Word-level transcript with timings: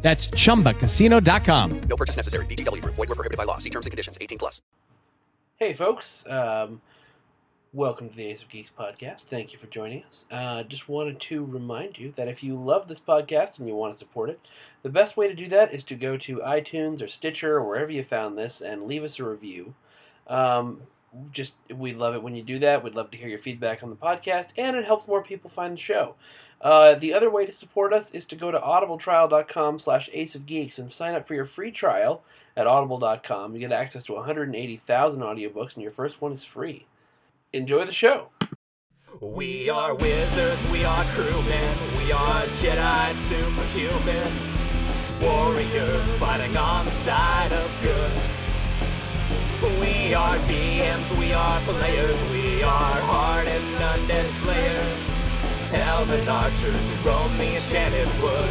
That's 0.00 0.28
chumbacasino.com. 0.28 1.80
No 1.88 1.96
purchase 1.96 2.16
necessary. 2.16 2.46
VGW 2.46 2.82
Group. 2.82 2.94
Void 2.94 3.08
were 3.08 3.14
prohibited 3.16 3.36
by 3.36 3.44
law. 3.44 3.58
See 3.58 3.70
terms 3.70 3.86
and 3.86 3.90
conditions. 3.90 4.16
18 4.20 4.38
plus. 4.38 4.62
Hey, 5.56 5.72
folks. 5.74 6.24
Um, 6.28 6.80
welcome 7.72 8.08
to 8.08 8.16
the 8.16 8.26
Ace 8.26 8.42
of 8.42 8.48
Geeks 8.48 8.70
podcast. 8.78 9.22
Thank 9.22 9.52
you 9.52 9.58
for 9.58 9.66
joining 9.66 10.04
us. 10.04 10.24
Uh, 10.30 10.62
just 10.62 10.88
wanted 10.88 11.18
to 11.20 11.44
remind 11.44 11.98
you 11.98 12.12
that 12.12 12.28
if 12.28 12.44
you 12.44 12.54
love 12.54 12.86
this 12.86 13.00
podcast 13.00 13.58
and 13.58 13.66
you 13.66 13.74
want 13.74 13.92
to 13.92 13.98
support 13.98 14.30
it, 14.30 14.40
the 14.84 14.88
best 14.88 15.16
way 15.16 15.26
to 15.26 15.34
do 15.34 15.48
that 15.48 15.74
is 15.74 15.82
to 15.84 15.96
go 15.96 16.16
to 16.16 16.38
iTunes 16.38 17.02
or 17.02 17.08
Stitcher 17.08 17.56
or 17.56 17.64
wherever 17.66 17.90
you 17.90 18.04
found 18.04 18.38
this 18.38 18.60
and 18.60 18.86
leave 18.86 19.02
us 19.02 19.18
a 19.18 19.24
review. 19.24 19.74
Um, 20.28 20.82
just 21.32 21.56
we'd 21.74 21.96
love 21.96 22.14
it 22.14 22.22
when 22.22 22.36
you 22.36 22.42
do 22.42 22.58
that. 22.60 22.84
We'd 22.84 22.94
love 22.94 23.10
to 23.10 23.18
hear 23.18 23.28
your 23.28 23.38
feedback 23.38 23.82
on 23.82 23.90
the 23.90 23.96
podcast, 23.96 24.50
and 24.56 24.76
it 24.76 24.84
helps 24.84 25.08
more 25.08 25.22
people 25.22 25.50
find 25.50 25.72
the 25.72 25.80
show. 25.80 26.14
Uh, 26.60 26.94
the 26.94 27.14
other 27.14 27.30
way 27.30 27.46
to 27.46 27.52
support 27.52 27.92
us 27.92 28.10
is 28.10 28.26
to 28.26 28.36
go 28.36 28.50
to 28.50 28.58
audibletrial.com 28.58 29.78
slash 29.78 30.10
aceofgeeks 30.10 30.78
and 30.78 30.92
sign 30.92 31.14
up 31.14 31.26
for 31.26 31.34
your 31.34 31.44
free 31.44 31.70
trial 31.70 32.22
at 32.56 32.66
audible.com. 32.66 33.54
You 33.54 33.60
get 33.60 33.72
access 33.72 34.04
to 34.06 34.14
180,000 34.14 35.20
audiobooks, 35.20 35.74
and 35.74 35.82
your 35.82 35.92
first 35.92 36.20
one 36.20 36.32
is 36.32 36.42
free. 36.42 36.86
Enjoy 37.52 37.84
the 37.84 37.92
show. 37.92 38.30
We 39.20 39.70
are 39.70 39.94
wizards, 39.94 40.70
we 40.70 40.84
are 40.84 41.04
crewmen, 41.06 41.76
we 41.96 42.12
are 42.12 42.42
Jedi 42.60 43.12
superhuman. 43.28 44.32
Warriors 45.20 46.08
fighting 46.20 46.56
on 46.56 46.84
the 46.84 46.90
side 46.92 47.52
of 47.52 47.68
good. 47.82 48.12
We 49.80 50.14
are 50.14 50.36
DMs, 50.36 51.18
we 51.18 51.32
are 51.32 51.60
players, 51.62 52.30
we 52.30 52.62
are 52.62 53.00
hardened 53.00 53.74
undead 53.76 54.28
slayers. 54.42 54.97
Elven 55.72 56.26
archers 56.28 57.04
roam 57.04 57.36
the 57.36 57.56
enchanted 57.56 58.08
wood. 58.22 58.48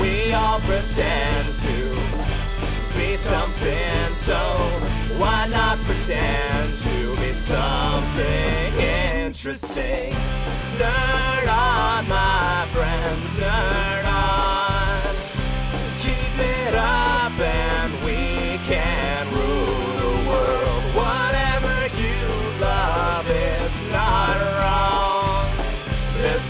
We 0.00 0.32
all 0.32 0.58
pretend 0.60 1.46
to 1.62 1.94
be 2.98 3.16
something, 3.16 4.14
so 4.26 4.34
why 5.18 5.46
not 5.48 5.78
pretend 5.78 6.76
to 6.78 7.16
be 7.16 7.32
something 7.32 8.80
interesting? 8.80 10.14
Nerd 10.78 11.48
on, 11.48 12.08
my 12.08 12.66
friends, 12.72 13.26
nerd 13.38 14.04
on. 14.04 15.14
Keep 16.02 16.38
it 16.40 16.74
up 16.74 17.73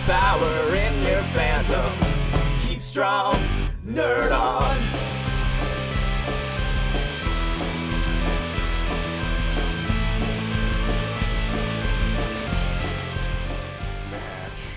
power 0.06 0.74
in 0.74 1.02
your 1.02 1.22
phantom. 1.33 1.92
Keep 2.66 2.83
strong, 2.83 3.36
nerd 3.86 4.33
on. 4.33 4.77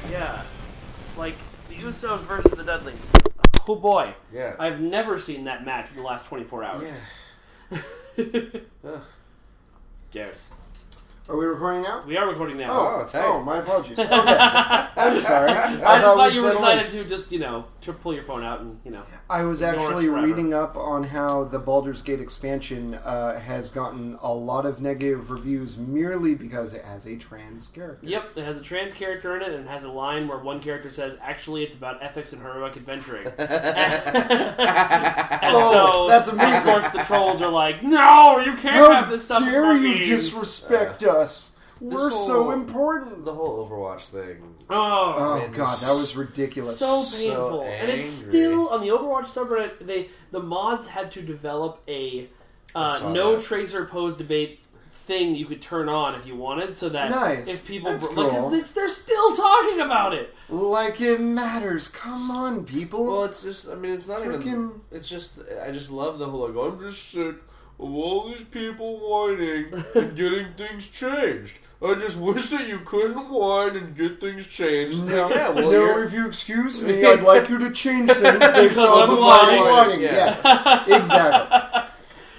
Yeah, 0.10 0.42
like 1.18 1.36
the 1.68 1.76
Usos 1.76 2.20
versus 2.20 2.52
the 2.54 2.64
Dudleys. 2.64 2.96
Oh 3.68 3.76
boy. 3.76 4.14
Yeah. 4.32 4.56
I've 4.60 4.80
never 4.80 5.20
seen 5.20 5.44
that 5.44 5.66
match 5.66 5.90
in 5.92 5.98
the 5.98 6.04
last 6.04 6.28
24 6.28 6.64
hours. 6.64 7.02
Yeah. 7.70 7.80
Ugh. 8.86 9.02
Cheers. 10.14 10.52
Are 11.30 11.36
we 11.36 11.46
recording 11.46 11.82
now? 11.82 12.04
We 12.08 12.16
are 12.16 12.26
recording 12.26 12.56
now. 12.56 12.70
Oh, 12.72 13.02
Oh, 13.04 13.08
tight. 13.08 13.22
oh, 13.26 13.44
my 13.44 13.58
apologies. 13.58 14.00
Okay. 14.00 14.08
I'm 14.98 15.20
sorry. 15.20 15.52
I, 15.52 15.74
I 15.74 16.00
just 16.00 16.16
thought 16.16 16.28
we'd 16.30 16.36
you 16.36 16.44
were 16.44 16.52
settle 16.54 16.70
in. 16.70 16.80
excited 16.80 17.04
to 17.04 17.10
just, 17.10 17.32
you 17.34 17.40
know, 17.40 17.66
to 17.82 17.92
pull 17.92 18.14
your 18.14 18.24
phone 18.24 18.46
out 18.46 18.62
and, 18.62 18.80
you 18.86 18.92
know. 18.92 19.04
I 19.30 19.44
was 19.44 19.62
Ignore 19.62 19.76
us 19.78 19.90
actually 19.90 20.06
forever. 20.08 20.26
reading 20.26 20.54
up 20.54 20.78
on 20.78 21.04
how 21.04 21.44
the 21.44 21.60
Baldur's 21.60 22.02
Gate 22.02 22.22
expansion 22.22 22.94
uh, 22.96 23.38
has 23.42 23.72
gotten 23.72 24.18
a 24.22 24.34
lot 24.34 24.66
of 24.66 24.80
negative 24.82 25.30
reviews 25.30 25.78
merely 25.78 26.34
because 26.34 26.74
it 26.74 26.86
has 26.86 27.06
a 27.06 27.18
trans 27.18 27.68
character. 27.68 28.08
Yep, 28.08 28.38
it 28.38 28.44
has 28.46 28.58
a 28.58 28.62
trans 28.62 28.94
character 28.94 29.36
in 29.36 29.42
it 29.42 29.50
and 29.54 29.66
it 29.66 29.70
has 29.70 29.84
a 29.84 29.92
line 29.92 30.30
where 30.30 30.38
one 30.40 30.62
character 30.62 30.90
says, 30.90 31.18
actually, 31.22 31.64
it's 31.64 31.76
about 31.76 32.02
ethics 32.02 32.32
and 32.32 32.42
heroic 32.42 32.78
adventuring. 32.78 33.26
and 36.10 36.14
Oh, 36.14 36.22
so, 36.26 36.26
that's 36.26 36.28
Of 36.28 36.34
amazing. 36.36 36.72
course, 36.72 36.88
the 36.90 37.00
trolls 37.00 37.42
are 37.42 37.52
like, 37.52 37.84
no, 37.84 38.40
you 38.40 38.54
can't 38.56 38.76
How 38.76 38.92
have 38.94 39.10
this 39.10 39.26
stuff 39.26 39.42
in 39.44 39.46
dare 39.52 39.66
our 39.66 39.74
you 39.76 39.96
games." 39.96 40.08
disrespect 40.08 41.04
us? 41.04 41.58
We're 41.80 42.10
so 42.12 42.52
important. 42.52 43.24
The 43.24 43.34
whole 43.34 43.64
Overwatch 43.70 44.10
thing. 44.10 44.56
Oh, 44.70 45.16
Oh 45.18 45.38
Man, 45.40 45.52
god, 45.52 45.78
that 45.78 45.92
was 45.92 46.18
ridiculous. 46.18 46.80
so 46.80 47.02
so 47.04 47.18
painful. 47.30 47.62
and 47.64 47.90
it's 47.90 48.06
still 48.06 48.70
on 48.70 48.82
the 48.82 48.88
Overwatch 48.88 49.26
subreddit. 49.26 49.78
They 49.80 50.08
the 50.32 50.40
mods 50.42 50.88
had 50.88 51.12
to 51.12 51.22
develop 51.22 51.82
a 51.88 52.28
uh, 52.76 53.12
no 53.14 53.36
that. 53.36 53.44
tracer 53.44 53.86
pose 53.86 54.16
debate 54.16 54.60
thing 55.08 55.36
you 55.36 55.46
could 55.46 55.62
turn 55.62 55.88
on 55.90 56.14
if 56.16 56.28
you 56.28 56.36
wanted, 56.36 56.76
so 56.76 56.90
that 56.90 57.10
Nice. 57.10 57.48
if 57.48 57.68
people 57.68 57.90
That's 57.92 58.08
like, 58.14 58.30
'cause 58.30 58.42
cool. 58.42 58.54
it's, 58.54 58.72
they're 58.74 58.90
still 58.90 59.36
talking 59.36 59.80
about 59.82 60.14
it. 60.14 60.36
like 60.50 61.00
it 61.02 61.20
matters. 61.22 61.88
Come 61.88 62.30
on, 62.30 62.66
people. 62.66 63.08
Well, 63.08 63.24
it's 63.26 63.42
just, 63.44 63.70
I 63.70 63.76
mean, 63.76 63.94
it's 63.94 64.08
not 64.08 64.20
even. 64.26 64.42
Frickin- 64.42 64.80
It's 64.92 65.10
just, 65.10 65.40
I 65.66 65.72
just 65.72 65.90
love 65.92 66.20
the 66.20 66.28
whole, 66.30 66.48
like, 66.50 66.74
I'm 66.74 66.80
just 66.80 67.10
sick 67.10 67.38
of 67.80 67.94
all 67.94 68.28
these 68.28 68.44
people 68.44 68.98
whining 68.98 69.66
and 69.96 70.16
getting 70.22 70.48
things 70.54 70.88
changed. 70.90 71.60
I 71.80 71.94
just 71.94 72.18
wish 72.18 72.48
that 72.48 72.68
you 72.68 72.80
couldn't 72.80 73.30
whine 73.32 73.76
and 73.76 73.96
get 73.96 74.20
things 74.20 74.48
changed. 74.48 74.98
It's 75.04 75.12
No, 75.12 75.28
like, 75.28 75.36
yeah, 75.36 75.50
well, 75.50 75.72
no, 75.72 75.86
you're- 75.86 76.06
if 76.06 76.12
you 76.12 76.28
excuse 76.28 76.82
me, 76.82 77.06
I'd 77.12 77.22
like 77.22 77.50
you 77.50 77.60
to 77.60 77.72
change 77.72 78.12
things 78.12 78.40
based 78.40 78.70
Because 78.70 78.78
off 78.80 79.10
I'm 79.10 79.16
of 79.16 79.20
my 79.22 79.28
whining. 79.44 79.62
whining. 79.72 80.02
Yeah. 80.02 80.84
Yes, 80.88 80.88
exactly. 81.04 81.82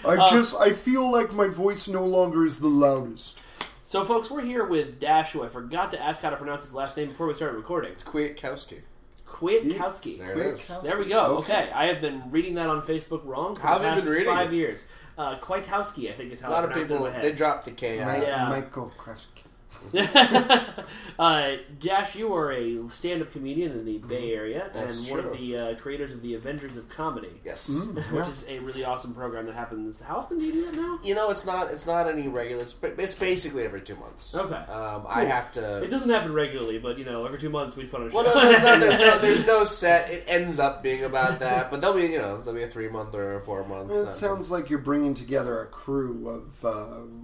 I 0.09 0.17
Uh, 0.17 0.31
just 0.31 0.57
I 0.59 0.73
feel 0.73 1.11
like 1.11 1.33
my 1.33 1.49
voice 1.49 1.87
no 1.89 2.05
longer 2.07 2.45
is 2.45 2.59
the 2.59 2.69
loudest. 2.69 3.45
So, 3.85 4.05
folks, 4.05 4.31
we're 4.31 4.43
here 4.43 4.65
with 4.67 4.99
Dash, 5.01 5.33
who 5.33 5.43
I 5.43 5.49
forgot 5.49 5.91
to 5.93 6.03
ask 6.03 6.21
how 6.23 6.31
to 6.31 6.37
pronounce 6.37 6.65
his 6.65 6.75
last 6.75 6.97
name 6.97 7.09
before 7.09 7.27
we 7.27 7.35
started 7.35 7.57
recording. 7.57 7.93
It's 7.93 8.05
Kwiatkowski. 8.05 8.81
Kwiatkowski. 9.27 10.19
There 10.19 10.33
it 10.33 10.39
is. 10.39 10.81
There 10.83 10.99
we 10.99 11.07
go. 11.07 11.39
Okay, 11.39 11.71
I 11.75 11.87
have 11.87 12.01
been 12.01 12.31
reading 12.31 12.55
that 12.55 12.69
on 12.69 12.83
Facebook 12.83 13.25
wrong 13.25 13.55
for 13.55 13.63
How 13.67 13.79
the 13.79 13.85
past 13.85 14.05
been 14.07 14.25
five 14.25 14.53
it? 14.53 14.57
years. 14.57 14.87
Uh, 15.17 15.37
Kwiatkowski, 15.39 16.11
I 16.11 16.13
think 16.15 16.33
is 16.33 16.41
how 16.41 16.49
A 16.49 16.51
lot 16.51 16.65
I 16.65 16.69
of 16.69 16.75
people, 16.75 17.05
it 17.05 17.09
in 17.09 17.15
my 17.15 17.21
they 17.21 17.29
head. 17.29 17.37
dropped 17.37 17.65
the 17.65 17.71
K 17.73 18.01
out. 18.01 18.23
Yeah. 18.23 18.49
Michael 18.49 18.93
Kresk. 18.99 19.27
uh, 21.19 21.57
Dash, 21.79 22.17
you 22.17 22.35
are 22.35 22.53
a 22.53 22.89
stand-up 22.89 23.33
comedian 23.33 23.73
in 23.73 23.85
the 23.85 23.99
Bay 23.99 24.33
Area 24.33 24.71
That's 24.73 25.01
and 25.01 25.11
one 25.11 25.23
true. 25.23 25.31
of 25.33 25.39
the 25.39 25.57
uh, 25.57 25.75
creators 25.77 26.13
of 26.13 26.23
the 26.23 26.35
Avengers 26.35 26.77
of 26.77 26.89
Comedy, 26.89 27.41
Yes. 27.45 27.87
which 28.11 28.29
is 28.29 28.47
a 28.49 28.59
really 28.61 28.85
awesome 28.85 29.15
program 29.15 29.47
that 29.47 29.55
happens. 29.55 30.01
How 30.01 30.17
often 30.17 30.39
do 30.39 30.47
you 30.47 30.53
do 30.53 30.65
that 30.67 30.75
now? 30.75 30.99
You 31.03 31.15
know, 31.15 31.31
it's 31.31 31.45
not 31.45 31.71
it's 31.71 31.87
not 31.87 32.07
any 32.09 32.29
regular. 32.29 32.63
It's, 32.63 32.77
it's 32.83 33.15
basically 33.15 33.65
every 33.65 33.81
two 33.81 33.97
months. 33.97 34.35
Okay. 34.35 34.55
Um, 34.55 35.05
I 35.09 35.25
have 35.25 35.51
to. 35.53 35.83
It 35.83 35.91
doesn't 35.91 36.11
happen 36.11 36.33
regularly, 36.33 36.79
but 36.79 36.99
you 36.99 37.05
know, 37.05 37.25
every 37.27 37.39
two 37.39 37.51
months 37.51 37.77
we 37.77 37.85
put 37.85 38.01
on 38.01 38.09
a 38.09 38.11
show. 38.11 38.17
Well, 38.23 38.25
no, 38.35 38.41
so 38.41 38.51
it's 38.51 38.63
not, 38.63 38.81
there's, 38.81 38.99
no, 38.99 39.19
there's 39.21 39.47
no 39.47 39.65
set. 39.65 40.11
It 40.11 40.25
ends 40.29 40.59
up 40.59 40.83
being 40.83 41.05
about 41.05 41.39
that, 41.41 41.71
but 41.71 41.81
there'll 41.81 41.97
be, 41.97 42.03
you 42.03 42.19
know, 42.19 42.41
there'll 42.41 42.59
be 42.59 42.65
a 42.65 42.69
three 42.69 42.89
month 42.89 43.15
or 43.15 43.37
a 43.37 43.41
four 43.43 43.65
month. 43.67 43.91
It 43.91 44.13
sounds 44.13 44.51
like 44.51 44.71
you're 44.71 44.79
bringing 44.79 45.15
together 45.15 45.61
a 45.63 45.67
crew 45.67 46.29
of 46.29 46.65
uh, 46.65 47.18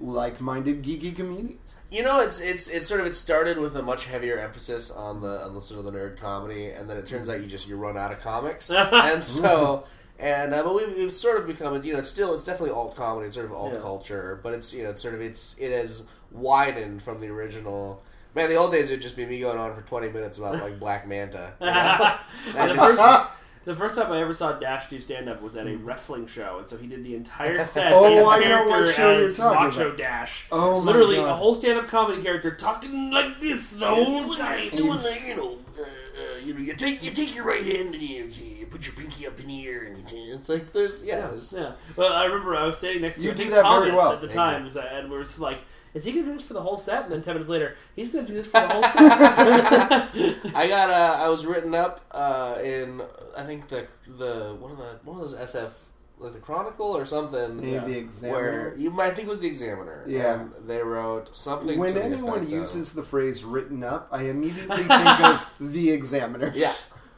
like-minded 0.00 0.82
geeky 0.82 1.14
comedians. 1.14 1.76
You 1.90 2.02
know, 2.02 2.20
it's 2.20 2.40
it's 2.40 2.68
it's 2.68 2.86
sort 2.88 3.00
of 3.00 3.06
it 3.06 3.14
started 3.14 3.58
with 3.58 3.76
a 3.76 3.82
much 3.82 4.06
heavier 4.06 4.38
emphasis 4.38 4.90
on 4.90 5.20
the 5.20 5.42
on 5.44 5.54
the 5.54 5.60
sort 5.60 5.84
of 5.84 5.92
the 5.92 5.98
nerd 5.98 6.16
comedy, 6.18 6.70
and 6.70 6.88
then 6.88 6.96
it 6.96 7.06
turns 7.06 7.28
out 7.28 7.40
you 7.40 7.46
just 7.46 7.68
you 7.68 7.76
run 7.76 7.96
out 7.96 8.12
of 8.12 8.20
comics, 8.20 8.70
and 8.74 9.22
so. 9.22 9.84
And 10.18 10.52
uh, 10.52 10.62
but 10.62 10.74
we've, 10.74 10.94
we've 10.98 11.10
sort 11.12 11.40
of 11.40 11.46
become 11.46 11.82
you 11.82 11.94
know 11.94 11.98
it's 11.98 12.10
still 12.10 12.34
it's 12.34 12.44
definitely 12.44 12.74
alt 12.74 12.94
comedy 12.94 13.26
it's 13.28 13.34
sort 13.36 13.46
of 13.46 13.52
alt 13.52 13.72
Yeah. 13.72 13.80
culture 13.80 14.38
but 14.42 14.52
it's 14.52 14.74
you 14.74 14.82
know 14.84 14.90
it's 14.90 15.00
sort 15.00 15.14
of 15.14 15.22
it's 15.22 15.56
it 15.58 15.72
has 15.72 16.04
widened 16.30 17.00
from 17.00 17.20
the 17.22 17.28
original 17.28 18.02
man 18.34 18.50
the 18.50 18.54
old 18.56 18.70
days 18.70 18.90
it 18.90 18.92
would 18.94 19.00
just 19.00 19.16
be 19.16 19.24
me 19.24 19.40
going 19.40 19.56
on 19.56 19.74
for 19.74 19.80
twenty 19.80 20.10
minutes 20.10 20.36
about 20.38 20.60
like 20.60 20.78
Black 20.78 21.08
Manta 21.08 21.54
you 21.58 21.66
know? 21.66 22.14
the, 23.64 23.74
first, 23.76 23.94
time 23.96 24.10
I 24.10 24.20
ever 24.20 24.32
saw 24.32 24.52
Dash 24.52 24.88
do 24.88 25.00
stand-up 25.00 25.42
was 25.42 25.56
at 25.56 25.66
a 25.66 25.76
wrestling 25.76 26.26
show, 26.26 26.58
and 26.58 26.68
so 26.68 26.76
he 26.76 26.86
did 26.86 27.04
the 27.04 27.14
entire 27.14 27.58
set. 27.64 27.92
Oh, 27.92 28.28
I 28.28 28.40
know 28.40 28.64
what 28.66 28.88
show 28.88 29.18
you're 29.18 29.30
talking 29.32 29.64
Macho 29.66 29.86
about. 29.88 29.98
Dash. 29.98 30.46
Oh 30.50 30.84
my 30.84 30.92
literally 30.92 31.16
God. 31.16 31.28
a 31.30 31.36
whole 31.36 31.54
stand-up 31.54 31.86
comedy 31.88 32.22
character 32.22 32.54
talking 32.54 33.10
like 33.10 33.38
this 33.40 33.72
the 33.72 33.86
whole 33.86 34.34
time. 34.34 34.70
doing 34.70 34.98
the, 34.98 35.18
you 35.26 35.36
know, 35.36 35.58
uh, 35.78 35.82
uh, 35.82 36.38
you 36.44 36.54
know, 36.54 36.60
you 36.60 36.74
take 36.74 37.02
you 37.04 37.10
take 37.10 37.34
your 37.34 37.44
right 37.44 37.62
hand 37.62 37.94
and 37.94 38.02
you, 38.02 38.24
you 38.24 38.66
put 38.66 38.86
your 38.86 38.94
pinky 38.96 39.26
up 39.26 39.38
in 39.38 39.46
the 39.46 39.66
air, 39.68 39.82
and 39.84 39.98
it's 40.12 40.48
like 40.48 40.72
there's 40.72 41.04
yeah, 41.04 41.18
Yeah, 41.18 41.26
there's, 41.28 41.52
yeah. 41.52 41.72
Well, 41.96 42.12
I 42.12 42.24
remember 42.26 42.56
I 42.56 42.64
was 42.64 42.78
standing 42.78 43.02
next 43.02 43.16
to 43.18 43.22
You 43.24 43.32
think 43.34 43.50
that 43.50 43.62
very 43.64 43.92
well. 43.92 44.12
at 44.12 44.20
the 44.20 44.28
time, 44.28 44.60
you. 44.62 44.66
was- 44.66 44.76
and 44.76 45.10
we 45.10 45.16
were 45.16 45.24
just 45.24 45.40
like, 45.40 45.58
"Is 45.94 46.04
he 46.04 46.12
going 46.12 46.24
to 46.24 46.30
do 46.30 46.36
this 46.36 46.46
for 46.46 46.54
the 46.54 46.62
whole 46.62 46.78
set?" 46.78 47.04
And 47.04 47.12
then 47.12 47.22
ten 47.22 47.34
minutes 47.34 47.50
later, 47.50 47.76
he's 47.96 48.12
going 48.12 48.26
to 48.26 48.30
do 48.32 48.36
this 48.36 48.46
for 48.46 48.60
the 48.60 48.68
whole 48.68 48.82
set. 48.82 50.10
I 50.54 50.66
got 50.68 50.90
uh, 50.90 51.24
I 51.24 51.28
was 51.28 51.46
written 51.46 51.74
up 51.74 52.00
uh, 52.10 52.56
in 52.62 53.02
I 53.36 53.42
think 53.42 53.68
the 53.68 53.88
the 54.06 54.56
one 54.58 54.70
of 54.72 54.78
the 54.78 54.98
one 55.04 55.20
of 55.20 55.22
those 55.22 55.36
SF 55.36 55.72
like 56.20 56.32
the 56.32 56.38
Chronicle 56.38 56.96
or 56.96 57.04
something. 57.04 57.62
Yeah, 57.62 57.84
the 57.84 57.96
Examiner. 57.96 58.40
Where 58.40 58.76
you 58.76 58.90
might 58.90 59.10
think 59.10 59.26
it 59.26 59.30
was 59.30 59.40
the 59.40 59.48
Examiner. 59.48 60.04
Yeah. 60.06 60.40
and 60.40 60.52
they 60.66 60.82
wrote 60.82 61.34
something. 61.34 61.78
When 61.78 61.88
to 61.88 61.94
the 61.98 62.04
anyone 62.04 62.40
of- 62.40 62.50
uses 62.50 62.92
the 62.92 63.02
phrase 63.02 63.42
"written 63.44 63.82
up," 63.82 64.08
I 64.12 64.24
immediately 64.24 64.82
think 64.84 65.20
of 65.20 65.46
the 65.60 65.90
Examiner. 65.90 66.52
Yeah. 66.54 66.72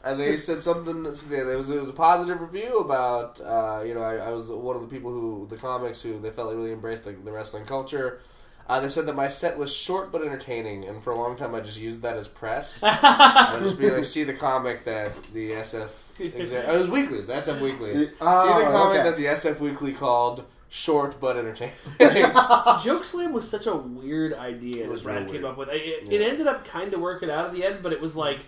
And 0.04 0.18
they 0.18 0.36
said 0.36 0.60
something. 0.60 1.04
To 1.04 1.52
it 1.52 1.56
was 1.56 1.70
it 1.70 1.80
was 1.80 1.88
a 1.88 1.92
positive 1.92 2.40
review 2.40 2.78
about 2.78 3.40
uh, 3.40 3.82
you 3.84 3.94
know 3.94 4.02
I, 4.02 4.16
I 4.16 4.30
was 4.30 4.48
one 4.48 4.74
of 4.76 4.82
the 4.82 4.88
people 4.88 5.10
who 5.10 5.46
the 5.48 5.56
comics 5.56 6.02
who 6.02 6.18
they 6.18 6.30
felt 6.30 6.48
like 6.48 6.56
really 6.56 6.72
embraced 6.72 7.04
the, 7.04 7.12
the 7.12 7.32
wrestling 7.32 7.64
culture. 7.64 8.20
Uh, 8.72 8.80
they 8.80 8.88
said 8.88 9.04
that 9.06 9.14
my 9.14 9.28
set 9.28 9.58
was 9.58 9.74
short 9.74 10.10
but 10.10 10.22
entertaining, 10.22 10.84
and 10.86 11.02
for 11.02 11.10
a 11.12 11.16
long 11.16 11.36
time 11.36 11.54
I 11.54 11.60
just 11.60 11.80
used 11.80 12.02
that 12.02 12.16
as 12.16 12.26
press. 12.28 12.82
I 12.86 13.50
would 13.54 13.62
just 13.64 13.78
be 13.78 13.90
like, 13.90 14.04
see 14.04 14.24
the 14.24 14.32
comic 14.34 14.84
that 14.84 15.14
the 15.34 15.50
SF 15.50 15.90
exa- 16.32 16.64
oh, 16.68 16.76
it 16.76 16.78
was 16.80 16.88
weekly, 16.90 17.18
it 17.18 17.26
the 17.26 17.32
SF 17.34 17.60
Weekly. 17.60 17.92
see 17.92 17.98
the 18.04 18.12
Oh, 18.20 18.68
comic 18.72 19.00
okay. 19.00 19.08
that 19.10 19.16
the 19.16 19.26
SF 19.26 19.60
Weekly 19.60 19.92
called 19.92 20.44
short 20.68 21.20
but 21.20 21.36
entertaining. 21.36 21.74
Joke 22.82 23.04
Slam 23.04 23.32
was 23.32 23.48
such 23.48 23.66
a 23.66 23.74
weird 23.76 24.32
idea 24.34 24.84
It 24.84 24.90
was 24.90 25.02
that 25.04 25.10
Brad 25.10 25.22
real 25.24 25.32
came 25.32 25.42
weird. 25.42 25.52
up 25.52 25.58
with. 25.58 25.68
It, 25.68 25.74
it, 25.82 26.08
Yeah. 26.08 26.20
it 26.20 26.30
ended 26.30 26.46
up 26.46 26.64
kind 26.64 26.94
of 26.94 27.00
working 27.00 27.30
out 27.30 27.44
at 27.46 27.52
the 27.52 27.64
end, 27.64 27.82
but 27.82 27.92
it 27.92 28.00
was 28.00 28.16
like. 28.16 28.40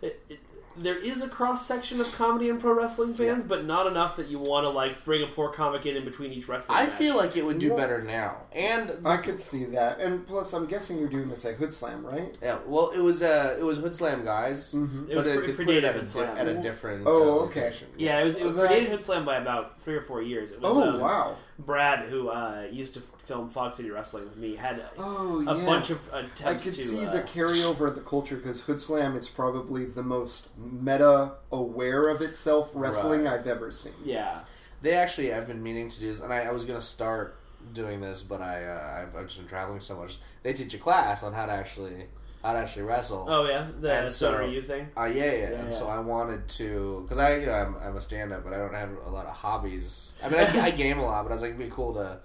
It, 0.00 0.20
it, 0.28 0.38
there 0.76 0.96
is 0.96 1.22
a 1.22 1.28
cross 1.28 1.66
section 1.66 2.00
of 2.00 2.12
comedy 2.16 2.48
and 2.50 2.60
pro 2.60 2.72
wrestling 2.74 3.14
fans, 3.14 3.44
but 3.44 3.64
not 3.64 3.86
enough 3.86 4.16
that 4.16 4.28
you 4.28 4.38
want 4.38 4.64
to 4.64 4.68
like 4.70 5.04
bring 5.04 5.22
a 5.22 5.26
poor 5.26 5.48
comic 5.50 5.86
in 5.86 5.96
in 5.96 6.04
between 6.04 6.32
each 6.32 6.48
wrestling. 6.48 6.78
I 6.78 6.84
match. 6.84 6.92
feel 6.94 7.16
like 7.16 7.36
it 7.36 7.44
would 7.44 7.58
do 7.58 7.68
Well- 7.70 7.76
better 7.78 8.02
now, 8.02 8.38
and 8.52 8.96
I 9.04 9.16
could 9.18 9.38
see 9.40 9.64
that, 9.66 10.00
and 10.00 10.26
plus, 10.26 10.52
I'm 10.52 10.66
guessing 10.66 10.98
you're 10.98 11.08
doing 11.08 11.28
this 11.28 11.44
at 11.44 11.54
Hood 11.56 11.72
Slam, 11.72 12.04
right? 12.06 12.36
Yeah, 12.42 12.58
well, 12.66 12.90
it 12.94 13.00
was 13.00 13.22
uh, 13.22 13.56
it 13.58 13.62
was 13.62 13.78
Hood 13.78 13.94
Slam 13.94 14.24
guys, 14.24 14.74
Mm-hmm. 14.74 15.10
It 15.10 15.14
but 15.14 15.16
was 15.16 15.26
they, 15.26 15.36
pre- 15.38 15.46
they 15.48 15.52
put 15.64 15.68
it 15.74 15.84
at 15.84 15.96
a, 15.96 16.06
Slam. 16.06 16.36
at 16.38 16.48
a 16.48 16.54
different 16.62 17.02
Oh, 17.06 17.40
uh, 17.40 17.44
okay. 17.44 17.60
location. 17.62 17.88
Yeah, 17.96 18.20
it 18.20 18.24
was 18.24 18.36
it 18.36 18.44
was 18.44 18.56
That- 18.56 18.70
predated 18.70 18.88
Hood 18.88 19.04
Slam 19.04 19.24
by 19.24 19.36
about 19.36 19.80
three 19.80 19.94
or 19.94 20.02
four 20.02 20.22
years. 20.22 20.52
It 20.52 20.60
was, 20.60 20.76
Oh 20.76 20.92
um, 20.92 21.00
wow! 21.00 21.36
Brad, 21.58 22.08
who 22.08 22.28
uh, 22.28 22.66
used 22.70 22.94
to 22.94 23.00
film 23.00 23.48
Fog 23.48 23.74
City 23.74 23.90
Wrestling 23.90 24.24
with 24.24 24.36
me, 24.36 24.56
had 24.56 24.78
a, 24.78 24.88
Oh 24.98 25.44
a 25.46 25.56
yeah. 25.58 25.64
bunch 25.66 25.90
of 25.90 26.06
attempts 26.12 26.42
I 26.42 26.54
could 26.54 26.74
to. 26.74 26.80
see 26.80 27.06
uh, 27.06 27.12
the 27.12 27.20
carryover 27.22 27.86
of 27.88 27.94
the 27.94 28.00
culture 28.00 28.36
because 28.36 28.62
Hood 28.64 28.80
Slam 28.80 29.16
is 29.16 29.28
probably 29.28 29.84
the 29.84 30.02
most 30.02 30.48
meta 30.58 31.32
aware 31.52 32.08
of 32.08 32.20
itself 32.20 32.72
wrestling 32.74 33.24
Right. 33.24 33.34
I've 33.34 33.46
ever 33.46 33.70
seen. 33.70 33.92
yeah, 34.04 34.40
They 34.80 34.94
actually, 34.94 35.32
I've 35.32 35.46
been 35.46 35.62
meaning 35.62 35.88
to 35.90 36.00
do 36.00 36.08
this, 36.08 36.20
and 36.20 36.32
I, 36.32 36.40
I 36.44 36.50
was 36.52 36.64
gonna 36.64 36.80
start 36.80 37.38
doing 37.72 38.00
this, 38.00 38.22
but 38.22 38.40
I 38.40 38.64
uh, 38.64 39.02
I've, 39.06 39.14
I've 39.14 39.26
just 39.26 39.38
been 39.38 39.46
traveling 39.48 39.80
so 39.80 39.96
much. 39.96 40.18
They 40.42 40.52
teach 40.52 40.74
a 40.74 40.78
class 40.78 41.22
on 41.22 41.32
how 41.32 41.46
to 41.46 41.52
actually 41.52 42.06
to 42.42 42.48
actually 42.58 42.82
wrestle. 42.82 43.26
oh 43.28 43.46
yeah, 43.48 43.66
the 43.80 43.92
And 43.92 44.10
so- 44.12 44.32
Soda 44.32 44.44
Ryu 44.46 44.60
thing. 44.62 44.88
Uh, 44.96 45.04
yeah, 45.04 45.24
yeah, 45.24 45.32
Yeah, 45.32 45.44
and 45.60 45.64
yeah. 45.64 45.68
so 45.70 45.88
I 45.88 45.98
wanted 46.00 46.48
to, 46.48 47.02
because 47.02 47.18
I, 47.18 47.36
you 47.36 47.46
know, 47.46 47.52
I'm, 47.52 47.76
I'm 47.76 47.96
a 47.96 48.00
stand-up, 48.00 48.42
but 48.44 48.52
I 48.52 48.58
don't 48.58 48.74
have 48.74 48.90
a 49.06 49.10
lot 49.10 49.26
of 49.26 49.32
hobbies. 49.32 50.14
I 50.24 50.28
mean, 50.28 50.40
I, 50.40 50.60
I 50.66 50.70
game 50.84 50.98
a 50.98 51.04
lot, 51.04 51.22
but 51.24 51.30
I 51.30 51.34
was 51.34 51.42
like, 51.42 51.50
it'd 51.52 51.60
be 51.62 51.70
cool 51.70 51.94
to, 51.94 52.18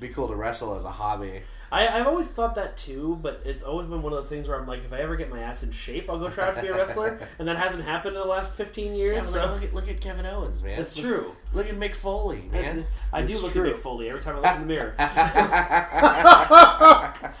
be 0.00 0.08
cool 0.08 0.28
to 0.28 0.34
wrestle 0.34 0.74
as 0.74 0.84
a 0.84 0.90
hobby. 0.90 1.42
I, 1.72 1.86
I've 1.86 2.08
always 2.08 2.26
thought 2.26 2.56
that 2.56 2.76
too, 2.76 3.18
but 3.22 3.42
it's 3.44 3.62
always 3.62 3.86
been 3.86 4.02
one 4.02 4.12
of 4.12 4.18
those 4.18 4.28
things 4.28 4.48
where 4.48 4.58
I'm 4.58 4.66
like, 4.66 4.84
if 4.84 4.92
I 4.92 4.98
ever 4.98 5.14
get 5.14 5.30
my 5.30 5.38
ass 5.40 5.62
in 5.62 5.70
shape, 5.70 6.10
I'll 6.10 6.18
go 6.18 6.28
try 6.28 6.48
out 6.48 6.56
to 6.56 6.62
be 6.62 6.66
a 6.68 6.74
wrestler, 6.76 7.20
and 7.38 7.46
that 7.46 7.56
hasn't 7.56 7.84
happened 7.84 8.16
in 8.16 8.22
the 8.22 8.26
last 8.28 8.54
15 8.54 8.96
years. 8.96 9.14
but 9.18 9.22
so 9.24 9.40
like, 9.46 9.50
look 9.52 9.62
at 9.64 9.74
look 9.74 9.88
at 9.88 10.00
Kevin 10.00 10.26
Owens, 10.26 10.64
man. 10.64 10.80
it's 10.80 10.96
true. 11.00 11.30
Look 11.52 11.68
at 11.68 11.74
Mick 11.74 11.94
Foley, 11.96 12.42
man. 12.52 12.64
And 12.64 12.86
I 13.12 13.22
do 13.22 13.32
It's 13.32 13.42
look 13.42 13.50
true. 13.52 13.68
at 13.68 13.74
Mick 13.74 13.78
Foley 13.78 14.08
every 14.08 14.20
time 14.22 14.36
I 14.36 14.40
look 14.40 14.54
in 14.54 14.60
the 14.60 14.66
mirror. 14.66 14.94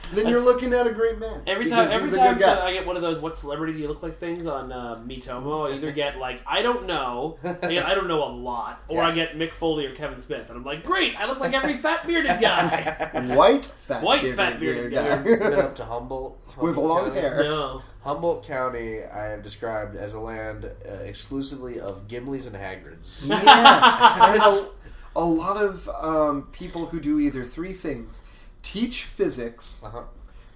Then 0.12 0.26
you're 0.26 0.42
looking 0.42 0.72
at 0.74 0.88
a 0.88 0.92
great 0.92 1.20
man. 1.20 1.40
Every 1.46 1.68
time, 1.68 1.86
every 1.88 2.10
time 2.10 2.36
so 2.36 2.62
I 2.64 2.72
get 2.72 2.84
one 2.84 2.96
of 2.96 3.02
those 3.02 3.20
"What 3.20 3.36
celebrity 3.36 3.74
do 3.74 3.78
you 3.78 3.86
look 3.86 4.02
like?" 4.02 4.16
things 4.18 4.44
on 4.44 4.72
uh, 4.72 4.96
Mitomo, 5.06 5.70
I 5.70 5.76
either 5.76 5.92
get 5.92 6.18
like 6.18 6.42
I 6.44 6.62
don't 6.62 6.86
know, 6.86 7.38
I, 7.44 7.52
get, 7.68 7.86
I 7.86 7.94
don't 7.94 8.08
know 8.08 8.24
a 8.24 8.32
lot, 8.32 8.82
or 8.88 8.96
Yeah. 8.96 9.06
I 9.08 9.12
get 9.12 9.38
Mick 9.38 9.50
Foley 9.50 9.86
or 9.86 9.94
Kevin 9.94 10.18
Smith, 10.20 10.48
and 10.48 10.58
I'm 10.58 10.64
like, 10.64 10.82
great, 10.82 11.14
I 11.18 11.26
look 11.28 11.38
like 11.38 11.54
every 11.54 11.76
fat 11.76 12.04
bearded 12.04 12.40
guy. 12.40 13.08
white 13.36 13.66
fat 13.66 14.02
White 14.02 14.22
bearded 14.22 14.36
fat 14.36 14.58
bearded 14.58 14.92
guy. 14.92 15.24
You've 15.24 15.38
been 15.38 15.54
up 15.54 15.76
to 15.76 15.84
Humboldt, 15.84 16.40
With 16.58 16.76
long 16.76 17.06
County? 17.10 17.20
hair. 17.20 17.44
no, 17.44 17.80
Humboldt 18.02 18.46
County, 18.46 19.04
I 19.04 19.26
have 19.26 19.42
described 19.42 19.94
as 19.96 20.14
a 20.14 20.20
land 20.20 20.64
uh, 20.88 20.92
exclusively 21.04 21.78
of 21.80 22.08
Gimlis 22.08 22.46
and 22.46 22.56
Hagrids. 22.56 23.28
Yeah, 23.28 24.24
and 24.26 24.34
It's- 24.36 24.74
a, 25.16 25.20
a 25.20 25.24
lot 25.24 25.56
of 25.56 25.88
um, 26.00 26.48
people 26.52 26.86
who 26.86 27.00
do 27.00 27.18
either 27.20 27.44
three 27.44 27.72
things: 27.72 28.22
teach 28.62 29.04
physics, 29.04 29.82
Uh-huh. 29.84 30.02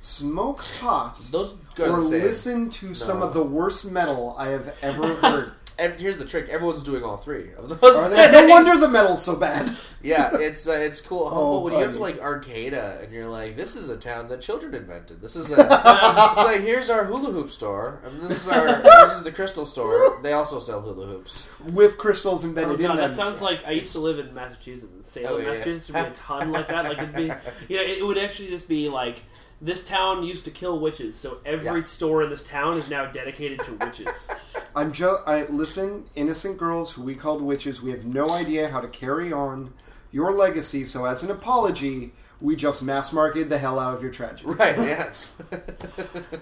smoke 0.01 0.65
pot, 0.81 1.21
Those 1.31 1.57
or 1.79 1.99
listen 1.99 2.71
to 2.71 2.95
some 2.95 3.21
of 3.21 3.35
the 3.35 3.43
worst 3.43 3.91
metal 3.91 4.35
I 4.39 4.49
have 4.49 4.77
ever 4.83 5.15
heard. 5.17 5.53
And 5.79 5.95
here's 6.01 6.19
the 6.19 6.25
trick: 6.25 6.49
everyone's 6.49 6.83
doing 6.83 7.03
all 7.03 7.17
three 7.17 7.53
of 7.55 7.69
those. 7.81 7.97
Are 7.97 8.09
they? 8.09 8.31
No 8.31 8.47
wonder 8.49 8.79
the 8.79 8.89
metal's 8.89 9.25
so 9.25 9.39
bad. 9.39 9.71
Yeah, 10.05 10.33
it's 10.35 10.69
uh, 10.69 10.73
it's 10.73 11.01
cool. 11.01 11.31
Humboldt, 11.31 11.65
when 11.65 11.73
you 11.73 11.87
get 11.87 11.95
to 11.95 11.99
like 11.99 12.21
Arcata, 12.21 13.01
and 13.03 13.11
you're 13.11 13.27
like, 13.27 13.55
this 13.55 13.75
is 13.75 13.89
a 13.89 13.97
town 13.97 14.29
that 14.29 14.43
children 14.43 14.75
invented. 14.75 15.23
This 15.23 15.35
is 15.35 15.51
a. 15.51 15.55
it's 15.63 16.37
like 16.37 16.61
here's 16.61 16.91
our 16.91 17.07
hula 17.07 17.33
hoop 17.33 17.49
store, 17.51 18.03
and 18.05 18.21
this 18.21 18.47
is 18.47 18.53
our 18.53 18.83
this 18.83 19.15
is 19.15 19.23
the 19.23 19.33
crystal 19.33 19.65
store. 19.65 20.21
They 20.23 20.35
also 20.35 20.61
sell 20.61 20.83
hula 20.83 21.07
hoops. 21.07 21.51
With 21.73 21.97
crystals 21.97 22.45
oh 22.45 22.49
embedded 22.49 22.81
god, 22.81 22.91
in 22.91 22.97
them. 22.99 23.11
that 23.11 23.15
sounds 23.15 23.41
like 23.41 23.67
I 23.67 23.71
used 23.71 23.93
to 23.93 24.01
live 24.01 24.19
in 24.19 24.35
Massachusetts, 24.35 24.93
in 24.95 25.03
Salem, 25.03 25.33
Oh, 25.33 25.39
yeah. 25.39 25.49
Massachusetts. 25.49 25.91
Would 25.91 26.05
be 26.05 26.11
a 26.11 26.13
ton 26.13 26.53
like 26.53 26.69
that. 26.69 26.85
Like 26.85 26.99
it'd 26.99 27.15
be, 27.15 27.23
you 27.71 27.77
know, 27.79 27.83
it 27.83 28.05
would 28.05 28.19
actually 28.19 28.49
just 28.49 28.69
be 28.69 28.91
like. 28.91 29.23
This 29.61 29.87
town 29.89 30.23
used 30.25 30.45
to 30.45 30.51
kill 30.51 30.79
witches, 30.79 31.15
so 31.17 31.39
every 31.47 31.79
Yeah. 31.81 31.85
store 31.85 32.23
in 32.23 32.31
this 32.31 32.43
town 32.43 32.77
is 32.77 32.91
now 32.91 33.07
dedicated 33.07 33.61
to 33.61 33.73
witches. 33.75 34.29
I'm 34.77 34.93
just. 34.93 35.23
I 35.27 35.45
listen, 35.47 36.05
innocent 36.17 36.59
girls 36.59 36.93
who 36.93 37.03
we 37.03 37.15
called 37.15 37.41
witches. 37.41 37.81
We 37.83 37.91
have 37.93 38.05
no 38.05 38.31
idea 38.31 38.69
how 38.69 38.81
to 38.81 38.89
carry 38.89 39.33
on 39.33 39.73
your 40.13 40.33
legacy. 40.33 40.85
So, 40.85 41.07
as 41.07 41.23
an 41.23 41.31
apology, 41.31 42.13
we 42.41 42.57
just 42.57 42.83
mass 42.83 43.13
marketed 43.13 43.49
the 43.49 43.59
hell 43.59 43.79
out 43.79 43.95
of 43.95 44.03
your 44.03 44.13
tragedy. 44.13 44.51
Right? 44.59 44.77
Yeah. 44.77 45.05
It's, 45.05 45.41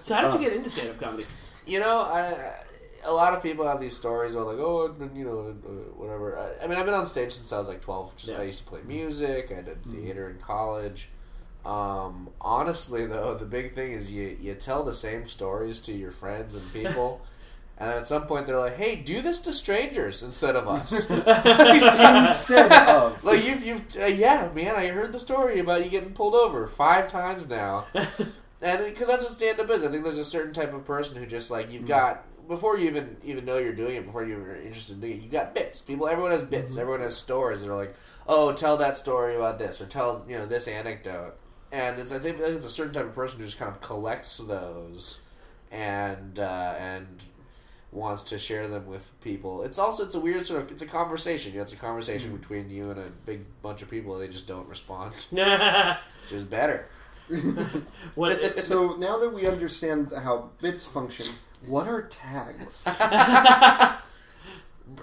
So 0.00 0.14
how 0.14 0.30
did 0.32 0.40
you 0.40 0.48
get 0.48 0.56
into 0.56 0.70
stand-up 0.70 0.98
comedy? 1.00 1.26
you 1.66 1.80
know, 1.80 2.00
I. 2.00 2.54
A 3.04 3.12
lot 3.12 3.34
of 3.34 3.42
people 3.42 3.66
have 3.66 3.80
these 3.80 3.96
stories 3.96 4.36
where 4.36 4.44
like, 4.44 4.58
oh, 4.60 4.86
I've 4.86 4.96
been, 4.96 5.16
you 5.16 5.24
know, 5.24 5.40
uh, 5.66 5.70
whatever. 5.96 6.38
I, 6.38 6.64
I 6.64 6.68
mean, 6.68 6.78
I've 6.78 6.84
been 6.84 6.94
on 6.94 7.04
stage 7.04 7.32
since 7.32 7.52
I 7.52 7.58
was 7.58 7.66
like 7.66 7.80
twelve. 7.80 8.14
Just 8.16 8.30
Yeah. 8.30 8.38
I 8.38 8.44
used 8.44 8.60
to 8.60 8.64
play 8.64 8.78
music. 8.86 9.50
I 9.50 9.60
did 9.62 9.84
theater 9.84 10.30
in 10.30 10.38
college. 10.38 11.08
Um, 11.64 12.30
honestly, 12.40 13.06
though, 13.06 13.34
the 13.34 13.44
big 13.44 13.74
thing 13.74 13.92
is 13.92 14.12
you 14.12 14.36
you 14.40 14.54
tell 14.54 14.82
the 14.82 14.92
same 14.92 15.26
stories 15.26 15.80
to 15.82 15.92
your 15.92 16.10
friends 16.10 16.54
and 16.54 16.72
people, 16.72 17.20
and 17.78 17.90
at 17.90 18.08
some 18.08 18.26
point 18.26 18.46
they're 18.46 18.58
like, 18.58 18.76
"Hey, 18.76 18.96
do 18.96 19.22
this 19.22 19.38
to 19.40 19.52
strangers 19.52 20.22
instead 20.22 20.56
of 20.56 20.66
us." 20.66 21.08
Instead 21.10 22.72
of. 22.88 23.22
like 23.22 23.44
you've 23.44 23.64
you've 23.64 23.96
uh, 23.96 24.06
yeah, 24.06 24.50
man, 24.54 24.74
I 24.74 24.88
heard 24.88 25.12
the 25.12 25.20
story 25.20 25.60
about 25.60 25.84
you 25.84 25.90
getting 25.90 26.12
pulled 26.12 26.34
over 26.34 26.66
five 26.66 27.06
times 27.06 27.48
now, 27.48 27.86
and 27.94 28.84
because 28.84 29.06
that's 29.06 29.22
what 29.22 29.32
stand 29.32 29.60
up 29.60 29.70
is. 29.70 29.84
I 29.84 29.88
think 29.88 30.02
there's 30.02 30.18
a 30.18 30.24
certain 30.24 30.52
type 30.52 30.74
of 30.74 30.84
person 30.84 31.16
who 31.18 31.26
just 31.26 31.50
like 31.50 31.72
you've 31.72 31.86
got 31.86 32.24
before 32.48 32.76
you 32.78 32.88
even 32.88 33.16
even 33.24 33.44
know 33.44 33.58
you're 33.58 33.72
doing 33.72 33.96
it, 33.96 34.06
before 34.06 34.24
you're 34.24 34.56
interested 34.56 34.94
in 34.94 35.00
doing 35.00 35.12
it, 35.14 35.22
you 35.22 35.28
got 35.28 35.54
bits. 35.54 35.80
People, 35.80 36.08
everyone 36.08 36.32
has 36.32 36.42
bits. 36.42 36.76
Everyone 36.76 37.00
has 37.00 37.16
stories 37.16 37.62
that 37.62 37.70
are 37.72 37.76
like, 37.76 37.94
oh, 38.26 38.52
tell 38.52 38.76
that 38.78 38.96
story 38.96 39.36
about 39.36 39.58
this, 39.58 39.80
or 39.80 39.86
tell 39.86 40.24
you 40.28 40.36
know 40.38 40.46
this 40.46 40.66
anecdote. 40.68 41.36
And 41.72 41.98
it's 41.98 42.12
I 42.12 42.18
think 42.18 42.38
it's 42.38 42.66
a 42.66 42.70
certain 42.70 42.92
type 42.92 43.06
of 43.06 43.14
person 43.14 43.38
who 43.40 43.46
just 43.46 43.58
kind 43.58 43.70
of 43.70 43.80
collects 43.80 44.36
those, 44.38 45.22
and 45.70 46.38
uh, 46.38 46.74
and 46.78 47.24
wants 47.90 48.22
to 48.24 48.38
share 48.38 48.68
them 48.68 48.86
with 48.86 49.12
people. 49.22 49.62
It's 49.62 49.78
also 49.78 50.04
it's 50.04 50.14
a 50.14 50.20
weird 50.20 50.44
sort 50.46 50.62
of 50.62 50.70
it's 50.70 50.82
a 50.82 50.86
conversation. 50.86 51.52
You 51.52 51.58
know, 51.58 51.62
it's 51.62 51.72
a 51.72 51.76
conversation 51.78 52.36
between 52.36 52.68
you 52.68 52.90
and 52.90 53.00
a 53.00 53.08
big 53.24 53.44
bunch 53.62 53.80
of 53.82 53.90
people. 53.90 54.18
They 54.18 54.28
just 54.28 54.46
don't 54.46 54.68
respond, 54.68 55.14
which 55.30 56.32
is 56.32 56.44
better. 56.44 56.84
what? 58.16 58.58
So 58.62 58.96
now 58.96 59.16
that 59.18 59.32
we 59.32 59.46
understand 59.46 60.12
how 60.24 60.50
bits 60.60 60.84
function, 60.86 61.26
what 61.66 61.86
are 61.88 62.02
tags? 62.02 62.84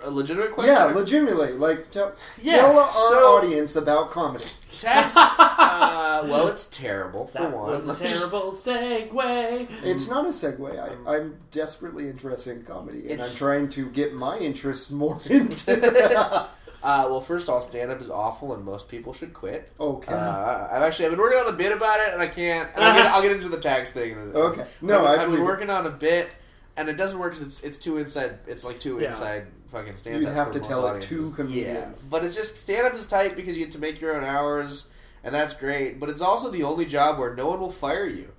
A 0.04 0.12
legitimate 0.12 0.52
question. 0.52 0.76
yeah, 0.76 0.84
legitimately. 0.86 1.54
Like, 1.54 1.90
tell, 1.90 2.14
Yeah, 2.40 2.58
tell 2.58 2.78
our 2.78 2.90
so- 2.90 3.38
audience 3.38 3.76
about 3.76 4.12
comedy. 4.12 4.46
Tags. 4.80 5.14
uh, 5.18 6.22
well, 6.26 6.48
it's 6.48 6.70
terrible 6.70 7.28
for 7.28 7.40
That 7.40 7.52
one. 7.56 7.72
was 7.86 7.88
a 7.88 7.96
terrible 8.08 8.52
segue. 8.54 9.68
It's 9.84 10.10
not 10.10 10.26
a 10.26 10.30
segue. 10.30 10.80
I, 11.08 11.16
I'm 11.18 11.38
desperately 11.52 12.08
interested 12.08 12.58
in 12.58 12.64
comedy, 12.64 13.00
and 13.02 13.12
It's- 13.12 13.30
I'm 13.32 13.36
trying 13.38 13.70
to 13.72 13.90
get 13.90 14.14
my 14.14 14.38
interest 14.38 14.92
more 14.92 15.20
into 15.30 15.74
it. 15.74 16.16
Uh, 16.82 17.06
well, 17.10 17.20
first 17.20 17.50
of 17.50 17.56
all, 17.56 17.62
stand 17.62 17.92
up 17.92 18.00
is 18.00 18.10
awful, 18.10 18.54
and 18.54 18.64
most 18.64 18.88
people 18.88 19.12
should 19.12 19.34
quit. 19.34 19.70
Okay. 19.80 20.14
Uh, 20.14 20.68
I've 20.72 20.82
actually 20.82 21.06
I've 21.06 21.12
been 21.12 21.20
working 21.20 21.40
on 21.40 21.54
a 21.54 21.58
bit 21.58 21.76
about 21.76 22.00
it, 22.08 22.14
and 22.14 22.22
I 22.22 22.28
can't. 22.28 22.70
And 22.74 22.84
I'll, 22.86 22.94
get, 22.96 23.06
I'll 23.12 23.22
get 23.22 23.32
into 23.34 23.50
the 23.50 23.60
tags 23.60 23.92
thing. 23.92 24.14
in 24.14 24.18
a- 24.18 24.22
Okay. 24.40 24.66
No, 24.82 25.00
I've, 25.06 25.06
I 25.06 25.12
I've 25.12 25.20
been 25.20 25.26
believe 25.32 25.42
it. 25.42 25.46
working 25.46 25.70
on 25.70 25.86
a 25.86 25.90
bit, 25.90 26.34
and 26.80 26.90
it 26.90 26.98
doesn't 26.98 27.20
work 27.20 27.34
because 27.34 27.46
it's 27.46 27.64
it's 27.64 27.78
too 27.78 27.98
inside. 27.98 28.40
It's 28.48 28.64
like 28.64 28.80
too 28.80 29.00
Yeah. 29.00 29.08
inside 29.08 29.48
fucking 29.68 29.98
stand. 29.98 30.16
Up. 30.16 30.22
You'd 30.22 30.30
have 30.30 30.52
to 30.52 30.60
tell 30.60 30.88
it 30.88 31.02
to 31.04 31.46
Yeah, 31.48 31.94
but 32.10 32.24
it's 32.24 32.36
just 32.36 32.58
stand 32.58 32.88
up 32.88 32.94
is 32.94 33.06
tight 33.08 33.36
because 33.36 33.58
you 33.58 33.66
get 33.66 33.74
to 33.74 33.80
make 33.80 34.02
your 34.02 34.16
own 34.16 34.24
hours, 34.24 34.90
and 35.24 35.36
that's 35.36 35.54
great. 35.54 36.00
But 36.00 36.10
it's 36.10 36.22
also 36.22 36.50
the 36.50 36.64
only 36.64 36.86
job 36.86 37.20
where 37.20 37.36
no 37.36 37.48
one 37.48 37.60
will 37.60 37.70
fire 37.70 38.08
you. 38.08 38.30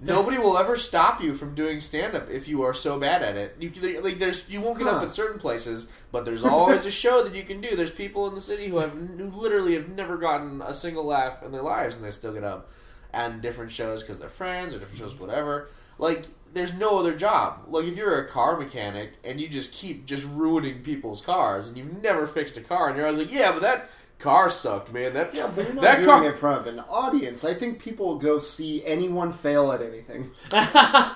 Nobody 0.00 0.38
will 0.44 0.58
ever 0.58 0.76
stop 0.76 1.22
you 1.22 1.34
from 1.34 1.54
doing 1.54 1.80
stand 1.80 2.14
up 2.14 2.28
if 2.30 2.46
you 2.48 2.62
are 2.62 2.74
so 2.74 2.98
bad 3.00 3.22
at 3.22 3.36
it. 3.36 3.56
You 3.60 3.70
like 4.02 4.18
there's 4.18 4.50
you 4.50 4.60
won't 4.60 4.78
get 4.78 4.88
up 4.88 5.02
at 5.02 5.10
certain 5.10 5.40
places, 5.40 5.88
but 6.12 6.24
there's 6.24 6.44
always 6.44 6.84
a 6.86 6.90
show 7.04 7.22
that 7.24 7.34
you 7.34 7.42
can 7.44 7.60
do. 7.60 7.76
There's 7.76 7.90
people 7.92 8.26
in 8.28 8.34
the 8.34 8.40
city 8.40 8.66
who 8.68 8.78
have 8.78 8.92
who 8.92 9.26
literally 9.30 9.74
have 9.74 9.88
never 9.88 10.16
gotten 10.16 10.62
a 10.62 10.74
single 10.74 11.04
laugh 11.04 11.42
in 11.42 11.52
their 11.52 11.62
lives, 11.62 11.96
and 11.96 12.04
they 12.04 12.10
still 12.10 12.32
get 12.32 12.44
up 12.44 12.68
and 13.12 13.40
different 13.40 13.72
shows 13.72 14.02
because 14.02 14.18
they're 14.18 14.28
friends 14.28 14.74
or 14.74 14.78
different 14.78 14.98
shows, 14.98 15.18
whatever. 15.18 15.68
Like 15.98 16.26
there's 16.54 16.74
no 16.74 16.98
other 16.98 17.14
job. 17.14 17.60
Like 17.68 17.84
if 17.86 17.96
you're 17.96 18.18
a 18.20 18.28
car 18.28 18.58
mechanic 18.58 19.12
and 19.24 19.40
you 19.40 19.48
just 19.48 19.72
keep 19.72 20.06
just 20.06 20.26
ruining 20.26 20.82
people's 20.82 21.20
cars 21.20 21.68
and 21.68 21.76
you've 21.76 22.02
never 22.02 22.26
fixed 22.26 22.56
a 22.56 22.60
car, 22.60 22.88
and 22.88 22.96
you're 22.96 23.06
always 23.06 23.18
like, 23.20 23.32
yeah, 23.32 23.52
but 23.52 23.62
that 23.62 23.90
car 24.18 24.50
sucked, 24.50 24.92
man. 24.92 25.12
That 25.14 25.34
Yeah, 25.34 25.50
but 25.54 25.64
you're 25.66 25.74
not 25.74 25.82
that 25.82 25.96
doing 25.96 26.06
car. 26.08 26.24
it 26.24 26.28
in 26.28 26.34
front 26.34 26.60
of 26.60 26.66
an 26.66 26.80
audience. 26.88 27.44
I 27.44 27.54
think 27.54 27.80
people 27.80 28.06
will 28.06 28.18
go 28.18 28.40
see 28.40 28.84
anyone 28.84 29.32
fail 29.32 29.70
at 29.72 29.80
anything, 29.82 30.30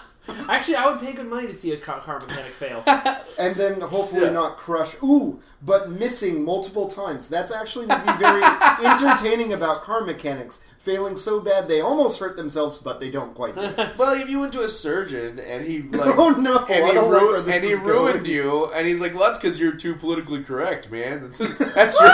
Actually, 0.48 0.76
I 0.76 0.88
would 0.88 1.00
pay 1.00 1.12
good 1.14 1.26
money 1.26 1.48
to 1.48 1.54
see 1.54 1.72
a 1.72 1.76
car, 1.76 1.98
car 2.00 2.20
mechanic 2.20 2.52
fail. 2.52 2.84
and 3.40 3.56
then 3.56 3.80
hopefully 3.80 4.22
Yeah. 4.22 4.30
not 4.30 4.56
crush. 4.56 4.94
Ooh, 5.02 5.40
but 5.62 5.90
missing 5.90 6.44
multiple 6.44 6.88
times. 6.88 7.28
That's 7.28 7.52
actually 7.52 7.86
would 7.86 8.06
be 8.06 8.12
very 8.18 8.42
entertaining 8.86 9.52
about 9.52 9.82
car 9.82 10.04
mechanics. 10.04 10.62
Failing 10.82 11.16
so 11.16 11.38
bad 11.40 11.68
they 11.68 11.80
almost 11.80 12.18
hurt 12.18 12.36
themselves, 12.36 12.76
but 12.76 12.98
they 12.98 13.08
don't 13.08 13.34
quite. 13.34 13.54
Do 13.54 13.60
it. 13.60 13.92
Well, 13.96 14.20
if 14.20 14.28
you 14.28 14.40
went 14.40 14.52
to 14.54 14.62
a 14.62 14.68
surgeon 14.68 15.38
and 15.38 15.64
he 15.64 15.82
like, 15.82 16.14
Oh, 16.18 16.30
no, 16.30 16.58
and 16.66 16.84
I 16.84 16.88
he, 16.88 16.94
don't 16.94 17.08
like 17.08 17.22
ru- 17.22 17.32
where 17.44 17.54
and 17.54 17.62
he 17.64 17.74
ruined 17.74 18.26
you, 18.26 18.68
and 18.72 18.84
he's 18.84 19.00
like, 19.00 19.14
"Well, 19.14 19.28
that's 19.28 19.38
because 19.38 19.60
you're 19.60 19.76
too 19.76 19.94
politically 19.94 20.42
correct, 20.42 20.90
man. 20.90 21.22
That's, 21.22 21.38
that's 21.74 22.00
your 22.00 22.10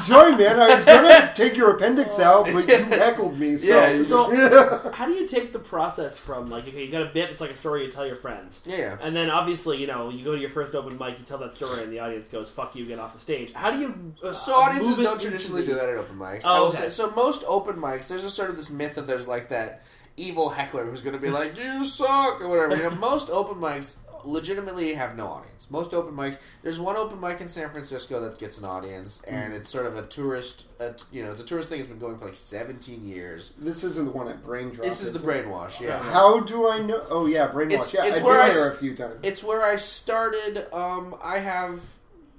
Sorry, 0.06 0.36
man. 0.36 0.58
I 0.58 0.74
was 0.74 0.84
gonna 0.84 1.32
take 1.34 1.56
your 1.56 1.74
appendix 1.76 2.18
out, 2.20 2.46
but 2.52 2.66
you 2.68 2.76
heckled 2.84 3.38
me. 3.38 3.56
So. 3.56 3.74
Yeah, 3.80 3.90
you 3.92 4.04
So, 4.10 4.90
how 4.94 5.06
do 5.06 5.12
you 5.12 5.26
take 5.26 5.52
the 5.52 5.58
process 5.58 6.18
from 6.18 6.46
like 6.50 6.66
okay, 6.68 6.84
you 6.84 6.90
got 6.90 7.02
a 7.02 7.06
bit, 7.06 7.30
it's 7.30 7.40
like 7.40 7.50
a 7.50 7.56
story 7.56 7.84
you 7.84 7.90
tell 7.90 8.06
your 8.06 8.16
friends, 8.16 8.62
Yeah, 8.66 8.76
yeah. 8.76 8.96
and 9.00 9.14
then 9.14 9.30
obviously 9.30 9.78
you 9.78 9.86
know 9.86 10.08
you 10.10 10.24
go 10.24 10.34
to 10.34 10.40
your 10.40 10.50
first 10.50 10.74
open 10.74 10.96
mic, 10.98 11.18
you 11.18 11.24
tell 11.24 11.38
that 11.38 11.54
story, 11.54 11.82
and 11.82 11.92
the 11.92 12.00
audience 12.00 12.28
goes 12.28 12.50
"fuck 12.50 12.74
you," 12.76 12.84
get 12.86 12.98
off 12.98 13.14
the 13.14 13.20
stage. 13.20 13.52
How 13.52 13.70
do 13.70 13.78
you? 13.78 14.14
Uh, 14.22 14.32
So 14.32 14.54
audiences 14.54 14.90
move 14.90 14.98
it 15.00 15.02
don't 15.02 15.12
into 15.14 15.26
traditionally 15.28 15.62
the- 15.62 15.68
do 15.68 15.74
that 15.74 15.88
at 15.88 15.96
open 15.96 16.16
mics. 16.18 16.42
Oh, 16.44 16.60
will 16.62 16.66
okay. 16.68 16.76
say, 16.78 16.88
so 16.88 17.10
most 17.12 17.44
open 17.46 17.76
mics, 17.76 18.08
there's 18.08 18.24
a 18.24 18.30
sort 18.30 18.50
of 18.50 18.56
this 18.56 18.70
myth 18.70 18.94
that 18.94 19.06
there's 19.06 19.28
like 19.28 19.48
that 19.50 19.82
evil 20.16 20.50
heckler 20.50 20.84
who's 20.84 21.00
going 21.02 21.14
to 21.16 21.20
be 21.22 21.30
like, 21.30 21.56
"You 21.58 21.84
suck" 21.84 22.40
or 22.40 22.48
whatever. 22.48 22.76
You 22.76 22.82
know, 22.84 22.90
most 22.96 23.30
open 23.30 23.56
mics 23.56 23.96
legitimately 24.24 24.94
have 24.94 25.16
no 25.16 25.26
audience. 25.26 25.70
Most 25.70 25.92
open 25.94 26.14
mics, 26.14 26.40
there's 26.62 26.78
one 26.80 26.96
open 26.96 27.20
mic 27.20 27.40
in 27.40 27.48
San 27.48 27.70
Francisco 27.70 28.20
that 28.20 28.38
gets 28.38 28.58
an 28.58 28.64
audience, 28.64 29.22
and 29.24 29.52
it's 29.54 29.68
sort 29.68 29.86
of 29.86 29.96
a 29.96 30.02
tourist. 30.06 30.68
A, 30.80 30.94
you 31.12 31.22
know, 31.24 31.30
it's 31.32 31.40
a 31.40 31.44
tourist 31.44 31.68
thing. 31.68 31.80
It's 31.80 31.88
been 31.88 31.98
going 31.98 32.18
for 32.18 32.26
like 32.26 32.34
17 32.36 33.06
years. 33.06 33.54
This 33.58 33.84
isn't 33.84 34.04
the 34.06 34.10
one 34.12 34.28
at 34.28 34.42
Brain 34.42 34.70
Drop. 34.70 34.84
This 34.84 35.02
is 35.02 35.12
the 35.12 35.18
it? 35.30 35.46
brainwash. 35.46 35.80
Yeah. 35.80 35.98
How 35.98 36.40
do 36.40 36.68
I 36.70 36.78
know? 36.78 37.04
Oh 37.10 37.26
yeah, 37.26 37.48
Brainwash. 37.48 37.72
It's- 37.72 37.94
yeah, 37.94 38.04
it's 38.06 38.18
I've 38.18 38.24
where 38.24 38.42
been 38.42 38.50
I 38.50 38.54
there 38.54 38.72
a 38.72 38.76
few 38.76 38.94
times. 38.96 39.16
It's 39.22 39.42
where 39.44 39.64
I 39.64 39.76
started. 39.76 40.66
Um, 40.74 41.14
I 41.22 41.38
have, 41.38 41.80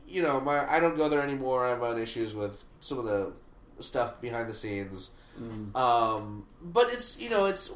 you 0.08 0.22
know, 0.22 0.40
my 0.42 0.70
I 0.72 0.80
don't 0.80 0.98
go 0.98 1.10
there 1.10 1.22
anymore. 1.22 1.66
I 1.66 1.70
have 1.70 1.80
my 1.80 1.88
own 1.88 2.00
issues 2.02 2.34
with 2.36 2.64
some 2.80 2.98
of 3.00 3.06
the 3.06 3.34
stuff 3.80 4.22
behind 4.22 4.50
the 4.50 4.54
scenes. 4.54 5.16
Um, 5.76 6.46
but 6.62 6.92
it's 6.94 7.20
you 7.20 7.30
know 7.30 7.46
it's. 7.46 7.74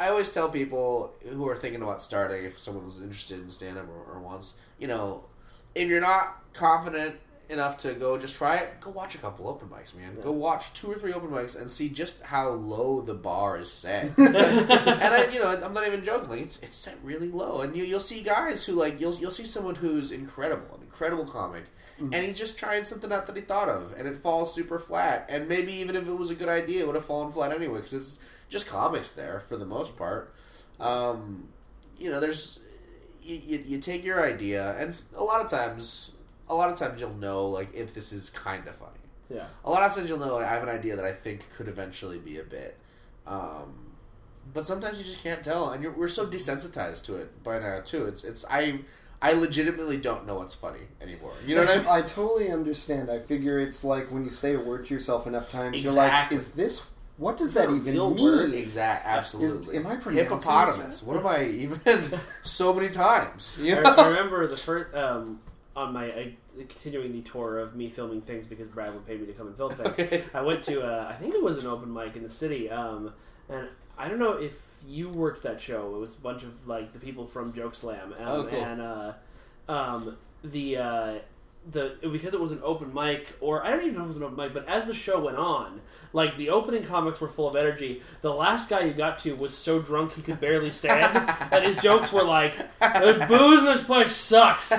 I 0.00 0.08
always 0.08 0.30
tell 0.32 0.48
people 0.48 1.14
who 1.28 1.46
are 1.48 1.56
thinking 1.56 1.82
about 1.82 2.02
starting, 2.02 2.44
if 2.44 2.58
someone's 2.58 2.98
interested 2.98 3.40
in 3.40 3.50
stand 3.50 3.76
up 3.76 3.86
or, 3.88 4.14
or 4.14 4.20
wants, 4.20 4.58
you 4.78 4.86
know, 4.86 5.24
if 5.74 5.88
you're 5.88 6.00
not 6.00 6.42
confident 6.54 7.16
enough 7.50 7.76
to 7.78 7.92
go 7.92 8.16
just 8.16 8.36
try 8.36 8.56
it, 8.56 8.80
go 8.80 8.90
watch 8.90 9.14
a 9.14 9.18
couple 9.18 9.46
open 9.46 9.68
mics, 9.68 9.94
man. 9.94 10.16
Go 10.22 10.32
watch 10.32 10.72
two 10.72 10.90
or 10.90 10.94
three 10.94 11.12
open 11.12 11.28
mics 11.28 11.60
and 11.60 11.70
see 11.70 11.90
just 11.90 12.22
how 12.22 12.50
low 12.50 13.02
the 13.02 13.14
bar 13.14 13.58
is 13.58 13.70
set. 13.70 14.04
and 14.18 14.36
I, 14.36 15.28
you 15.32 15.40
know, 15.40 15.60
I'm 15.62 15.74
not 15.74 15.86
even 15.86 16.02
joking. 16.02 16.30
Like 16.30 16.40
it's 16.40 16.62
it's 16.62 16.76
set 16.76 16.96
really 17.02 17.28
low, 17.28 17.60
and 17.60 17.76
you 17.76 17.84
you'll 17.84 18.00
see 18.00 18.22
guys 18.22 18.64
who 18.64 18.72
like 18.72 19.00
you'll 19.00 19.14
you'll 19.16 19.30
see 19.30 19.44
someone 19.44 19.74
who's 19.74 20.12
incredible, 20.12 20.76
an 20.76 20.82
incredible 20.82 21.26
comic, 21.26 21.64
mm-hmm. 22.00 22.14
and 22.14 22.24
he's 22.24 22.38
just 22.38 22.58
trying 22.58 22.84
something 22.84 23.12
out 23.12 23.26
that 23.26 23.36
he 23.36 23.42
thought 23.42 23.68
of, 23.68 23.94
and 23.98 24.08
it 24.08 24.16
falls 24.16 24.54
super 24.54 24.78
flat. 24.78 25.26
And 25.28 25.48
maybe 25.48 25.72
even 25.74 25.96
if 25.96 26.08
it 26.08 26.14
was 26.14 26.30
a 26.30 26.34
good 26.34 26.48
idea, 26.48 26.82
it 26.82 26.86
would 26.86 26.96
have 26.96 27.04
fallen 27.04 27.32
flat 27.32 27.52
anyway 27.52 27.78
because 27.78 27.94
it's 27.94 28.18
just 28.50 28.68
comics 28.68 29.12
there 29.12 29.40
for 29.40 29.56
the 29.56 29.64
most 29.64 29.96
part. 29.96 30.34
Um, 30.78 31.48
you 31.96 32.10
know, 32.10 32.20
there's 32.20 32.60
you, 33.22 33.36
you, 33.36 33.64
you 33.66 33.78
take 33.78 34.04
your 34.04 34.22
idea, 34.26 34.76
and 34.78 35.00
a 35.16 35.24
lot 35.24 35.40
of 35.42 35.50
times, 35.50 36.12
a 36.48 36.54
lot 36.54 36.70
of 36.70 36.78
times 36.78 37.00
you'll 37.00 37.14
know 37.14 37.46
like 37.46 37.72
if 37.74 37.94
this 37.94 38.12
is 38.12 38.28
kind 38.28 38.66
of 38.68 38.76
funny. 38.76 38.92
Yeah. 39.30 39.44
A 39.64 39.70
lot 39.70 39.84
of 39.84 39.94
times 39.94 40.08
you'll 40.08 40.18
know 40.18 40.36
like, 40.36 40.46
I 40.46 40.52
have 40.52 40.62
an 40.62 40.68
idea 40.68 40.96
that 40.96 41.04
I 41.04 41.12
think 41.12 41.48
could 41.50 41.68
eventually 41.68 42.18
be 42.18 42.38
a 42.38 42.42
bit. 42.42 42.76
Um, 43.26 43.92
but 44.52 44.66
sometimes 44.66 44.98
you 44.98 45.04
just 45.04 45.22
can't 45.22 45.44
tell, 45.44 45.70
and 45.70 45.82
you're, 45.82 45.92
we're 45.92 46.08
so 46.08 46.26
desensitized 46.26 47.04
to 47.04 47.16
it 47.16 47.44
by 47.44 47.60
now 47.60 47.80
too. 47.84 48.06
It's 48.06 48.24
it's 48.24 48.44
I 48.50 48.80
I 49.22 49.34
legitimately 49.34 49.98
don't 49.98 50.26
know 50.26 50.36
what's 50.36 50.54
funny 50.54 50.80
anymore. 51.00 51.32
You 51.46 51.54
know 51.54 51.62
what 51.62 51.70
I 51.70 51.76
mean? 51.78 51.86
I 51.86 52.02
totally 52.02 52.50
understand. 52.50 53.10
I 53.10 53.18
figure 53.18 53.60
it's 53.60 53.84
like 53.84 54.10
when 54.10 54.24
you 54.24 54.30
say 54.30 54.54
a 54.54 54.60
word 54.60 54.86
to 54.86 54.94
yourself 54.94 55.26
enough 55.26 55.52
times, 55.52 55.82
you're 55.82 55.92
like, 55.92 56.32
"Is 56.32 56.52
this? 56.52 56.94
What 57.20 57.36
does 57.36 57.52
that 57.52 57.68
even 57.70 57.94
mean?" 57.94 58.16
word? 58.16 58.54
Exact, 58.54 59.06
absolutely. 59.06 59.76
am 59.76 59.86
I 59.86 59.96
pronouncing 59.96 60.36
this 60.36 60.44
hippopotamus? 60.46 61.02
What 61.02 61.18
am 61.18 61.26
I 61.26 61.44
even? 61.44 61.78
so 62.42 62.72
many 62.72 62.88
times. 62.88 63.60
You 63.62 63.76
I, 63.76 63.82
know? 63.82 63.94
I 63.94 64.08
remember 64.08 64.46
the 64.46 64.56
first 64.56 64.94
um, 64.94 65.38
on 65.76 65.92
my 65.92 66.06
I, 66.06 66.34
continuing 66.68 67.12
the 67.12 67.20
tour 67.20 67.58
of 67.58 67.76
me 67.76 67.90
filming 67.90 68.22
things 68.22 68.46
because 68.46 68.68
Brad 68.68 68.94
would 68.94 69.06
pay 69.06 69.18
me 69.18 69.26
to 69.26 69.32
come 69.34 69.48
and 69.48 69.56
film 69.56 69.70
things. 69.70 69.88
Okay. 70.00 70.24
I 70.32 70.40
went 70.40 70.62
to 70.64 70.80
uh, 70.82 71.08
I 71.10 71.14
think 71.14 71.34
it 71.34 71.42
was 71.42 71.58
an 71.58 71.66
open 71.66 71.92
mic 71.92 72.16
in 72.16 72.22
the 72.22 72.30
city, 72.30 72.70
um, 72.70 73.12
and 73.50 73.68
I 73.98 74.08
don't 74.08 74.18
know 74.18 74.32
if 74.32 74.80
you 74.88 75.10
worked 75.10 75.42
that 75.42 75.60
show. 75.60 75.94
It 75.94 75.98
was 75.98 76.16
a 76.16 76.20
bunch 76.22 76.42
of 76.42 76.66
like 76.66 76.94
the 76.94 76.98
people 76.98 77.26
from 77.26 77.52
Joke 77.52 77.74
Slam, 77.74 78.14
um, 78.18 78.26
Oh, 78.26 78.44
cool. 78.44 78.64
and 78.64 78.80
uh, 78.80 79.12
um, 79.68 80.16
the. 80.42 80.76
Uh, 80.78 81.14
the 81.70 81.96
because 82.10 82.32
it 82.32 82.40
was 82.40 82.52
an 82.52 82.60
open 82.62 82.92
mic, 82.94 83.36
or 83.40 83.64
I 83.64 83.70
don't 83.70 83.82
even 83.82 83.94
know 83.94 84.00
if 84.00 84.06
it 84.06 84.08
was 84.08 84.16
an 84.16 84.22
open 84.22 84.36
mic, 84.36 84.54
but 84.54 84.68
as 84.68 84.86
the 84.86 84.94
show 84.94 85.20
went 85.20 85.36
on, 85.36 85.80
like 86.12 86.36
the 86.36 86.50
opening 86.50 86.84
comics 86.84 87.20
were 87.20 87.28
full 87.28 87.48
of 87.48 87.56
energy. 87.56 88.02
The 88.22 88.32
last 88.32 88.68
guy 88.68 88.80
you 88.80 88.92
got 88.92 89.18
to 89.20 89.34
was 89.34 89.56
so 89.56 89.80
drunk 89.80 90.14
he 90.14 90.22
could 90.22 90.40
barely 90.40 90.70
stand, 90.70 91.16
and 91.52 91.64
his 91.64 91.76
jokes 91.76 92.12
were 92.12 92.24
like, 92.24 92.56
"The 92.80 93.26
booze 93.28 93.60
in 93.60 93.66
this 93.66 93.84
place 93.84 94.10
sucks. 94.12 94.70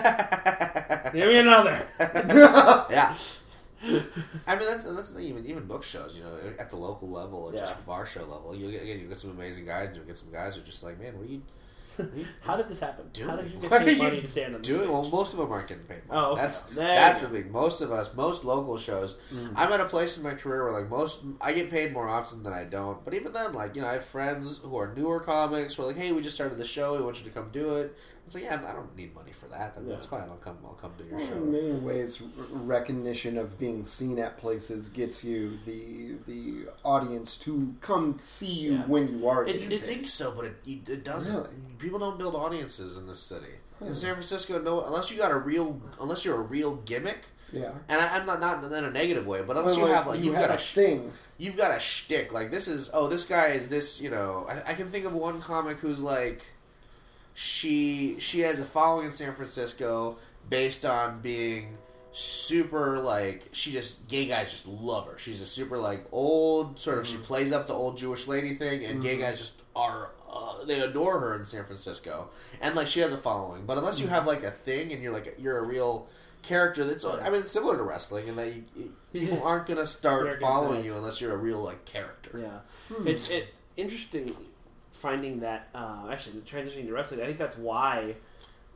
Give 1.13 1.27
me 1.27 1.37
another." 1.37 1.85
Yeah. 2.91 3.15
I 4.45 4.55
mean 4.55 4.67
that's 4.67 4.83
that's 4.83 5.19
even 5.19 5.43
even 5.45 5.65
book 5.65 5.83
shows. 5.83 6.15
You 6.15 6.23
know, 6.23 6.37
at 6.59 6.69
the 6.69 6.75
local 6.75 7.09
level 7.09 7.39
or 7.39 7.51
just 7.51 7.75
the 7.75 7.81
bar 7.81 8.05
show 8.05 8.21
level, 8.21 8.55
you 8.55 8.69
get 8.69 8.83
again 8.83 8.99
you 8.99 9.07
get 9.07 9.17
some 9.17 9.31
amazing 9.31 9.65
guys, 9.65 9.87
and 9.87 9.97
you 9.97 10.03
get 10.03 10.17
some 10.17 10.31
guys 10.31 10.55
who 10.55 10.61
are 10.61 10.65
just 10.65 10.83
like, 10.83 10.99
man, 10.99 11.17
what 11.17 11.27
are 11.27 11.31
you 11.31 11.41
How 12.41 12.55
did 12.57 12.69
this 12.69 12.79
happen? 12.79 13.05
doing? 13.13 13.29
How 13.29 13.35
did 13.35 13.51
you 13.51 13.59
get 13.59 13.71
paid 13.71 13.97
you 13.97 14.03
money 14.03 14.21
to 14.21 14.27
stand 14.27 14.55
on 14.55 14.61
doing? 14.61 14.89
Well, 14.89 15.09
most 15.09 15.33
of 15.33 15.39
them 15.39 15.51
aren't 15.51 15.67
getting 15.67 15.83
paid 15.83 16.07
money. 16.07 16.21
Oh, 16.21 16.31
okay. 16.31 16.41
That's 16.41 16.61
There 16.61 16.87
that's 16.87 17.21
the 17.21 17.27
thing. 17.27 17.51
Most 17.51 17.81
of 17.81 17.91
us, 17.91 18.13
most 18.15 18.45
local 18.45 18.77
shows. 18.77 19.17
Mm. 19.33 19.53
I'm 19.55 19.71
at 19.71 19.79
a 19.79 19.85
place 19.85 20.17
in 20.17 20.23
my 20.23 20.33
career 20.33 20.65
where 20.65 20.81
like 20.81 20.89
most, 20.89 21.23
I 21.39 21.53
get 21.53 21.69
paid 21.69 21.93
more 21.93 22.07
often 22.07 22.43
than 22.43 22.53
I 22.53 22.63
don't. 22.63 23.03
But 23.03 23.13
even 23.13 23.33
then, 23.33 23.53
like 23.53 23.75
you 23.75 23.81
know, 23.81 23.87
I 23.87 23.93
have 23.93 24.05
friends 24.05 24.59
who 24.59 24.75
are 24.77 24.93
newer 24.95 25.19
comics 25.19 25.75
who 25.75 25.83
are 25.83 25.87
like, 25.87 25.97
hey, 25.97 26.11
we 26.11 26.21
just 26.21 26.35
started 26.35 26.57
the 26.57 26.65
show. 26.65 26.97
We 26.97 27.03
want 27.03 27.19
you 27.19 27.25
to 27.25 27.31
come 27.31 27.49
do 27.51 27.77
it. 27.77 27.97
It's 28.31 28.35
like, 28.35 28.45
yeah, 28.45 28.69
I 28.69 28.73
don't 28.73 28.95
need 28.95 29.13
money 29.13 29.33
for 29.33 29.47
that. 29.47 29.75
That- 29.75 29.85
That's 29.89 30.05
fine. 30.05 30.21
I'll 30.29 30.37
come. 30.37 30.57
I'll 30.63 30.71
come 30.75 30.93
do 30.97 31.03
your 31.03 31.19
In 31.19 31.27
show. 31.27 31.35
many 31.35 31.71
ways, 31.73 32.21
recognition 32.65 33.37
of 33.37 33.59
being 33.59 33.83
seen 33.83 34.19
at 34.19 34.37
places 34.37 34.87
gets 34.87 35.21
you 35.25 35.57
the 35.65 36.13
the 36.27 36.69
audience 36.85 37.35
to 37.39 37.75
come 37.81 38.17
see 38.21 38.45
you 38.45 38.73
Yeah. 38.75 38.85
when 38.85 39.19
you 39.19 39.27
are. 39.27 39.43
It's- 39.43 39.63
getting 39.63 39.71
You 39.71 39.77
it- 39.77 39.81
paid. 39.81 39.87
think 39.95 40.07
so, 40.07 40.31
but 40.33 40.45
it, 40.45 40.55
it 40.65 41.03
doesn't. 41.03 41.35
Really? 41.35 41.49
People 41.77 41.99
don't 41.99 42.17
build 42.17 42.35
audiences 42.35 42.95
in 42.95 43.05
this 43.05 43.19
city. 43.19 43.53
In 43.81 43.95
San 43.95 44.13
Francisco, 44.13 44.61
no, 44.61 44.85
unless 44.85 45.11
you 45.11 45.17
got 45.17 45.31
a 45.31 45.35
real, 45.37 45.81
unless 45.99 46.23
you're 46.23 46.37
a 46.37 46.41
real 46.41 46.75
gimmick. 46.85 47.25
yeah. 47.51 47.71
And 47.89 47.99
I, 47.99 48.15
I'm 48.17 48.25
not 48.27 48.39
not 48.39 48.63
in 48.71 48.85
a 48.85 48.91
negative 48.91 49.25
way, 49.25 49.41
but 49.41 49.57
unless 49.57 49.75
Well, 49.75 49.87
you 49.89 49.93
have 49.93 50.07
like 50.07 50.19
you 50.19 50.25
you've 50.27 50.35
have 50.35 50.47
got 50.49 50.51
a 50.51 50.57
a 50.57 50.61
sh- 50.61 50.73
thing. 50.75 51.11
you've 51.37 51.57
got 51.57 51.75
a 51.75 51.79
shtick. 51.81 52.31
Like 52.31 52.49
this 52.51 52.69
is 52.69 52.89
oh 52.93 53.07
this 53.07 53.25
guy 53.25 53.47
is 53.47 53.67
this 53.67 53.99
you 53.99 54.09
know 54.09 54.45
I, 54.47 54.71
I 54.71 54.73
can 54.75 54.87
think 54.87 55.03
of 55.05 55.13
one 55.13 55.41
comic 55.41 55.79
who's 55.79 56.01
like 56.01 56.43
she 57.33 58.19
she 58.19 58.41
has 58.41 58.59
a 58.59 58.65
following 58.65 59.05
in 59.05 59.11
San 59.11 59.33
Francisco 59.33 60.17
based 60.49 60.85
on 60.85 61.21
being 61.21 61.77
super 62.11 62.99
like 62.99 63.47
she 63.53 63.71
just 63.71 64.07
gay 64.09 64.27
guys 64.27 64.51
just 64.51 64.67
love 64.67 65.07
her. 65.07 65.17
She's 65.17 65.41
a 65.41 65.45
super 65.45 65.77
like 65.77 66.05
old 66.11 66.79
sort 66.79 66.99
of 66.99 67.07
she 67.07 67.15
mm-hmm. 67.15 67.23
plays 67.23 67.53
up 67.53 67.67
the 67.67 67.73
old 67.73 67.97
Jewish 67.97 68.27
lady 68.27 68.53
thing 68.53 68.83
and 68.85 69.01
gay 69.01 69.13
mm-hmm. 69.13 69.23
guys 69.23 69.37
just 69.37 69.61
are 69.75 70.11
uh, 70.29 70.63
they 70.65 70.81
adore 70.81 71.19
her 71.19 71.35
in 71.35 71.45
San 71.45 71.63
Francisco 71.63 72.29
and 72.61 72.75
like 72.75 72.87
she 72.87 72.99
has 72.99 73.13
a 73.13 73.17
following. 73.17 73.65
But 73.65 73.77
unless 73.77 73.99
you 73.99 74.07
mm-hmm. 74.07 74.15
have 74.15 74.27
like 74.27 74.43
a 74.43 74.51
thing 74.51 74.91
and 74.91 75.01
you're 75.01 75.13
like 75.13 75.35
you're 75.39 75.59
a 75.59 75.65
real 75.65 76.07
character 76.41 76.83
that's 76.83 77.05
I 77.05 77.29
mean 77.29 77.41
it's 77.41 77.51
similar 77.51 77.77
to 77.77 77.83
wrestling 77.83 78.27
in 78.27 78.35
that 78.35 78.47
you, 78.47 78.63
you- 78.75 78.93
people 79.13 79.41
aren't 79.43 79.67
gonna 79.67 79.87
start 79.87 80.39
following 80.41 80.83
you 80.83 80.95
unless 80.95 81.21
you're 81.21 81.33
a 81.33 81.37
real 81.37 81.63
like 81.63 81.85
character. 81.85 82.39
Yeah, 82.39 82.95
hmm. 82.95 83.07
it's 83.07 83.29
it. 83.29 83.53
interesting 83.77 84.35
finding 85.01 85.39
that 85.41 85.67
uh, 85.75 86.07
actually 86.11 86.39
transitioning 86.41 86.85
to 86.87 86.93
wrestling. 86.93 87.21
I 87.21 87.25
think 87.25 87.37
that's 87.37 87.57
why 87.57 88.15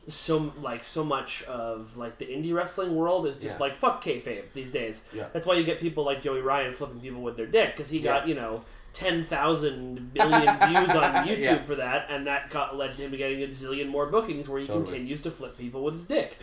so 0.08 0.52
like 0.62 0.84
so 0.84 1.02
much 1.04 1.42
of 1.44 1.96
like 1.96 2.18
the 2.18 2.26
indie 2.26 2.54
wrestling 2.54 2.94
world 2.94 3.26
is 3.26 3.38
just 3.38 3.56
Yeah. 3.56 3.60
like 3.66 3.74
fuck 3.74 4.02
kayfabe 4.04 4.52
these 4.52 4.70
days. 4.70 5.04
Yeah. 5.12 5.26
That's 5.32 5.46
why 5.46 5.54
you 5.54 5.64
get 5.64 5.80
people 5.80 6.04
like 6.04 6.22
Joey 6.22 6.40
Ryan 6.40 6.72
flipping 6.72 7.00
people 7.00 7.22
with 7.22 7.36
their 7.36 7.46
dick 7.46 7.74
because 7.76 7.90
he 7.90 8.00
got 8.00 8.22
Yeah. 8.22 8.28
you 8.34 8.40
know. 8.40 8.64
Ten 8.96 9.22
thousand 9.24 10.14
billion 10.14 10.40
views 10.68 10.90
on 10.90 11.26
YouTube 11.26 11.42
Yeah. 11.42 11.62
for 11.64 11.74
that, 11.74 12.06
and 12.08 12.26
that 12.26 12.48
got, 12.48 12.76
led 12.78 12.96
to 12.96 13.02
him 13.02 13.10
to 13.10 13.16
getting 13.18 13.42
a 13.42 13.46
zillion 13.48 13.88
more 13.88 14.06
bookings, 14.06 14.48
where 14.48 14.58
he 14.58 14.66
Totally. 14.66 14.84
continues 14.86 15.20
to 15.22 15.30
flip 15.30 15.58
people 15.58 15.84
with 15.84 15.94
his 15.94 16.04
dick. 16.04 16.38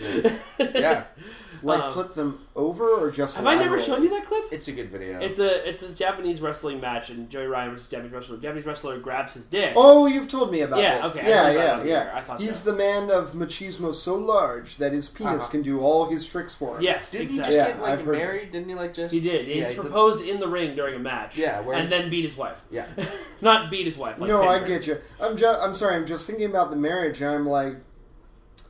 Yeah, 0.59 1.05
Like 1.63 1.81
Um, 1.81 1.93
flip 1.93 2.13
them 2.13 2.45
over 2.55 2.87
or 2.89 3.09
just 3.09 3.37
Have 3.37 3.47
I 3.47 3.55
never 3.55 3.79
shown 3.79 4.03
you 4.03 4.09
that 4.11 4.25
clip? 4.25 4.43
it's 4.51 4.67
a 4.67 4.71
good 4.73 4.91
video. 4.91 5.19
It's 5.19 5.39
a 5.39 5.67
it's 5.67 5.81
this 5.81 5.95
Japanese 5.95 6.41
wrestling 6.41 6.79
match, 6.79 7.09
and 7.09 7.27
Joey 7.29 7.47
Ryan 7.47 7.71
versus 7.71 7.89
Japanese 7.89 8.11
wrestler. 8.13 8.37
Japanese 8.37 8.65
wrestler 8.67 8.99
grabs 8.99 9.33
his 9.33 9.47
dick. 9.47 9.73
Oh, 9.75 10.05
you've 10.05 10.27
told 10.29 10.51
me 10.51 10.61
about 10.61 10.79
Yeah, 10.79 11.01
this. 11.01 11.15
okay, 11.15 11.25
I 11.25 11.29
Yeah, 11.29 11.43
heard 11.45 11.55
yeah, 11.55 11.79
on 11.79 11.87
yeah. 11.87 12.11
I 12.13 12.21
thought 12.21 12.39
He's 12.39 12.57
so. 12.57 12.69
the 12.71 12.77
man 12.77 13.09
of 13.09 13.31
machismo 13.31 13.95
so 13.95 14.13
large 14.15 14.77
that 14.77 14.91
his 14.91 15.09
penis 15.09 15.43
Uh-huh. 15.43 15.51
can 15.51 15.61
do 15.63 15.79
all 15.79 16.05
his 16.05 16.27
tricks 16.27 16.53
for 16.53 16.75
him. 16.77 16.83
Yes, 16.83 17.11
Didn't 17.11 17.29
exactly. 17.29 17.53
he 17.55 17.57
just 17.61 17.69
get 17.69 17.81
like 17.81 17.99
I've 17.99 18.05
married? 18.05 18.51
Didn't 18.51 18.69
he 18.69 18.75
like 18.75 18.93
just? 18.93 19.11
He 19.13 19.21
did. 19.21 19.47
He 19.47 19.55
Yeah, 19.55 19.63
just 19.63 19.75
he 19.77 19.81
did- 19.81 19.89
proposed 19.89 20.23
in 20.27 20.39
the 20.39 20.47
ring 20.47 20.75
during 20.75 20.95
a 20.95 20.99
match. 20.99 21.37
Yeah, 21.37 21.61
where- 21.61 21.77
and 21.77 21.89
then 21.91 22.09
beat 22.11 22.25
his 22.25 22.35
wife. 22.37 22.42
Yeah. 22.71 22.85
Not 23.41 23.69
beat 23.71 23.85
his 23.85 23.97
wife. 23.97 24.19
Like 24.19 24.27
no, 24.29 24.41
pin 24.41 24.49
I 24.49 24.67
get 24.67 24.87
you. 24.87 24.99
I'm 25.21 25.37
just, 25.37 25.59
I'm 25.61 25.73
sorry. 25.73 25.95
I'm 25.95 26.05
just 26.05 26.27
thinking 26.27 26.49
about 26.49 26.69
the 26.69 26.75
marriage. 26.77 27.21
and 27.21 27.31
I'm 27.31 27.45
like, 27.47 27.75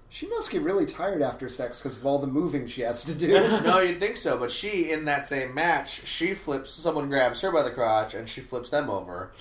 she 0.09 0.27
must 0.27 0.51
get 0.51 0.61
really 0.61 0.85
tired 0.85 1.23
after 1.23 1.47
sex 1.49 1.81
because 1.81 1.97
of 1.97 2.05
all 2.05 2.19
the 2.19 2.27
moving 2.27 2.67
she 2.67 2.81
has 2.81 3.03
to 3.05 3.15
do. 3.15 3.33
No, 3.63 3.79
you'd 3.79 3.99
think 3.99 4.17
so, 4.17 4.37
but 4.37 4.51
she 4.51 4.91
in 4.91 5.05
that 5.05 5.25
same 5.25 5.55
match, 5.55 6.05
she 6.05 6.35
flips. 6.35 6.69
Someone 6.71 7.09
grabs 7.09 7.41
her 7.41 7.51
by 7.51 7.63
the 7.63 7.71
crotch, 7.71 8.13
and 8.13 8.29
she 8.29 8.39
flips 8.39 8.69
them 8.69 8.91
over, 8.91 9.31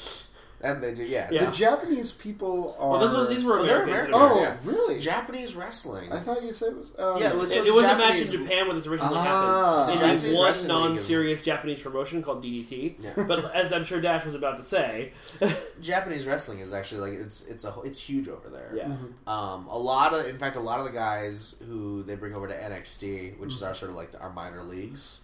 and 0.63 0.83
they 0.83 0.95
do. 0.95 1.03
Yeah, 1.03 1.29
Yeah. 1.31 1.47
The 1.47 1.51
Japanese 1.53 2.13
people 2.13 2.77
are. 2.79 2.91
Well, 2.91 3.01
this 3.01 3.15
was 3.17 3.29
these 3.29 3.45
were 3.45 3.59
Oh, 3.59 3.63
they're 3.65 3.83
Americans. 3.83 4.15
Americans, 4.15 4.39
Oh, 4.39 4.41
yeah. 4.41 4.57
really? 4.65 5.01
Japanese 5.01 5.55
wrestling. 5.57 6.13
I 6.13 6.19
thought 6.19 6.43
you 6.43 6.53
said 6.53 6.73
it 6.73 6.79
was. 6.79 6.99
Um, 6.99 7.19
Yeah, 7.19 7.31
it 7.31 7.37
was- 7.37 7.53
It, 7.53 7.67
it 7.67 7.75
was 7.75 7.87
a 7.87 7.97
match 7.99 8.17
in 8.21 8.27
Japan 8.27 8.67
when 8.69 8.77
this 8.77 8.87
originally 8.87 9.15
Ah. 9.17 9.87
happened. 9.87 9.89
The 9.89 9.93
In 10.05 10.17
Japanese 10.17 10.37
one 10.39 10.47
wrestling 10.47 10.77
league 10.77 10.85
is- 10.85 10.91
non-serious 10.91 11.43
Japanese 11.43 11.81
promotion 11.81 12.23
called 12.23 12.43
DDT. 12.43 12.97
Yeah. 13.01 13.25
But 13.27 13.55
as 13.55 13.73
I'm 13.73 13.85
sure 13.85 14.01
Dash 14.01 14.25
was 14.25 14.35
about 14.35 14.57
to 14.59 14.65
say, 14.65 15.13
Japanese 15.81 16.27
wrestling 16.27 16.61
is 16.61 16.73
actually 16.73 17.11
like 17.11 17.21
it's 17.21 17.47
it's 17.47 17.65
a 17.65 17.73
it's 17.85 18.01
huge 18.01 18.29
over 18.29 18.49
there. 18.49 18.73
yeah, 18.77 18.95
Um, 19.27 19.67
a 19.71 19.79
lot 19.79 20.15
of, 20.15 20.27
in 20.27 20.39
fact, 20.39 20.57
a 20.57 20.61
lot 20.61 20.79
of 20.79 20.85
the 20.85 20.93
guys 20.93 21.57
who 21.67 22.03
they 22.03 22.15
bring 22.15 22.35
over 22.35 22.47
to 22.49 22.55
NXT, 22.55 23.39
which 23.39 23.53
is 23.55 23.63
our 23.63 23.75
sort 23.75 23.91
of 23.91 23.97
like 23.97 24.11
our 24.21 24.31
minor 24.33 24.63
leagues. 24.63 25.21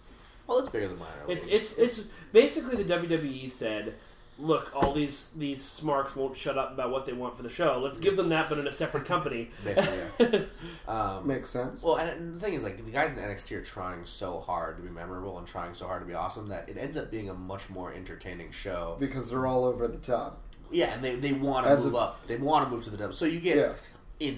Well, 0.47 0.59
it's 0.59 0.69
bigger 0.69 0.87
than 0.87 0.97
minor 0.97 1.11
it's 1.27 1.45
leagues. 1.45 1.77
it's 1.77 1.99
it's 1.99 2.07
basically 2.33 2.81
the 2.81 2.93
WWE 2.95 3.49
said. 3.49 3.93
Look, 4.41 4.71
all 4.75 4.93
these 4.93 5.31
these 5.31 5.61
smarks 5.61 6.15
won't 6.15 6.37
shut 6.37 6.57
up 6.57 6.71
about 6.73 6.91
what 6.91 7.05
they 7.05 7.11
want 7.13 7.35
for 7.35 7.43
the 7.43 7.49
show. 7.49 7.79
Let's 7.83 7.99
give 7.99 8.15
them 8.15 8.29
that, 8.29 8.47
but 8.47 8.57
in 8.57 8.67
a 8.67 8.71
separate 8.71 9.05
company. 9.05 9.49
basically. 9.63 9.97
Yeah. 10.31 10.39
Um, 10.87 11.27
Makes 11.27 11.49
sense. 11.49 11.83
Well, 11.83 11.97
and, 11.97 12.09
and 12.09 12.35
the 12.35 12.39
thing 12.39 12.53
is, 12.55 12.63
like, 12.63 12.83
the 12.83 12.89
guys 12.89 13.11
in 13.11 13.17
NXT 13.17 13.51
are 13.57 13.63
trying 13.63 14.05
so 14.05 14.39
hard 14.39 14.77
to 14.77 14.81
be 14.81 14.89
memorable 14.89 15.37
and 15.37 15.45
trying 15.45 15.75
so 15.75 15.85
hard 15.85 16.01
to 16.01 16.07
be 16.07 16.15
awesome 16.15 16.47
that 16.49 16.67
it 16.67 16.77
ends 16.79 16.97
up 16.97 17.11
being 17.11 17.29
a 17.29 17.33
much 17.35 17.69
more 17.69 17.93
entertaining 17.93 18.49
show. 18.51 18.97
because 18.99 19.29
they're 19.29 19.45
all 19.45 19.65
over 19.65 19.87
the 19.87 19.99
top. 19.99 20.41
Yeah, 20.71 20.91
and 20.93 21.03
they, 21.03 21.15
they 21.15 21.33
want 21.33 21.67
to 21.67 21.75
move 21.77 21.93
a- 21.93 21.97
up. 21.97 22.25
They 22.27 22.37
want 22.37 22.65
to 22.65 22.71
move 22.73 22.83
to 22.85 22.89
the 22.89 22.97
top. 22.97 23.13
So 23.13 23.25
you 23.25 23.39
get 23.39 23.57
Yeah. 23.57 23.73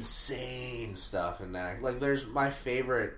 insane 0.02 0.96
stuff 0.96 1.40
in 1.42 1.54
that. 1.54 1.82
Like, 1.82 2.00
there's 2.00 2.28
my 2.28 2.50
favorite. 2.50 3.14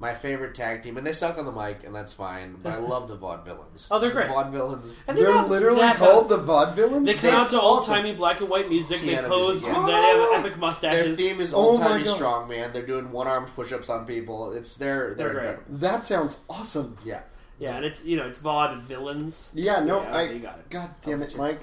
My 0.00 0.12
favorite 0.12 0.54
tag 0.56 0.82
team, 0.82 0.96
and 0.98 1.06
they 1.06 1.12
suck 1.12 1.38
on 1.38 1.46
the 1.46 1.52
mic, 1.52 1.84
and 1.84 1.94
that's 1.94 2.12
fine. 2.12 2.56
But 2.62 2.72
I 2.72 2.76
love 2.78 3.06
the 3.08 3.16
Vaudevillains. 3.16 3.88
Oh, 3.92 3.98
they're 4.00 4.10
great. 4.10 4.26
The 4.26 4.32
Vaudevillains. 4.32 5.06
And 5.08 5.16
They're 5.16 5.30
not 5.32 5.48
literally 5.48 5.78
that 5.80 5.96
called 5.96 6.28
bad. 6.28 6.40
the 6.40 6.42
vaudevillains. 6.42 7.06
They 7.06 7.14
come 7.14 7.30
out 7.30 7.36
That's 7.38 7.50
to 7.50 7.60
old 7.60 7.78
awesome. 7.78 7.94
timey 7.94 8.12
black 8.12 8.40
and 8.40 8.50
white 8.50 8.68
music. 8.68 9.00
They 9.00 9.08
Piano 9.10 9.28
pose. 9.28 9.62
music, 9.62 9.68
yeah. 9.72 9.86
They 9.86 9.92
have 9.92 10.44
epic 10.44 10.58
mustaches. 10.58 10.96
Their 11.00 11.08
mustaches. 11.10 11.18
theme 11.32 11.40
is 11.40 11.54
Oh 11.54 11.58
old 11.58 11.80
my 11.80 11.88
timey 11.90 12.04
God. 12.04 12.14
strong 12.16 12.48
man. 12.48 12.72
They're 12.72 12.84
doing 12.84 13.12
one 13.12 13.28
arm 13.28 13.46
push 13.46 13.72
ups 13.72 13.88
on 13.88 14.04
people. 14.04 14.52
It's 14.52 14.76
they're 14.76 15.14
they're, 15.14 15.14
They're 15.14 15.30
great. 15.32 15.48
incredible. 15.50 15.78
That 15.78 16.02
sounds 16.04 16.44
awesome. 16.50 16.96
Yeah. 17.04 17.20
yeah, 17.60 17.76
and 17.76 17.84
it's 17.84 18.04
you 18.04 18.16
know 18.16 18.26
it's 18.26 18.38
Vaude 18.38 18.76
villains. 18.78 19.52
Yeah, 19.54 19.78
no, 19.80 20.02
Yeah, 20.02 20.16
I. 20.16 20.22
you 20.24 20.40
got 20.40 20.58
it. 20.58 20.68
God 20.70 20.90
damn 21.02 21.22
it, 21.22 21.36
Mike. 21.38 21.60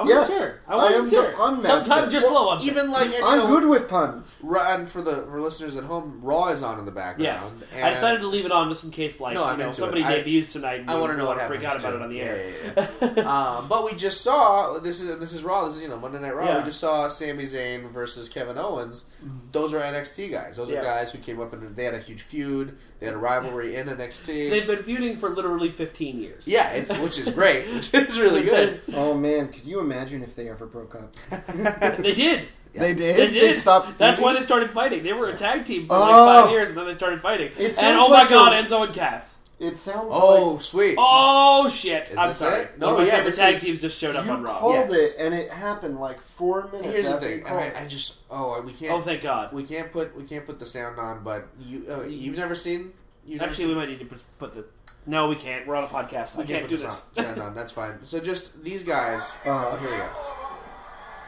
I 0.00 0.02
wasn't 0.04 0.28
Yes, 0.30 0.38
sure. 0.38 0.60
I 0.68 0.72
I 0.72 0.76
wasn't 0.76 1.18
am 1.18 1.24
the 1.30 1.36
pun 1.36 1.54
master. 1.62 1.68
Sometimes 1.82 2.12
you're 2.12 2.22
Well, 2.22 2.30
slow 2.30 2.48
on 2.50 2.62
Even 2.62 2.92
like 2.92 3.10
I'm 3.24 3.38
know, 3.38 3.46
good 3.48 3.68
with 3.68 3.88
puns. 3.88 4.40
And 4.48 4.88
for 4.88 5.02
the 5.02 5.26
for 5.28 5.40
listeners 5.40 5.74
at 5.76 5.82
home, 5.84 6.20
Raw 6.22 6.48
is 6.50 6.62
on 6.62 6.78
in 6.78 6.84
the 6.84 6.92
background. 6.92 7.22
Yes, 7.24 7.56
and 7.74 7.84
I 7.84 7.90
decided 7.90 8.20
to 8.20 8.28
leave 8.28 8.44
it 8.46 8.52
on 8.52 8.68
just 8.68 8.84
in 8.84 8.92
case, 8.92 9.18
like 9.18 9.34
No, 9.34 9.44
you 9.44 9.50
I'm 9.50 9.58
know, 9.58 9.72
somebody 9.72 10.02
it. 10.02 10.06
I- 10.06 10.14
debuts 10.22 10.52
tonight. 10.52 10.80
And 10.82 10.90
I 10.90 11.00
want 11.00 11.10
to 11.12 11.18
know 11.18 11.24
what 11.26 11.38
wanna 11.38 11.42
happens. 11.42 11.60
Freak 11.60 11.68
out 11.70 11.80
about 11.80 11.94
it 11.94 12.02
on 12.02 12.10
the 12.10 12.16
Yeah, 12.16 12.22
air. 12.24 12.52
yeah, 12.76 13.12
yeah. 13.16 13.56
um, 13.58 13.68
but 13.68 13.84
we 13.84 13.94
just 13.94 14.20
saw 14.20 14.78
this 14.78 15.00
is 15.00 15.18
this 15.18 15.32
is 15.32 15.42
Raw. 15.42 15.64
This 15.64 15.76
is 15.76 15.82
you 15.82 15.88
know 15.88 15.98
Monday 15.98 16.20
Night 16.20 16.36
Raw. 16.36 16.44
Yeah. 16.46 16.58
We 16.58 16.64
just 16.64 16.78
saw 16.78 17.08
Sami 17.08 17.42
Zayn 17.44 17.90
versus 17.90 18.28
Kevin 18.28 18.56
Owens. 18.56 19.06
Those 19.50 19.74
are 19.74 19.80
NXT 19.80 20.30
guys. 20.30 20.58
Those 20.58 20.70
Yeah. 20.70 20.78
are 20.78 20.84
guys 20.84 21.10
who 21.12 21.18
came 21.18 21.40
up 21.40 21.52
and 21.52 21.74
they 21.74 21.84
had 21.84 21.94
a 21.94 21.98
huge 21.98 22.22
feud. 22.22 22.78
They 23.00 23.06
had 23.06 23.14
a 23.14 23.18
rivalry 23.18 23.76
in 23.76 23.86
NXT. 23.86 24.50
They've 24.50 24.66
been 24.66 24.82
feuding 24.82 25.16
for 25.16 25.28
literally 25.30 25.70
15 25.70 26.18
years. 26.18 26.48
yeah, 26.48 26.70
it's 26.70 26.96
which 26.98 27.18
is 27.18 27.30
great. 27.30 27.66
Which 27.72 27.94
is 27.94 28.18
really 28.18 28.42
good. 28.42 28.80
Oh 28.94 29.14
man, 29.14 29.48
could 29.48 29.64
you 29.66 29.78
imagine 29.80 30.22
if 30.22 30.34
they 30.34 30.48
ever 30.48 30.66
broke 30.66 30.94
up? 30.96 31.12
they 31.98 32.14
did. 32.14 32.48
They 32.74 32.94
did. 32.94 33.16
They 33.16 33.30
did. 33.30 33.56
stopped. 33.56 33.96
That's 33.98 34.20
why 34.20 34.34
they 34.34 34.42
started 34.42 34.70
fighting. 34.70 35.02
They 35.02 35.12
were 35.12 35.28
a 35.28 35.34
tag 35.34 35.64
team 35.64 35.86
for 35.86 35.98
like 35.98 36.10
Oh. 36.12 36.42
five 36.44 36.50
years, 36.52 36.68
and 36.70 36.78
then 36.78 36.86
they 36.86 36.94
started 36.94 37.20
fighting. 37.20 37.48
It 37.48 37.58
and 37.60 37.74
sounds 37.74 38.04
oh 38.06 38.10
my 38.12 38.20
like 38.20 38.28
god, 38.28 38.52
a- 38.52 38.62
Enzo 38.62 38.84
and 38.84 38.94
Cass. 38.94 39.37
It 39.60 39.76
sounds 39.76 40.12
Oh, 40.14 40.58
sweet. 40.58 40.94
Oh 40.96 41.68
shit! 41.68 42.10
Is 42.12 42.16
I'm 42.16 42.28
this 42.28 42.38
sorry. 42.38 42.62
it? 42.62 42.78
No, 42.78 42.86
One 42.86 42.94
of 42.94 43.00
my 43.00 43.04
yeah, 43.06 43.10
favorite 43.16 43.26
this 43.26 43.38
tag 43.38 43.54
is- 43.54 43.62
teams 43.64 43.80
just 43.80 43.98
showed 43.98 44.14
up 44.14 44.24
you 44.26 44.30
on 44.30 44.42
Raw. 44.44 44.56
called 44.58 44.90
it, 44.92 45.16
and 45.18 45.34
it 45.34 45.50
happened 45.50 45.98
like 45.98 46.20
four 46.20 46.68
minutes 46.72 46.86
Here's 46.88 47.02
the 47.06 47.14
after 47.14 47.20
thing, 47.26 47.30
you 47.30 47.36
and 47.38 47.46
called 47.46 47.60
I, 47.62 47.66
it. 47.66 47.76
I 47.76 47.86
just 47.86 48.20
oh 48.30 48.60
we 48.62 48.72
can't 48.72 48.92
Oh, 48.92 49.00
thank 49.00 49.20
God. 49.22 49.52
we 49.52 49.64
can't 49.64 49.90
put 49.90 50.14
we 50.16 50.22
can't 50.22 50.46
put 50.46 50.60
the 50.60 50.66
sound 50.66 51.00
on, 51.00 51.24
but 51.24 51.46
you 51.60 51.84
uh, 51.90 52.02
you've 52.04 52.36
never 52.36 52.54
seen 52.54 52.92
you've 53.26 53.40
never 53.40 53.50
Actually, 53.50 53.64
seen, 53.64 53.68
we 53.74 53.74
might 53.80 53.88
need 53.88 53.98
to 53.98 54.04
put- 54.04 54.24
put 54.38 54.54
the. 54.54 54.64
No, 55.06 55.26
we 55.26 55.34
can't. 55.34 55.66
We're 55.66 55.74
on 55.74 55.84
a 55.84 55.88
podcast. 55.88 56.36
we 56.36 56.44
I 56.44 56.46
can't 56.46 56.48
can't 56.48 56.62
put 56.62 56.70
do 56.70 56.76
the 56.76 56.84
this. 56.84 57.10
sound, 57.14 57.26
sound 57.26 57.40
on. 57.42 57.54
That's 57.56 57.72
fine. 57.72 58.04
So 58.04 58.20
just 58.20 58.62
these 58.62 58.84
guys. 58.84 59.38
Uh, 59.44 59.48
oh, 59.68 59.78
here 59.80 59.90
we 59.90 59.96
go. 59.96 60.08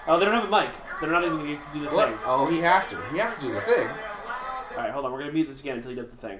Oh, 0.06 0.18
they 0.18 0.24
don't 0.24 0.34
have 0.34 0.44
a 0.44 0.50
mic. 0.50 0.70
They're 1.00 1.10
not 1.10 1.24
even 1.24 1.38
going 1.38 1.48
to 1.48 1.52
get 1.54 1.64
to 1.66 1.78
do 1.78 1.84
the 1.86 1.94
What? 1.96 2.08
thing. 2.10 2.18
Oh, 2.26 2.46
he 2.50 2.58
has 2.60 2.86
to. 2.88 2.96
He 3.12 3.18
has 3.18 3.34
to 3.36 3.40
do 3.40 3.52
the 3.52 3.60
thing. 3.60 3.88
All 3.88 4.76
right, 4.84 4.90
hold 4.92 5.04
on. 5.04 5.12
We're 5.12 5.18
going 5.18 5.30
to 5.30 5.34
mute 5.34 5.48
this 5.48 5.60
again 5.60 5.76
until 5.78 5.90
he 5.90 5.96
does 5.96 6.10
the 6.10 6.16
thing. 6.16 6.38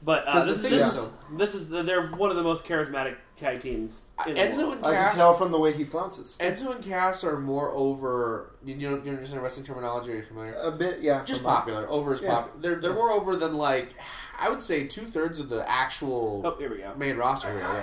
But 0.00 0.28
uh, 0.28 0.32
'Cause 0.32 0.46
this, 0.46 0.62
the 0.62 0.68
is, 0.68 0.70
thing 0.70 0.78
this, 0.78 0.94
is- 0.94 1.02
is, 1.02 1.10
this 1.38 1.54
is 1.54 1.68
the, 1.70 1.82
they're 1.82 2.06
one 2.06 2.30
of 2.30 2.36
the 2.36 2.42
most 2.42 2.64
charismatic 2.64 3.16
tag 3.36 3.60
teams 3.60 4.04
in 4.26 4.34
the 4.34 4.40
Enzo 4.40 4.58
world. 4.68 4.76
and 4.76 4.86
I 4.86 4.94
can 5.08 5.16
tell 5.16 5.34
from 5.34 5.50
the 5.50 5.58
way 5.58 5.72
he 5.72 5.82
flounces. 5.84 6.36
Enzo 6.40 6.72
and 6.74 6.82
Cass 6.84 7.24
are 7.24 7.38
more 7.38 7.72
over. 7.72 8.52
You 8.64 8.76
know, 8.76 9.02
you 9.04 9.10
understand 9.12 9.42
wrestling 9.42 9.66
terminology? 9.66 10.12
Are 10.12 10.16
you 10.16 10.22
familiar? 10.22 10.54
A 10.54 10.70
bit, 10.70 11.00
yeah. 11.00 11.24
Just 11.24 11.42
from 11.42 11.50
my- 11.52 11.56
popular. 11.58 11.88
Over 11.88 12.14
is 12.14 12.22
Yeah. 12.22 12.30
popular. 12.34 12.60
They're 12.60 12.80
they're 12.80 12.94
more 12.94 13.10
over 13.10 13.34
than 13.34 13.54
like 13.54 13.94
I 14.38 14.48
would 14.48 14.60
say 14.60 14.86
two 14.86 15.02
thirds 15.04 15.40
of 15.40 15.48
the 15.48 15.68
actual 15.68 16.42
Oh, 16.44 16.54
here 16.58 16.70
we 16.70 16.78
go. 16.78 16.94
main 16.96 17.16
roster 17.16 17.48
here. 17.50 17.58
Yeah. 17.58 17.66
All 17.66 17.74
right, 17.74 17.82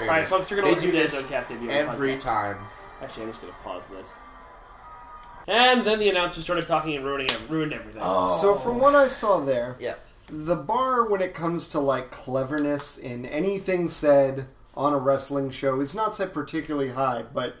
All 0.00 0.04
it 0.06 0.08
right, 0.08 0.22
is. 0.22 0.30
folks, 0.30 0.50
we're 0.50 0.62
going 0.62 0.74
to 0.74 0.80
They 0.80 0.86
do 0.86 0.92
to 0.92 0.96
this 0.98 1.26
Cast 1.26 1.50
debut. 1.50 1.68
every 1.68 2.16
time. 2.16 2.56
Actually, 3.02 3.24
I'm 3.24 3.28
just 3.30 3.42
going 3.42 3.52
to 3.52 3.58
pause 3.60 3.86
this. 3.88 4.18
And 5.46 5.84
then 5.86 5.98
the 5.98 6.08
announcer 6.08 6.40
started 6.40 6.66
talking 6.66 6.96
and 6.96 7.04
ruining 7.04 7.30
ev- 7.30 7.50
ruined 7.50 7.72
everything. 7.74 8.00
So 8.00 8.54
from 8.54 8.80
what 8.80 8.94
I 8.94 9.08
saw 9.08 9.40
there, 9.40 9.76
Yeah. 9.78 9.94
The 10.28 10.56
bar 10.56 11.06
when 11.08 11.20
it 11.20 11.34
comes 11.34 11.68
to 11.68 11.80
like 11.80 12.10
cleverness 12.10 12.98
in 12.98 13.26
anything 13.26 13.88
said 13.88 14.46
on 14.76 14.92
a 14.92 14.98
wrestling 14.98 15.50
show 15.50 15.80
is 15.80 15.94
not 15.94 16.14
set 16.14 16.32
particularly 16.32 16.90
high, 16.90 17.22
but 17.32 17.56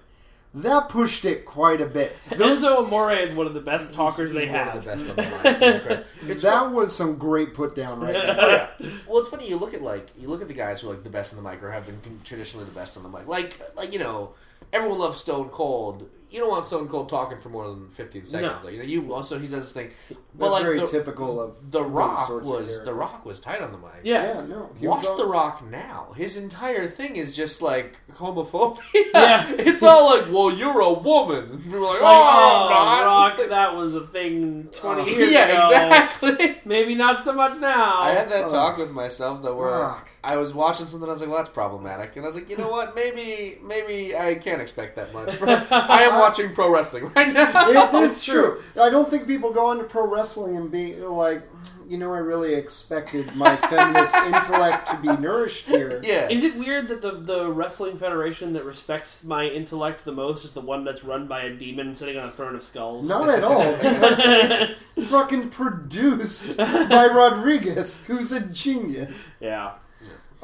that 0.52 0.88
pushed 0.88 1.24
it 1.24 1.44
quite 1.44 1.80
a 1.80 1.86
bit. 1.86 2.16
Those, 2.30 2.62
Enzo 2.64 2.84
Amore 2.86 3.12
is 3.12 3.32
one 3.32 3.46
of 3.46 3.54
the 3.54 3.60
best 3.60 3.92
talkers 3.92 4.30
He's 4.30 4.38
they 4.38 4.46
one 4.46 4.54
have. 4.54 4.76
Of 4.76 4.84
the 4.84 4.90
best 4.90 5.10
on 5.10 5.16
the 5.16 5.22
mic. 5.22 5.56
He's 5.58 5.74
incredible. 5.74 6.04
That 6.42 6.70
was 6.72 6.94
some 6.96 7.18
great 7.18 7.54
put 7.54 7.74
down 7.74 8.00
right 8.00 8.12
there. 8.12 8.70
Oh, 8.80 8.84
yeah. 8.84 8.90
Well, 9.08 9.18
it's 9.18 9.28
funny. 9.28 9.48
You 9.48 9.56
look 9.56 9.74
at 9.74 9.82
like 9.82 10.10
you 10.18 10.28
look 10.28 10.42
at 10.42 10.48
the 10.48 10.54
guys 10.54 10.80
who 10.80 10.88
are 10.90 10.94
like 10.94 11.04
the 11.04 11.10
best 11.10 11.36
on 11.36 11.42
the 11.42 11.48
mic 11.48 11.62
or 11.62 11.70
have 11.72 11.86
been 11.86 12.20
traditionally 12.24 12.64
the 12.66 12.72
best 12.72 12.96
on 12.96 13.02
the 13.02 13.08
mic. 13.08 13.26
Like 13.26 13.60
like 13.76 13.92
you 13.92 13.98
know, 13.98 14.34
everyone 14.72 14.98
loves 14.98 15.18
Stone 15.18 15.48
Cold. 15.50 16.08
You 16.30 16.40
don't 16.40 16.50
want 16.50 16.64
Stone 16.66 16.88
Cold 16.88 17.08
talking 17.08 17.38
for 17.38 17.48
more 17.48 17.68
than 17.68 17.88
fifteen 17.90 18.24
seconds. 18.24 18.54
No. 18.62 18.64
Like, 18.64 18.72
you 18.74 18.78
know, 18.80 18.84
you 18.84 19.14
also 19.14 19.38
he 19.38 19.46
does 19.46 19.60
this 19.60 19.72
thing. 19.72 19.90
But 20.36 20.46
That's 20.46 20.52
like 20.54 20.62
very 20.64 20.80
the, 20.80 20.86
typical 20.88 21.40
of 21.40 21.70
the 21.70 21.80
Rock 21.84 22.28
was 22.28 22.84
the 22.84 22.92
Rock 22.92 23.24
was 23.24 23.38
tight 23.38 23.60
on 23.60 23.70
the 23.70 23.78
mic. 23.78 23.90
Yeah. 24.02 24.24
Yeah, 24.40 24.46
no. 24.46 24.70
he 24.76 24.88
Watch 24.88 25.06
on- 25.06 25.16
The 25.16 25.26
Rock 25.26 25.64
now. 25.70 26.12
His 26.16 26.36
entire 26.36 26.88
thing 26.88 27.14
is 27.14 27.36
just 27.36 27.62
like 27.62 28.00
homophobia. 28.14 28.80
Yeah. 29.14 29.46
it's 29.50 29.84
all 29.84 30.16
like, 30.18 30.26
well, 30.32 30.52
you're 30.52 30.80
a 30.80 30.92
woman. 30.92 31.50
And 31.52 31.62
people 31.62 31.78
are 31.78 31.82
like, 31.82 31.92
Like, 31.92 32.00
oh, 32.02 32.68
oh, 32.68 32.74
I'm 32.74 33.04
not. 33.04 33.06
Rock, 33.06 33.38
like- 33.38 33.48
that 33.50 33.76
was 33.76 33.94
a 33.94 34.04
thing 34.04 34.68
20 34.72 35.02
Oh. 35.02 35.06
years 35.06 35.32
yeah, 35.32 35.44
ago. 35.46 35.68
Yeah, 35.70 36.04
exactly. 36.04 36.56
Maybe 36.64 36.96
not 36.96 37.24
so 37.24 37.32
much 37.32 37.60
now. 37.60 38.00
I 38.00 38.10
had 38.10 38.28
that 38.30 38.46
Oh. 38.46 38.50
talk 38.50 38.76
with 38.76 38.90
myself 38.90 39.40
that 39.44 39.54
where 39.54 39.70
Rock. 39.70 40.10
I 40.24 40.36
was 40.36 40.52
watching 40.52 40.86
something. 40.86 41.08
I 41.08 41.12
was 41.12 41.20
like, 41.20 41.28
"Well, 41.28 41.36
that's 41.38 41.50
problematic," 41.50 42.16
and 42.16 42.24
I 42.24 42.28
was 42.28 42.34
like, 42.34 42.48
"You 42.48 42.56
know 42.56 42.70
what? 42.70 42.94
Maybe, 42.94 43.58
maybe 43.62 44.16
I 44.16 44.36
can't 44.36 44.53
expect 44.60 44.96
that 44.96 45.12
much." 45.12 45.40
I 45.72 46.02
am 46.02 46.18
watching 46.20 46.52
pro 46.54 46.72
wrestling 46.72 47.10
right 47.14 47.32
now. 47.32 47.50
It- 47.68 48.04
it's 48.10 48.24
true. 48.30 48.60
I 48.80 48.90
don't 48.90 49.08
think 49.08 49.26
people 49.26 49.52
go 49.52 49.72
into 49.72 49.84
pro 49.84 50.06
wrestling 50.06 50.56
and 50.56 50.70
be 50.70 50.96
like, 50.96 51.42
you 51.88 51.98
know, 51.98 52.12
I 52.14 52.18
really 52.18 52.54
expected 52.54 53.34
my 53.36 53.54
feminist 53.70 54.16
intellect 54.16 54.88
to 54.88 54.96
be 54.96 55.08
nourished 55.20 55.66
here. 55.68 56.00
Yeah. 56.02 56.28
Is 56.28 56.42
it 56.42 56.56
weird 56.56 56.88
that 56.88 57.02
the, 57.02 57.10
the 57.12 57.50
wrestling 57.50 57.96
federation 57.98 58.54
that 58.54 58.64
respects 58.64 59.22
my 59.24 59.44
intellect 59.46 60.04
the 60.04 60.12
most 60.12 60.44
is 60.46 60.52
the 60.54 60.60
one 60.62 60.84
that's 60.84 61.04
run 61.04 61.26
by 61.26 61.42
a 61.42 61.54
demon 61.54 61.94
sitting 61.94 62.16
on 62.16 62.28
a 62.28 62.30
throne 62.30 62.54
of 62.54 62.62
skulls? 62.62 63.06
Not 63.08 63.28
at 63.28 63.44
all, 63.44 63.72
because 63.76 64.20
it's 64.24 65.08
fucking 65.10 65.50
produced 65.50 66.56
by 66.56 67.08
Rodriguez, 67.12 68.04
who's 68.06 68.32
a 68.32 68.40
genius. 68.48 69.36
Yeah. 69.40 69.72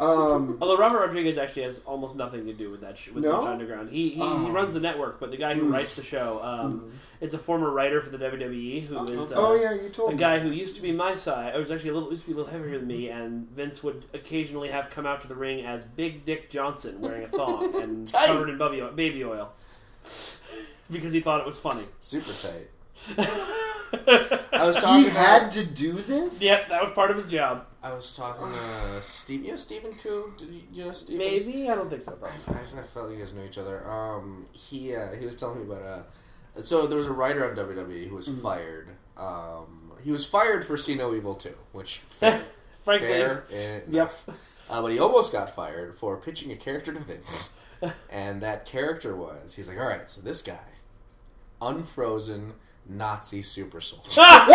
Um, 0.00 0.56
Although 0.62 0.78
Robert 0.78 1.00
Rodriguez 1.00 1.36
actually 1.36 1.64
has 1.64 1.80
almost 1.84 2.16
nothing 2.16 2.46
to 2.46 2.54
do 2.54 2.70
with 2.70 2.80
that 2.80 2.96
sh- 2.96 3.08
with 3.10 3.22
No? 3.22 3.34
Lucha 3.40 3.48
Underground. 3.48 3.90
He 3.90 4.08
he, 4.08 4.20
he 4.20 4.50
runs 4.50 4.72
the 4.72 4.80
network, 4.80 5.20
but 5.20 5.30
the 5.30 5.36
guy 5.36 5.52
who 5.54 5.70
writes 5.70 5.94
the 5.94 6.02
show, 6.02 6.40
um, 6.42 6.90
it's 7.20 7.34
a 7.34 7.38
former 7.38 7.70
writer 7.70 8.00
for 8.00 8.08
the 8.08 8.16
WWE 8.16 8.86
who 8.86 9.04
is 9.20 9.30
uh, 9.30 9.34
oh 9.36 9.54
yeah, 9.60 9.74
you 9.74 9.90
told 9.90 10.08
a 10.08 10.12
me. 10.12 10.18
guy 10.18 10.38
who 10.38 10.50
used 10.50 10.74
to 10.76 10.82
be 10.82 10.90
my 10.90 11.14
size. 11.14 11.52
I 11.54 11.58
was 11.58 11.70
actually 11.70 11.90
a 11.90 11.94
little 11.94 12.10
used 12.10 12.22
to 12.24 12.28
be 12.30 12.34
a 12.34 12.36
little 12.38 12.50
heavier 12.50 12.78
than 12.78 12.88
me, 12.88 13.10
and 13.10 13.46
Vince 13.50 13.82
would 13.82 14.04
occasionally 14.14 14.68
have 14.70 14.88
come 14.88 15.04
out 15.04 15.20
to 15.20 15.28
the 15.28 15.34
ring 15.34 15.66
as 15.66 15.84
Big 15.84 16.24
Dick 16.24 16.48
Johnson 16.48 17.00
wearing 17.02 17.24
a 17.24 17.28
thong 17.28 17.74
and 17.82 18.06
Tight. 18.06 18.26
covered 18.26 18.48
in 18.48 18.56
baby 18.58 18.80
oil, 18.80 18.92
baby 18.92 19.22
oil 19.24 19.52
because 20.90 21.12
he 21.12 21.20
thought 21.20 21.40
it 21.40 21.46
was 21.46 21.58
funny. 21.58 21.84
Super 22.00 22.32
tight. 22.32 22.68
I 24.52 24.66
was 24.66 24.76
talking. 24.76 25.02
He 25.02 25.08
about- 25.10 25.42
had 25.42 25.50
to 25.52 25.64
do 25.66 25.92
this. 25.92 26.42
Yep, 26.42 26.68
that 26.68 26.80
was 26.80 26.90
part 26.92 27.10
of 27.10 27.16
his 27.18 27.26
job. 27.26 27.66
I 27.82 27.94
was 27.94 28.14
talking 28.14 28.52
to 28.52 29.02
Steve. 29.02 29.44
You 29.44 29.52
know 29.52 29.56
Stephen 29.56 29.92
Koo? 29.94 30.32
Did 30.36 30.50
you, 30.50 30.60
you 30.72 30.84
know 30.84 30.92
Stephen? 30.92 31.18
Maybe 31.18 31.68
I 31.70 31.74
don't 31.74 31.88
think 31.88 32.02
so. 32.02 32.12
I, 32.12 32.16
Probably. 32.16 32.54
I, 32.78 32.80
I 32.80 32.82
felt 32.82 33.10
you 33.10 33.18
guys 33.18 33.32
know 33.34 33.42
each 33.44 33.56
other. 33.58 33.88
Um, 33.90 34.46
he 34.52 34.94
uh, 34.94 35.12
he 35.18 35.24
was 35.24 35.36
telling 35.36 35.60
me 35.60 35.64
about 35.74 35.82
uh, 35.82 36.62
so 36.62 36.86
there 36.86 36.98
was 36.98 37.06
a 37.06 37.12
writer 37.12 37.48
on 37.48 37.56
WWE 37.56 38.08
who 38.08 38.16
was 38.16 38.28
Mm-hmm. 38.28 38.40
fired. 38.40 38.88
Um, 39.16 39.92
he 40.02 40.12
was 40.12 40.24
fired 40.26 40.64
for 40.64 40.76
See 40.76 40.94
No 40.94 41.14
Evil 41.14 41.34
too, 41.34 41.54
which 41.72 41.98
fair, 41.98 42.42
Frankly, 42.84 43.08
fair 43.08 43.44
yep. 43.90 44.12
Uh, 44.70 44.82
but 44.82 44.92
he 44.92 44.98
almost 44.98 45.32
got 45.32 45.48
fired 45.50 45.94
for 45.94 46.16
pitching 46.16 46.52
a 46.52 46.56
character 46.56 46.92
to 46.92 47.00
Vince, 47.00 47.58
and 48.10 48.42
that 48.42 48.66
character 48.66 49.16
was 49.16 49.54
he's 49.56 49.68
like, 49.68 49.78
all 49.78 49.86
right, 49.86 50.08
so 50.08 50.20
this 50.20 50.42
guy, 50.42 50.58
unfrozen 51.60 52.52
Nazi 52.90 53.42
super 53.42 53.80
soldier, 53.80 54.20
and 54.20 54.48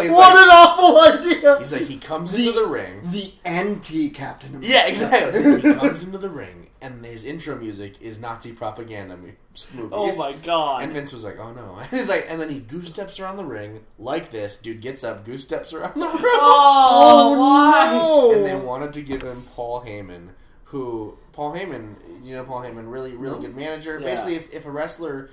he's 0.00 0.10
What 0.10 0.34
like, 0.34 0.44
an 0.44 0.50
awful 0.50 1.00
idea! 1.00 1.58
he's 1.58 1.72
like 1.72 1.82
he 1.82 1.96
comes 1.98 2.34
into 2.34 2.50
the 2.52 2.66
ring. 2.66 3.00
The 3.04 3.32
anti 3.44 4.10
Captain 4.10 4.50
America. 4.50 4.68
Yeah, 4.70 4.86
exactly. 4.88 5.60
he 5.60 5.74
comes 5.74 6.02
into 6.02 6.18
the 6.18 6.28
ring, 6.28 6.68
and 6.80 7.04
his 7.04 7.24
intro 7.24 7.56
music 7.56 8.00
is 8.02 8.20
Nazi 8.20 8.52
propaganda 8.52 9.16
mu- 9.16 9.28
movies. 9.74 9.92
Oh 9.92 10.16
my 10.18 10.32
god! 10.44 10.82
And 10.82 10.92
Vince 10.92 11.12
was 11.12 11.22
like, 11.22 11.38
"Oh 11.38 11.52
no!" 11.52 11.76
And 11.78 11.86
he's 11.90 12.08
like, 12.08 12.26
and 12.28 12.40
then 12.40 12.48
he 12.50 12.58
goose 12.58 12.88
steps 12.88 13.20
around 13.20 13.36
the 13.36 13.44
ring 13.44 13.84
like 13.98 14.32
this. 14.32 14.56
Dude 14.56 14.80
gets 14.80 15.04
up, 15.04 15.24
goose 15.24 15.44
steps 15.44 15.72
around 15.72 15.94
the 15.94 16.06
ring, 16.06 16.24
oh, 16.24 17.34
oh 17.34 17.38
why? 17.38 17.92
no! 17.94 18.32
and 18.36 18.44
they 18.44 18.56
wanted 18.56 18.92
to 18.94 19.02
give 19.02 19.22
him 19.22 19.42
Paul 19.54 19.84
Heyman, 19.84 20.30
who 20.64 21.16
Paul 21.32 21.54
Heyman, 21.54 21.94
you 22.24 22.34
know, 22.34 22.42
Paul 22.44 22.62
Heyman, 22.62 22.90
really, 22.90 23.14
really 23.14 23.40
good 23.40 23.54
manager. 23.56 23.98
Yeah. 24.00 24.04
Basically, 24.06 24.34
if, 24.34 24.52
if 24.52 24.66
a 24.66 24.70
wrestler 24.70 25.30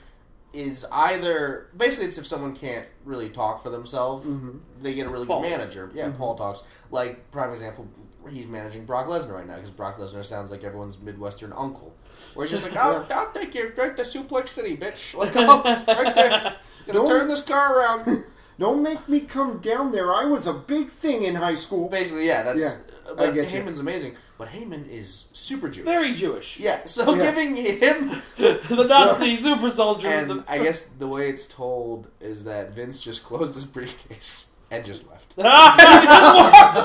is 0.54 0.86
either 0.92 1.68
basically 1.78 2.08
it's 2.08 2.18
if 2.18 2.26
someone 2.26 2.56
can't 2.56 2.88
really 3.06 3.30
talk 3.30 3.62
for 3.62 3.70
themselves, 3.70 4.26
mm-hmm. 4.26 4.58
they 4.82 4.94
get 4.94 5.06
a 5.06 5.10
really 5.10 5.26
Paul. 5.26 5.42
good 5.42 5.50
manager. 5.50 5.92
Yeah, 5.94 6.08
mm-hmm. 6.08 6.18
Paul 6.18 6.36
talks. 6.36 6.64
Like 6.92 7.30
prime 7.32 7.52
example, 7.52 7.88
he's 8.30 8.48
managing 8.48 8.86
Brock 8.86 9.08
Lesnar 9.08 9.34
right 9.34 9.48
now 9.48 9.56
because 9.56 9.72
Brock 9.72 9.98
Lesnar 9.98 10.24
sounds 10.24 10.52
like 10.52 10.64
everyone's 10.64 11.00
midwestern 11.00 11.54
uncle. 11.54 11.96
Where 12.34 12.46
he's 12.46 12.60
just 12.60 12.64
like, 12.64 12.76
"I'll, 12.78 13.06
I'll 13.12 13.32
take 13.32 13.54
you 13.56 13.72
right 13.78 13.96
to 13.96 14.04
Suplex 14.04 14.50
City, 14.50 14.76
bitch. 14.76 15.14
Like, 15.20 15.34
oh, 15.36 15.64
right 15.88 16.16
there, 16.16 16.30
gonna 16.88 16.94
Don't- 16.94 17.08
turn 17.08 17.28
this 17.28 17.44
car 17.44 17.80
around." 17.80 18.24
Don't 18.60 18.84
make 18.84 19.08
me 19.08 19.22
come 19.22 19.60
down 19.60 19.94
there. 19.94 20.14
I 20.14 20.26
was 20.26 20.46
a 20.46 20.54
big 20.54 20.90
thing 20.90 21.24
in 21.24 21.36
high 21.36 21.56
school. 21.56 21.88
Basically, 21.88 22.28
yeah, 22.28 22.44
that's. 22.44 22.60
Yeah, 22.62 23.10
uh, 23.10 23.16
but 23.16 23.30
I 23.30 23.32
get 23.32 23.54
you. 23.54 23.62
Heyman's 23.62 23.80
amazing, 23.80 24.16
but 24.38 24.50
Heyman 24.50 24.88
is 24.90 25.30
super 25.32 25.70
Jewish. 25.70 25.86
Very 25.86 26.12
Jewish. 26.14 26.60
Yeah, 26.60 26.84
so 26.86 27.16
Yeah. 27.16 27.32
giving 27.32 27.56
him 27.56 28.22
the 28.38 28.86
Nazi 28.88 29.38
super 29.38 29.70
soldier. 29.70 30.10
and 30.10 30.30
the- 30.30 30.44
I 30.50 30.60
guess 30.60 30.84
the 30.86 31.08
way 31.08 31.30
it's 31.30 31.48
told 31.48 32.10
is 32.20 32.44
that 32.44 32.72
Vince 32.76 33.00
just 33.00 33.24
closed 33.24 33.56
his 33.56 33.64
briefcase 33.66 34.58
and 34.70 34.86
just 34.86 35.10
left. 35.10 35.36
He 35.36 35.42
just 35.44 36.36
walked 36.36 36.80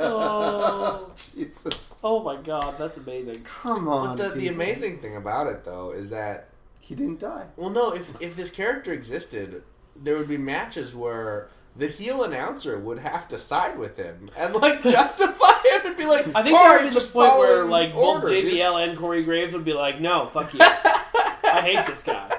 oh, 0.00 1.10
Jesus. 1.34 1.94
oh 2.04 2.22
my 2.22 2.36
god, 2.36 2.74
that's 2.78 2.98
amazing. 2.98 3.42
Come 3.44 3.88
on. 3.88 4.16
But 4.16 4.34
the, 4.34 4.40
the 4.40 4.48
amazing 4.48 4.98
thing 4.98 5.16
about 5.16 5.46
it 5.46 5.64
though 5.64 5.90
is 5.92 6.10
that 6.10 6.48
He 6.80 6.94
didn't 6.94 7.20
die. 7.20 7.46
well 7.56 7.70
no, 7.70 7.94
if 7.94 8.20
if 8.20 8.36
this 8.36 8.50
character 8.50 8.92
existed, 8.92 9.62
there 10.02 10.16
would 10.16 10.28
be 10.28 10.38
matches 10.38 10.94
where 10.94 11.48
the 11.76 11.86
heel 11.88 12.22
announcer 12.24 12.78
would 12.78 12.98
have 12.98 13.28
to 13.28 13.38
side 13.38 13.78
with 13.78 13.96
him 13.96 14.30
and 14.36 14.54
like 14.54 14.82
justify 14.82 15.52
him 15.70 15.86
and 15.86 15.96
be 15.96 16.06
like, 16.06 16.26
I 16.34 16.42
think 16.42 16.56
"Oh, 16.58 16.62
there 16.62 16.72
would 16.78 16.82
be 16.84 16.88
the 16.88 16.94
just 16.94 17.12
point 17.12 17.36
where 17.38 17.64
like 17.66 17.92
both. 17.92 18.24
JBL 18.24 18.88
and 18.88 18.98
Corey 18.98 19.22
Graves 19.22 19.52
would 19.52 19.64
be 19.64 19.74
like, 19.74 20.00
"No, 20.00 20.26
fuck 20.26 20.52
you. 20.54 20.60
I 20.62 21.60
hate 21.62 21.86
this 21.86 22.02
guy." 22.02 22.30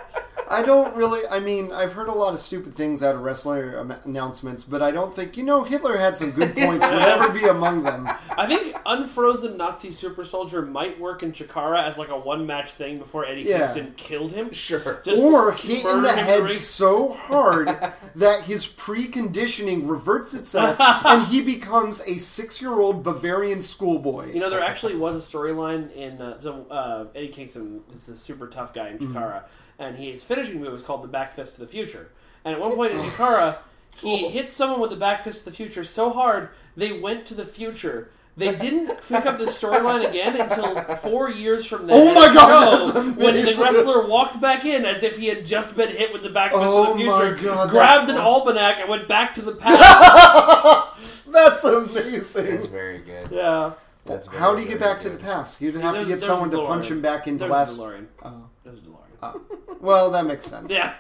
I 0.49 0.63
don't 0.63 0.95
really. 0.95 1.21
I 1.29 1.39
mean, 1.39 1.71
I've 1.71 1.93
heard 1.93 2.07
a 2.07 2.13
lot 2.13 2.33
of 2.33 2.39
stupid 2.39 2.73
things 2.73 3.03
out 3.03 3.15
of 3.15 3.21
wrestling 3.21 3.73
announcements, 4.05 4.63
but 4.63 4.81
I 4.81 4.91
don't 4.91 5.13
think 5.15 5.38
you 5.38 5.43
know 5.43 5.63
Hitler 5.63 5.97
had 5.97 6.15
some 6.17 6.31
good 6.31 6.55
points. 6.55 6.88
Would 6.88 7.01
ever 7.01 7.33
be 7.33 7.45
among 7.45 7.83
them. 7.83 8.07
I 8.38 8.45
think 8.47 8.75
unfrozen 8.86 9.57
Nazi 9.57 9.91
super 9.91 10.23
soldier 10.23 10.62
might 10.62 10.99
work 10.99 11.23
in 11.23 11.31
Chikara 11.31 11.83
as 11.83 11.97
like 11.97 12.10
a 12.10 12.17
one 12.17 12.45
match 12.45 12.71
thing 12.71 12.97
before 12.97 13.25
Eddie 13.25 13.41
Yeah. 13.43 13.57
Kingston 13.60 13.93
killed 13.97 14.31
him. 14.31 14.51
Sure. 14.51 15.01
Just 15.03 15.21
or 15.21 15.51
hit 15.51 15.86
in 15.86 16.01
the 16.03 16.12
head 16.13 16.43
ring. 16.43 16.53
so 16.53 17.13
hard 17.13 17.67
that 18.15 18.43
his 18.43 18.65
preconditioning 18.67 19.88
reverts 19.89 20.33
itself 20.33 20.79
and 20.79 21.23
he 21.23 21.41
becomes 21.41 22.01
a 22.07 22.17
six-year-old 22.17 23.03
Bavarian 23.03 23.62
schoolboy. 23.62 24.31
You 24.33 24.39
know, 24.39 24.49
there 24.49 24.62
actually 24.63 24.95
was 24.95 25.15
a 25.15 25.38
storyline 25.38 25.91
in 25.95 26.21
uh, 26.21 26.38
so 26.39 26.65
uh, 26.69 27.05
Eddie 27.15 27.27
Kingston 27.29 27.81
is 27.93 28.05
the 28.05 28.15
super 28.15 28.47
tough 28.47 28.73
guy 28.73 28.89
in 28.89 28.99
Chikara, 28.99 29.43
and 29.79 29.97
his 29.97 30.23
finishing 30.23 30.59
move 30.59 30.73
is 30.73 30.83
called 30.83 31.03
the 31.03 31.07
back 31.07 31.33
fist 31.33 31.55
to 31.55 31.61
the 31.61 31.67
future. 31.67 32.09
And 32.43 32.53
at 32.53 32.61
one 32.61 32.73
point 32.73 32.93
in 32.93 32.99
Chikara, 32.99 33.57
he 33.97 34.25
oh. 34.25 34.29
hit 34.29 34.51
someone 34.51 34.79
with 34.79 34.89
the 34.89 34.95
back 34.95 35.23
fist 35.23 35.39
to 35.39 35.45
the 35.45 35.55
future 35.55 35.83
so 35.83 36.09
hard 36.09 36.49
they 36.75 36.99
went 36.99 37.25
to 37.27 37.33
the 37.33 37.45
future. 37.45 38.09
They 38.37 38.55
didn't 38.55 39.01
pick 39.07 39.25
up 39.25 39.39
the 39.39 39.45
storyline 39.45 40.07
again 40.07 40.39
until 40.39 40.75
four 40.97 41.31
years 41.31 41.65
from 41.65 41.87
then. 41.87 41.99
Oh 41.99 42.13
my 42.13 42.31
God, 42.31 42.93
show, 42.93 43.01
that's 43.01 43.17
When 43.17 43.33
the 43.33 43.57
wrestler 43.59 44.05
walked 44.05 44.39
back 44.39 44.63
in 44.63 44.85
as 44.85 45.01
if 45.01 45.17
he 45.17 45.27
had 45.27 45.43
just 45.43 45.75
been 45.75 45.89
hit 45.89 46.13
with 46.13 46.21
the 46.21 46.29
back 46.29 46.51
fist 46.51 46.63
Oh 46.63 46.95
to 46.95 47.03
the 47.03 47.09
oh 47.09 47.33
my 47.33 47.43
God, 47.43 47.69
grabbed 47.71 48.07
that's 48.07 48.19
an 48.19 48.23
almanac 48.23 48.79
and 48.79 48.89
went 48.89 49.07
back 49.07 49.33
to 49.33 49.41
the 49.41 49.53
past. 49.55 51.31
That's 51.31 51.63
amazing. 51.63 52.45
That's 52.45 52.67
very 52.67 52.99
good. 52.99 53.31
yeah. 53.31 53.73
That's 54.05 54.27
very, 54.27 54.39
How 54.39 54.55
do 54.55 54.61
you 54.61 54.67
get 54.69 54.79
very 54.79 54.93
back 54.93 55.01
to 55.01 55.09
the 55.09 55.17
past? 55.17 55.59
You'd 55.59 55.73
have 55.75 55.97
to 55.97 56.05
get 56.05 56.21
someone 56.21 56.51
to 56.51 56.63
punch 56.63 56.91
him 56.91 57.01
back 57.01 57.27
into 57.27 57.39
There's 57.39 57.51
last. 57.51 57.79
DeLorean. 57.79 58.05
Oh. 58.23 58.49
There's. 59.21 59.36
Well, 59.82 60.12
that 60.12 60.25
makes 60.25 60.45
sense. 60.45 60.71
Yeah. 60.71 60.93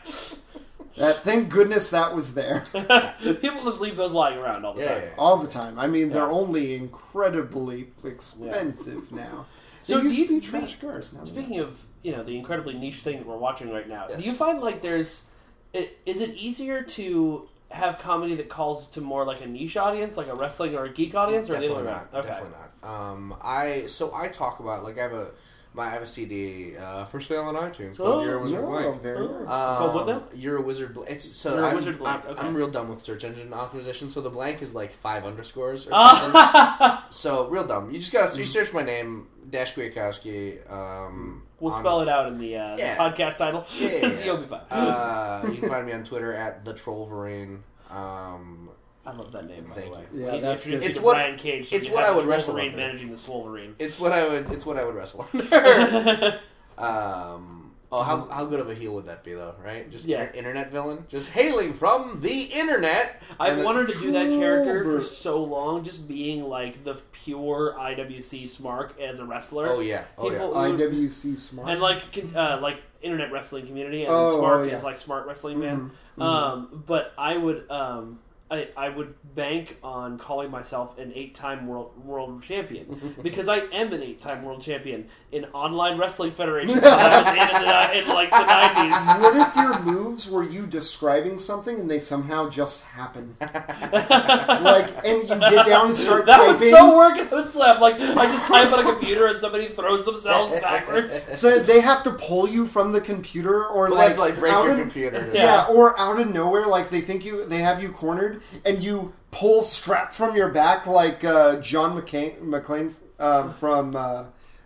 That, 0.97 1.17
thank 1.17 1.49
goodness 1.49 1.91
that 1.91 2.15
was 2.15 2.33
there 2.33 2.65
People 3.21 3.63
just 3.63 3.79
leave 3.79 3.95
those 3.97 4.13
lying 4.13 4.39
around 4.39 4.65
all 4.65 4.73
the 4.73 4.81
Yeah, 4.81 4.93
time. 4.95 5.03
yeah. 5.03 5.09
all 5.19 5.37
the 5.37 5.47
time. 5.47 5.77
I 5.77 5.85
mean, 5.85 6.09
they're 6.09 6.23
only 6.23 6.73
incredibly 6.73 7.89
expensive 8.03 9.11
now. 9.11 9.45
They 9.85 9.93
So 9.93 10.01
used 10.01 10.17
do 10.17 10.23
to 10.23 10.29
be 10.29 10.35
you- 10.35 10.41
trash 10.41 10.79
cars. 10.79 11.13
Now 11.13 11.19
they're. 11.19 11.27
Speaking 11.33 11.59
of 11.59 11.83
you 12.03 12.11
know 12.13 12.23
the 12.23 12.35
incredibly 12.37 12.73
niche 12.73 12.97
thing 13.01 13.17
that 13.17 13.27
we're 13.27 13.37
watching 13.37 13.71
right 13.71 13.87
now, 13.87 14.07
Yes. 14.09 14.23
do 14.23 14.29
you 14.29 14.35
find 14.35 14.59
like 14.61 14.81
there's 14.81 15.29
i- 15.75 15.89
is 16.05 16.21
it 16.21 16.31
easier 16.35 16.81
to 16.81 17.47
have 17.69 17.99
comedy 17.99 18.33
that 18.35 18.49
calls 18.49 18.87
to 18.87 19.01
more 19.01 19.25
like 19.25 19.41
a 19.41 19.45
niche 19.47 19.77
audience, 19.77 20.15
like 20.17 20.27
a 20.29 20.35
wrestling 20.35 20.73
or 20.75 20.85
a 20.85 20.89
geek 20.89 21.13
audience, 21.15 21.49
or 21.49 21.53
the 21.53 21.59
Definitely 21.67 21.75
other 21.77 21.85
way 21.85 21.91
not. 21.91 22.07
around? 22.13 22.25
Okay. 22.25 22.27
Definitely 22.29 22.57
not. 22.81 22.89
Um, 23.11 23.35
I 23.43 23.85
so 23.87 24.13
I 24.15 24.29
talk 24.29 24.59
about 24.59 24.83
like 24.83 24.97
I 24.97 25.03
have 25.03 25.13
a 25.13 25.25
my 25.25 25.31
I 25.79 25.89
have 25.89 26.01
a 26.01 26.05
CD 26.05 26.75
uh, 26.77 27.05
for 27.05 27.19
sale 27.21 27.43
on 27.43 27.55
iTunes 27.55 27.97
called 27.97 28.09
Oh, 28.21 28.23
You're 28.23 28.35
a 28.39 28.41
Wizard 28.43 28.61
No, 28.61 28.67
Blank. 28.67 29.01
very 29.01 29.27
nice. 29.27 29.37
Um, 29.39 29.45
Called 29.47 29.95
what 29.95 30.07
now? 30.07 30.23
You're 30.35 30.57
a 30.57 30.61
wizard. 30.61 30.93
Bl- 30.93 31.03
It's 31.03 31.25
so 31.25 31.55
You're 31.55 31.63
a 31.63 31.67
I'm, 31.69 31.75
Wizard 31.75 31.97
Blank, 31.99 32.23
I'm, 32.25 32.31
okay. 32.31 32.47
I'm 32.47 32.55
real 32.55 32.67
dumb 32.69 32.89
with 32.89 33.01
search 33.01 33.23
engine 33.23 33.49
optimization. 33.51 34.09
So 34.09 34.21
the 34.21 34.29
blank 34.29 34.61
is 34.61 34.73
like 34.75 34.91
five 34.91 35.25
underscores 35.25 35.87
or 35.87 35.91
Ah. 35.93 36.19
something. 36.21 37.03
so 37.11 37.47
real 37.47 37.65
dumb. 37.67 37.89
You 37.91 37.99
just 37.99 38.11
gotta 38.13 38.29
so 38.29 38.39
you 38.39 38.45
search 38.45 38.73
my 38.73 38.83
name 38.83 39.27
Dash 39.49 39.73
Kwiatkowski. 39.75 40.69
Um, 40.71 41.43
We'll 41.59 41.73
on- 41.73 41.81
spell 41.81 42.01
it 42.01 42.09
out 42.09 42.27
in 42.31 42.37
the, 42.37 42.55
uh, 42.57 42.75
the 42.75 42.81
podcast 42.83 43.37
title. 43.37 43.65
Yeah, 43.79 43.89
yeah, 43.89 44.09
so 44.09 44.19
yeah. 44.19 44.25
you'll 44.25 44.37
be 44.41 44.47
fine. 44.47 44.61
Uh, 44.69 45.41
you 45.51 45.57
can 45.57 45.69
find 45.69 45.85
me 45.87 45.93
on 45.93 46.03
Twitter 46.03 46.33
at 46.33 46.63
the 46.65 46.73
Trollverine. 46.73 47.59
Um, 47.89 48.66
I 49.07 49.13
love 49.15 49.31
that 49.31 49.47
name, 49.47 49.63
by 49.63 49.73
thank 49.75 49.93
the 49.93 49.99
way. 49.99 50.05
you. 50.13 50.25
Yeah, 50.25 50.31
He 50.33 50.39
that's 50.41 50.65
introduced 50.65 50.83
good. 50.83 50.89
It's 50.91 50.99
what- 50.99 51.13
Brian 51.15 51.37
Cage. 51.37 51.71
it's 51.71 51.89
what 51.89 52.03
I 52.03 52.11
would 52.15 52.25
wrestle 52.25 52.55
Wolverine 52.55 52.73
under. 52.73 52.85
managing 52.87 53.15
the 53.15 53.31
Wolverine. 53.31 53.75
it's 53.79 53.99
what 53.99 54.11
I 54.11 54.27
would. 54.27 54.51
It's 54.51 54.65
what 54.65 54.77
I 54.77 54.83
would 54.83 54.95
wrestle 54.95 55.25
under. 55.33 56.39
um, 56.77 57.71
oh, 57.91 58.03
how, 58.03 58.25
how 58.27 58.45
good 58.45 58.59
of 58.59 58.69
a 58.69 58.75
heel 58.75 58.93
would 58.95 59.05
that 59.05 59.23
be, 59.23 59.33
though? 59.33 59.55
Right? 59.63 59.89
Just 59.89 60.05
Yeah. 60.05 60.31
internet 60.33 60.71
villain, 60.71 61.05
just 61.07 61.29
hailing 61.31 61.73
from 61.73 62.19
the 62.21 62.43
internet. 62.43 63.21
I've 63.39 63.51
And 63.51 63.59
then- 63.59 63.65
wanted 63.65 63.89
to 63.89 63.99
do 63.99 64.11
that 64.11 64.29
character 64.29 64.83
for 64.83 64.97
Trollbert. 64.99 65.03
so 65.03 65.43
long, 65.43 65.83
just 65.83 66.07
being 66.07 66.43
like 66.43 66.83
the 66.83 66.99
pure 67.13 67.75
IWC 67.79 68.43
Smark 68.43 68.99
as 68.99 69.19
a 69.19 69.25
wrestler. 69.25 69.67
Oh 69.69 69.79
yeah. 69.79 70.03
Oh 70.17 70.29
yeah. 70.29 70.39
People 70.39 70.49
would- 70.53 70.79
IWC 70.79 71.37
Smart. 71.37 71.69
and 71.69 71.81
like 71.81 72.11
con- 72.11 72.35
uh, 72.35 72.59
like 72.61 72.81
internet 73.01 73.31
wrestling 73.31 73.65
community 73.67 74.01
and 74.03 74.11
Oh, 74.11 74.37
Smart 74.39 74.59
oh, 74.59 74.63
yeah. 74.63 74.73
is 74.75 74.83
like 74.83 74.99
smart 74.99 75.27
wrestling 75.27 75.59
man. 75.59 75.91
Um, 76.19 76.83
but 76.87 77.13
I 77.17 77.37
would 77.37 77.69
um, 77.71 78.19
I, 78.49 78.69
I 78.77 78.87
would 78.89 79.13
bank 79.35 79.77
on 79.83 80.17
calling 80.17 80.49
myself 80.49 80.97
an 80.97 81.11
eight-time 81.13 81.67
world 81.67 81.91
world 82.05 82.41
champion 82.43 83.15
because 83.21 83.49
I 83.49 83.57
am 83.57 83.91
an 83.91 84.01
eight-time 84.01 84.43
world 84.43 84.61
champion 84.61 85.09
in 85.33 85.43
online 85.53 85.97
wrestling 85.97 86.31
federation 86.31 86.75
that 86.79 87.11
I 87.11 87.17
was 87.17 87.27
in 87.27 87.55
in, 87.55 87.67
the, 87.67 88.09
in 88.09 88.15
like 88.15 88.31
the 88.31 88.45
nineties. 88.45 89.07
What 89.21 89.35
if 89.35 89.55
your 89.55 89.79
moves 89.81 90.29
were 90.29 90.43
you 90.43 90.65
describing 90.65 91.39
something 91.39 91.77
and 91.79 91.91
they 91.91 91.99
somehow 91.99 92.49
just 92.49 92.83
happen? 92.85 93.35
like, 93.41 94.89
and 95.05 95.23
you 95.27 95.35
get 95.35 95.65
down 95.65 95.87
and 95.87 95.95
start 95.95 96.25
That 96.25 96.37
typing. 96.37 96.59
would 96.59 96.69
so 96.71 96.95
work 96.95 97.17
in 97.17 97.27
Hood 97.27 97.47
Slam. 97.49 97.81
Like 97.81 97.95
I 97.95 98.25
just 98.25 98.47
type 98.47 98.71
on 98.71 98.79
a 98.79 98.83
computer 98.93 99.27
and 99.27 99.39
somebody 99.39 99.67
throws 99.67 100.05
themselves 100.05 100.53
backwards. 100.59 101.39
So 101.39 101.59
they 101.59 101.81
have 101.81 102.03
to 102.03 102.11
pull 102.11 102.47
you 102.47 102.65
from 102.65 102.91
the 102.91 103.01
computer, 103.01 103.65
or 103.65 103.89
Well, 103.89 103.91
they 103.91 103.95
like, 103.97 104.07
have 104.09 104.15
to, 104.15 104.21
like 104.21 104.39
break 104.39 104.51
your 104.53 104.71
of- 104.71 104.79
computer. 104.79 105.31
Yeah. 105.33 105.65
or 105.69 105.99
out 105.99 106.19
of 106.19 106.33
nowhere, 106.33 106.65
like 106.67 106.89
they 106.89 107.01
think 107.01 107.25
you, 107.25 107.45
they 107.45 107.59
have 107.59 107.81
you 107.81 107.89
cornered, 107.89 108.36
and 108.65 108.83
you 108.83 109.13
pull 109.31 109.61
strap 109.61 110.11
from 110.11 110.35
your 110.35 110.49
back, 110.49 110.87
like 110.87 111.23
uh, 111.23 111.59
John 111.59 111.99
McCain, 111.99 112.39
McClane 112.41 112.93
um, 113.19 113.51
from. 113.51 113.95
Uh, 113.95 114.25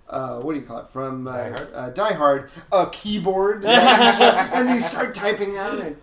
uh, 0.09 0.41
what 0.41 0.53
do 0.53 0.59
you 0.59 0.65
call 0.65 0.79
it? 0.79 0.89
From 0.89 1.25
uh, 1.25 1.31
Die 1.31 1.55
Hard? 1.55 1.69
Uh, 1.73 1.89
Die 1.91 2.13
Hard, 2.15 2.49
a 2.73 2.87
keyboard, 2.91 3.63
and, 3.65 4.03
you 4.03 4.11
start, 4.11 4.51
then 4.51 4.75
you 4.75 4.81
start 4.81 5.15
typing 5.15 5.55
out 5.55 5.79
and 5.79 5.95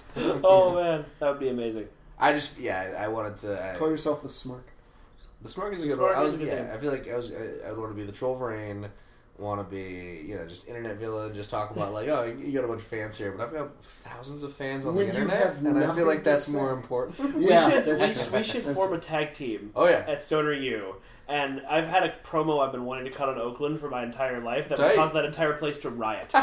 Oh 0.43 0.75
man, 0.75 1.05
that 1.19 1.29
would 1.29 1.39
be 1.39 1.51
amazing. 1.51 1.89
I 2.19 2.33
just 2.33 2.59
yeah, 2.59 2.97
I 2.99 3.09
wanted 3.09 3.37
to. 3.39 3.75
call 3.77 3.91
yourself 3.91 4.23
the 4.23 4.29
Smark. 4.29 4.63
the 5.43 5.49
Smark 5.49 5.75
is 5.75 5.85
a 5.85 5.89
good 5.89 5.99
Smark 5.99 6.09
one. 6.09 6.15
I 6.15 6.23
was 6.23 6.35
a 6.35 6.39
good 6.39 6.49
yeah, 6.49 6.63
name. 6.63 6.71
I 6.73 6.79
feel 6.79 6.91
like 6.91 7.07
I 7.07 7.17
was 7.17 7.33
I, 7.33 7.69
I 7.69 7.71
would 7.71 7.79
want 7.79 7.91
to 7.91 7.97
be 7.97 8.05
the 8.05 8.13
troll 8.13 8.35
Rain. 8.37 8.89
Want 9.39 9.61
to 9.61 9.65
be 9.77 10.25
you 10.29 10.35
know 10.35 10.45
just 10.47 10.67
internet 10.67 10.97
villain, 10.97 11.33
just 11.33 11.49
talk 11.49 11.71
about 11.71 11.93
like 11.93 12.09
oh 12.09 12.25
you 12.25 12.53
got 12.53 12.65
a 12.65 12.69
bunch 12.69 12.81
of 12.81 12.87
fans 12.89 13.17
here, 13.17 13.31
but 13.31 13.47
I've 13.47 13.53
got 13.53 13.81
thousands 13.85 14.43
of 14.43 14.53
fans 14.53 14.85
on 14.85 14.97
When 14.97 15.07
the 15.07 15.15
internet, 15.15 15.57
and 15.59 15.79
I 15.79 15.95
feel 15.95 16.07
like 16.07 16.25
that's 16.25 16.47
say. 16.47 16.59
more 16.59 16.73
important. 16.73 17.17
Yeah, 17.39 17.69
we 17.69 17.71
should, 17.73 17.87
we, 17.87 18.15
true. 18.15 18.33
we 18.33 18.43
should 18.43 18.63
form 18.65 18.95
a 18.95 18.99
tag 18.99 19.33
team 19.35 19.71
Oh 19.77 19.87
yeah, 19.87 20.05
at 20.09 20.25
Stoner 20.25 20.53
U. 20.53 20.97
And 21.29 21.61
I've 21.69 21.87
had 21.87 22.05
a 22.05 22.15
promo 22.25 22.65
I've 22.65 22.73
been 22.73 22.87
wanting 22.87 23.05
to 23.05 23.11
cut 23.11 23.29
on 23.29 23.39
Oakland 23.39 23.79
for 23.81 23.91
my 23.91 24.03
entire 24.03 24.41
life 24.41 24.71
that 24.71 24.79
would 24.79 24.87
Tight. 24.87 24.97
cause 24.97 25.13
that 25.13 25.27
entire 25.27 25.53
place 25.53 25.79
to 25.81 25.91
riot. 25.91 26.31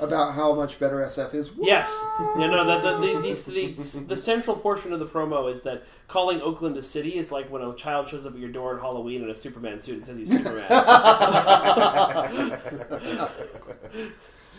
about 0.00 0.34
how 0.34 0.56
much 0.56 0.80
better 0.80 0.96
SF 0.96 1.34
is. 1.34 1.52
yes. 1.56 2.04
Yeah, 2.36 2.48
no, 2.48 2.64
the, 2.64 2.80
the, 2.80 2.96
the, 3.20 3.52
the, 3.52 3.66
the, 3.74 4.00
the 4.08 4.16
central 4.16 4.56
portion 4.56 4.92
of 4.92 4.98
the 4.98 5.06
promo 5.06 5.48
is 5.52 5.62
that 5.62 5.84
calling 6.08 6.40
Oakland 6.40 6.76
a 6.78 6.82
city 6.82 7.16
is 7.16 7.30
like 7.30 7.48
when 7.48 7.62
a 7.62 7.72
child 7.76 8.08
shows 8.08 8.26
up 8.26 8.32
at 8.34 8.40
your 8.40 8.50
door 8.50 8.74
on 8.74 8.80
Halloween 8.80 9.22
in 9.22 9.30
a 9.30 9.34
Superman 9.36 9.78
suit 9.78 9.94
and 9.96 10.06
says 10.06 10.16
he's 10.18 10.36
Superman. 10.36 10.66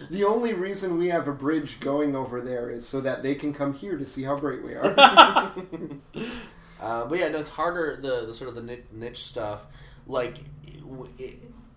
The 0.10 0.24
only 0.24 0.54
reason 0.54 0.98
we 0.98 1.10
have 1.10 1.28
a 1.28 1.34
bridge 1.34 1.82
going 1.82 2.16
over 2.16 2.40
there 2.40 2.70
is 2.70 2.88
so 2.88 3.02
that 3.02 3.22
they 3.22 3.36
can 3.36 3.52
come 3.52 3.74
here 3.74 3.98
to 3.98 4.06
see 4.06 4.24
how 4.24 4.38
great 4.38 4.64
we 4.64 4.74
are. 4.74 5.52
Uh, 6.82 7.06
but 7.06 7.20
yeah, 7.20 7.28
no, 7.30 7.40
it's 7.40 7.50
harder 7.50 7.98
the, 8.02 8.26
the 8.26 8.34
sort 8.34 8.50
of 8.50 8.56
the 8.56 8.62
niche, 8.64 8.84
niche 8.92 9.24
stuff. 9.24 9.66
Like, 10.08 10.40
it, 11.18 11.36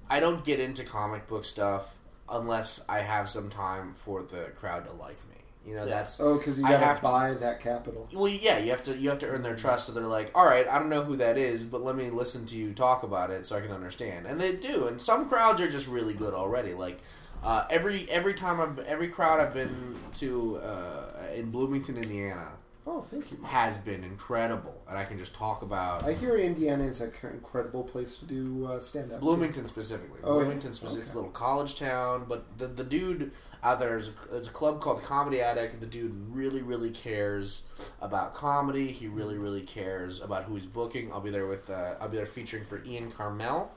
I 0.08 0.20
don't 0.20 0.44
get 0.44 0.60
into 0.60 0.84
comic 0.84 1.26
book 1.28 1.44
stuff 1.44 1.96
unless 2.30 2.84
I 2.88 2.98
have 2.98 3.28
some 3.28 3.48
time 3.48 3.94
for 3.94 4.22
the 4.22 4.50
crowd 4.56 4.86
to 4.86 4.92
like 4.92 5.18
me. 5.28 5.36
You 5.64 5.76
know, 5.76 5.84
Yeah. 5.84 5.90
that's 5.90 6.18
oh, 6.20 6.38
because 6.38 6.58
you 6.58 6.64
gotta 6.64 6.78
have 6.78 6.98
to- 6.98 7.02
buy 7.04 7.34
that 7.34 7.60
capital. 7.60 8.08
Well, 8.12 8.28
yeah, 8.28 8.58
you 8.58 8.70
have 8.70 8.82
to 8.84 8.96
you 8.96 9.10
have 9.10 9.18
to 9.20 9.28
earn 9.28 9.42
their 9.42 9.54
trust. 9.56 9.86
So 9.86 9.92
they're 9.92 10.02
like, 10.04 10.30
all 10.34 10.44
right, 10.44 10.66
I 10.66 10.78
don't 10.78 10.88
know 10.88 11.02
who 11.04 11.16
that 11.16 11.38
is, 11.38 11.64
but 11.64 11.82
let 11.84 11.94
me 11.94 12.10
listen 12.10 12.46
to 12.46 12.56
you 12.56 12.72
talk 12.72 13.02
about 13.04 13.30
it 13.30 13.46
so 13.46 13.56
I 13.56 13.60
can 13.60 13.70
understand. 13.70 14.26
And 14.26 14.40
they 14.40 14.56
do. 14.56 14.86
And 14.88 15.00
some 15.00 15.28
crowds 15.28 15.60
are 15.60 15.70
just 15.70 15.86
really 15.88 16.14
good 16.14 16.34
already. 16.34 16.74
Like 16.74 16.98
uh, 17.44 17.64
every 17.70 18.08
every 18.10 18.34
time 18.34 18.60
I've 18.60 18.78
every 18.86 19.08
crowd 19.08 19.38
I've 19.40 19.54
been 19.54 19.94
to 20.18 20.56
uh, 20.58 21.04
in 21.34 21.50
Bloomington, 21.52 21.96
Indiana, 21.96 22.52
Oh, 22.84 23.00
thank 23.00 23.30
you. 23.30 23.38
has 23.44 23.78
been 23.78 24.02
incredible, 24.02 24.82
and 24.88 24.98
I 24.98 25.04
can 25.04 25.16
just 25.16 25.34
talk 25.34 25.62
about 25.62 26.04
I 26.04 26.14
hear 26.14 26.36
Indiana 26.36 26.82
is 26.84 27.00
an 27.00 27.12
incredible 27.32 27.84
place 27.84 28.16
to 28.16 28.24
do 28.24 28.66
uh, 28.66 28.80
stand 28.80 29.12
up. 29.12 29.20
Bloomington 29.20 29.66
specifically. 29.66 30.18
Oh, 30.24 30.38
yeah. 30.38 30.44
Bloomington 30.44 30.72
specifically. 30.72 31.02
It's 31.02 31.12
a 31.12 31.16
little 31.16 31.30
college 31.30 31.78
town, 31.78 32.26
but 32.28 32.58
the 32.58 32.66
the 32.66 32.82
dude 32.82 33.32
out 33.62 33.78
there 33.78 33.96
is 33.96 34.10
there's 34.30 34.48
a 34.48 34.52
club 34.52 34.80
called 34.80 35.02
Comedy 35.02 35.40
Attic. 35.40 35.78
The 35.78 35.86
dude 35.86 36.12
really 36.30 36.62
really 36.62 36.90
cares 36.90 37.62
about 38.00 38.34
comedy. 38.34 38.88
He 38.88 39.06
really 39.06 39.38
really 39.38 39.62
cares 39.62 40.20
about 40.20 40.44
who 40.44 40.54
he's 40.54 40.66
booking. 40.66 41.12
I'll 41.12 41.20
be 41.20 41.30
there 41.30 41.46
with 41.46 41.70
uh, 41.70 41.94
I'll 42.00 42.08
be 42.08 42.16
there 42.16 42.26
featuring 42.26 42.64
for 42.64 42.82
Ian 42.84 43.12
Karmel. 43.12 43.68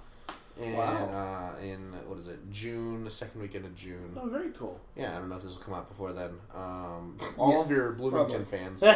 In, 0.61 0.73
Wow. 0.73 1.53
uh, 1.57 1.59
in 1.61 1.91
what 2.07 2.17
is 2.17 2.27
it? 2.27 2.39
June, 2.49 3.03
the 3.03 3.11
second 3.11 3.41
weekend 3.41 3.65
of 3.65 3.75
June. 3.75 4.17
oh, 4.17 4.27
very 4.29 4.51
cool. 4.51 4.79
Yeah, 4.95 5.11
I 5.15 5.19
don't 5.19 5.27
know 5.27 5.35
if 5.35 5.43
this 5.43 5.55
will 5.57 5.63
come 5.63 5.73
out 5.73 5.89
before 5.89 6.13
then. 6.13 6.31
Um, 6.53 7.17
all 7.37 7.61
of 7.61 7.69
your 7.69 7.91
Bloomington 7.91 8.45
fans. 8.45 8.81
it 8.85 8.95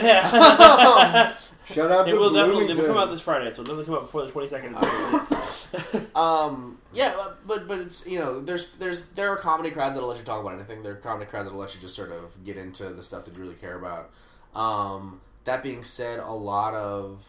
Shout 1.66 1.92
out 1.92 2.08
to 2.08 2.16
will 2.16 2.32
definitely 2.32 2.64
it 2.64 2.68
Bloomington. 2.68 2.78
will 2.78 2.88
come 2.88 2.98
out 2.98 3.12
this 3.12 3.22
Friday, 3.22 3.52
so 3.52 3.62
it 3.62 3.68
doesn't 3.68 3.86
come 3.86 3.96
out 3.96 4.02
before 4.04 4.26
the 4.26 4.32
22nd. 4.32 6.16
Um, 6.16 6.80
yeah, 6.94 7.14
but- 7.16 7.46
but 7.48 7.68
but 7.68 7.80
it's 7.80 8.08
you 8.08 8.20
know 8.20 8.40
there's 8.42 8.76
there's 8.78 9.06
there 9.16 9.30
are 9.30 9.36
comedy 9.38 9.70
crowds 9.72 9.94
that'll 9.96 10.10
let 10.10 10.18
you 10.18 10.24
talk 10.26 10.42
about 10.42 10.54
anything. 10.56 10.82
There 10.84 10.94
are 10.94 10.98
comedy 10.98 11.30
crowds 11.30 11.46
that'll 11.48 11.60
let 11.60 11.74
you 11.76 11.82
just 11.82 11.96
sort 11.96 12.12
of 12.12 12.44
get 12.44 12.58
into 12.58 12.90
the 12.90 13.02
stuff 13.04 13.26
that 13.26 13.36
you 13.36 13.42
really 13.42 13.56
care 13.56 13.78
about. 13.78 14.10
Um, 14.56 15.22
that 15.46 15.62
being 15.64 15.84
said, 15.84 16.20
a 16.20 16.32
lot 16.32 16.74
of 16.74 17.26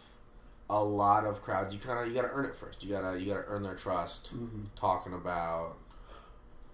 a 0.70 0.82
lot 0.82 1.24
of 1.24 1.42
crowds 1.42 1.74
you 1.74 1.80
kind 1.80 1.98
of 1.98 2.06
you 2.06 2.14
got 2.14 2.26
to 2.26 2.32
earn 2.32 2.44
it 2.46 2.54
first. 2.54 2.84
You 2.84 2.94
gotta 2.94 3.20
you 3.20 3.26
gotta 3.26 3.44
earn 3.48 3.62
their 3.62 3.74
trust. 3.74 4.34
Mm-hmm. 4.34 4.62
Talking 4.76 5.12
about 5.12 5.76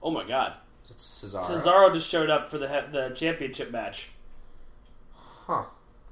oh 0.02 0.10
my 0.10 0.24
god. 0.24 0.56
it's 0.88 1.24
Cesaro, 1.24 1.42
Cesaro 1.42 1.92
just 1.94 2.08
showed 2.08 2.30
up 2.30 2.48
for 2.48 2.58
the 2.58 2.66
the 2.92 3.12
championship 3.16 3.70
match. 3.72 4.10
huh? 5.46 5.64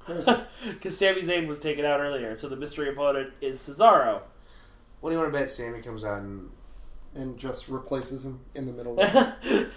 Because 0.05 0.25
Sami 0.97 1.21
Zayn 1.21 1.47
was 1.47 1.59
taken 1.59 1.85
out 1.85 1.99
earlier, 1.99 2.35
so 2.35 2.49
the 2.49 2.55
mystery 2.55 2.89
opponent 2.89 3.33
is 3.41 3.59
Cesaro. 3.59 4.21
What 5.01 5.09
do 5.11 5.15
you 5.15 5.21
want 5.21 5.33
to 5.33 5.39
bet? 5.39 5.49
Sami 5.49 5.81
comes 5.81 6.03
out 6.03 6.21
and 6.21 6.49
and 7.15 7.37
just 7.37 7.69
replaces 7.69 8.23
him 8.25 8.39
in 8.55 8.65
the 8.65 8.73
middle. 8.73 8.95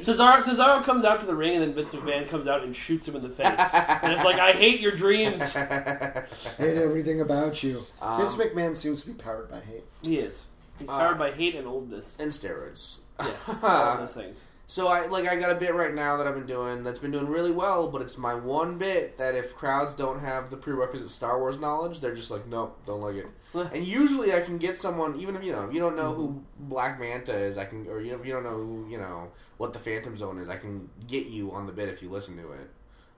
Cesaro 0.00 0.38
Cesaro 0.40 0.82
comes 0.84 1.04
out 1.04 1.20
to 1.20 1.26
the 1.26 1.34
ring, 1.34 1.54
and 1.54 1.62
then 1.62 1.74
Vince 1.74 1.94
McMahon 1.94 2.28
comes 2.28 2.46
out 2.46 2.62
and 2.62 2.74
shoots 2.74 3.06
him 3.08 3.16
in 3.16 3.22
the 3.22 3.28
face. 3.28 3.46
and 3.74 4.12
it's 4.12 4.24
like, 4.24 4.38
I 4.38 4.52
hate 4.52 4.80
your 4.80 4.92
dreams. 4.92 5.52
hate 5.54 6.76
everything 6.76 7.20
about 7.20 7.62
you. 7.62 7.80
Um, 8.00 8.18
Vince 8.18 8.36
McMahon 8.36 8.76
seems 8.76 9.02
to 9.02 9.08
be 9.10 9.14
powered 9.14 9.50
by 9.50 9.60
hate. 9.60 9.84
He 10.02 10.18
is. 10.18 10.46
He's 10.78 10.88
Uh, 10.88 10.98
powered 10.98 11.18
by 11.18 11.32
hate 11.32 11.56
and 11.56 11.66
oldness. 11.66 12.18
and 12.20 12.30
steroids. 12.30 13.00
Yes, 13.20 13.54
all 13.62 13.96
those 13.98 14.14
things. 14.14 14.46
So 14.70 14.88
I 14.88 15.06
like 15.06 15.26
I 15.26 15.36
got 15.36 15.50
a 15.50 15.54
bit 15.54 15.74
right 15.74 15.94
now 15.94 16.18
that 16.18 16.26
I've 16.26 16.34
been 16.34 16.46
doing 16.46 16.84
that's 16.84 16.98
been 16.98 17.10
doing 17.10 17.26
really 17.26 17.50
well, 17.50 17.90
but 17.90 18.02
it's 18.02 18.18
my 18.18 18.34
one 18.34 18.76
bit 18.76 19.16
that 19.16 19.34
if 19.34 19.56
crowds 19.56 19.94
don't 19.94 20.20
have 20.20 20.50
the 20.50 20.58
prerequisite 20.58 21.08
Star 21.08 21.38
Wars 21.38 21.58
knowledge, 21.58 22.00
they're 22.00 22.14
just 22.14 22.30
like, 22.30 22.46
nope, 22.46 22.78
don't 22.86 23.00
like 23.00 23.16
it. 23.16 23.28
and 23.72 23.82
usually 23.86 24.34
I 24.34 24.40
can 24.40 24.58
get 24.58 24.76
someone, 24.76 25.18
even 25.18 25.34
if 25.36 25.42
you 25.42 25.52
know 25.52 25.64
if 25.66 25.72
you 25.72 25.80
don't 25.80 25.96
know 25.96 26.12
who 26.12 26.44
Black 26.58 27.00
Manta 27.00 27.32
is, 27.32 27.56
I 27.56 27.64
can, 27.64 27.86
or 27.86 27.98
you 28.02 28.10
know 28.10 28.20
if 28.20 28.26
you 28.26 28.32
don't 28.34 28.44
know 28.44 28.50
who 28.50 28.86
you 28.90 28.98
know 28.98 29.30
what 29.56 29.72
the 29.72 29.78
Phantom 29.78 30.14
Zone 30.14 30.38
is, 30.38 30.50
I 30.50 30.58
can 30.58 30.90
get 31.06 31.28
you 31.28 31.50
on 31.52 31.66
the 31.66 31.72
bit 31.72 31.88
if 31.88 32.02
you 32.02 32.10
listen 32.10 32.36
to 32.36 32.52
it. 32.52 32.70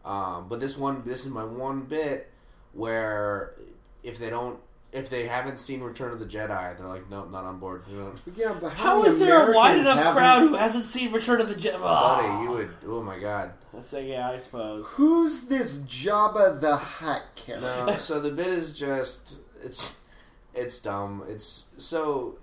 Um, 0.05 0.47
but 0.49 0.61
this 0.61 0.79
one, 0.79 1.03
this 1.05 1.27
is 1.27 1.33
my 1.33 1.43
one 1.45 1.81
bit 1.81 2.31
where 2.75 3.57
if 4.05 4.19
they 4.19 4.31
don't. 4.31 4.61
If 4.93 5.09
they 5.09 5.29
haven't 5.29 5.59
seen 5.61 5.83
Return 5.83 6.11
of 6.13 6.19
the 6.19 6.27
Jedi, 6.27 6.77
they're 6.77 6.87
like, 6.87 7.09
nope, 7.09 7.31
not 7.31 7.45
on 7.45 7.59
board. 7.61 7.85
You 7.89 7.97
know, 7.97 8.13
Yeah, 8.35 8.59
but 8.61 8.73
how, 8.73 8.85
How 8.97 9.03
many 9.03 9.15
is 9.15 9.19
there 9.21 9.53
a 9.53 9.55
wide 9.55 9.79
enough 9.79 9.97
haven't- 9.97 10.15
crowd 10.17 10.41
who 10.41 10.55
hasn't 10.57 10.85
seen 10.85 11.13
Return 11.13 11.41
of 11.41 11.49
the 11.49 11.55
Jedi? 11.55 11.81
buddy, 11.81 12.43
you 12.43 12.51
would. 12.51 12.71
Oh 12.87 13.01
my 13.03 13.19
god. 13.19 13.53
Let's 13.73 13.89
say, 13.89 14.09
yeah, 14.11 14.31
I 14.31 14.39
suppose. 14.39 14.89
Who's 14.95 15.47
this 15.47 15.79
Jabba 15.83 16.61
the 16.61 16.77
Hutt 16.77 17.23
character? 17.37 17.85
No, 17.87 17.95
so 17.97 18.21
the 18.21 18.33
bit 18.33 18.49
is 18.49 18.77
just 18.77 19.43
it's 19.63 20.03
it's 20.55 20.81
dumb. 20.83 21.23
It's 21.29 21.73
so 21.79 22.37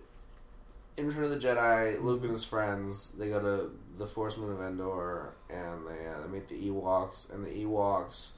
in 0.96 1.08
Return 1.08 1.26
of 1.26 1.30
the 1.32 1.36
Jedi, 1.38 2.02
Luke 2.02 2.22
and 2.22 2.32
his 2.32 2.46
friends 2.46 3.12
they 3.18 3.28
go 3.28 3.42
to 3.42 3.72
the 3.98 4.08
Forest 4.08 4.38
Moon 4.40 4.54
of 4.54 4.62
Endor 4.62 5.34
and 5.50 5.86
they 5.86 6.08
uh, 6.08 6.22
they 6.22 6.28
meet 6.30 6.48
the 6.48 6.70
Ewoks 6.70 7.30
and 7.34 7.46
the 7.46 7.50
Ewoks 7.66 8.37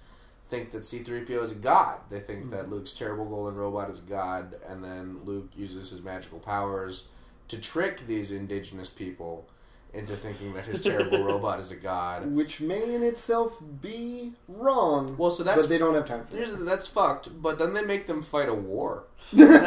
think 0.49 0.71
that 0.71 0.83
C-3PO 0.83 1.43
is 1.43 1.51
a 1.51 1.55
god. 1.55 1.99
They 2.09 2.19
think 2.19 2.45
hmm. 2.45 2.51
that 2.51 2.69
Luke's 2.69 2.93
terrible 2.93 3.25
golden 3.25 3.55
robot 3.55 3.89
is 3.89 3.99
a 3.99 4.09
god 4.09 4.55
and 4.67 4.83
then 4.83 5.19
Luke 5.23 5.51
uses 5.55 5.91
his 5.91 6.01
magical 6.01 6.39
powers 6.39 7.07
to 7.47 7.59
trick 7.59 8.05
these 8.07 8.31
indigenous 8.31 8.89
people 8.89 9.47
into 9.93 10.15
thinking 10.15 10.54
that 10.54 10.65
his 10.65 10.82
terrible 10.84 11.23
robot 11.23 11.60
is 11.60 11.71
a 11.71 11.75
god. 11.75 12.32
Which 12.32 12.62
may 12.62 12.95
in 12.95 13.04
itself 13.04 13.60
be 13.82 14.34
wrong. 14.47 15.15
Well, 15.17 15.32
so 15.32 15.43
that's- 15.43 15.65
but 15.65 15.69
they 15.69 15.78
don't 15.78 15.95
have 15.95 16.06
time 16.06 16.25
for 16.25 16.36
that. 16.36 16.65
that's 16.65 16.88
fucked, 16.88 17.41
but 17.41 17.60
then 17.60 17.73
they 17.73 17.84
make 17.84 18.08
them 18.08 18.21
fight 18.21 18.49
a 18.49 18.54
war. 18.54 19.06
that's, 19.34 19.65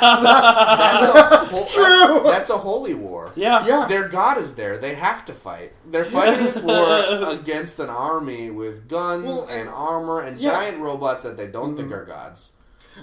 that's, 0.00 1.72
a, 1.72 1.74
true. 1.74 2.20
That's, 2.22 2.38
that's 2.38 2.50
a 2.50 2.58
holy 2.58 2.94
war. 2.94 3.32
Yeah. 3.34 3.66
Yeah. 3.66 3.86
Their 3.88 4.08
god 4.08 4.38
is 4.38 4.54
there. 4.54 4.76
They 4.76 4.94
have 4.94 5.24
to 5.26 5.32
fight. 5.32 5.72
They're 5.90 6.04
fighting 6.04 6.44
this 6.44 6.60
war 6.62 7.30
against 7.30 7.78
an 7.78 7.88
army 7.88 8.50
with 8.50 8.88
guns 8.88 9.26
Well, 9.26 9.48
and 9.50 9.68
armor 9.68 10.20
and 10.20 10.40
yeah. 10.40 10.50
giant 10.50 10.80
robots 10.80 11.22
that 11.22 11.36
they 11.36 11.46
don't 11.46 11.76
think 11.76 11.88
mm-hmm. 11.88 11.98
are 11.98 12.04
gods. 12.04 12.56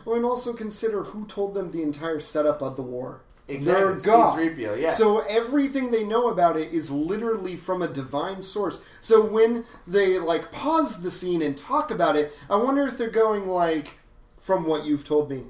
Oh, 0.06 0.16
and 0.16 0.24
also 0.24 0.54
consider 0.54 1.04
who 1.04 1.26
told 1.26 1.54
them 1.54 1.72
the 1.72 1.82
entire 1.84 2.20
setup 2.20 2.62
of 2.62 2.76
the 2.78 2.84
war. 2.84 3.22
Exactly. 3.52 3.84
They're 3.84 4.00
God. 4.00 4.38
C-3PO, 4.38 4.82
yeah. 4.82 4.90
So 4.90 5.24
everything 5.30 5.92
they 5.92 6.04
know 6.04 6.30
about 6.30 6.58
it 6.58 6.72
is 6.72 6.92
literally 6.92 7.56
from 7.56 7.82
a 7.82 7.88
divine 7.88 8.42
source. 8.42 8.86
So 9.00 9.26
when 9.26 9.66
they 9.86 10.20
like 10.20 10.52
pause 10.52 11.02
the 11.02 11.12
scene 11.12 11.42
and 11.42 11.58
talk 11.58 11.92
about 11.92 12.16
it, 12.16 12.34
I 12.50 12.56
wonder 12.56 12.86
if 12.86 12.98
they're 12.98 13.10
going 13.10 13.48
like, 13.48 14.00
from 14.42 14.66
what 14.66 14.86
you've 14.86 15.06
told 15.06 15.30
me. 15.30 15.44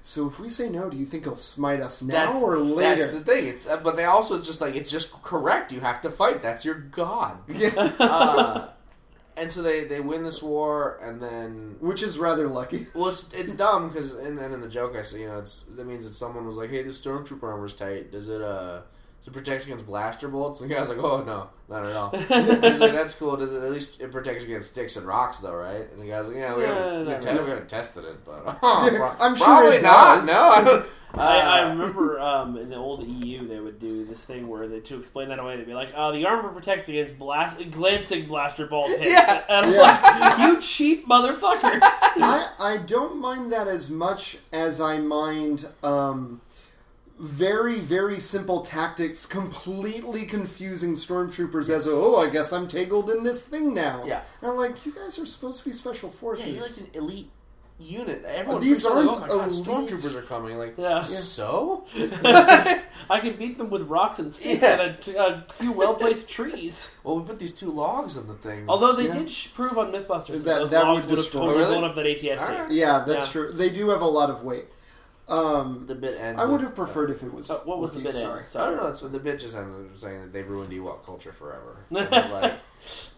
So 0.00 0.28
if 0.28 0.38
we 0.38 0.48
say 0.48 0.70
no, 0.70 0.88
do 0.88 0.96
you 0.96 1.04
think 1.04 1.24
he'll 1.24 1.36
smite 1.36 1.80
us 1.80 2.00
now 2.02 2.14
that's, 2.14 2.36
or 2.36 2.56
later? 2.58 3.02
That's 3.02 3.14
the 3.14 3.20
thing. 3.20 3.48
It's 3.48 3.66
uh, 3.68 3.78
but 3.78 3.96
they 3.96 4.04
also 4.04 4.40
just 4.40 4.60
like 4.60 4.74
it's 4.76 4.90
just 4.90 5.20
correct. 5.22 5.72
You 5.72 5.80
have 5.80 6.00
to 6.02 6.10
fight. 6.10 6.40
That's 6.40 6.64
your 6.64 6.76
god. 6.76 7.38
Yeah. 7.48 7.92
uh, 7.98 8.68
and 9.38 9.50
so 9.50 9.62
they 9.62 9.84
they 9.84 10.00
win 10.00 10.24
this 10.24 10.42
war, 10.42 10.98
and 11.02 11.20
then 11.20 11.76
Which 11.80 12.02
is 12.02 12.18
rather 12.18 12.48
lucky. 12.48 12.86
well, 12.94 13.08
it's 13.08 13.32
it's 13.32 13.54
dumb 13.54 13.88
because 13.88 14.14
and 14.14 14.36
then 14.36 14.52
in 14.52 14.60
the 14.60 14.68
joke 14.68 14.96
I 14.96 15.02
say 15.02 15.20
you 15.20 15.28
know 15.28 15.38
it's 15.38 15.62
that 15.62 15.86
means 15.86 16.04
that 16.04 16.14
someone 16.14 16.46
was 16.46 16.56
like, 16.56 16.70
hey, 16.70 16.82
this 16.82 17.02
stormtrooper 17.02 17.44
armor's 17.44 17.74
tight. 17.74 18.10
Does 18.12 18.28
it 18.28 18.42
uh 18.42 18.82
does 19.18 19.28
it 19.28 19.32
protect 19.32 19.64
against 19.64 19.86
blaster 19.86 20.28
bolts? 20.28 20.60
And 20.60 20.70
the 20.70 20.74
guy's 20.74 20.88
like, 20.88 20.98
oh 20.98 21.22
no, 21.24 21.48
not 21.68 21.86
at 21.86 21.94
all. 21.96 22.10
He's 22.16 22.28
like, 22.80 22.92
that's 22.92 23.14
cool. 23.14 23.36
Does 23.36 23.52
it 23.52 23.62
at 23.62 23.70
least 23.70 24.00
it 24.00 24.10
protects 24.12 24.44
against 24.44 24.70
sticks 24.70 24.96
and 24.96 25.06
rocks 25.06 25.38
though, 25.40 25.54
right? 25.56 25.90
And 25.92 26.00
the 26.00 26.06
guy's 26.06 26.28
like, 26.28 26.36
yeah, 26.36 26.54
we 26.56 26.62
Yeah, 26.62 26.74
haven't 26.74 27.06
we, 27.06 27.14
te- 27.20 27.28
really. 27.30 27.44
we 27.44 27.50
haven't 27.50 27.68
tested 27.68 28.04
it, 28.04 28.24
but 28.24 28.42
oh, 28.62 28.90
pro- 28.96 29.26
I'm 29.26 29.36
sure 29.36 29.46
probably 29.46 29.76
it 29.76 29.82
not. 29.82 30.24
No, 30.24 30.42
I 30.50 30.64
don't. 30.64 30.86
I, 31.14 31.38
I 31.40 31.62
Uh, 31.64 31.70
remember 31.70 32.20
um, 32.20 32.58
in 32.58 32.68
the 32.68 32.76
old 32.76 33.02
EU 33.06 33.48
they 33.48 33.58
would 33.58 33.78
do 33.80 34.04
this 34.04 34.26
thing 34.26 34.46
where 34.46 34.68
they 34.68 34.80
to 34.80 34.98
explain 34.98 35.30
that 35.30 35.38
away 35.38 35.56
they'd 35.56 35.64
be 35.66 35.72
like, 35.72 35.90
"Oh, 35.96 36.12
the 36.12 36.26
armor 36.26 36.50
protects 36.50 36.86
against 36.90 37.18
blast 37.18 37.58
glancing 37.70 38.26
blaster 38.26 38.66
bolt 38.66 38.90
hits." 38.90 39.08
Yeah. 39.10 39.42
And 39.48 39.66
I'm 39.66 39.72
Yeah. 39.72 39.80
like, 39.80 40.38
"You 40.38 40.60
cheap 40.60 41.08
motherfuckers!" 41.08 41.80
I, 41.82 42.50
I 42.60 42.76
don't 42.86 43.16
mind 43.20 43.50
that 43.54 43.68
as 43.68 43.90
much 43.90 44.36
as 44.52 44.82
I 44.82 44.98
mind 44.98 45.66
um, 45.82 46.42
very, 47.18 47.80
very 47.80 48.20
simple 48.20 48.60
tactics 48.60 49.26
completely 49.26 50.24
confusing 50.24 50.94
stormtroopers 50.94 51.68
as, 51.68 51.88
oh, 51.90 52.16
I 52.16 52.30
guess 52.30 52.52
I'm 52.52 52.68
tangled 52.68 53.10
in 53.10 53.24
this 53.24 53.46
thing 53.46 53.74
now. 53.74 54.02
Yeah. 54.04 54.22
And 54.40 54.52
I'm 54.52 54.56
like, 54.56 54.84
you 54.86 54.92
guys 54.92 55.18
are 55.18 55.26
supposed 55.26 55.62
to 55.64 55.68
be 55.68 55.74
special 55.74 56.10
forces. 56.10 56.46
Yeah, 56.46 56.52
you're 56.54 56.62
like 56.62 56.76
an 56.78 56.86
elite 56.94 57.30
unit. 57.80 58.24
Everyone 58.24 58.60
These 58.60 58.82
these 58.82 58.86
are 58.86 59.02
like, 59.02 59.06
oh 59.30 59.40
aren't 59.40 59.52
my 59.52 59.64
god, 59.64 59.64
stormtroopers 59.88 60.16
are 60.16 60.22
coming. 60.22 60.58
Like, 60.58 60.74
Yeah. 60.78 61.00
so? 61.00 61.84
I 63.10 63.20
can 63.20 63.36
beat 63.36 63.56
them 63.58 63.70
with 63.70 63.82
rocks 63.88 64.18
and 64.18 64.32
sticks 64.32 64.60
Yeah. 64.62 64.80
and 64.80 65.16
a 65.16 65.52
few 65.52 65.72
well 65.72 65.94
placed 65.94 66.28
trees. 66.38 66.98
well, 67.04 67.18
we 67.20 67.24
put 67.26 67.38
these 67.38 67.54
two 67.54 67.70
logs 67.70 68.16
in 68.16 68.26
the 68.26 68.34
things. 68.34 68.68
Although 68.68 68.94
they 68.94 69.06
Yeah. 69.06 69.18
did 69.18 69.30
sh- 69.30 69.48
prove 69.54 69.78
on 69.78 69.92
MythBusters 69.92 70.26
that, 70.26 70.44
That- 70.44 70.58
those 70.58 70.70
that 70.70 70.84
logs 70.84 71.06
would 71.06 71.10
would 71.10 71.18
have 71.18 71.24
destroy- 71.26 71.46
totally 71.46 71.64
Oh, 71.64 71.68
blown 71.68 71.84
up 71.84 71.94
that 71.96 72.06
ATST. 72.06 72.40
Alright. 72.48 72.70
yeah, 72.72 73.04
that's 73.06 73.26
Yeah. 73.26 73.32
true. 73.32 73.52
They 73.52 73.70
do 73.70 73.88
have 73.90 74.02
a 74.02 74.06
lot 74.06 74.30
of 74.30 74.44
weight. 74.44 74.66
Um, 75.28 75.84
the 75.86 75.94
bit 75.94 76.14
ends. 76.18 76.40
I 76.40 76.46
would 76.46 76.60
have 76.62 76.74
preferred 76.74 77.10
if 77.10 77.22
it 77.22 77.32
was. 77.32 77.46
So 77.46 77.60
what 77.64 77.78
was 77.78 77.92
the 77.94 78.00
Wookiees, 78.00 78.04
bit 78.04 78.12
Sorry. 78.12 78.40
end? 78.40 78.48
I 78.56 78.66
don't 78.66 78.76
know. 78.76 78.86
That's 78.86 79.02
what 79.02 79.12
the 79.12 79.18
bit 79.18 79.38
just 79.38 79.54
ends 79.56 79.74
with 79.74 79.96
saying 79.98 80.20
that 80.22 80.32
they've 80.32 80.48
ruined 80.48 80.72
Ewok 80.72 81.04
culture 81.04 81.32
forever. 81.32 81.76
Like, 81.90 82.10
Well, 82.10 82.56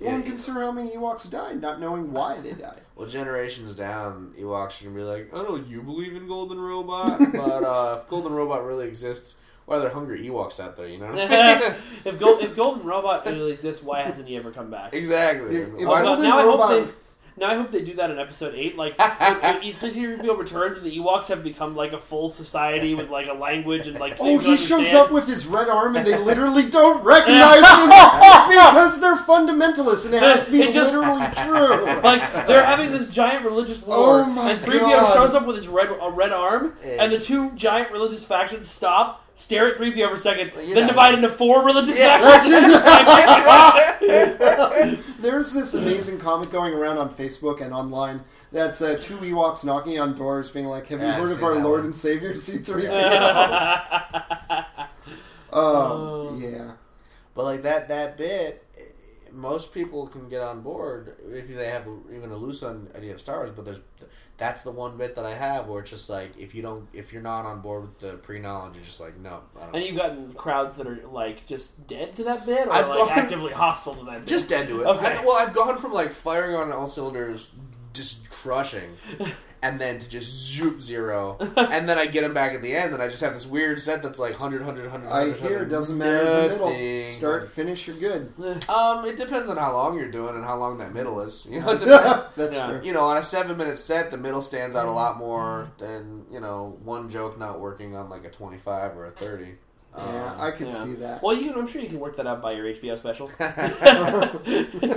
yeah, 0.01 0.15
and 0.15 0.25
consider 0.25 0.61
how 0.61 0.73
many 0.73 0.91
Ewoks 0.93 1.31
died, 1.31 1.61
not 1.61 1.79
knowing 1.81 2.13
why 2.13 2.39
they 2.41 2.53
died. 2.55 2.81
well, 2.97 3.07
generations 3.07 3.75
down, 3.75 4.33
Ewoks 4.41 4.81
are 4.81 4.87
gonna 4.87 4.97
be 4.97 5.03
like, 5.05 5.35
I 5.35 5.43
know 5.43 5.57
you 5.57 5.83
believe 5.83 6.17
in 6.17 6.27
Golden 6.27 6.59
Robot, 6.59 7.19
but 7.33 7.63
uh, 7.63 7.99
if 8.01 8.09
Golden 8.09 8.33
Robot 8.33 8.65
really 8.65 8.89
exists, 8.89 9.39
why 9.67 9.77
are 9.77 9.81
there 9.81 9.91
hungry 9.91 10.27
Ewoks 10.27 10.59
out 10.59 10.75
there? 10.77 10.89
You 10.89 10.99
know? 10.99 11.13
What 11.13 11.31
I 11.31 11.59
mean? 11.61 11.75
if, 12.05 12.19
Gold, 12.19 12.43
if 12.43 12.57
Golden 12.57 12.85
Robot 12.85 13.27
really 13.27 13.53
exists, 13.53 13.85
why 13.85 14.01
hasn't 14.03 14.27
he 14.27 14.37
ever 14.37 14.51
come 14.51 14.71
back? 14.71 14.95
exactly. 14.95 15.55
If- 15.57 15.69
if 15.81 15.87
Why- 15.87 15.99
Now- 16.01 16.05
Golden 16.17 16.25
now 16.25 16.39
I 16.39 16.43
hope 16.43 16.87
they. 16.87 16.93
Now 17.37 17.49
I 17.49 17.55
hope 17.57 17.71
they 17.71 17.83
do 17.85 17.95
that 17.95 18.11
in 18.11 18.19
episode 18.19 18.55
eight. 18.55 18.77
Like 18.77 18.99
when, 18.99 19.41
when 19.41 19.63
C3PO 19.63 20.39
returns 20.39 20.77
and 20.77 20.87
the 20.87 20.97
Ewoks 20.99 21.29
have 21.29 21.43
become 21.43 21.75
like 21.75 21.93
a 21.93 21.99
full 21.99 22.29
society 22.29 22.95
with 22.95 23.11
like 23.11 23.29
a 23.29 23.33
language 23.33 23.87
and 23.87 23.99
like. 23.99 24.17
Oh, 24.21 24.39
he 24.39 24.57
shows 24.57 24.93
up 24.93 25.11
with 25.11 25.27
his 25.27 25.47
red 25.47 25.69
arm 25.69 25.97
and 25.97 26.07
they 26.07 26.19
literally 26.23 26.69
don't 26.69 27.03
recognize 27.05 27.57
him 27.61 27.89
because 27.89 29.01
they're 29.01 29.17
fundamentalists 29.17 30.07
and 30.07 30.15
it 30.15 30.23
has 30.23 30.47
to 30.47 30.53
be 30.53 30.63
It 30.63 30.73
just- 30.73 30.95
literally 30.95 31.27
true. 31.37 31.87
Like 32.11 32.47
they're 32.47 32.65
having 32.65 32.93
this 32.93 33.11
giant 33.11 33.45
religious 33.45 33.85
oh 33.87 33.89
war, 33.89 34.25
Oh 34.27 34.49
and 34.49 34.59
3PO 34.61 35.13
shows 35.15 35.35
up 35.35 35.47
with 35.47 35.57
his 35.57 35.69
red 35.69 35.89
a 35.91 36.11
red 36.11 36.33
arm, 36.33 36.75
and 36.85 37.13
the 37.13 37.19
two 37.21 37.51
giant 37.53 37.91
religious 37.93 38.25
factions 38.25 38.69
stop, 38.69 39.25
stare 39.41 39.69
at 39.69 39.77
3PO 39.79 40.09
for 40.09 40.15
a 40.15 40.17
second, 40.17 40.53
You're 40.55 40.75
then 40.75 40.87
not- 40.87 40.91
divide 40.91 41.15
into 41.15 41.29
four 41.29 41.65
religious 41.65 41.99
Yeah. 41.99 42.21
factions. 42.21 42.75
There's 45.21 45.53
this 45.53 45.75
amazing 45.75 46.19
comic 46.19 46.51
going 46.51 46.73
around 46.75 46.99
on 46.99 47.11
Facebook 47.11 47.61
and 47.61 47.73
online 47.75 48.23
that's 48.53 48.83
uh, 48.83 48.99
two 49.01 49.17
Ewoks 49.19 49.65
knocking 49.65 49.99
on 50.01 50.17
doors 50.17 50.51
being 50.51 50.67
like, 50.67 50.89
Have 50.89 51.01
you 51.01 51.07
Yeah, 51.07 51.15
I've 51.15 51.21
heard 51.21 51.31
of 51.33 51.43
our 51.45 51.55
Lord 51.57 51.81
one. 51.81 51.87
and 51.87 51.97
Savior 51.97 52.35
C3PO? 52.35 54.65
Oh. 55.53 56.29
um, 56.29 56.41
yeah. 56.41 56.73
But 57.35 57.45
like 57.45 57.63
that 57.63 57.89
that 57.89 58.17
bit, 58.17 58.65
most 59.33 59.75
people 59.75 60.07
can 60.07 60.29
get 60.29 60.43
on 60.43 60.61
board 60.63 61.17
if 61.29 61.49
they 61.49 61.67
have 61.67 61.89
even 62.15 62.31
a 62.31 62.37
loose 62.37 62.63
idea 62.63 63.15
of 63.15 63.21
Star 63.21 63.39
Wars. 63.39 63.51
But 63.51 63.65
there's 63.65 63.81
that's 64.39 64.63
the 64.63 64.71
one 64.71 64.97
bit 64.97 65.15
that 65.17 65.25
I 65.25 65.35
have 65.35 65.67
where 65.67 65.81
it's 65.81 65.91
just 65.91 66.09
like 66.11 66.39
if 66.39 66.55
you 66.55 66.63
don't 66.63 66.89
if 66.93 67.13
you're 67.13 67.23
not 67.23 67.45
on 67.47 67.61
board 67.61 67.83
with 67.83 67.99
the 67.99 68.17
pre 68.19 68.39
knowledge, 68.39 68.77
you're 68.77 68.85
just 68.85 69.01
like 69.01 69.19
no. 69.19 69.41
I 69.61 69.65
don't 69.67 69.77
and 69.77 69.85
you've 69.85 69.97
gotten 69.97 70.33
crowds 70.35 70.77
that 70.77 70.87
are 70.87 71.01
like 71.11 71.47
just 71.47 71.87
dead 71.87 72.17
to 72.17 72.25
that 72.25 72.47
bit, 72.47 72.67
or 72.69 72.73
I've 72.73 72.89
like 72.89 72.99
gone- 72.99 73.09
actively 73.19 73.53
hostile 73.53 73.95
to 73.95 74.05
that 74.07 74.21
bit. 74.21 74.29
just 74.29 74.49
dead 74.49 74.69
to 74.69 74.81
it. 74.83 74.87
Okay. 74.87 75.19
I- 75.19 75.25
well, 75.25 75.37
I've 75.39 75.53
gone 75.55 75.77
from 75.77 75.93
like 75.93 76.11
firing 76.11 76.55
on 76.57 76.71
all 76.73 76.87
cylinders, 76.87 77.55
just 77.93 78.31
crushing, 78.31 78.91
and 79.63 79.79
then 79.81 79.99
to 79.99 80.09
just 80.09 80.55
zoop 80.55 80.81
zero, 80.81 81.37
and 81.57 81.89
then 81.89 81.99
I 81.99 82.07
get 82.07 82.25
him 82.25 82.33
back 82.35 82.55
at 82.55 82.63
the 82.63 82.75
end, 82.75 82.95
and 82.95 83.03
I 83.03 83.09
just 83.09 83.21
have 83.23 83.35
this 83.35 83.47
weird 83.47 83.81
set 83.81 84.03
that's 84.03 84.19
like 84.19 84.33
100, 84.33 84.65
100, 84.65 84.91
100, 84.91 85.09
I 85.09 85.29
100, 85.29 85.37
hear 85.39 85.49
it 85.51 85.53
100, 85.53 85.71
doesn't 85.71 85.99
matter 85.99 86.21
in 86.21 86.59
the 86.59 86.67
middle. 86.67 87.05
Start, 87.07 87.49
finish, 87.51 87.87
you're 87.87 87.97
good. 87.97 88.33
Um, 88.71 89.05
it 89.05 89.17
depends 89.17 89.49
on 89.49 89.57
how 89.57 89.73
long 89.73 89.99
you're 89.99 90.11
doing 90.11 90.35
and 90.37 90.45
how 90.45 90.57
long 90.57 90.79
that 90.79 90.95
middle 90.95 91.21
is. 91.21 91.47
You 91.51 91.61
know, 91.61 91.73
depends. 91.79 92.25
That's 92.37 92.55
Yeah. 92.55 92.67
true. 92.71 92.81
you 92.83 92.93
know, 92.93 93.05
on 93.05 93.17
a 93.17 93.23
seven 93.23 93.57
minute 93.57 93.79
set, 93.79 94.11
the 94.11 94.17
middle 94.17 94.41
stands 94.43 94.77
out 94.77 94.87
a 94.87 94.91
lot 94.93 95.19
more 95.19 95.71
than 95.79 96.25
you 96.31 96.41
know 96.41 96.79
one 96.85 97.09
joke 97.09 97.39
not 97.39 97.61
working 97.61 97.97
on 97.97 98.09
like 98.09 98.25
a 98.25 98.31
twenty 98.31 98.59
five 98.59 98.97
or 98.97 99.07
a 99.07 99.11
thirty. 99.95 100.13
Yeah, 100.13 100.37
I 100.39 100.51
could 100.53 100.67
Yeah. 100.69 100.73
see 100.85 100.93
that. 100.95 101.23
Well, 101.23 101.37
you 101.37 101.51
can, 101.53 101.61
I'm 101.61 101.67
sure 101.69 101.81
you 101.83 101.89
can 101.89 102.01
work 102.01 102.17
that 102.17 102.27
out 102.27 102.41
by 102.43 102.53
your 102.53 102.67
HBO 102.67 102.97
special. 102.99 103.29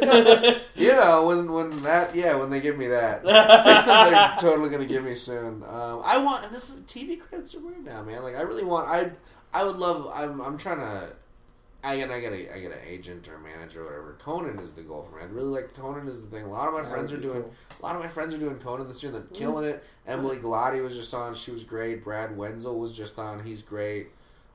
You 0.75 0.91
know, 0.91 1.27
when 1.27 1.51
when 1.51 1.83
that 1.83 2.15
yeah, 2.15 2.35
when 2.35 2.49
they 2.49 2.59
give 2.59 2.77
me 2.77 2.87
that, 2.87 3.23
they're 3.23 4.33
totally 4.39 4.69
gonna 4.69 4.85
give 4.85 5.03
me 5.03 5.15
soon. 5.15 5.63
Um, 5.63 6.01
I 6.05 6.17
want 6.17 6.45
and 6.45 6.53
this 6.53 6.69
is, 6.69 6.79
TV 6.81 7.19
credits 7.19 7.55
are 7.55 7.59
weird 7.59 7.85
now, 7.85 8.01
man. 8.03 8.23
Like 8.23 8.35
I 8.35 8.41
really 8.41 8.63
want 8.65 8.89
I 8.89 9.11
I 9.53 9.63
would 9.63 9.77
love. 9.77 10.11
I'm 10.13 10.41
I'm 10.41 10.57
trying 10.57 10.79
to. 10.79 11.09
I 11.85 11.97
get 11.97 12.11
I 12.11 12.19
get 12.21 12.31
a 12.33 12.55
I 12.55 12.59
get 12.59 12.71
an 12.71 12.79
agent 12.87 13.27
or 13.29 13.35
a 13.35 13.39
manager 13.39 13.81
or 13.81 13.85
whatever. 13.85 14.15
Conan 14.19 14.57
is 14.59 14.73
the 14.73 14.81
goal 14.81 15.03
for 15.03 15.17
me. 15.17 15.23
I'd 15.23 15.31
really 15.31 15.47
like 15.49 15.73
Conan 15.73 16.07
is 16.07 16.21
the 16.21 16.27
thing. 16.27 16.43
A 16.45 16.49
lot 16.49 16.67
of 16.67 16.73
my 16.73 16.81
That 16.81 16.89
friends 16.91 17.13
are 17.13 17.17
doing 17.17 17.43
cool. 17.43 17.53
a 17.79 17.85
lot 17.85 17.95
of 17.95 18.01
my 18.01 18.07
friends 18.07 18.33
are 18.33 18.37
doing 18.39 18.55
Conan 18.55 18.87
this 18.87 19.03
year. 19.03 19.11
They're 19.11 19.21
killing 19.33 19.65
it. 19.65 19.83
Emily 20.07 20.37
Galati 20.37 20.81
was 20.81 20.95
just 20.97 21.13
on. 21.13 21.33
She 21.35 21.51
was 21.51 21.63
great. 21.63 22.03
Brad 22.03 22.35
Wenzel 22.37 22.79
was 22.79 22.95
just 22.95 23.19
on. 23.19 23.43
He's 23.43 23.61
great. 23.61 24.07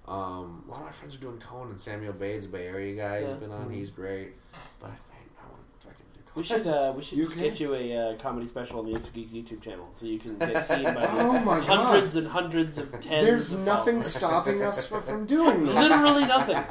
Um, 0.09 0.65
a 0.67 0.71
lot 0.71 0.81
of 0.81 0.87
my 0.87 0.93
friends 0.93 1.17
are 1.17 1.21
doing 1.21 1.39
Conan. 1.39 1.71
And 1.71 1.81
Samuel 1.81 2.15
Bates, 2.15 2.47
Bay 2.47 2.67
Area 2.67 2.95
guy, 2.97 3.21
has 3.21 3.31
Yeah. 3.31 3.37
been 3.37 3.53
on. 3.53 3.71
He's 3.71 3.91
great. 3.91 4.33
But 4.81 4.91
I, 4.91 4.95
think 4.95 5.31
I 5.39 5.43
want 5.51 5.61
to 5.81 5.87
fucking 5.87 6.07
do 6.15 6.21
Conan. 6.25 6.33
We 6.35 6.43
should 6.45 6.67
uh, 6.67 6.93
we 6.97 7.03
should 7.03 7.19
You 7.19 7.27
can? 7.27 7.43
get 7.43 7.61
you 7.61 7.75
a 7.75 7.97
uh, 7.97 8.15
comedy 8.17 8.47
special 8.47 8.79
on 8.79 8.87
the 8.87 8.93
Instant 8.93 9.15
Geek 9.17 9.31
YouTube 9.31 9.61
channel 9.61 9.91
so 9.93 10.07
you 10.07 10.19
can 10.19 10.39
get 10.39 10.65
seen 10.65 10.85
by 10.85 11.07
Oh 11.11 11.39
my 11.41 11.59
God. 11.59 11.67
hundreds 11.67 12.17
and 12.17 12.27
hundreds 12.29 12.79
of 12.79 12.91
tens. 12.93 13.07
There's 13.27 13.53
of 13.53 13.61
nothing 13.61 14.01
followers. 14.01 14.15
stopping 14.15 14.63
us 14.63 14.87
from 14.87 15.27
doing 15.27 15.67
this. 15.67 15.75
Literally 15.75 16.25
nothing. 16.25 16.65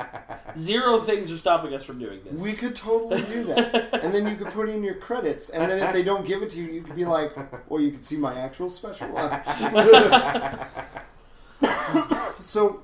Zero 0.58 0.98
things 1.00 1.32
are 1.32 1.38
stopping 1.38 1.76
us 1.76 1.84
from 1.84 2.00
doing 2.00 2.22
this. 2.24 2.42
We 2.42 2.54
could 2.54 2.76
totally 2.76 3.22
do 3.22 3.44
that. 3.46 3.94
And 4.04 4.16
then 4.16 4.26
you 4.28 4.36
could 4.36 4.48
put 4.48 4.68
in 4.68 4.82
your 4.84 4.96
credits. 4.96 5.50
And 5.52 5.70
then 5.70 5.78
if 5.78 5.94
they 5.94 6.02
don't 6.02 6.26
give 6.26 6.42
it 6.42 6.50
to 6.52 6.60
you, 6.60 6.72
you 6.72 6.82
could 6.82 6.96
be 6.96 7.06
like, 7.06 7.38
or 7.70 7.80
you 7.82 7.92
could 7.92 8.04
see 8.04 8.18
my 8.18 8.34
actual 8.34 8.72
special. 8.72 9.16
so, 12.42 12.82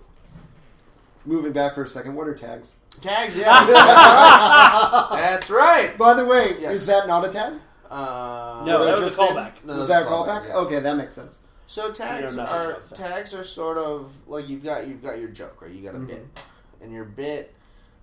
moving 1.26 1.52
back 1.54 1.76
for 1.76 1.84
a 1.84 1.88
second, 1.88 2.16
what 2.16 2.28
are 2.28 2.34
tags? 2.36 2.76
Tags, 3.02 3.38
yeah. 3.38 3.66
That's 3.66 3.72
right. 3.74 5.10
That's 5.20 5.50
right. 5.50 5.98
By 5.98 6.14
the 6.14 6.26
way, 6.26 6.56
Yes. 6.60 6.74
is 6.74 6.88
that 6.88 7.08
not 7.08 7.26
a 7.26 7.30
tag? 7.30 7.54
Uh, 7.90 8.64
No, 8.66 8.80
What 8.80 8.82
I 8.82 8.86
that 8.92 8.92
was 8.92 9.02
a 9.02 9.04
just 9.06 9.18
did? 9.20 9.30
callback. 9.30 9.52
No, 9.66 9.76
Was 9.78 9.88
that 9.88 10.04
a 10.04 10.06
a 10.06 10.10
callback? 10.10 10.42
callback, 10.44 10.48
yeah. 10.50 10.56
Okay, 10.58 10.80
that 10.80 10.98
makes 10.98 11.14
sense. 11.14 11.40
So 11.68 11.92
tags 11.92 12.38
nothing 12.38 12.54
are 12.54 12.72
about 12.72 12.84
that. 12.84 12.96
tags 12.98 13.34
are 13.34 13.44
sort 13.44 13.78
of 13.78 14.14
like 14.28 14.48
you've 14.50 14.64
got 14.64 14.86
you've 14.88 15.02
got 15.02 15.18
your 15.20 15.30
joke, 15.30 15.62
right? 15.62 15.72
You 15.72 15.82
got 15.84 15.96
a 15.96 15.98
Mm-hmm. 15.98 16.08
bit, 16.08 16.28
and 16.82 16.92
your 16.92 17.06
bit 17.06 17.56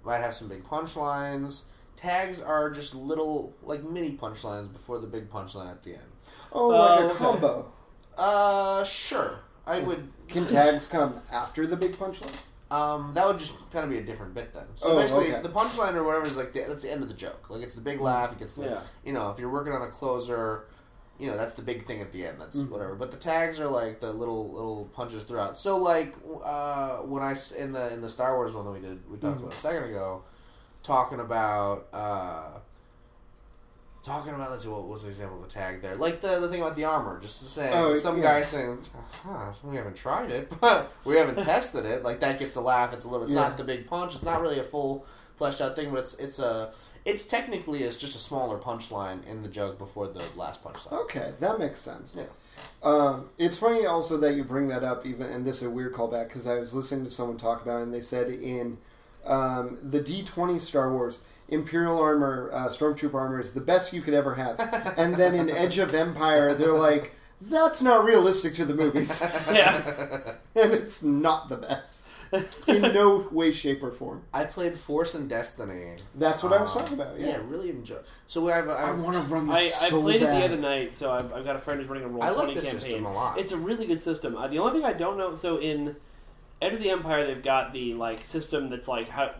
might 0.05 0.19
have 0.19 0.35
some 0.35 0.49
big 0.49 0.65
punchlines. 0.65 1.67
Tags 1.95 2.41
are 2.43 2.71
just 2.71 2.95
little 2.95 3.55
like 3.63 3.85
mini 3.85 4.17
punchlines 4.17 4.73
before 4.73 4.99
the 4.99 5.07
big 5.07 5.29
punchline 5.31 5.71
at 5.71 5.83
the 5.85 5.93
end. 5.93 6.07
Oh, 6.53 6.69
like 6.69 7.01
Oh, 7.01 7.03
a 7.03 7.07
okay. 7.07 7.15
combo. 7.17 7.73
Uh, 8.19 8.83
sure. 8.85 9.41
I 9.67 9.79
would. 9.81 10.09
Can 10.29 10.47
tags 10.47 10.89
come 10.97 11.21
after 11.31 11.67
the 11.67 11.77
big 11.77 11.93
punchline? 11.93 12.35
Um, 12.71 13.15
that 13.15 13.27
would 13.27 13.39
just 13.39 13.71
kind 13.73 13.85
of 13.85 13.91
be 13.91 13.99
a 13.99 14.03
different 14.03 14.33
bit 14.35 14.53
then. 14.55 14.65
So 14.77 14.91
Oh, 14.93 14.97
basically, 14.97 15.33
okay. 15.33 15.43
the 15.43 15.49
punchline 15.49 15.95
or 15.95 16.05
whatever 16.05 16.27
is 16.27 16.37
like 16.37 16.53
the, 16.53 16.65
that's 16.69 16.83
the 16.85 16.93
end 16.93 17.03
of 17.03 17.09
the 17.09 17.15
joke. 17.15 17.51
Like 17.51 17.63
it's 17.63 17.75
the 17.75 17.81
big 17.81 18.01
laugh. 18.01 18.33
It 18.33 18.39
gets 18.39 18.53
the 18.53 18.63
Yeah. 18.65 18.81
you 19.05 19.13
know 19.13 19.31
if 19.31 19.39
you're 19.41 19.51
working 19.51 19.73
on 19.73 19.83
a 19.83 19.89
closer, 19.89 20.67
you 21.19 21.29
know 21.29 21.37
that's 21.37 21.55
the 21.55 21.63
big 21.63 21.85
thing 21.85 22.01
at 22.01 22.13
the 22.13 22.25
end. 22.25 22.41
That's 22.41 22.63
Mm-hmm. 22.63 22.73
whatever. 22.73 22.95
But 22.95 23.11
the 23.11 23.17
tags 23.17 23.59
are 23.59 23.67
like 23.69 23.99
the 24.01 24.13
little 24.13 24.53
little 24.53 24.85
punches 24.95 25.25
throughout. 25.25 25.57
So 25.57 25.79
like 25.79 26.15
uh, 26.45 27.03
I 27.03 27.35
in 27.59 27.73
the 27.73 27.93
in 27.93 28.01
the 28.03 28.09
Star 28.09 28.37
Wars 28.37 28.53
one 28.55 28.65
that 28.67 28.71
we 28.71 28.81
did 28.81 29.11
we 29.11 29.19
talked 29.19 29.37
Mm-hmm. 29.39 29.45
about 29.47 29.53
a 29.55 29.57
second 29.57 29.85
ago, 29.91 30.23
talking 30.85 31.19
about. 31.21 31.89
Uh, 31.93 32.59
Talking 34.03 34.33
about 34.35 34.51
let's 34.51 34.65
see 34.65 34.71
what 34.71 34.89
was 34.89 35.03
the 35.03 35.09
example 35.09 35.39
of 35.39 35.45
a 35.45 35.49
tag 35.49 35.83
there, 35.83 35.95
like 35.95 36.23
the 36.23 36.41
the 36.41 36.49
thing 36.49 36.63
about 36.63 36.75
the 36.75 36.85
armor. 36.85 37.21
Just 37.21 37.51
saying, 37.53 37.73
Oh, 37.77 37.95
some 37.95 38.17
yeah. 38.17 38.23
guy 38.23 38.43
saying, 38.43 38.79
huh, 39.25 39.53
"We 39.63 39.77
haven't 39.77 39.97
tried 39.97 40.31
it, 40.31 40.51
but 40.61 40.91
we 41.05 41.17
haven't 41.17 41.45
tested 41.45 41.85
it." 41.85 42.03
Like 42.03 42.21
that 42.21 42.39
gets 42.39 42.57
a 42.57 42.63
laugh. 42.63 42.95
It's 42.95 43.05
a 43.05 43.09
little. 43.09 43.25
It's 43.25 43.35
Yeah. 43.35 43.41
not 43.43 43.57
the 43.59 43.65
big 43.65 43.87
punch. 43.87 44.15
It's 44.15 44.25
not 44.25 44.41
really 44.41 44.59
a 44.59 44.63
full 44.63 45.05
fleshed 45.37 45.61
out 45.61 45.77
thing, 45.77 45.91
but 45.91 45.99
it's 46.01 46.15
it's 46.15 46.39
a 46.39 46.73
it's 47.05 47.27
technically 47.27 47.83
it's 47.83 47.99
just 47.99 48.17
a 48.17 48.19
smaller 48.19 48.59
punchline 48.59 49.27
in 49.27 49.43
the 49.43 49.49
jug 49.51 49.77
before 49.77 50.07
the 50.09 50.23
last 50.35 50.65
punchline. 50.65 50.93
Okay, 51.03 51.33
that 51.41 51.59
makes 51.59 51.79
sense. 51.79 52.17
Yeah. 52.19 52.25
Um, 52.83 53.29
it's 53.37 53.59
funny 53.59 53.85
also 53.85 54.17
that 54.19 54.35
you 54.35 54.45
bring 54.45 54.69
that 54.69 54.83
up, 54.83 55.05
even 55.05 55.27
and 55.27 55.45
this 55.45 55.61
is 55.61 55.69
a 55.69 55.71
weird 55.71 55.93
callback 55.93 56.29
because 56.29 56.47
I 56.47 56.59
was 56.59 56.73
listening 56.73 57.05
to 57.05 57.11
someone 57.11 57.37
talk 57.37 57.63
about 57.63 57.81
it, 57.81 57.83
and 57.83 57.93
they 57.95 58.01
said 58.01 58.31
in 58.31 58.79
um, 59.27 59.77
the 59.83 60.01
D 60.01 60.23
twenty 60.23 60.59
Star 60.59 60.91
Wars. 60.91 61.27
Imperial 61.51 61.99
armor, 61.99 62.51
uh, 62.53 62.69
stormtrooper 62.69 63.15
armor 63.15 63.41
is 63.41 63.53
the 63.53 63.61
best 63.61 63.93
you 63.93 64.01
could 64.03 64.15
ever 64.15 64.35
have, 64.35 64.59
and 64.97 65.15
then 65.17 65.35
in 65.35 65.51
Edge 65.51 65.79
of 65.79 65.95
Empire, 65.95 66.55
they're 66.55 66.73
like, 66.77 67.13
"That's 67.41 67.83
not 67.83 68.05
realistic 68.05 68.55
to 68.55 68.65
the 68.65 68.75
movies," 68.75 69.21
Yeah. 69.53 70.35
and 70.55 70.73
it's 70.73 71.03
not 71.03 71.49
the 71.49 71.57
best 71.57 72.07
in 72.69 72.83
no 72.83 73.27
way, 73.33 73.51
shape, 73.51 73.83
or 73.83 73.91
form. 73.91 74.23
I 74.33 74.45
played 74.45 74.77
Force 74.77 75.17
and 75.17 75.29
Destiny. 75.29 75.97
That's 76.15 76.45
what 76.45 76.53
I 76.53 76.61
was 76.63 76.71
Um, 76.77 76.83
talking 76.83 77.01
about. 77.01 77.19
Yeah, 77.19 77.27
Yeah, 77.27 77.41
really 77.49 77.71
enjoy. 77.71 77.97
So 78.29 78.49
I 78.49 78.55
have 78.57 78.69
a, 78.69 78.73
I 78.73 78.83
I 78.83 78.87
have, 78.87 79.01
want 79.03 79.17
to 79.17 79.23
run 79.35 79.49
that 79.49 79.57
I, 79.57 79.65
I 79.65 79.91
played 79.91 80.21
bad. 80.21 80.37
it 80.37 80.39
the 80.39 80.45
other 80.55 80.63
night, 80.63 80.95
so 80.95 81.11
I've, 81.13 81.33
I've 81.33 81.45
got 81.45 81.57
a 81.57 81.59
friend 81.59 81.81
who's 81.81 81.89
running 81.89 82.05
a 82.05 82.09
roll 82.09 82.23
I 82.23 82.29
like 82.29 82.37
twenty 82.37 82.55
the 82.55 82.61
campaign. 82.63 82.81
system 82.81 83.05
a 83.07 83.13
lot. 83.13 83.37
It's 83.39 83.51
a 83.53 83.57
really 83.59 83.85
good 83.87 84.01
system. 84.01 84.37
Uh, 84.37 84.47
the 84.47 84.61
only 84.61 84.73
thing 84.73 84.85
I 84.85 84.93
don't 84.93 85.19
know, 85.19 85.35
so 85.35 85.59
in 85.61 85.97
Edge 86.63 86.75
of 86.75 86.79
the 86.81 86.91
Empire, 86.91 87.27
they've 87.27 87.43
got 87.43 87.73
the 87.73 87.95
like 87.95 88.23
system 88.23 88.69
that's 88.69 88.87
like 88.87 89.09
how 89.09 89.31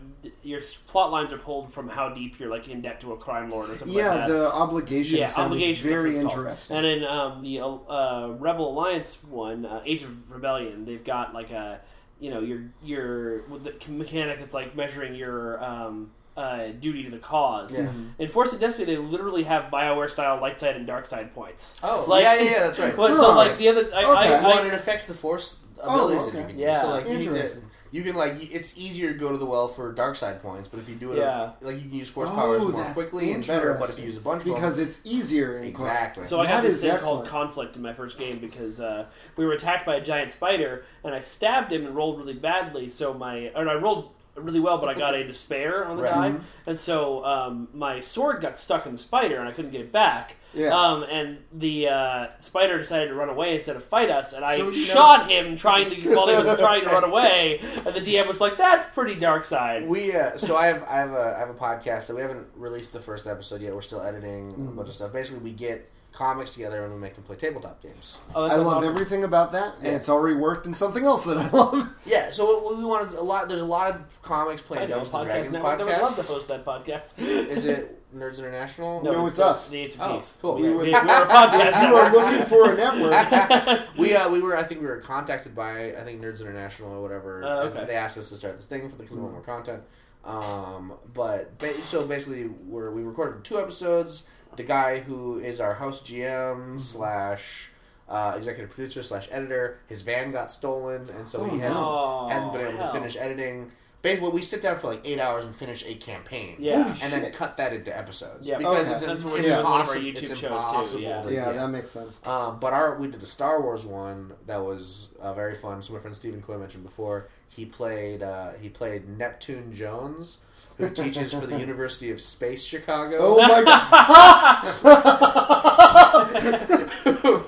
your 0.43 0.59
plot 0.87 1.11
lines 1.11 1.31
are 1.31 1.37
pulled 1.37 1.71
from 1.71 1.87
how 1.87 2.09
deep 2.09 2.39
you're 2.39 2.49
like 2.49 2.67
in 2.67 2.81
debt 2.81 2.99
to 3.01 3.13
a 3.13 3.17
crime 3.17 3.49
lord 3.51 3.69
or 3.69 3.75
something 3.75 3.95
yeah, 3.95 4.09
like 4.09 4.27
that. 4.27 4.33
the 4.33 4.51
obligation 4.53 5.17
yeah, 5.19 5.27
sounded 5.27 5.55
obligation. 5.57 5.89
very 5.89 6.15
what 6.17 6.21
called. 6.27 6.39
interesting. 6.39 6.77
And 6.77 6.85
in 6.85 7.03
um, 7.03 7.41
the 7.43 7.59
uh, 7.59 8.29
Rebel 8.39 8.69
Alliance 8.71 9.23
one, 9.23 9.65
uh, 9.67 9.81
Age 9.85 10.01
of 10.03 10.31
Rebellion, 10.31 10.85
they've 10.85 11.03
got 11.03 11.33
like 11.33 11.51
a 11.51 11.79
you 12.19 12.31
know 12.31 12.39
your 12.39 12.63
your 12.83 13.41
with 13.43 13.63
the 13.65 13.91
mechanic 13.91 14.39
that's 14.39 14.53
like 14.55 14.75
measuring 14.75 15.13
your 15.15 15.63
um, 15.63 16.09
uh, 16.37 16.67
duty 16.79 17.03
to 17.03 17.11
the 17.11 17.17
cause. 17.19 17.77
Yeah. 17.77 17.91
In 18.17 18.27
Force 18.29 18.51
and 18.51 18.59
Destiny, 18.61 18.85
they 18.85 18.97
literally 18.97 19.43
have 19.43 19.65
Bioware 19.65 20.09
style 20.09 20.39
light 20.41 20.59
side 20.59 20.75
and 20.75 20.87
dark 20.87 21.05
side 21.05 21.35
points. 21.35 21.79
oh 21.83 22.05
like- 22.09 22.23
yeah, 22.23 22.33
yeah, 22.35 22.49
yeah, 22.51 22.59
that's 22.61 22.79
right. 22.79 22.97
Well, 22.97 23.15
so 23.15 23.29
Right. 23.35 23.47
like 23.49 23.57
the 23.59 23.67
other, 23.69 23.81
I, 23.93 24.03
Okay. 24.03 24.35
I, 24.35 24.41
Well, 24.43 24.57
I, 24.57 24.59
and 24.61 24.67
it 24.69 24.73
affects 24.73 25.05
the 25.05 25.13
Force 25.13 25.63
Oh, 25.83 25.93
abilities 26.07 26.25
that 26.25 26.29
okay. 26.29 26.39
you 26.41 26.47
can 26.47 26.59
Yeah. 26.59 26.71
use. 26.71 26.81
So 26.81 26.89
like 26.89 27.05
you 27.09 27.17
to, 27.17 27.23
Interesting. 27.23 27.63
you 27.91 28.03
can 28.03 28.15
like 28.15 28.33
it's 28.53 28.77
easier 28.77 29.11
to 29.13 29.17
go 29.17 29.31
to 29.31 29.37
the 29.37 29.45
well 29.45 29.67
for 29.67 29.91
dark 29.91 30.15
side 30.15 30.41
points, 30.41 30.67
but 30.67 30.79
if 30.79 30.87
you 30.89 30.95
do 30.95 31.11
it 31.13 31.17
Yeah. 31.19 31.51
like 31.61 31.75
you 31.75 31.81
can 31.89 31.93
use 31.93 32.09
Force 32.09 32.29
Oh, 32.31 32.35
powers 32.35 32.65
more 32.65 32.83
quickly 32.93 33.31
and 33.33 33.45
better. 33.45 33.73
But 33.79 33.89
if 33.89 33.99
you 33.99 34.05
use 34.05 34.17
a 34.17 34.21
bunch 34.21 34.41
of 34.45 34.53
because 34.53 34.77
them, 34.77 34.87
it's 34.87 35.01
easier 35.05 35.57
in 35.57 35.63
exactly. 35.65 36.25
So 36.27 36.39
I 36.39 36.45
got 36.45 36.61
That 36.61 36.63
this 36.69 36.81
thing 36.81 36.91
excellent. 36.91 37.27
called 37.27 37.27
conflict 37.29 37.75
in 37.75 37.81
my 37.81 37.93
first 37.93 38.17
game 38.17 38.37
because 38.39 38.79
uh, 38.79 39.05
we 39.37 39.45
were 39.45 39.53
attacked 39.53 39.85
by 39.85 39.95
a 39.95 40.01
giant 40.01 40.31
spider 40.31 40.83
and 41.03 41.13
I 41.15 41.19
stabbed 41.19 41.71
him 41.73 41.85
and 41.85 41.95
rolled 41.95 42.19
really 42.19 42.33
badly. 42.33 42.89
So 42.89 43.13
my 43.13 43.51
or 43.55 43.67
I 43.67 43.75
rolled 43.75 44.11
really 44.35 44.61
well, 44.61 44.77
but 44.77 44.87
I 44.87 44.93
got 44.93 45.13
a 45.13 45.25
despair 45.25 45.85
on 45.85 45.97
the 45.97 46.03
Right. 46.03 46.31
die, 46.39 46.45
and 46.65 46.77
so 46.77 47.25
um, 47.25 47.67
my 47.73 47.99
sword 47.99 48.39
got 48.41 48.57
stuck 48.57 48.85
in 48.85 48.93
the 48.93 48.97
spider 48.97 49.37
and 49.39 49.49
I 49.49 49.51
couldn't 49.51 49.71
get 49.71 49.81
it 49.81 49.91
back. 49.91 50.37
Yeah. 50.53 50.69
Um, 50.77 51.03
and 51.03 51.37
the 51.53 51.87
uh, 51.87 52.27
spider 52.41 52.77
decided 52.77 53.07
to 53.09 53.15
run 53.15 53.29
away 53.29 53.55
instead 53.55 53.75
of 53.77 53.83
fight 53.83 54.09
us, 54.09 54.33
and 54.33 54.43
I 54.43 54.57
So, 54.57 54.69
you 54.69 54.71
know- 54.87 54.93
shot 54.93 55.29
him 55.29 55.55
trying 55.55 55.89
to 55.89 56.15
while 56.15 56.27
he 56.27 56.35
was 56.35 56.59
trying 56.59 56.81
to 56.81 56.89
run 56.89 57.03
away. 57.05 57.59
And 57.85 57.95
the 57.95 58.01
DM 58.01 58.27
was 58.27 58.41
like, 58.41 58.57
"That's 58.57 58.85
pretty 58.87 59.19
dark 59.19 59.45
side." 59.45 59.87
We 59.87 60.13
uh, 60.13 60.37
so 60.37 60.57
I 60.57 60.67
have 60.67 60.83
I 60.83 60.97
have 60.97 61.11
a 61.11 61.33
I 61.37 61.39
have 61.39 61.49
a 61.49 61.53
podcast 61.53 62.07
that 62.07 62.15
we 62.15 62.21
haven't 62.21 62.47
released 62.55 62.91
the 62.93 62.99
first 62.99 63.27
episode 63.27 63.61
yet. 63.61 63.73
We're 63.73 63.81
still 63.81 64.01
editing 64.01 64.51
Mm. 64.53 64.67
a 64.67 64.71
bunch 64.71 64.89
of 64.89 64.95
stuff. 64.95 65.13
Basically, 65.13 65.43
we 65.43 65.51
get 65.53 65.89
comics 66.11 66.51
together 66.53 66.83
and 66.83 66.93
we 66.93 66.99
make 66.99 67.13
them 67.15 67.23
play 67.23 67.37
tabletop 67.37 67.81
games. 67.81 68.17
Oh, 68.35 68.43
I 68.43 68.55
love 68.55 68.67
awesome. 68.79 68.89
everything 68.89 69.23
about 69.23 69.53
that, 69.53 69.75
and 69.77 69.85
Yeah. 69.87 69.91
it's 69.95 70.09
already 70.09 70.35
worked 70.35 70.65
in 70.67 70.73
something 70.73 71.05
else 71.05 71.23
that 71.23 71.37
I 71.37 71.47
love. 71.51 71.87
Yeah, 72.05 72.29
so 72.31 72.43
what 72.61 72.77
we 72.77 72.83
wanted 72.83 73.13
a 73.17 73.21
lot. 73.21 73.47
There's 73.47 73.61
a 73.61 73.65
lot 73.65 73.91
of 73.95 74.21
comics 74.21 74.61
playing 74.61 74.89
Dungeons 74.89 75.07
and 75.13 75.21
podcast 75.21 75.23
Dragons 75.31 75.51
network. 75.53 75.79
I 75.79 75.83
would 75.85 75.87
love 76.01 76.15
to 76.17 76.21
podcast. 76.21 76.27
host 76.27 76.47
that 76.49 76.65
podcast. 76.65 77.19
Is 77.19 77.65
it 77.65 78.00
Nerds 78.15 78.39
International? 78.39 79.01
No, 79.03 79.27
it's 79.27 79.39
us. 79.39 79.69
The 79.69 79.79
Ace 79.79 79.95
of 79.95 80.01
Oh, 80.01 80.15
Geeks. 80.15 80.37
cool. 80.41 80.55
We, 80.55 80.61
We 80.63 80.69
we, 80.69 80.75
would- 80.75 80.85
we 80.87 80.93
are 80.93 81.03
a 81.23 81.27
podcast 81.27 81.53
If 81.67 81.75
you 81.75 81.81
network. 81.81 82.03
are 82.03 82.11
looking 82.15 82.45
for 82.45 82.71
a 82.71 82.75
network, 82.77 83.81
we 83.97 84.15
uh, 84.15 84.29
we 84.29 84.41
were 84.41 84.57
I 84.57 84.63
think 84.63 84.81
we 84.81 84.87
were 84.87 84.97
contacted 85.01 85.55
by 85.55 85.93
I 85.95 86.03
think 86.03 86.21
Nerds 86.21 86.41
International 86.41 86.91
or 86.93 87.01
whatever. 87.01 87.43
Oh, 87.45 87.61
and 87.67 87.77
okay. 87.77 87.85
They 87.87 87.95
asked 87.95 88.17
us 88.17 88.29
to 88.29 88.35
start 88.35 88.57
this 88.57 88.65
thing 88.65 88.89
for 88.89 88.95
the 88.95 89.03
because 89.03 89.15
we 89.17 89.21
want 89.21 89.33
more 89.33 89.41
content. 89.43 89.83
Um, 90.23 90.93
but 91.13 91.57
ba- 91.57 91.73
so 91.81 92.05
basically, 92.05 92.45
we're, 92.47 92.91
we 92.91 93.01
recorded 93.03 93.43
two 93.43 93.59
episodes. 93.59 94.29
The 94.55 94.63
guy 94.63 94.99
who 94.99 95.39
is 95.39 95.59
our 95.59 95.73
house 95.75 96.01
GM 96.03 96.79
slash 96.79 97.71
uh, 98.09 98.33
executive 98.35 98.69
producer 98.69 99.01
slash 99.01 99.29
editor, 99.31 99.79
his 99.87 100.01
van 100.01 100.31
got 100.31 100.51
stolen, 100.51 101.09
and 101.17 101.27
so 101.27 101.43
he 101.45 101.55
Oh, 101.55 101.59
hasn't 101.59 101.81
no. 101.81 102.27
hasn't 102.29 102.51
been 102.53 102.61
able 102.61 102.77
hell. 102.77 102.91
to 102.93 102.99
finish 102.99 103.15
editing. 103.17 103.71
Basically, 104.01 104.29
we 104.29 104.41
sit 104.41 104.63
down 104.63 104.79
for 104.79 104.87
like 104.87 105.01
eight 105.05 105.19
hours 105.19 105.45
and 105.45 105.53
finish 105.53 105.85
a 105.85 105.93
campaign. 105.93 106.55
Yeah. 106.57 106.81
Holy 106.83 106.99
and 107.03 107.13
then 107.23 107.31
cut 107.33 107.57
that 107.57 107.71
into 107.71 107.95
episodes 107.95 108.47
Yeah. 108.47 108.57
because 108.57 108.87
Okay. 108.87 108.91
it's, 108.95 109.05
That's 109.05 109.21
an, 109.23 109.29
what 109.29 109.37
we 109.39 109.43
do 109.43 109.49
with 109.49 109.63
one 109.63 109.81
of 109.81 109.89
our 109.89 109.95
impossible- 109.95 110.01
YouTube 110.01 110.17
it's 110.17 110.29
shows, 110.29 110.39
too, 110.39 110.45
impossible 110.47 111.01
yeah. 111.01 111.21
to- 111.21 111.33
yeah, 111.33 111.51
that 111.51 111.69
makes 111.69 111.91
sense. 111.91 112.19
um, 112.25 112.59
but 112.59 112.73
our 112.73 112.97
we 112.97 113.07
did 113.07 113.19
the 113.19 113.27
Star 113.27 113.61
Wars 113.61 113.85
one 113.85 114.33
that 114.47 114.63
was 114.63 115.09
uh, 115.21 115.33
very 115.33 115.53
fun. 115.53 115.83
So 115.83 115.93
my 115.93 115.99
friend 115.99 116.15
Stephen 116.15 116.41
Coy 116.41 116.57
mentioned 116.57 116.83
before 116.83 117.27
he 117.47 117.65
played 117.65 118.23
uh, 118.23 118.53
he 118.59 118.69
played 118.69 119.07
Neptune 119.07 119.71
Jones, 119.73 120.39
who 120.77 120.89
teaches 120.89 121.31
for 121.33 121.45
the 121.45 121.59
University 121.59 122.09
of 122.09 122.19
Space 122.19 122.63
Chicago, 122.63 123.17
Oh 123.19 123.37
my 123.37 123.63
god! 123.63 124.65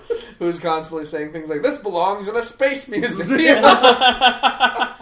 who's 0.40 0.60
constantly 0.60 1.06
saying 1.06 1.32
things 1.32 1.50
like 1.50 1.62
"This 1.64 1.78
belongs 1.78 2.28
in 2.28 2.36
a 2.36 2.44
space 2.44 2.88
museum." 2.90 3.64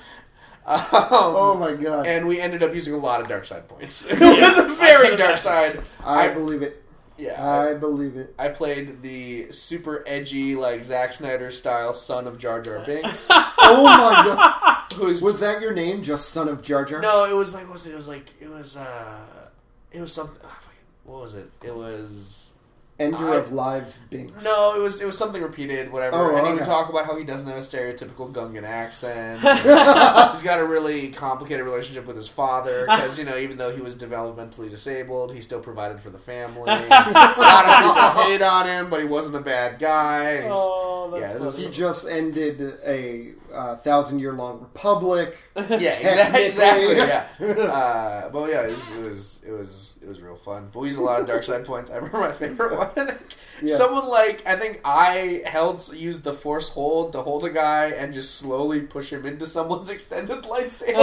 Um, 0.65 0.79
Oh 0.93 1.57
my 1.59 1.73
god! 1.73 2.05
and 2.05 2.27
we 2.27 2.39
ended 2.39 2.61
up 2.63 2.73
using 2.73 2.93
a 2.93 2.97
lot 2.97 3.19
of 3.21 3.27
dark 3.27 3.45
side 3.45 3.67
points. 3.67 4.05
it 4.09 4.19
was 4.19 4.57
a 4.59 4.67
very 4.75 5.15
dark 5.15 5.37
side. 5.37 5.79
I 6.05 6.29
I, 6.29 6.33
believe 6.33 6.61
it. 6.61 6.83
yeah, 7.17 7.43
I- 7.43 7.71
I 7.71 7.73
believe 7.73 8.15
it. 8.15 8.33
I 8.37 8.49
played 8.49 9.01
the 9.01 9.51
super 9.51 10.03
edgy, 10.07 10.55
like 10.55 10.83
Zack 10.83 11.13
Snyder 11.13 11.49
style 11.51 11.93
son 11.93 12.27
of 12.27 12.37
Jar 12.37 12.61
Jar 12.61 12.79
Binks, 12.85 13.27
Oh 13.31 13.83
my 13.83 14.23
god! 14.25 14.93
who's 14.95 15.21
Was 15.21 15.39
that 15.39 15.61
your 15.61 15.73
name? 15.73 16.03
Just 16.03 16.29
son 16.29 16.47
of 16.47 16.61
Jar 16.61 16.85
Jar? 16.85 17.01
No, 17.01 17.25
it 17.25 17.35
was 17.35 17.53
like 17.55 17.67
was 17.69 17.87
it? 17.87 17.91
It 17.93 17.95
was 17.95 18.07
like 18.07 18.29
it 18.39 18.49
was 18.49 18.77
uh 18.77 19.49
it 19.91 19.99
was 20.01 20.13
something 20.13 20.37
oh, 20.43 20.47
fucking- 20.47 20.77
what 21.05 21.21
was 21.21 21.33
it? 21.33 21.49
It 21.63 21.75
was 21.75 22.53
Ender 23.01 23.17
I- 23.17 23.35
of 23.37 23.51
Lives 23.51 23.97
Binks. 24.09 24.43
no, 24.45 24.75
it 24.75 24.79
was 24.79 25.01
it 25.01 25.05
was 25.05 25.17
something 25.17 25.41
repeated, 25.41 25.91
whatever. 25.91 26.15
Oh, 26.17 26.35
and 26.37 26.47
he 26.47 26.53
would 26.53 26.65
talk 26.65 26.89
about 26.89 27.05
how 27.05 27.17
he 27.17 27.23
doesn't 27.23 27.47
have 27.47 27.57
a 27.57 27.61
stereotypical 27.61 28.31
Gungan 28.31 28.63
accent. 28.63 29.41
He's 30.31 30.43
got 30.43 30.59
a 30.59 30.65
really 30.65 31.09
complicated 31.09 31.65
relationship 31.65 32.05
with 32.07 32.15
his 32.15 32.27
father 32.27 32.85
because 32.85 33.17
you 33.19 33.25
know 33.25 33.37
even 33.37 33.57
though 33.57 33.71
he 33.75 33.81
was 33.81 33.95
developmentally 33.95 34.69
disabled, 34.69 35.33
he 35.33 35.41
still 35.41 35.59
provided 35.61 35.99
for 35.99 36.09
the 36.09 36.17
family. 36.17 36.63
a 36.71 37.35
lot 37.37 37.65
of 37.65 37.83
people 37.83 38.23
hate 38.23 38.41
on 38.41 38.67
him, 38.67 38.89
but 38.89 38.99
he 39.01 39.07
wasn't 39.07 39.35
a 39.35 39.41
bad 39.41 39.79
guy. 39.79 40.41
he's- 40.41 40.51
oh. 40.53 40.80
Oh, 41.13 41.17
Yeah, 41.19 41.37
was- 41.37 41.61
He 41.61 41.69
just 41.71 42.09
ended 42.09 42.61
a 42.87 43.33
uh, 43.53 43.75
thousand 43.77 44.19
year 44.19 44.33
long 44.33 44.61
republic. 44.61 45.37
yeah, 45.55 45.73
exactly, 45.73 46.43
exactly, 46.45 46.95
yeah. 46.95 47.25
Uh, 47.71 48.29
but 48.29 48.49
yeah, 48.49 48.61
it 48.61 48.69
was, 48.69 48.91
it 48.95 49.03
was 49.03 49.43
it 49.47 49.51
was 49.51 49.99
it 50.03 50.07
was 50.07 50.21
real 50.21 50.35
fun. 50.37 50.69
But 50.71 50.79
we 50.79 50.87
used 50.87 50.99
a 50.99 51.03
lot 51.03 51.19
of 51.19 51.25
dark 51.27 51.43
side 51.43 51.65
points. 51.65 51.91
I 51.91 51.95
remember 51.97 52.19
my 52.19 52.31
favorite 52.31 52.77
one. 52.77 53.17
Yeah. 53.63 53.75
Someone 53.75 54.09
like 54.09 54.41
I 54.47 54.55
think 54.55 54.81
I 54.83 55.43
held 55.45 55.93
used 55.93 56.23
the 56.23 56.33
force 56.33 56.69
hold 56.69 57.11
to 57.13 57.21
hold 57.21 57.43
a 57.45 57.49
guy 57.51 57.89
and 57.89 58.11
just 58.11 58.33
slowly 58.39 58.81
push 58.81 59.13
him 59.13 59.23
into 59.23 59.45
someone's 59.45 59.91
extended 59.91 60.41
lightsaber. 60.45 60.97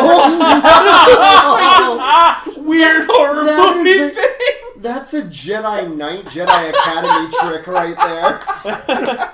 Weird 2.56 3.06
horror 3.09 3.44
That 3.44 3.74
movie 3.76 3.90
a- 4.00 4.09
thing. 4.09 4.82
That's 4.82 5.14
a 5.14 5.22
Jedi 5.22 5.96
Knight, 5.96 6.24
Jedi 6.24 6.70
Academy 6.70 7.30
trick 7.42 7.66
right 7.68 7.96
there. 7.96 9.32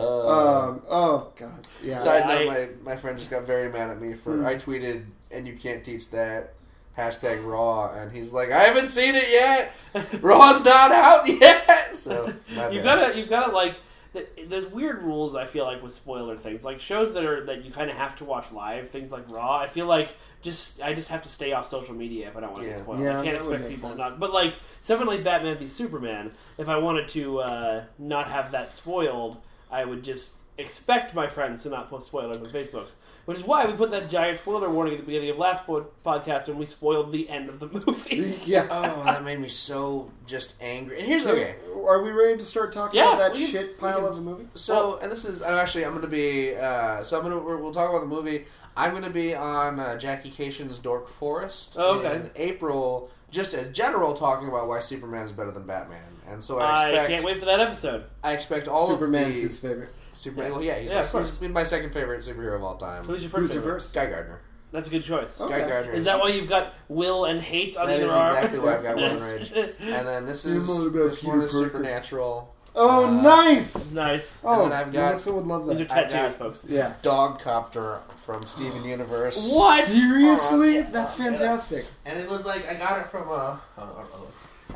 Um, 0.00 0.82
oh 0.90 1.32
god, 1.36 1.66
yeah. 1.82 1.94
Side 1.94 2.22
I- 2.22 2.44
note: 2.44 2.46
my 2.82 2.92
my 2.92 2.96
friend 2.96 3.18
just 3.18 3.30
got 3.30 3.46
very 3.46 3.70
mad 3.70 3.90
at 3.90 4.00
me 4.00 4.14
for 4.14 4.36
Hmm. 4.36 4.46
I 4.46 4.54
tweeted 4.54 5.04
and 5.30 5.46
you 5.46 5.54
can't 5.54 5.82
teach 5.84 6.10
that 6.10 6.54
hashtag 6.96 7.42
raw 7.44 7.90
and 7.92 8.12
he's 8.12 8.32
like 8.34 8.50
I 8.50 8.64
haven't 8.64 8.88
seen 8.88 9.14
it 9.14 9.30
yet. 9.30 9.74
Raw's 10.22 10.64
not 10.64 10.92
out 10.92 11.28
yet. 11.40 11.96
So 11.96 12.32
You've 12.70 12.84
got 12.84 12.96
to, 13.12 13.16
you've 13.18 13.30
got 13.30 13.46
to 13.46 13.52
like, 13.52 13.76
th- 14.12 14.28
there's 14.46 14.66
weird 14.70 15.02
rules. 15.02 15.34
I 15.34 15.46
feel 15.46 15.64
like 15.64 15.82
with 15.82 15.92
spoiler 15.92 16.36
things, 16.36 16.64
like 16.64 16.80
shows 16.80 17.12
that 17.14 17.24
are 17.24 17.44
that 17.46 17.64
you 17.64 17.70
kind 17.70 17.90
of 17.90 17.96
have 17.96 18.16
to 18.16 18.24
watch 18.24 18.52
live. 18.52 18.88
Things 18.88 19.10
like 19.12 19.30
Raw. 19.30 19.56
I 19.58 19.66
feel 19.66 19.86
like 19.86 20.14
just 20.42 20.82
I 20.82 20.92
just 20.94 21.08
have 21.10 21.22
to 21.22 21.28
stay 21.28 21.52
off 21.52 21.66
social 21.68 21.94
media 21.94 22.28
if 22.28 22.36
I 22.36 22.40
don't 22.40 22.52
want 22.52 22.62
to 22.64 22.68
Yeah. 22.68 22.74
get 22.76 22.82
spoiled. 22.84 23.00
Yeah, 23.00 23.20
I 23.20 23.24
can't 23.24 23.36
expect 23.36 23.68
people 23.68 23.88
sense. 23.90 23.98
not. 23.98 24.18
But 24.20 24.32
like 24.32 24.54
something 24.80 25.06
like 25.06 25.22
Batman 25.24 25.56
v 25.56 25.66
Superman, 25.66 26.30
if 26.58 26.68
I 26.68 26.76
wanted 26.78 27.08
to 27.08 27.40
uh, 27.40 27.84
not 27.98 28.28
have 28.28 28.50
that 28.52 28.74
spoiled, 28.74 29.36
I 29.72 29.84
would 29.84 30.04
just 30.04 30.36
expect 30.58 31.14
my 31.14 31.26
friends 31.26 31.62
to 31.64 31.70
not 31.70 31.88
post 31.90 32.06
spoilers 32.08 32.36
on 32.36 32.46
Facebook. 32.46 32.86
Which 33.24 33.38
is 33.38 33.44
why 33.44 33.64
we 33.66 33.72
put 33.74 33.92
that 33.92 34.10
giant 34.10 34.40
spoiler 34.40 34.68
warning 34.68 34.94
at 34.94 34.98
the 34.98 35.06
beginning 35.06 35.30
of 35.30 35.38
last 35.38 35.64
po- 35.64 35.86
podcast 36.04 36.48
when 36.48 36.58
we 36.58 36.66
spoiled 36.66 37.12
the 37.12 37.28
end 37.30 37.48
of 37.48 37.60
the 37.60 37.68
movie. 37.86 38.36
yeah. 38.44 38.66
Oh, 38.68 39.04
that 39.04 39.22
made 39.24 39.38
me 39.38 39.46
so 39.46 40.10
just 40.26 40.56
angry. 40.60 40.98
And 40.98 41.06
here's 41.06 41.22
the 41.24 41.30
okay. 41.30 41.54
Are 41.86 42.02
we 42.02 42.10
ready 42.10 42.36
to 42.38 42.44
start 42.44 42.72
talking 42.72 42.98
Yeah, 42.98 43.10
about 43.14 43.18
that 43.18 43.32
we 43.34 43.38
can- 43.44 43.50
shit 43.52 43.78
pile 43.78 44.04
of 44.06 44.18
a 44.18 44.20
movie? 44.20 44.48
So, 44.54 44.98
and 45.00 45.10
this 45.10 45.24
is 45.24 45.40
I'm 45.40 45.56
actually 45.56 45.84
I'm 45.86 45.94
gonna 45.94 46.08
be 46.08 46.56
uh, 46.56 47.04
so 47.04 47.16
I'm 47.16 47.22
gonna 47.22 47.38
we're, 47.38 47.58
we'll 47.58 47.72
talk 47.72 47.90
about 47.90 48.00
the 48.00 48.06
movie. 48.08 48.44
I'm 48.76 48.92
gonna 48.92 49.08
be 49.08 49.36
on 49.36 49.78
uh, 49.78 49.96
Jackie 49.98 50.30
Kashian's 50.30 50.80
Dork 50.80 51.06
Forest 51.06 51.76
Oh, 51.78 52.00
okay. 52.00 52.16
in 52.16 52.30
April, 52.34 53.08
just 53.30 53.54
as 53.54 53.68
general 53.70 54.14
talking 54.14 54.48
about 54.48 54.66
why 54.66 54.80
Superman 54.80 55.26
is 55.26 55.32
better 55.32 55.52
than 55.52 55.62
Batman. 55.64 56.02
And 56.32 56.42
so 56.42 56.58
I 56.58 57.02
I 57.04 57.06
can't 57.06 57.24
wait 57.24 57.38
for 57.38 57.44
that 57.46 57.60
episode. 57.60 58.04
I 58.24 58.32
expect 58.32 58.68
all 58.68 58.88
Superman's 58.88 59.36
of 59.38 59.42
his 59.44 59.60
the 59.60 59.68
favorite. 59.68 59.90
Superman. 60.12 60.52
Well, 60.52 60.62
yeah, 60.62 60.78
he's, 60.78 60.90
Yeah, 60.90 60.96
my, 60.96 61.00
of 61.00 61.10
course. 61.10 61.30
he's 61.30 61.38
been 61.38 61.52
my 61.52 61.62
second 61.64 61.90
favorite 61.92 62.20
superhero 62.20 62.56
of 62.56 62.62
all 62.64 62.76
time. 62.76 63.04
Who's 63.04 63.22
your 63.22 63.30
first? 63.30 63.40
Who's 63.40 63.54
your 63.54 63.62
favorite? 63.62 63.74
first? 63.80 63.94
Guy 63.94 64.06
Gardner. 64.10 64.40
That's 64.70 64.88
a 64.88 64.90
good 64.90 65.02
choice. 65.04 65.40
Okay. 65.40 65.60
Guy 65.60 65.68
Gardner. 65.68 65.92
Is 65.92 66.04
that 66.06 66.18
why 66.20 66.28
you've 66.28 66.48
got 66.48 66.74
will 66.88 67.24
and 67.26 67.40
hate 67.40 67.76
on 67.76 67.86
That 67.86 67.96
either 67.96 68.06
is 68.06 68.12
arm? 68.12 68.36
exactly 68.36 68.58
why 68.58 68.76
I've 68.76 68.82
got 68.82 68.96
one 68.96 69.04
Yes. 69.04 69.28
rage. 69.52 69.52
And 69.80 70.08
then 70.08 70.26
this 70.26 70.44
is 70.46 70.66
more 70.66 70.88
about 70.88 71.10
this 71.10 71.22
one 71.24 71.40
is 71.42 71.50
supernatural. 71.52 72.54
Oh, 72.74 73.04
Uh, 73.06 73.22
nice! 73.22 73.92
nice. 73.92 74.42
Oh, 74.46 74.62
then 74.62 74.72
I've 74.72 74.90
got- 74.92 75.08
Melissa 75.10 75.32
would 75.34 75.46
love 75.46 75.66
These 75.68 75.82
are 75.82 75.84
that. 75.84 75.92
I've 76.06 76.10
tattoos, 76.10 76.32
got- 76.32 76.38
folks. 76.38 76.64
Yeah. 76.66 76.94
Dog 77.02 77.38
Copter 77.38 77.98
from 78.16 78.42
Steven 78.44 78.82
Universe. 78.84 79.50
What? 79.52 79.84
Seriously? 79.84 80.76
Yeah. 80.76 80.88
That's 80.90 81.14
fantastic. 81.14 81.84
And 82.06 82.18
it 82.18 82.30
was 82.30 82.46
like 82.46 82.66
I 82.70 82.74
got 82.74 83.00
it 83.00 83.08
from 83.08 83.22
uh, 83.28 83.32
oh, 83.34 83.58
oh. 83.78 84.28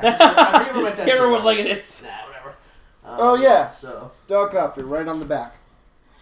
I 0.03 0.65
forget- 0.65 0.75
what 0.75 0.83
my 0.85 0.91
Can't 0.93 1.07
remember 1.07 1.31
what 1.31 1.45
was. 1.45 1.45
like 1.45 1.59
it 1.59 1.67
is. 1.67 2.03
Nah, 2.05 2.11
whatever. 2.29 2.49
Um, 3.05 3.17
Oh, 3.19 3.35
yeah. 3.37 3.69
So 3.71 4.11
Dog 4.27 4.53
Copter, 4.53 4.85
right 4.85 5.07
on 5.07 5.19
the 5.21 5.25
back. 5.25 5.57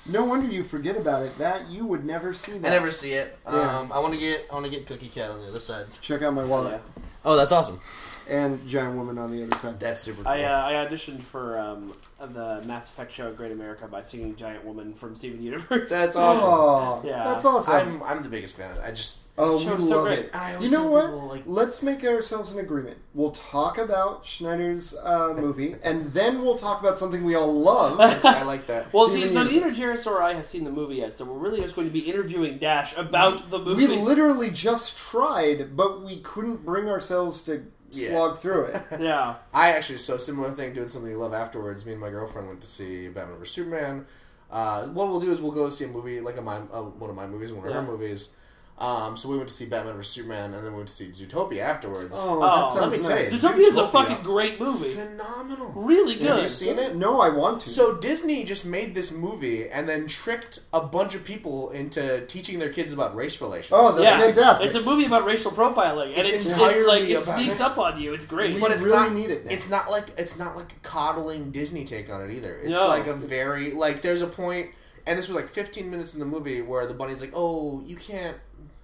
No 0.07 0.25
wonder 0.25 0.47
you 0.53 0.62
forget 0.62 0.97
about 0.99 1.22
it. 1.22 1.39
That 1.39 1.68
you 1.68 1.87
would 1.87 2.05
never 2.05 2.35
see 2.35 2.59
that. 2.59 2.66
I 2.68 2.70
never 2.70 2.91
see 2.91 3.12
it. 3.14 3.39
Yeah. 3.47 3.79
Um, 3.79 3.91
I 3.93 3.99
want 4.01 4.12
to 4.12 4.20
get 4.20 4.47
I 4.51 4.55
want 4.55 4.66
to 4.66 4.70
get 4.70 4.87
Cookie 4.87 5.09
Cat 5.09 5.31
on 5.31 5.41
the 5.41 5.49
other 5.49 5.61
side. 5.61 5.87
Check 6.03 6.20
out 6.20 6.35
my 6.35 6.45
wallet. 6.45 6.81
Oh, 7.25 7.37
that's 7.37 7.53
awesome. 7.53 7.81
And 8.29 8.66
Giant 8.66 8.97
Woman 8.97 9.18
on 9.18 9.31
the 9.31 9.43
other 9.45 9.57
side. 9.57 9.79
That's 9.81 10.01
super. 10.01 10.22
Cool. 10.22 10.33
I, 10.33 10.43
uh, 10.45 10.66
I 10.66 10.72
auditioned 10.72 11.20
for 11.20 11.59
um, 11.59 11.93
the 12.20 12.62
Mass 12.66 12.91
Effect 12.91 13.12
show 13.12 13.33
Great 13.33 13.53
America 13.53 13.87
by 13.87 14.03
singing 14.03 14.35
Giant 14.37 14.64
Woman 14.64 14.95
from 14.95 15.14
Steven 15.14 15.43
Universe. 15.43 15.91
That's 15.91 16.16
awesome. 16.45 17.07
Yeah. 17.07 17.22
that's 17.25 17.45
awesome. 17.45 17.75
I'm 17.75 18.03
I'm 18.03 18.22
the 18.22 18.29
biggest 18.31 18.57
fan 18.57 18.70
of 18.70 18.79
it. 18.79 18.83
I 18.85 18.91
just 18.93 19.22
oh, 19.37 19.59
we 19.59 19.64
is 19.72 19.89
so 19.89 19.97
love 19.97 20.07
great. 20.07 20.18
it. 20.20 20.31
And 20.33 20.37
I 20.41 20.55
always 20.55 20.70
You 20.70 20.77
know 20.77 20.83
tell 20.85 20.93
what? 20.93 21.05
people, 21.11 21.29
like- 21.29 21.43
Let's 21.45 21.83
make 21.83 22.03
ourselves 22.05 22.53
an 22.53 22.61
agreement. 22.61 22.97
We'll 23.14 23.33
talk 23.33 23.77
about 23.79 24.25
Snyder's 24.27 24.97
uh, 24.97 25.35
movie, 25.37 25.77
and 25.85 26.12
then 26.14 26.41
we'll 26.41 26.57
talk 26.57 26.81
about 26.81 26.99
something 26.99 27.25
we 27.25 27.35
all 27.35 27.53
love. 27.53 28.01
I 28.01 28.43
like 28.45 28.66
that. 28.68 28.91
Well, 28.93 29.09
Steven 29.09 29.29
see, 29.29 29.35
no, 29.35 29.43
Universe. 29.43 29.77
neither 29.79 29.93
Jarys 29.93 30.07
or 30.07 30.22
I 30.22 30.33
have 30.35 30.47
seen 30.47 30.64
the 30.64 30.70
movie 30.70 30.97
yet, 30.97 31.16
so 31.16 31.25
we're 31.27 31.39
really 31.39 31.61
just 31.61 31.77
going 31.77 31.89
to 31.89 31.93
be 31.93 32.01
interviewing 32.01 32.57
Dash 32.59 32.97
about 32.97 33.51
the 33.51 33.59
movie. 33.59 33.87
we 33.87 33.97
literally 33.97 34.51
just 34.51 34.97
tried, 34.97 35.77
but 35.77 36.03
we 36.03 36.16
couldn't 36.20 36.64
bring 36.64 36.89
ourselves 36.89 37.43
to 37.45 37.64
Yeah. 37.97 38.09
slog 38.11 38.38
through 38.38 38.64
it. 38.66 38.82
yeah. 39.01 39.36
I 39.53 39.70
actually 39.72 39.99
so 39.99 40.16
similar 40.16 40.51
thing 40.53 40.72
doing 40.74 40.88
something 40.88 41.11
you 41.11 41.18
love 41.18 41.32
afterwards. 41.34 41.84
Me 41.86 41.92
and 41.92 42.01
my 42.01 42.11
girlfriend 42.11 42.49
went 42.49 42.61
to 42.61 42.66
see 42.66 43.09
Batman 43.09 43.38
vs 43.38 43.55
Superman. 43.55 44.07
Uh, 44.51 44.84
what 44.86 45.09
we'll 45.09 45.20
do 45.20 45.32
is 45.32 45.40
we'll 45.40 45.53
go 45.53 45.68
see 45.70 45.84
a 45.84 45.88
movie 45.88 46.20
like 46.20 46.36
a 46.36 46.42
my, 46.42 46.57
uh, 46.57 46.82
one 46.82 47.11
of 47.11 47.16
my 47.16 47.26
movies, 47.26 47.53
one 47.53 47.66
of 47.66 47.72
Yeah. 47.74 47.80
her 47.80 47.86
movies. 47.86 48.30
Um, 48.77 49.16
so 49.16 49.29
we 49.29 49.37
went 49.37 49.49
to 49.49 49.55
see 49.55 49.66
Batman 49.66 49.95
vs 49.95 50.12
Superman, 50.12 50.53
and 50.53 50.64
then 50.66 50.72
we 50.72 50.79
went 50.79 50.89
to 50.89 50.95
see 50.95 51.07
Zootopia 51.07 51.61
afterwards. 51.61 52.11
Oh, 52.12 52.39
Oh, 52.39 52.41
that 52.41 52.62
let 52.62 52.70
sounds 52.72 52.97
me 52.99 53.03
tell 53.09 53.16
you, 53.18 53.25
nice. 53.31 53.33
Zootopia 53.41 53.61
is 53.61 53.77
a 53.77 53.81
Zootopia. 53.83 53.93
fucking 53.93 54.22
great 54.25 54.59
movie. 54.61 54.89
Phenomenal. 54.89 55.66
Really 55.77 56.16
good. 56.16 56.27
Have 56.31 56.43
you 56.43 56.49
seen 56.49 56.81
it? 56.81 56.97
No, 56.97 57.20
I 57.20 57.29
want 57.29 57.61
to. 57.62 57.70
So 57.70 57.97
Disney 57.97 58.43
just 58.43 58.66
made 58.66 58.93
this 58.97 59.12
movie 59.12 59.68
and 59.68 59.89
then 59.89 60.09
tricked 60.09 60.59
a 60.72 60.81
bunch 60.81 61.14
of 61.14 61.25
people 61.25 61.70
into 61.70 62.27
teaching 62.27 62.59
their 62.59 62.70
kids 62.70 62.93
about 62.93 63.14
race 63.14 63.41
relations. 63.41 63.70
Oh, 63.72 63.93
that's 63.93 64.03
yeah, 64.03 64.18
fantastic. 64.18 64.66
It's 64.66 64.77
a 64.77 64.83
movie 64.83 65.05
about 65.07 65.25
racial 65.25 65.53
profiling, 65.53 66.09
and 66.09 66.18
It's 66.18 66.33
it's, 66.33 66.47
it, 66.47 66.53
entirely 66.55 66.85
like 66.87 67.03
it 67.05 67.12
about- 67.12 67.22
sneaks 67.22 67.61
up 67.61 67.79
on 67.79 68.01
you. 68.01 68.12
It's 68.12 68.27
great. 68.27 68.55
We 68.57 68.61
but 68.61 68.72
it's 68.72 68.83
really 68.83 68.97
not, 68.97 69.12
need 69.12 69.31
it 69.31 69.45
now. 69.45 69.53
It's 69.53 69.70
not 69.70 69.89
like 69.89 70.09
it's 70.18 70.37
not 70.37 70.57
like 70.57 70.72
a 70.72 70.79
coddling 70.83 71.53
Disney 71.53 71.85
take 71.85 72.11
on 72.11 72.22
it 72.29 72.35
either. 72.35 72.57
It's 72.57 72.70
No. 72.70 72.89
like 72.89 73.07
a 73.07 73.14
very 73.14 73.70
like 73.70 74.03
there's 74.03 74.20
a 74.22 74.27
point, 74.27 74.70
and 75.07 75.16
this 75.16 75.29
was 75.29 75.37
like 75.37 75.49
15 75.49 75.89
minutes 75.91 76.12
in 76.14 76.18
the 76.20 76.27
movie 76.27 76.61
where 76.61 76.87
the 76.87 76.95
bunny's 76.95 77.20
like, 77.20 77.33
"Oh, 77.37 77.83
you 77.87 77.95
can't. 77.95 78.37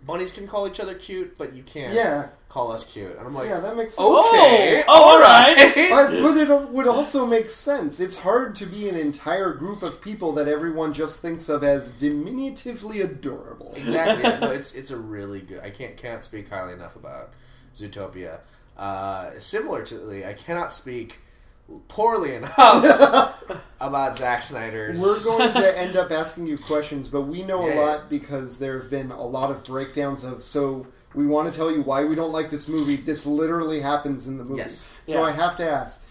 Bunnies 0.07 0.32
can 0.32 0.46
call 0.46 0.66
each 0.66 0.80
other 0.80 0.94
cute, 0.94 1.36
but 1.36 1.55
you 1.55 1.62
can't 1.62 1.92
Yeah. 1.94 2.28
call 2.48 2.72
us 2.72 2.90
cute." 2.90 3.16
And 3.18 3.26
I'm 3.26 3.34
like, 3.34 3.48
yeah, 3.48 3.61
that 3.61 3.76
makes 3.76 3.94
sense. 3.94 4.09
"Okay, 4.09 4.82
Oh, 4.88 4.88
oh, 4.88 5.03
all 5.11 5.18
right." 5.20 5.57
But, 5.90 6.22
but 6.22 6.36
it 6.36 6.70
would 6.70 6.86
also 6.86 7.26
make 7.26 7.51
sense. 7.51 8.01
It's 8.01 8.18
hard 8.18 8.57
to 8.57 8.66
be 8.66 8.88
an 8.88 8.96
entire 8.96 9.53
group 9.53 9.82
of 9.82 10.01
people 10.01 10.32
that 10.32 10.48
everyone 10.48 10.92
just 10.92 11.20
thinks 11.20 11.48
of 11.48 11.62
as 11.62 11.90
diminutively 11.92 13.01
adorable. 13.03 13.72
exactly. 13.76 14.22
Yeah, 14.24 14.38
no, 14.40 14.51
it's 14.51 14.74
it's 14.74 14.90
a 14.90 14.96
really 14.96 15.40
good. 15.40 15.61
I 15.62 15.70
can't 15.70 15.96
can't 15.96 16.24
speak 16.24 16.48
highly 16.48 16.72
enough 16.72 16.96
about 16.96 17.30
Zootopia. 17.76 18.38
Uh, 18.78 19.30
similarly, 19.38 20.24
I 20.24 20.32
cannot 20.32 20.72
speak 20.72 21.20
poorly 21.89 22.35
enough 22.35 23.43
about 23.81 24.16
Zack 24.16 24.43
Snyder's. 24.43 25.01
We're 25.01 25.25
going 25.25 25.53
to 25.55 25.79
end 25.79 25.97
up 25.97 26.11
asking 26.23 26.47
you 26.47 26.59
questions, 26.59 27.09
but 27.09 27.23
we 27.23 27.43
know 27.43 27.66
Yeah, 27.66 27.73
a 27.73 27.75
yeah. 27.75 27.81
lot 27.81 28.11
because 28.11 28.59
there 28.59 28.79
have 28.81 28.91
been 28.91 29.11
a 29.11 29.25
lot 29.25 29.51
of 29.51 29.62
breakdowns 29.64 30.25
of. 30.25 30.43
So 30.43 30.87
we 31.14 31.27
want 31.27 31.51
to 31.53 31.57
tell 31.57 31.71
you 31.71 31.83
why 31.83 32.05
we 32.05 32.14
don't 32.14 32.33
like 32.33 32.51
this 32.51 32.68
movie. 32.68 32.97
This 32.97 33.27
literally 33.27 33.81
happens 33.81 34.27
in 34.29 34.39
the 34.39 34.45
movie. 34.45 34.59
Yes. 34.59 34.93
So 35.05 35.14
Yeah. 35.21 35.27
I 35.29 35.33
have 35.33 35.57
to 35.57 35.68
ask: 35.68 36.05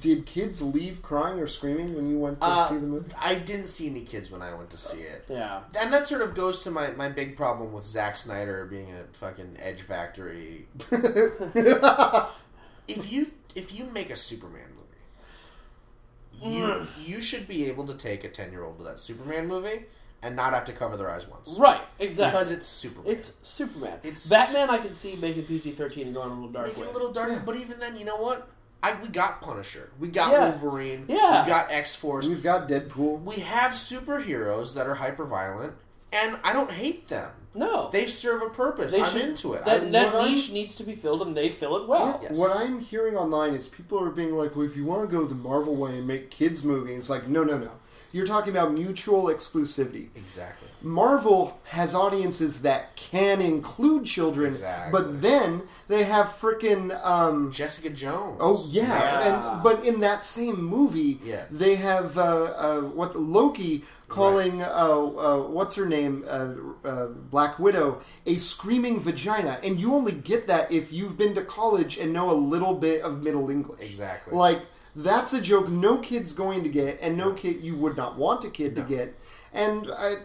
Did 0.00 0.26
kids 0.26 0.60
leave 0.62 1.02
crying 1.02 1.38
or 1.38 1.46
screaming 1.46 1.94
when 1.94 2.08
you 2.10 2.18
went 2.18 2.40
to 2.40 2.46
Uh, 2.46 2.64
see 2.68 2.76
the 2.76 2.86
movie? 2.86 3.12
I 3.18 3.34
didn't 3.36 3.66
see 3.68 3.88
any 3.88 4.02
kids 4.02 4.30
when 4.30 4.42
I 4.42 4.54
went 4.54 4.70
to 4.70 4.78
see 4.78 5.00
it. 5.00 5.24
yeah. 5.28 5.60
And 5.78 5.92
that 5.92 6.06
sort 6.08 6.22
of 6.22 6.34
goes 6.34 6.62
to 6.64 6.70
my, 6.70 6.90
my 6.92 7.08
big 7.08 7.36
problem 7.36 7.72
with 7.72 7.84
Zack 7.84 8.16
Snyder 8.16 8.66
being 8.66 8.92
a 8.92 9.04
fucking 9.16 9.56
edge 9.60 9.82
factory. 9.82 10.66
if 12.88 13.12
you 13.12 13.26
if 13.54 13.74
you 13.76 13.84
make 13.92 14.10
a 14.10 14.16
Superman 14.16 14.62
movie, 14.68 14.69
you 16.40 16.64
mm. 16.64 16.86
you 17.08 17.20
should 17.20 17.46
be 17.46 17.66
able 17.68 17.84
to 17.86 17.94
take 17.94 18.24
a 18.24 18.28
ten 18.28 18.50
year 18.52 18.64
old 18.64 18.78
to 18.78 18.84
that 18.84 18.98
Superman 18.98 19.46
movie 19.46 19.84
and 20.22 20.36
not 20.36 20.52
have 20.52 20.64
to 20.66 20.72
cover 20.72 20.96
their 20.96 21.10
eyes 21.10 21.26
once. 21.28 21.56
Right. 21.58 21.80
Exactly. 21.98 22.32
Because 22.32 22.50
it's 22.50 22.66
Superman. 22.66 23.12
it's 23.12 23.36
Superman. 23.42 23.98
It's- 24.02 24.28
Batman. 24.28 24.68
I 24.70 24.78
can 24.78 24.92
see 24.94 25.16
making 25.16 25.44
PG 25.44 25.72
thirteen 25.72 26.06
and 26.06 26.14
going 26.14 26.30
a 26.30 26.34
little 26.34 26.50
dark 26.50 26.66
Make 26.66 26.76
it 26.76 26.80
with. 26.80 26.90
a 26.90 26.92
little 26.92 27.12
darker, 27.12 27.42
but 27.44 27.56
even 27.56 27.78
then, 27.78 27.96
you 27.96 28.04
know 28.04 28.16
what? 28.16 28.48
I, 28.82 28.98
we 29.02 29.08
got 29.08 29.42
Punisher. 29.42 29.90
We 29.98 30.08
got 30.08 30.32
Yeah. 30.32 30.48
Wolverine. 30.50 31.04
Yeah. 31.06 31.42
We 31.44 31.50
got 31.50 31.70
X 31.70 31.94
Force. 31.96 32.26
We've 32.28 32.42
got 32.42 32.68
Deadpool. 32.68 33.22
We 33.22 33.36
have 33.36 33.72
superheroes 33.72 34.74
that 34.74 34.86
are 34.86 34.94
hyper 34.94 35.24
violent, 35.26 35.74
and 36.12 36.38
I 36.42 36.52
don't 36.52 36.70
hate 36.70 37.08
them. 37.08 37.30
No, 37.54 37.88
They 37.90 38.06
serve 38.06 38.42
a 38.42 38.50
purpose. 38.50 38.92
They 38.92 39.02
I'm 39.02 39.10
should- 39.12 39.22
into 39.22 39.54
it. 39.54 39.64
That, 39.64 39.82
I- 39.82 39.84
that 39.90 40.12
what 40.14 40.22
I'm- 40.22 40.32
niche 40.34 40.52
needs 40.52 40.74
to 40.76 40.84
be 40.84 40.94
filled, 40.94 41.22
and 41.22 41.36
they 41.36 41.48
fill 41.48 41.76
it 41.76 41.88
well. 41.88 42.18
Yes. 42.22 42.38
What 42.38 42.56
I'm 42.56 42.78
hearing 42.80 43.16
online 43.16 43.54
is 43.54 43.66
people 43.66 44.00
are 44.00 44.10
being 44.10 44.34
like, 44.36 44.54
well, 44.56 44.64
if 44.64 44.76
you 44.76 44.84
want 44.84 45.08
to 45.08 45.14
go 45.16 45.24
the 45.24 45.34
Marvel 45.34 45.74
way 45.74 45.98
and 45.98 46.06
make 46.06 46.30
kids 46.30 46.62
movies, 46.64 46.98
it's 46.98 47.10
like, 47.10 47.26
no, 47.28 47.42
no, 47.44 47.58
no. 47.58 47.70
You're 48.12 48.26
talking 48.26 48.50
about 48.52 48.72
mutual 48.72 49.24
exclusivity. 49.24 50.08
exactly. 50.16 50.68
Marvel 50.82 51.58
has 51.64 51.94
audiences 51.94 52.62
that 52.62 52.94
can 52.96 53.40
include 53.40 54.06
children, 54.06 54.48
Exactly. 54.48 54.92
but 54.92 55.20
then 55.22 55.62
they 55.88 56.04
have 56.04 56.26
frickin' 56.26 56.92
um, 57.04 57.50
Jessica 57.52 57.90
Jones. 57.90 58.38
Oh 58.40 58.66
yeah, 58.70 58.82
Yeah. 58.88 59.54
and 59.54 59.62
but 59.62 59.84
in 59.84 60.00
that 60.00 60.24
same 60.24 60.62
movie, 60.62 61.20
Yeah. 61.24 61.44
they 61.50 61.76
have 61.76 62.16
uh, 62.18 62.22
uh, 62.66 62.80
what's 62.82 63.14
Loki 63.16 63.84
calling 64.08 64.62
uh, 64.62 64.66
uh, 64.66 65.42
what's 65.48 65.74
her 65.76 65.86
name 65.86 66.24
uh, 66.28 66.54
uh, 66.84 67.06
Black 67.06 67.58
Widow 67.58 68.00
a 68.26 68.34
screaming 68.36 68.98
vagina, 69.00 69.58
and 69.62 69.80
you 69.80 69.94
only 69.94 70.12
get 70.12 70.46
that 70.48 70.72
if 70.72 70.92
you've 70.92 71.16
been 71.16 71.34
to 71.34 71.42
college 71.42 71.98
and 71.98 72.12
know 72.12 72.30
a 72.30 72.34
little 72.54 72.74
bit 72.74 73.02
of 73.02 73.22
Middle 73.22 73.50
English. 73.50 73.80
Exactly. 73.80 74.34
Like 74.36 74.60
that's 74.96 75.32
a 75.32 75.40
joke 75.40 75.68
no 75.68 75.98
kid's 75.98 76.32
going 76.32 76.62
to 76.64 76.68
get, 76.68 76.98
and 77.00 77.16
no 77.16 77.32
kid 77.32 77.60
you 77.62 77.76
would 77.76 77.96
not 77.96 78.16
want 78.16 78.44
a 78.44 78.50
kid 78.50 78.74
to 78.76 78.82
get, 78.82 79.14
and 79.52 79.88
I. 79.96 80.16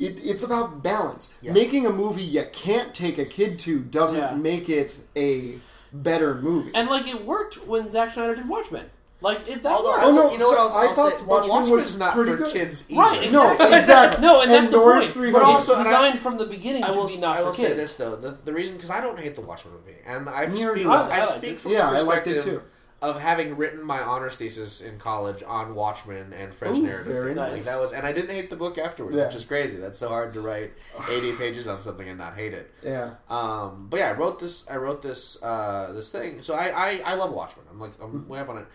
It, 0.00 0.18
it's 0.24 0.42
about 0.42 0.82
balance. 0.82 1.36
Yeah. 1.42 1.52
Making 1.52 1.86
a 1.86 1.90
movie 1.90 2.22
you 2.22 2.44
can't 2.52 2.94
take 2.94 3.18
a 3.18 3.24
kid 3.24 3.58
to 3.60 3.80
doesn't 3.80 4.18
Yeah. 4.18 4.34
make 4.34 4.68
it 4.68 4.98
a 5.14 5.56
better 5.92 6.34
movie. 6.36 6.70
And 6.74 6.88
like 6.88 7.06
it 7.06 7.24
worked 7.24 7.66
when 7.66 7.88
Zack 7.88 8.12
Snyder 8.14 8.34
did 8.36 8.48
Watchmen. 8.48 8.86
Like 9.22 9.46
it 9.46 9.62
that 9.62 9.70
Although, 9.72 9.90
worked. 9.90 10.04
Oh, 10.04 10.12
no, 10.14 10.32
you 10.32 10.38
know 10.38 10.48
what 10.48 10.58
else 10.58 10.74
I 10.74 10.80
I'll 10.86 10.94
thought 10.94 11.18
say? 11.18 11.24
Watchmen 11.26 11.50
Watchmen's 11.50 11.70
was 11.72 11.98
not 11.98 12.14
pretty 12.14 12.30
for 12.30 12.36
good. 12.38 12.52
kids 12.54 12.84
either. 12.88 13.00
Right, 13.02 13.30
No, 13.30 13.52
exactly. 13.52 13.78
exactly. 13.78 14.22
No, 14.26 14.40
and 14.40 14.50
that's 14.50 14.64
And 14.64 14.72
the 14.74 14.78
point. 14.80 15.04
300. 15.04 15.32
But 15.32 15.42
It's 15.42 15.50
also- 15.50 15.74
and 15.74 15.82
I- 15.82 15.90
designed 15.90 16.18
from 16.20 16.38
the 16.38 16.46
beginning 16.46 16.84
I 16.84 16.86
to 16.88 16.92
will. 16.96 17.06
be 17.08 17.18
not 17.20 17.36
I 17.36 17.42
will 17.42 17.50
for 17.52 17.56
say 17.60 17.66
kids. 17.66 17.76
this 17.76 17.94
though: 17.96 18.16
the, 18.16 18.30
the 18.30 18.52
reason 18.54 18.76
because 18.76 18.88
I 18.90 19.02
don't 19.02 19.18
hate 19.18 19.34
the 19.36 19.42
Watchmen 19.42 19.74
movie, 19.74 19.98
and 20.06 20.26
I 20.30 20.46
Neither 20.46 20.70
speak. 20.72 20.84
do 20.84 20.90
I. 20.90 20.94
I 20.96 21.00
I 21.00 21.18
liked 21.18 21.26
speak 21.26 21.50
it. 21.52 21.60
from 21.60 21.72
Yeah, 21.72 21.90
the 21.90 21.96
I 21.98 22.00
liked 22.00 22.26
it 22.28 22.42
too. 22.42 22.62
Of 23.02 23.18
having 23.20 23.56
written 23.56 23.82
my 23.82 24.00
honors 24.00 24.36
thesis 24.36 24.80
in 24.82 24.98
college 24.98 25.42
on 25.46 25.74
Watchmen 25.74 26.32
and 26.34 26.54
French 26.54 26.78
Ooh, 26.78 26.82
narrative. 26.82 27.12
very 27.12 27.34
Like 27.34 27.62
that 27.62 27.80
was, 27.80 27.92
and 27.92 28.06
I 28.06 28.12
didn't 28.12 28.30
hate 28.30 28.50
the 28.50 28.56
book 28.56 28.76
afterwards, 28.76 29.16
Yeah. 29.16 29.26
which 29.26 29.34
is 29.36 29.44
crazy. 29.44 29.78
That's 29.78 29.98
so 29.98 30.08
hard 30.08 30.34
to 30.34 30.40
write 30.40 30.72
eighty 31.10 31.32
pages 31.36 31.66
on 31.66 31.80
something 31.80 32.06
and 32.08 32.18
not 32.18 32.34
hate 32.34 32.52
it. 32.52 32.70
Yeah. 32.82 33.14
Um, 33.30 33.86
but 33.88 34.00
yeah, 34.00 34.10
I 34.10 34.12
wrote 34.12 34.38
this. 34.38 34.68
I 34.70 34.76
wrote 34.76 35.00
this. 35.02 35.42
Uh, 35.42 35.92
this 35.94 36.12
thing. 36.12 36.42
So 36.42 36.54
I, 36.54 36.72
I, 36.74 37.02
I 37.06 37.14
love 37.14 37.32
Watchmen. 37.32 37.66
I'm 37.70 37.80
like, 37.80 37.92
I'm 38.02 38.28
way 38.28 38.40
up 38.40 38.48
on 38.50 38.58
it. 38.58 38.66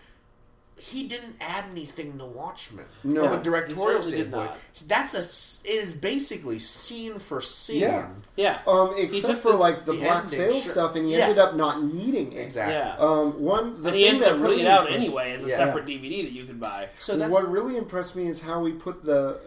He 0.77 1.07
didn't 1.07 1.37
add 1.39 1.65
anything 1.71 2.17
to 2.17 2.25
Watchmen 2.25 2.83
No. 3.05 3.23
from 3.29 3.39
a 3.39 3.41
directorial 3.43 4.01
He 4.03 4.09
certainly 4.11 4.17
did 4.25 4.29
standpoint. 4.31 4.87
That's 4.87 5.13
a 5.13 5.19
it 5.69 5.73
is 5.73 5.93
basically 5.93 6.59
scene 6.59 7.17
for 7.17 7.39
scene. 7.39 7.79
Yeah. 7.79 8.09
Yeah. 8.35 8.59
Um, 8.67 8.93
except 8.97 9.39
for 9.39 9.51
this- 9.53 9.59
like 9.61 9.85
the, 9.85 9.93
the 9.93 9.99
Black 9.99 10.23
ending, 10.23 10.27
Sail 10.37 10.51
sure. 10.51 10.61
stuff, 10.61 10.95
and 10.97 11.05
he 11.05 11.13
Yeah. 11.13 11.19
ended 11.27 11.37
up 11.37 11.55
not 11.55 11.81
needing 11.81 12.33
it. 12.33 12.41
Exactly. 12.41 12.75
Yeah. 12.75 12.97
Um, 12.99 13.41
one 13.41 13.81
the 13.83 13.87
and 13.89 13.95
he 13.97 14.03
thing 14.03 14.15
ended 14.15 14.29
that 14.29 14.39
really 14.39 14.63
it 14.63 14.67
out 14.67 14.91
anyway 14.91 15.31
as 15.31 15.45
a 15.45 15.47
Yeah. 15.47 15.57
separate 15.57 15.85
DVD 15.85 16.23
that 16.23 16.33
you 16.33 16.43
could 16.43 16.59
buy. 16.59 16.89
So 16.99 17.15
that's 17.17 17.31
what 17.31 17.49
really 17.49 17.77
impressed 17.77 18.17
me 18.17 18.27
is 18.27 18.41
how 18.41 18.65
he 18.65 18.73
put 18.73 19.05
the 19.05 19.39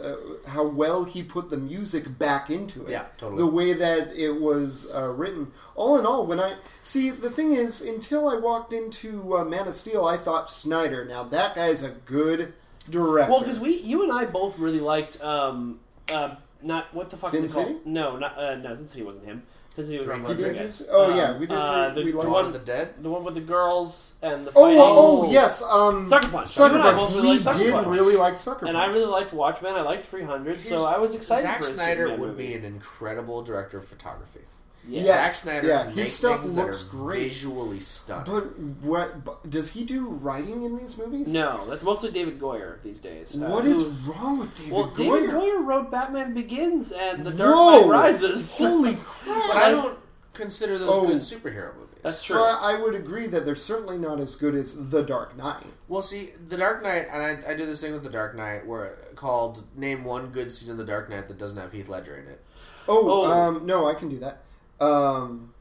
uh, 0.47 0.49
how 0.51 0.65
well 0.65 1.05
he 1.05 1.23
put 1.23 1.51
the 1.51 1.59
music 1.59 2.19
back 2.19 2.49
into 2.49 2.87
it. 2.87 2.91
Yeah, 2.93 3.05
totally. 3.19 3.43
The 3.43 3.47
way 3.51 3.75
that 3.75 4.15
it 4.17 4.41
was 4.41 4.89
uh, 4.95 5.09
written. 5.11 5.53
All 5.79 5.99
in 5.99 6.05
all, 6.05 6.27
when 6.27 6.41
I 6.41 6.55
see 6.83 7.11
the 7.11 7.31
thing 7.31 7.53
is, 7.53 7.81
until 7.81 8.29
I 8.29 8.37
walked 8.37 8.73
into 8.73 9.37
uh, 9.37 9.45
Man 9.45 9.69
of 9.69 9.75
Steel, 9.75 10.05
I 10.05 10.17
thought 10.17 10.51
Snyder. 10.51 11.05
Now 11.05 11.23
that 11.25 11.55
guy's 11.55 11.83
a 11.85 11.91
good 11.91 12.53
director. 12.91 13.31
Well, 13.31 13.41
because 13.41 13.61
we, 13.61 13.79
you 13.79 14.03
and 14.03 14.13
I 14.13 14.25
both 14.27 14.59
really 14.59 14.81
liked, 14.81 15.23
um, 15.23 15.79
uh, 16.13 16.35
not 16.63 16.93
what 16.93 17.11
the 17.11 17.17
fuck 17.17 17.31
Sin 17.31 17.45
is 17.45 17.57
it 17.57 17.63
called? 17.65 17.87
No, 17.87 18.17
not 18.17 18.37
uh, 18.37 18.57
no. 18.57 18.75
Sin 18.75 18.89
City 18.89 19.05
wasn't 19.05 19.27
him. 19.27 19.43
Sin 19.77 19.85
City 19.85 19.99
was 19.99 20.07
Ron 20.09 20.23
He 20.23 20.27
did 20.35 20.39
Rodriguez. 20.43 20.79
this- 20.81 20.89
oh 20.91 21.13
Um, 21.13 21.17
yeah, 21.17 21.39
we 21.39 21.47
did. 21.47 21.53
uh, 21.57 21.91
the, 21.91 22.03
we 22.03 22.11
the 22.11 22.17
liked 22.19 22.25
Dawn 22.25 22.33
one, 22.33 22.45
of 22.47 22.53
the 22.53 22.59
Dead. 22.59 22.95
the 23.01 23.09
one 23.11 23.23
with 23.23 23.35
the 23.35 23.41
girls 23.41 24.15
and 24.23 24.45
the 24.45 24.51
Oh, 24.57 24.65
fighting. 24.65 24.79
oh, 24.81 25.27
oh, 25.29 25.31
yes. 25.31 25.63
Um, 25.63 26.09
Sucker 26.09 26.27
Punch. 26.29 26.49
Sucker 26.49 26.75
You 26.75 26.81
and 26.81 26.89
I 26.89 26.91
Punch. 26.97 27.03
both 27.03 27.15
We 27.15 27.23
really 27.29 27.39
Sucker 27.39 27.59
did 27.59 27.73
Punch. 27.75 27.87
really 27.87 28.17
like 28.17 28.37
Sucker 28.37 28.59
Punch. 28.61 28.69
And 28.71 28.77
I 28.77 28.87
really 28.87 29.05
liked 29.07 29.33
Watchmen. 29.33 29.75
I 29.77 29.83
liked 29.83 30.07
300, 30.07 30.59
so 30.61 30.69
Here's- 30.79 30.83
I 30.95 30.99
was 30.99 31.15
excited 31.15 31.43
Zack 31.43 31.59
for 31.59 31.65
a 31.69 31.71
Snyder 31.71 32.03
Superman 32.07 32.21
would 32.21 32.31
movie. 32.31 32.47
be 32.49 32.55
an 32.55 32.65
incredible 32.65 33.43
director 33.43 33.79
of 33.79 33.85
photography. 33.85 34.41
Yes. 34.87 35.07
Yes. 35.07 35.07
Zack 35.07 35.31
Snyder 35.33 35.69
yeah, 35.69 35.79
can 35.83 35.89
his 35.89 35.97
make 35.97 36.07
stuff 36.07 36.41
things 36.41 36.57
looks 36.57 36.85
great. 36.85 37.23
visually 37.25 37.81
stunning. 37.81 38.25
But 38.33 38.59
what 38.89 39.25
but 39.25 39.51
does 39.51 39.73
he 39.73 39.85
do 39.85 40.09
writing 40.11 40.63
in 40.63 40.77
these 40.77 40.97
movies? 40.97 41.33
No, 41.33 41.65
that's 41.69 41.83
mostly 41.83 42.11
David 42.11 42.39
Goyer 42.41 42.83
these 42.83 42.99
days. 42.99 43.41
Uh, 43.41 43.49
What 43.49 43.67
is 43.67 43.85
wrong 44.07 44.39
with 44.39 44.55
David 44.55 44.73
Goyer? 44.73 44.77
Well, 44.77 44.89
Goyer? 44.91 44.97
David 44.97 45.31
Goyer 45.31 45.65
wrote 45.67 45.91
Batman 45.91 46.33
Begins 46.35 46.93
and 46.93 47.27
The 47.27 47.33
Dark 47.33 47.55
Whoa! 47.55 47.81
Knight 47.81 47.89
Rises. 47.91 48.59
Holy 48.63 48.95
but 48.95 49.05
crap! 49.05 49.57
I 49.57 49.71
don't 49.73 49.99
consider 50.33 50.79
those 50.79 50.89
Oh. 50.91 51.07
good 51.07 51.19
superhero 51.19 51.75
movies. 51.75 51.85
That's 52.03 52.23
true. 52.23 52.37
But 52.37 52.61
I 52.63 52.81
would 52.81 52.95
agree 52.95 53.27
that 53.27 53.45
they're 53.45 53.57
certainly 53.57 53.99
not 53.99 54.21
as 54.21 54.37
good 54.37 54.55
as 54.55 54.91
The 54.91 55.03
Dark 55.03 55.37
Knight. 55.37 55.65
Well, 55.89 56.01
see, 56.01 56.31
The 56.49 56.57
Dark 56.57 56.83
Knight, 56.83 57.07
and 57.13 57.23
I, 57.23 57.51
I 57.53 57.57
do 57.57 57.67
this 57.67 57.81
thing 57.81 57.93
with 57.93 58.05
The 58.05 58.11
Dark 58.11 58.37
Knight 58.37 58.65
where 58.67 58.97
called 59.17 59.65
name 59.77 60.05
one 60.05 60.29
good 60.29 60.51
scene 60.53 60.71
in 60.71 60.77
The 60.79 60.85
Dark 60.85 61.11
Knight 61.11 61.27
that 61.29 61.37
doesn't 61.39 61.59
have 61.59 61.73
Heath 61.73 61.89
Ledger 61.89 62.17
in 62.17 62.29
it. 62.29 62.41
Oh, 62.87 63.23
Oh. 63.23 63.25
um, 63.31 63.67
no, 63.67 63.87
I 63.87 63.95
can 63.95 64.09
do 64.09 64.19
that. 64.21 64.45
Um, 64.81 65.53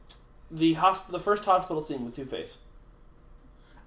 The 0.50 0.74
hosp- 0.76 1.10
the 1.10 1.20
first 1.20 1.44
hospital 1.44 1.82
scene 1.82 2.04
with 2.04 2.16
Two 2.16 2.24
Face. 2.26 2.58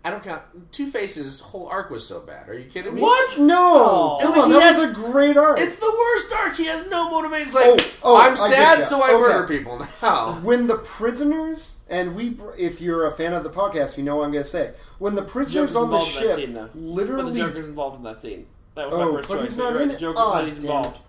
I 0.03 0.09
don't 0.09 0.23
count. 0.23 0.41
Two 0.71 0.89
Face's 0.89 1.41
whole 1.41 1.67
arc 1.67 1.91
was 1.91 2.07
so 2.07 2.21
bad. 2.21 2.49
Are 2.49 2.55
you 2.57 2.65
kidding 2.65 2.95
me? 2.95 3.01
What? 3.01 3.37
no, 3.37 4.17
Oh. 4.17 4.17
come 4.19 4.33
He 4.33 4.39
on, 4.41 4.49
that 4.51 4.63
has- 4.63 4.81
was 4.81 4.89
a 4.91 4.93
great 5.11 5.37
arc. 5.37 5.59
It's 5.59 5.75
the 5.77 5.91
worst 5.95 6.33
arc. 6.33 6.55
He 6.55 6.65
has 6.65 6.89
no 6.89 7.11
motivation. 7.11 7.47
It's 7.49 7.53
like, 7.53 7.99
Oh, 8.03 8.15
oh, 8.15 8.17
I'm 8.19 8.33
I 8.33 8.35
sad, 8.35 8.77
get 8.77 8.79
ya. 8.79 8.85
so 8.85 9.01
I 9.03 9.11
Okay. 9.11 9.19
murder 9.21 9.47
people 9.47 9.87
now. 10.01 10.39
when 10.43 10.65
the 10.65 10.77
prisoners 10.77 11.81
and 11.87 12.15
we, 12.15 12.35
if 12.57 12.81
you're 12.81 13.05
a 13.05 13.11
fan 13.11 13.33
of 13.33 13.43
the 13.43 13.51
podcast, 13.51 13.95
you 13.97 14.03
know 14.03 14.15
what 14.15 14.25
I'm 14.25 14.31
going 14.31 14.43
to 14.43 14.49
say. 14.49 14.71
When 14.97 15.13
the 15.13 15.21
prisoners 15.21 15.73
Joker's 15.73 15.75
on 15.75 15.89
the 15.91 15.95
involved 15.97 16.15
in 16.17 16.21
that 16.27 16.35
ship 16.35 16.45
scene, 16.45 16.53
though. 16.55 16.61
But 16.63 16.73
the 16.73 16.79
literally 16.79 17.39
Joker's 17.39 17.67
involved 17.67 17.97
in 17.97 18.03
that 18.03 18.21
scene. 18.23 18.47
That 18.73 18.89
was 18.89 18.95
Oh, 18.99 19.05
my 19.11 19.17
first 19.17 19.29
but 19.29 19.35
choice. 19.35 19.43
he's 19.45 19.57
not 19.57 19.73
you're 19.73 19.81
in 19.83 19.89
right, 19.89 19.97
it? 19.97 19.99
Joker, 20.01 20.19
Ah, 20.19 20.33
but 20.33 20.45
he's 20.47 20.55
damn 20.57 20.65
involved. 20.65 20.99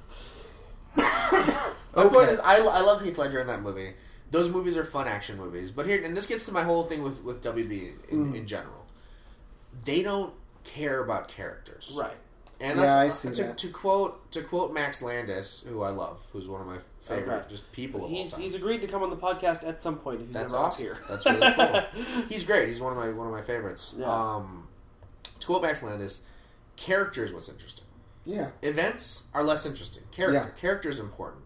My 1.95 2.09
point 2.09 2.29
is, 2.29 2.41
I, 2.41 2.57
I 2.59 2.81
love 2.81 3.03
Heath 3.03 3.17
Ledger 3.19 3.41
in 3.41 3.47
that 3.47 3.61
movie. 3.63 3.93
Those 4.33 4.51
movies 4.51 4.77
are 4.77 4.85
fun 4.85 5.07
action 5.07 5.37
movies. 5.37 5.71
But 5.71 5.87
here, 5.87 6.03
and 6.05 6.17
this 6.17 6.27
gets 6.27 6.47
to 6.47 6.53
my 6.53 6.65
whole 6.65 6.83
thing 6.83 7.03
with, 7.03 7.23
with 7.23 7.43
WB 7.43 7.93
in, 8.11 8.33
Mm. 8.33 8.37
in 8.37 8.47
general. 8.47 8.85
They 9.85 10.03
don't 10.03 10.33
care 10.65 11.03
about 11.05 11.29
characters. 11.29 11.95
Right. 11.97 12.17
And 12.61 12.79
Yeah, 12.79 12.87
that's, 12.87 12.95
I 13.27 13.29
see 13.31 13.35
to, 13.37 13.43
that. 13.45 13.59
to 13.59 13.69
quote 13.69 14.31
to 14.33 14.43
quote 14.43 14.73
Max 14.73 15.03
Landis, 15.03 15.65
who 15.69 15.83
I 15.83 15.91
love, 15.91 16.25
who's 16.33 16.49
one 16.49 16.61
of 16.61 16.67
my 16.67 16.79
favorite 17.01 17.35
Okay. 17.41 17.49
just 17.49 17.71
people 17.73 18.05
of 18.05 18.11
all 18.11 18.11
He's, 18.23 18.33
time. 18.33 18.41
he's 18.41 18.55
agreed 18.55 18.81
to 18.83 18.87
come 18.87 19.03
on 19.03 19.11
the 19.11 19.17
podcast 19.17 19.67
at 19.67 19.83
some 19.83 19.97
point 19.97 20.21
if 20.21 20.27
he's 20.29 20.35
That's 20.35 20.53
ever 20.53 20.63
awesome. 20.63 20.87
up 20.87 20.97
here. 20.97 21.05
That's 21.09 21.27
really 21.27 21.53
cool. 21.55 22.25
He's 22.29 22.45
great. 22.45 22.69
He's 22.69 22.81
one 22.81 22.93
of 22.93 22.99
my 22.99 23.11
one 23.11 23.27
of 23.27 23.33
my 23.33 23.43
favorites. 23.43 23.97
Yeah. 23.99 24.07
Um, 24.07 24.69
to 25.41 25.47
quote 25.47 25.63
Max 25.63 25.83
Landis, 25.83 26.25
character 26.77 27.25
is 27.25 27.33
what's 27.35 27.49
interesting. 27.49 27.85
yeah. 28.25 28.51
Events 28.63 29.27
are 29.35 29.43
less 29.43 29.67
interesting. 29.67 30.05
Character 30.13 30.49
Yeah. 30.49 30.61
character 30.61 30.89
is 30.89 31.01
important. 31.01 31.42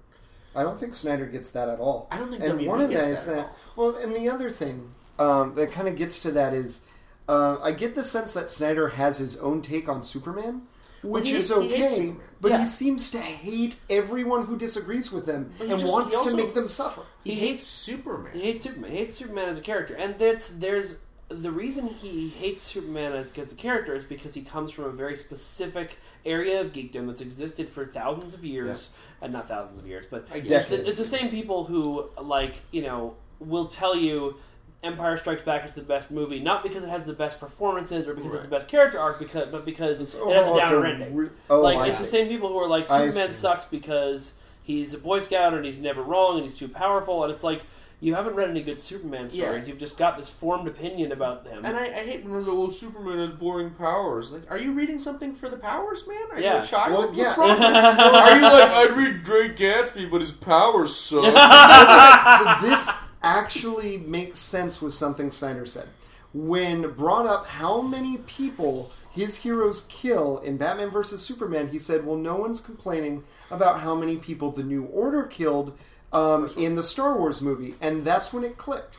I 0.56 0.62
don't 0.62 0.78
think 0.78 0.94
Snyder 0.94 1.26
gets 1.26 1.50
that 1.50 1.68
at 1.68 1.78
all. 1.78 2.08
I 2.10 2.18
don't 2.18 2.30
think 2.30 2.42
and 2.42 2.58
WB 2.58 2.66
one 2.66 2.80
of 2.80 2.90
gets 2.90 3.04
that 3.04 3.10
is 3.10 3.26
that 3.26 3.38
at 3.38 3.46
that. 3.46 3.56
Well, 3.76 3.96
and 3.96 4.12
the 4.14 4.28
other 4.28 4.50
thing 4.50 4.90
um, 5.18 5.54
that 5.54 5.70
kind 5.72 5.86
of 5.88 5.96
gets 5.96 6.20
to 6.22 6.30
that 6.32 6.52
is, 6.54 6.82
uh, 7.28 7.58
I 7.62 7.72
get 7.72 7.94
the 7.94 8.04
sense 8.04 8.32
that 8.34 8.48
Snyder 8.48 8.88
has 8.88 9.18
his 9.18 9.38
own 9.38 9.62
take 9.62 9.88
on 9.88 10.02
Superman, 10.02 10.62
which 11.02 11.28
he 11.30 11.36
is 11.36 11.48
hates- 11.48 11.58
okay, 11.72 11.88
Superman. 11.88 12.20
but 12.40 12.50
Yeah. 12.52 12.58
he 12.60 12.66
seems 12.66 13.10
to 13.10 13.18
hate 13.18 13.78
everyone 13.90 14.46
who 14.46 14.56
disagrees 14.56 15.12
with 15.12 15.26
him 15.26 15.50
and 15.60 15.70
just- 15.78 15.86
wants 15.92 16.16
also- 16.16 16.30
to 16.30 16.36
make 16.36 16.54
them 16.54 16.68
suffer. 16.68 17.02
He, 17.24 17.34
hates 17.34 17.64
Superman. 17.64 18.32
He 18.32 18.40
hates 18.42 18.64
Superman. 18.64 18.90
He 18.92 18.96
hates 18.98 19.14
Superman 19.14 19.48
as 19.48 19.58
a 19.58 19.60
character, 19.60 19.94
and 19.94 20.18
that's 20.18 20.48
there's 20.48 20.96
the 21.28 21.50
reason 21.50 21.88
he 21.88 22.28
hates 22.28 22.62
Superman 22.62 23.12
as, 23.12 23.36
a 23.36 23.54
character 23.56 23.94
is 23.94 24.04
because 24.04 24.34
he 24.34 24.42
comes 24.42 24.70
from 24.70 24.84
a 24.84 24.90
very 24.90 25.16
specific 25.16 25.98
area 26.24 26.60
of 26.60 26.72
geekdom 26.72 27.08
that's 27.08 27.20
existed 27.20 27.68
for 27.68 27.84
thousands 27.84 28.34
of 28.34 28.44
years, 28.44 28.96
and 29.20 29.32
not 29.32 29.48
thousands 29.48 29.80
of 29.80 29.86
years, 29.86 30.06
but 30.06 30.26
it's 30.32 30.68
the, 30.68 30.86
it's 30.86 30.96
the 30.96 31.04
same 31.04 31.30
people 31.30 31.64
who 31.64 32.08
like 32.20 32.54
you 32.70 32.82
know 32.82 33.14
will 33.40 33.66
tell 33.66 33.96
you. 33.96 34.36
Empire 34.82 35.16
Strikes 35.16 35.42
Back 35.42 35.64
is 35.64 35.74
the 35.74 35.82
best 35.82 36.12
movie, 36.12 36.38
not 36.38 36.62
because 36.62 36.84
it 36.84 36.90
has 36.90 37.06
the 37.06 37.12
best 37.12 37.40
performances 37.40 38.06
or 38.06 38.14
because 38.14 38.34
it's 38.34 38.44
the 38.44 38.50
best 38.50 38.68
character 38.68 39.00
arc, 39.00 39.18
because 39.18 39.48
but 39.48 39.64
because 39.64 40.00
it 40.00 40.04
has 40.04 40.46
a 40.46 40.50
Oh, 40.50 40.56
it's 40.58 40.70
downer 40.70 40.86
ending. 40.86 41.16
re- 41.16 41.30
oh, 41.50 41.60
like 41.60 41.78
I 41.78 41.88
it's 41.88 41.98
the 41.98 42.04
same 42.04 42.28
people 42.28 42.50
who 42.50 42.58
are 42.58 42.68
like 42.68 42.86
Superman 42.86 43.32
sucks 43.32 43.64
because 43.64 44.38
he's 44.62 44.94
a 44.94 44.98
Boy 44.98 45.18
Scout 45.18 45.54
and 45.54 45.64
he's 45.64 45.78
never 45.78 46.02
wrong 46.02 46.36
and 46.36 46.44
he's 46.44 46.56
too 46.56 46.68
powerful, 46.68 47.24
and 47.24 47.32
it's 47.32 47.42
like 47.42 47.62
you 48.00 48.14
haven't 48.14 48.34
read 48.34 48.50
any 48.50 48.62
good 48.62 48.78
Superman 48.78 49.28
Yeah. 49.30 49.46
stories. 49.46 49.68
You've 49.68 49.78
just 49.78 49.96
got 49.98 50.16
this 50.18 50.28
formed 50.30 50.68
opinion 50.68 51.12
about 51.12 51.46
him. 51.46 51.64
And 51.64 51.76
I, 51.76 51.84
I 51.86 52.04
hate 52.04 52.24
when 52.24 52.32
they're 52.34 52.42
like, 52.42 52.52
well, 52.58 52.70
Superman 52.70 53.18
has 53.18 53.32
boring 53.32 53.70
powers. 53.70 54.32
Like, 54.32 54.50
are 54.50 54.58
you 54.58 54.72
reading 54.72 54.98
something 54.98 55.32
for 55.34 55.48
the 55.48 55.56
powers, 55.56 56.06
man? 56.06 56.18
Are 56.30 56.38
you 56.38 56.58
a 56.58 56.62
child? 56.62 56.92
Well, 56.92 57.14
yeah. 57.14 57.24
What's 57.24 57.38
wrong 57.38 57.50
with 57.50 57.58
you? 57.60 57.64
Are 57.66 58.36
you 58.36 58.42
like, 58.42 58.70
I'd 58.70 58.96
read 58.96 59.24
Great 59.24 59.56
Gatsby, 59.56 60.10
but 60.10 60.20
his 60.20 60.32
powers 60.32 60.94
suck? 60.94 61.24
so 62.60 62.66
this 62.68 62.90
actually 63.22 63.96
makes 63.98 64.38
sense 64.38 64.80
with 64.82 64.94
something 64.94 65.30
Snyder 65.30 65.66
said. 65.66 65.88
When 66.34 66.90
brought 66.92 67.26
up 67.26 67.46
how 67.46 67.80
many 67.80 68.18
people 68.18 68.92
his 69.10 69.42
heroes 69.42 69.86
kill 69.88 70.38
in 70.40 70.58
Batman 70.58 70.90
vs. 70.90 71.22
Superman, 71.22 71.68
he 71.68 71.78
said, 71.78 72.04
Well, 72.04 72.16
no 72.16 72.36
one's 72.36 72.60
complaining 72.60 73.24
about 73.50 73.80
how 73.80 73.94
many 73.94 74.16
people 74.18 74.50
the 74.52 74.62
New 74.62 74.84
Order 74.84 75.22
killed 75.24 75.76
um, 76.12 76.50
in 76.56 76.76
the 76.76 76.82
Star 76.82 77.16
Wars 77.18 77.40
movie. 77.42 77.74
And 77.80 78.04
that's 78.04 78.32
when 78.32 78.44
it 78.44 78.56
clicked. 78.56 78.98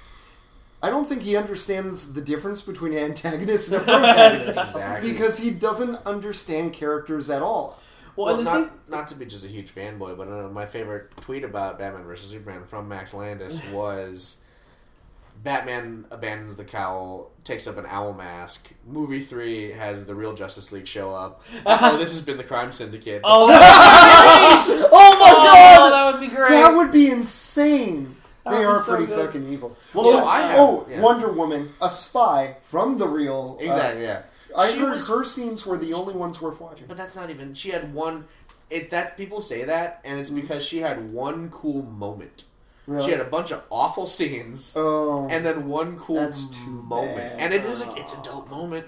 I 0.81 0.89
don't 0.91 1.05
think 1.05 1.23
he 1.23 1.35
understands 1.35 2.13
the 2.13 2.21
difference 2.21 2.61
between 2.61 2.93
an 2.93 2.99
antagonist 2.99 3.71
and 3.71 3.81
a 3.81 3.85
protagonist. 3.85 4.59
Exactly. 4.59 5.11
Because 5.11 5.37
he 5.39 5.49
doesn't 5.51 5.95
understand 6.05 6.73
characters 6.73 7.29
at 7.31 7.41
all. 7.41 7.79
well, 8.15 8.35
Well, 8.35 8.43
not 8.43 8.69
thing, 8.69 8.79
not 8.87 9.07
to 9.07 9.15
be 9.15 9.25
just 9.25 9.43
a 9.43 9.47
huge 9.47 9.73
fanboy, 9.73 10.15
but 10.17 10.27
uh, 10.27 10.49
my 10.49 10.65
favorite 10.67 11.15
tweet 11.17 11.43
about 11.43 11.79
Batman 11.79 12.03
vs 12.03 12.29
Superman 12.29 12.65
from 12.65 12.87
Max 12.87 13.13
Landis 13.13 13.59
was 13.71 14.43
Batman 15.43 16.05
abandons 16.11 16.55
the 16.55 16.65
cowl, 16.65 17.31
takes 17.43 17.67
up 17.67 17.77
an 17.77 17.85
owl 17.87 18.13
mask. 18.13 18.71
Movie 18.85 19.21
three 19.21 19.71
has 19.71 20.05
the 20.05 20.15
real 20.15 20.33
Justice 20.33 20.71
League 20.71 20.87
show 20.87 21.13
up. 21.13 21.43
oh, 21.65 21.97
this 21.97 22.11
has 22.13 22.21
been 22.21 22.37
the 22.37 22.43
crime 22.43 22.71
syndicate. 22.71 23.21
oh, 23.23 23.47
Oh 24.91 25.17
my 25.19 25.33
oh, 25.37 25.53
god! 25.53 25.89
that 25.91 26.11
would 26.11 26.21
be 26.29 26.35
great. 26.35 26.49
That 26.49 26.75
would 26.75 26.91
be 26.91 27.09
insane. 27.11 28.15
That 28.43 28.51
They 28.57 28.63
are 28.65 28.79
so 28.81 28.95
pretty 28.95 29.07
good. 29.07 29.25
fucking 29.27 29.47
evil. 29.51 29.77
Well, 29.93 30.07
oh, 30.07 30.11
so 30.11 30.25
I 30.25 30.41
have- 30.41 30.59
oh, 30.59 30.87
yeah. 30.89 31.01
Wonder 31.01 31.31
Woman, 31.31 31.69
a 31.81 31.91
spy 31.91 32.55
from 32.61 32.97
the 32.97 33.07
real. 33.07 33.57
uh, 33.59 33.63
exactly. 33.63 34.03
Yeah, 34.03 34.23
I 34.57 34.69
She 34.71 34.79
heard 34.79 34.91
was- 34.91 35.07
her 35.09 35.23
scenes 35.25 35.65
were 35.65 35.77
the 35.77 35.93
only 35.93 36.13
ones 36.13 36.41
worth 36.41 36.59
watching. 36.61 36.87
But 36.87 36.97
that's 36.97 37.15
not 37.15 37.29
even. 37.29 37.53
She 37.53 37.69
had 37.69 37.93
one. 37.93 38.25
It 38.69 38.89
that's 38.89 39.13
people 39.13 39.41
say 39.41 39.63
that, 39.65 40.01
and 40.03 40.19
it's 40.19 40.29
because 40.29 40.65
she 40.67 40.79
had 40.79 41.11
one 41.11 41.49
cool 41.49 41.83
moment. 41.83 42.43
Really? 42.87 43.03
She 43.05 43.11
had 43.11 43.19
a 43.19 43.25
bunch 43.25 43.51
of 43.51 43.63
awful 43.69 44.07
scenes, 44.07 44.73
Oh, 44.77 45.27
and 45.29 45.45
then 45.45 45.67
one 45.67 45.97
cool 45.99 46.15
That's 46.21 46.43
too 46.49 46.71
moment. 46.71 47.17
bad. 47.17 47.39
And 47.39 47.53
it 47.53 47.63
is 47.65 47.85
like 47.85 47.97
it's 47.99 48.13
a 48.13 48.21
dope 48.23 48.49
moment. 48.49 48.85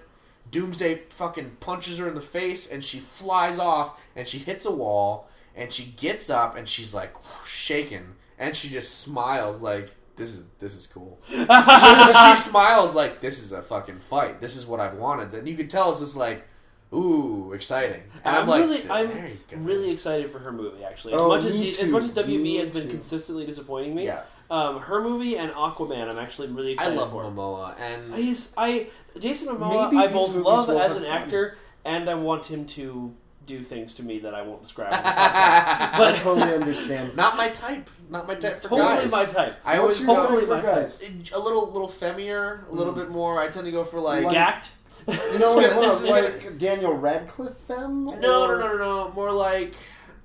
Doomsday 0.52 1.02
fucking 1.10 1.58
punches 1.60 2.00
her 2.00 2.08
in 2.08 2.16
the 2.16 2.22
face, 2.22 2.72
and 2.72 2.84
she 2.84 3.00
flies 3.00 3.60
off, 3.60 4.04
and 4.16 4.28
she 4.28 4.40
hits 4.40 4.66
a 4.66 4.72
wall, 4.72 5.30
and 5.56 5.72
she 5.72 5.84
gets 5.98 6.30
up, 6.30 6.56
and 6.58 6.68
she's 6.68 6.94
like 6.94 7.14
shaking, 7.46 8.16
and 8.40 8.56
she 8.56 8.70
just 8.70 9.00
smiles 9.02 9.62
like 9.62 9.90
this 10.16 10.34
is 10.34 10.46
this 10.60 10.76
is 10.76 10.88
cool. 10.88 11.20
she, 11.28 11.36
she 11.36 12.36
smiles 12.36 12.96
like 12.96 13.20
this 13.22 13.40
is 13.44 13.52
a 13.52 13.62
fucking 13.62 14.00
fight. 14.00 14.42
This 14.42 14.56
is 14.56 14.66
what 14.66 14.80
I've 14.80 14.96
wanted. 14.96 15.32
Then 15.32 15.46
you 15.46 15.56
could 15.56 15.70
tell 15.70 15.92
it's 15.92 16.00
just 16.00 16.18
like, 16.18 16.48
ooh, 16.94 17.52
exciting. 17.54 18.02
And 18.24 18.36
I'm, 18.36 18.44
I'm, 18.44 18.48
like, 18.48 18.62
really, 18.62 18.82
there 18.82 19.30
I'm 19.54 19.66
really 19.66 19.92
excited 19.92 20.32
for 20.32 20.40
her 20.40 20.52
movie. 20.52 20.84
Actually, 20.84 21.14
as 21.14 21.22
Oh, 21.22 21.28
much 21.30 21.44
as 21.46 21.54
me 21.54 21.62
D- 21.72 21.82
as 21.82 21.90
much 21.90 22.04
as 22.04 22.12
WB 22.14 22.42
Me 22.42 22.56
has 22.58 22.70
been 22.72 22.84
too. 22.84 22.90
consistently 22.90 23.46
disappointing 23.46 23.96
me, 23.96 24.06
Yeah. 24.06 24.22
um, 24.52 24.80
her 24.82 25.02
movie 25.02 25.38
and 25.38 25.52
Aquaman, 25.52 26.10
I'm 26.12 26.18
actually 26.20 26.48
really 26.50 26.74
excited. 26.74 26.94
I 26.98 27.02
love 27.02 27.12
for. 27.12 27.24
Momoa, 27.24 27.80
and 27.80 28.14
He's 28.14 28.54
I 28.58 28.88
Jason 29.20 29.56
Momoa. 29.56 29.94
I 29.96 30.08
both 30.08 30.36
love 30.36 30.70
as 30.70 30.96
an 30.96 31.04
fun. 31.04 31.12
actor, 31.12 31.58
and 31.86 32.10
I 32.10 32.16
want 32.16 32.46
him 32.46 32.66
to 32.66 33.14
do 33.46 33.64
things 33.64 33.96
to 33.96 34.04
me 34.04 34.20
that 34.20 34.36
I 34.36 34.44
won't 34.44 34.62
describe. 34.62 34.94
on 34.94 35.02
the 35.02 35.10
podcast. 35.10 35.94
I 35.94 35.96
but 35.98 36.16
totally 36.18 36.54
understand. 36.54 37.16
not 37.16 37.36
my 37.38 37.50
type. 37.50 37.90
Not 38.10 38.28
my 38.28 38.36
type 38.36 38.58
for 38.62 38.70
totally 38.70 38.88
guys. 39.04 39.12
my 39.12 39.26
type. 39.26 39.56
I 39.66 39.78
always 39.78 39.98
What's 40.06 40.08
your 40.08 40.16
go 40.16 40.22
totally 40.36 40.40
type 40.42 40.48
for 40.48 40.56
my 40.70 40.74
type. 40.76 40.82
guys? 40.84 41.32
a 41.34 41.40
little 41.40 41.72
little 41.72 41.88
femmier, 41.88 42.68
a 42.70 42.74
little 42.74 42.94
bit 42.94 43.10
more. 43.10 43.40
I 43.40 43.48
tend 43.50 43.66
to 43.66 43.72
go 43.72 43.84
for 43.84 44.00
like 44.00 44.24
Like- 44.26 44.36
Gackt. 44.38 44.72
No, 45.08 45.14
is 45.14 45.56
wait, 45.56 45.70
gonna- 45.70 45.74
hold 45.74 45.86
this 46.02 46.10
on. 46.10 46.24
is 46.24 46.44
Like 46.46 46.58
Daniel 46.58 46.94
Radcliffe 46.94 47.56
femme? 47.58 48.06
No, 48.06 48.20
no, 48.20 48.44
Or- 48.52 48.58
no, 48.60 48.68
no, 48.68 48.78
no. 48.78 49.12
More 49.14 49.32
like 49.32 49.74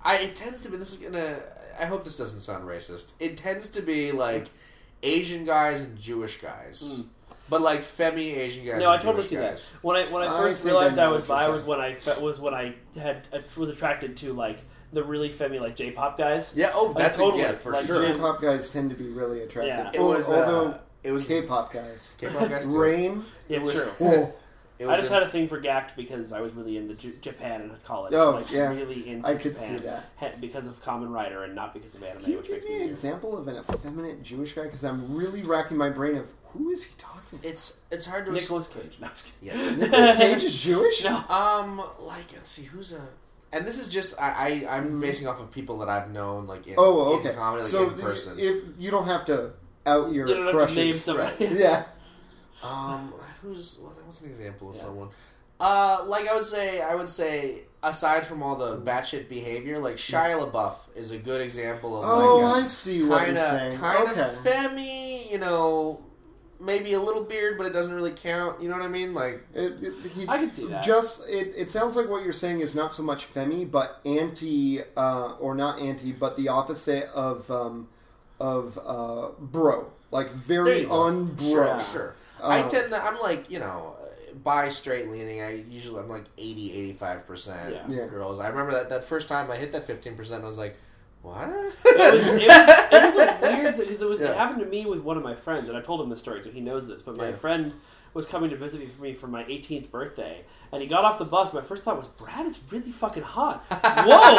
I. 0.05 0.19
It 0.19 0.35
tends 0.37 0.63
to 0.63 0.71
be. 0.71 0.77
This 0.77 0.93
is 0.93 0.99
gonna. 0.99 1.39
I 1.81 1.87
hope 1.87 2.05
this 2.05 2.17
doesn't 2.19 2.41
sound 2.41 2.65
racist. 2.65 3.15
It 3.19 3.37
tends 3.37 3.71
to 3.71 3.83
be 3.83 4.13
like 4.13 4.47
Asian 5.03 5.45
guys 5.45 5.83
and 5.83 5.99
Jewish 5.99 6.41
guys, 6.41 7.05
but 7.49 7.61
like 7.63 7.81
femi 7.81 8.37
Asian 8.37 8.65
guys. 8.67 8.81
No, 8.81 8.91
I 8.91 8.95
and 8.95 9.03
totally 9.03 9.23
Jewish 9.23 9.31
see 9.31 9.37
guys. 9.37 9.73
that. 9.73 9.85
When 9.85 9.97
I 9.97 10.05
when 10.13 10.23
I 10.23 10.27
I 10.27 10.41
first 10.41 10.63
I 10.63 10.65
realized 10.65 10.99
I, 10.99 11.07
know 11.07 11.13
was 11.15 11.25
bi 11.25 11.41
saying. 11.43 11.53
was 11.55 11.65
when 11.65 11.81
I 11.81 11.95
fe- 11.95 12.23
was 12.23 12.41
when 12.41 12.55
I 12.55 12.75
had 12.99 13.27
uh, 13.33 13.39
was 13.57 13.71
attracted 13.71 14.17
to 14.19 14.33
like 14.33 14.59
the 14.93 15.03
really 15.03 15.29
femmy 15.29 15.59
like 15.59 15.75
J-pop 15.75 16.17
guys. 16.17 16.53
Yeah. 16.57 16.71
Oh, 16.73 16.87
Like, 16.87 16.97
that's 16.99 17.19
totally. 17.19 17.43
a, 17.43 17.53
yeah 17.53 17.59
for 17.59 17.73
Like, 17.73 17.85
sure. 17.87 18.07
J-pop 18.07 18.41
guys 18.41 18.71
tend 18.71 18.91
to 18.91 18.97
be 18.97 19.09
really 19.09 19.43
attractive. 19.43 19.77
Yeah. 19.93 20.01
It 20.01 20.05
was. 20.05 20.31
although 20.31 20.69
uh, 20.69 20.79
it 21.03 21.11
was 21.11 21.27
K-pop 21.27 21.73
guys. 21.73 22.15
K-pop 22.21 22.49
guys. 22.49 22.65
Too. 22.65 22.81
Rain. 22.81 23.25
It's 23.49 23.67
was- 23.67 23.75
true. 23.75 23.91
Oh, 24.01 24.13
It 24.13 24.39
I 24.89 24.93
was 24.93 25.01
just 25.01 25.11
a- 25.11 25.15
had 25.15 25.23
a 25.23 25.29
thing 25.29 25.49
for 25.49 25.61
Gackt 25.61 25.97
because 25.97 26.33
I 26.33 26.41
was 26.41 26.53
really 26.55 26.77
into 26.77 26.95
J- 26.95 27.13
Japan 27.21 27.63
in 27.63 27.71
college. 27.85 28.13
Oh, 28.15 28.33
like, 28.33 28.51
yeah. 28.51 28.73
really 28.75 29.09
into 29.09 29.27
I 29.29 29.33
could 29.35 29.55
Japan. 29.57 29.79
see 29.81 29.85
that. 30.21 30.41
Because 30.41 30.67
of 30.67 30.83
Kamen 30.83 31.11
Rider 31.13 31.45
and 31.45 31.55
not 31.55 31.73
because 31.75 31.95
of 31.95 32.03
anime, 32.03 32.23
Can 32.23 32.31
you 32.33 32.37
which 32.39 32.47
give 32.47 32.55
makes 32.57 32.65
me 32.67 32.71
me 32.71 32.75
an 32.77 32.81
weird. 32.83 32.91
example 32.91 33.37
of 33.39 33.49
an 33.49 33.57
effeminate 33.57 34.23
Jewish 34.23 34.53
guy? 34.53 34.65
Because 34.65 34.85
I'm 34.85 35.15
really 35.17 35.43
racking 35.43 35.77
my 35.77 35.91
brain 35.91 36.17
of 36.17 36.33
who 36.47 36.71
is 36.71 36.85
he 36.85 36.95
talking 36.99 37.39
to? 37.41 37.49
It's 37.49 37.81
it's 37.91 38.07
hard 38.07 38.27
to. 38.27 38.33
Nicolas 38.33 38.69
Cage. 38.69 38.99
No, 39.01 39.09
I'm 39.09 39.13
kidding. 39.15 39.33
Yes. 39.43 39.77
Nicolas 39.77 40.17
Cage 40.17 40.43
is 40.45 40.61
Jewish? 40.63 41.03
No. 41.05 41.17
Um, 41.29 41.79
like 42.01 42.33
let's 42.33 42.49
see, 42.49 42.65
who's 42.65 42.93
a. 42.93 43.01
And 43.53 43.65
this 43.67 43.79
is 43.79 43.89
just 43.89 44.21
I, 44.21 44.65
I 44.69 44.77
I'm 44.79 45.01
basing 45.01 45.29
off 45.29 45.41
of 45.41 45.51
people 45.53 45.79
that 45.79 45.89
I've 45.89 46.11
known 46.11 46.47
like 46.47 46.67
in, 46.67 46.75
Mm-hmm. 46.75 46.81
Oh, 46.81 47.15
in 47.15 47.21
okay. 47.21 47.35
comedy 47.37 47.63
like 47.63 47.71
so 47.71 47.89
in 47.89 47.95
person. 47.99 48.35
if 48.39 48.65
you 48.79 48.91
don't 48.91 49.07
have 49.07 49.25
to 49.27 49.53
out 49.87 50.13
your 50.13 50.27
You 50.29 50.35
don't 50.35 50.47
have 50.47 50.55
crushes, 50.55 50.75
to 50.75 50.81
name 50.81 50.93
somebody. 50.93 51.47
yeah. 51.61 51.85
Um, 52.63 53.13
who's 53.43 53.79
well, 53.81 53.93
what's 54.15 54.23
an 54.23 54.29
example 54.29 54.71
of 54.71 54.77
someone? 54.77 55.09
Uh, 55.59 56.05
like 56.07 56.29
I 56.29 56.35
would 56.37 56.45
say, 56.45 56.81
I 56.81 56.95
would 56.95 57.09
say 57.09 57.63
aside 57.83 58.25
from 58.25 58.45
all 58.45 58.55
the 58.55 58.77
batshit 58.79 59.29
behavior, 59.29 59.79
like 59.81 59.97
Shia 59.97 60.39
LaBeouf 60.41 60.97
is 60.97 61.11
a 61.11 61.19
good 61.19 61.41
example 61.41 61.99
of 61.99 62.05
Oh, 62.07 62.39
like 62.39 62.63
I 62.63 62.65
see 62.65 63.03
what 63.05 63.19
kind 63.19 63.33
you're 63.33 63.43
of 63.43 63.51
saying. 63.51 63.79
kind 63.79 64.09
okay. 64.11 64.21
of 64.21 64.37
femmy, 64.45 65.31
you 65.33 65.39
know, 65.39 66.01
maybe 66.61 66.93
a 66.93 67.01
little 67.01 67.25
beard, 67.25 67.59
but 67.59 67.67
it 67.67 67.73
doesn't 67.73 67.93
really 67.93 68.13
count. 68.13 68.63
You 68.63 68.69
know 68.69 68.77
what 68.77 68.85
I 68.85 68.89
mean? 68.89 69.15
Like 69.15 69.45
It, 69.53 69.83
it, 69.83 70.11
he, 70.13 70.29
I 70.29 70.39
can 70.39 70.51
see 70.51 70.67
that. 70.69 70.85
Just 70.85 71.29
it, 71.29 71.53
it 71.57 71.69
sounds 71.71 71.97
like 71.97 72.09
what 72.09 72.23
you're 72.23 72.33
saying 72.33 72.61
is 72.61 72.77
not 72.77 72.95
so 72.95 73.03
much 73.03 73.27
femi, 73.33 73.69
but 73.69 74.01
anti, 74.07 74.81
uh, 74.97 75.33
or 75.41 75.57
not 75.57 75.81
anti, 75.81 76.13
but 76.13 76.37
the 76.37 76.49
opposite 76.51 77.09
of 77.15 77.51
um, 77.51 77.89
of 78.39 78.79
uh, 78.85 79.31
bro, 79.41 79.91
like 80.13 80.31
very 80.31 80.83
you 80.83 80.87
go. 80.89 80.93
unbro. 80.95 81.41
Sure, 81.41 81.81
sure. 81.81 82.15
I 82.43 82.61
Um, 82.61 82.69
tend 82.69 82.91
to. 82.91 83.03
I'm 83.03 83.19
like 83.21 83.49
you 83.51 83.61
know. 83.61 83.94
Bi 84.45 84.69
straight 84.69 85.11
leaning, 85.11 85.41
I 85.43 85.65
usually 85.71 86.01
I'm 86.01 86.09
like 86.09 86.27
80 86.39 86.73
85 86.91 87.27
percent 87.27 87.75
Yeah. 87.75 87.87
Yeah. 88.03 88.07
girls. 88.07 88.39
I 88.39 88.49
remember 88.49 88.73
that 88.73 88.91
that 88.91 89.03
first 89.05 89.27
time 89.27 89.51
I 89.51 89.57
hit 89.57 89.73
that 89.73 89.85
fifteen 89.85 90.15
percent, 90.17 90.45
I 90.45 90.47
was 90.47 90.59
like, 90.59 90.77
what? 91.23 91.49
it 91.49 91.55
was, 91.55 91.83
it 91.85 91.95
was, 91.97 92.29
it 92.39 93.17
was 93.17 93.17
a 93.17 93.39
weird 93.41 93.77
because 93.79 94.03
it 94.03 94.09
was 94.09 94.21
Yeah. 94.21 94.31
it 94.33 94.37
happened 94.37 94.61
to 94.61 94.67
me 94.67 94.85
with 94.87 95.01
one 95.01 95.17
of 95.17 95.23
my 95.23 95.35
friends, 95.35 95.69
and 95.69 95.77
I 95.79 95.81
told 95.81 96.01
him 96.03 96.11
the 96.11 96.17
story, 96.17 96.43
so 96.43 96.51
he 96.51 96.61
knows 96.61 96.87
this. 96.87 97.01
But 97.03 97.17
my 97.17 97.31
Yeah. 97.31 97.35
friend 97.37 97.73
was 98.13 98.27
coming 98.27 98.51
to 98.51 98.57
visit 98.57 98.79
me 98.81 98.87
for 98.87 99.03
me 99.03 99.15
for 99.15 99.27
my 99.27 99.43
18th 99.45 99.91
birthday, 99.91 100.45
and 100.71 100.81
he 100.83 100.87
got 100.87 101.05
off 101.05 101.19
the 101.19 101.25
bus. 101.25 101.53
My 101.55 101.63
first 101.63 101.83
thought 101.83 101.97
was, 101.97 102.07
Brad 102.09 102.47
is 102.47 102.61
really 102.71 102.93
fucking 102.93 103.23
hot. 103.25 103.65
Whoa! 103.71 104.37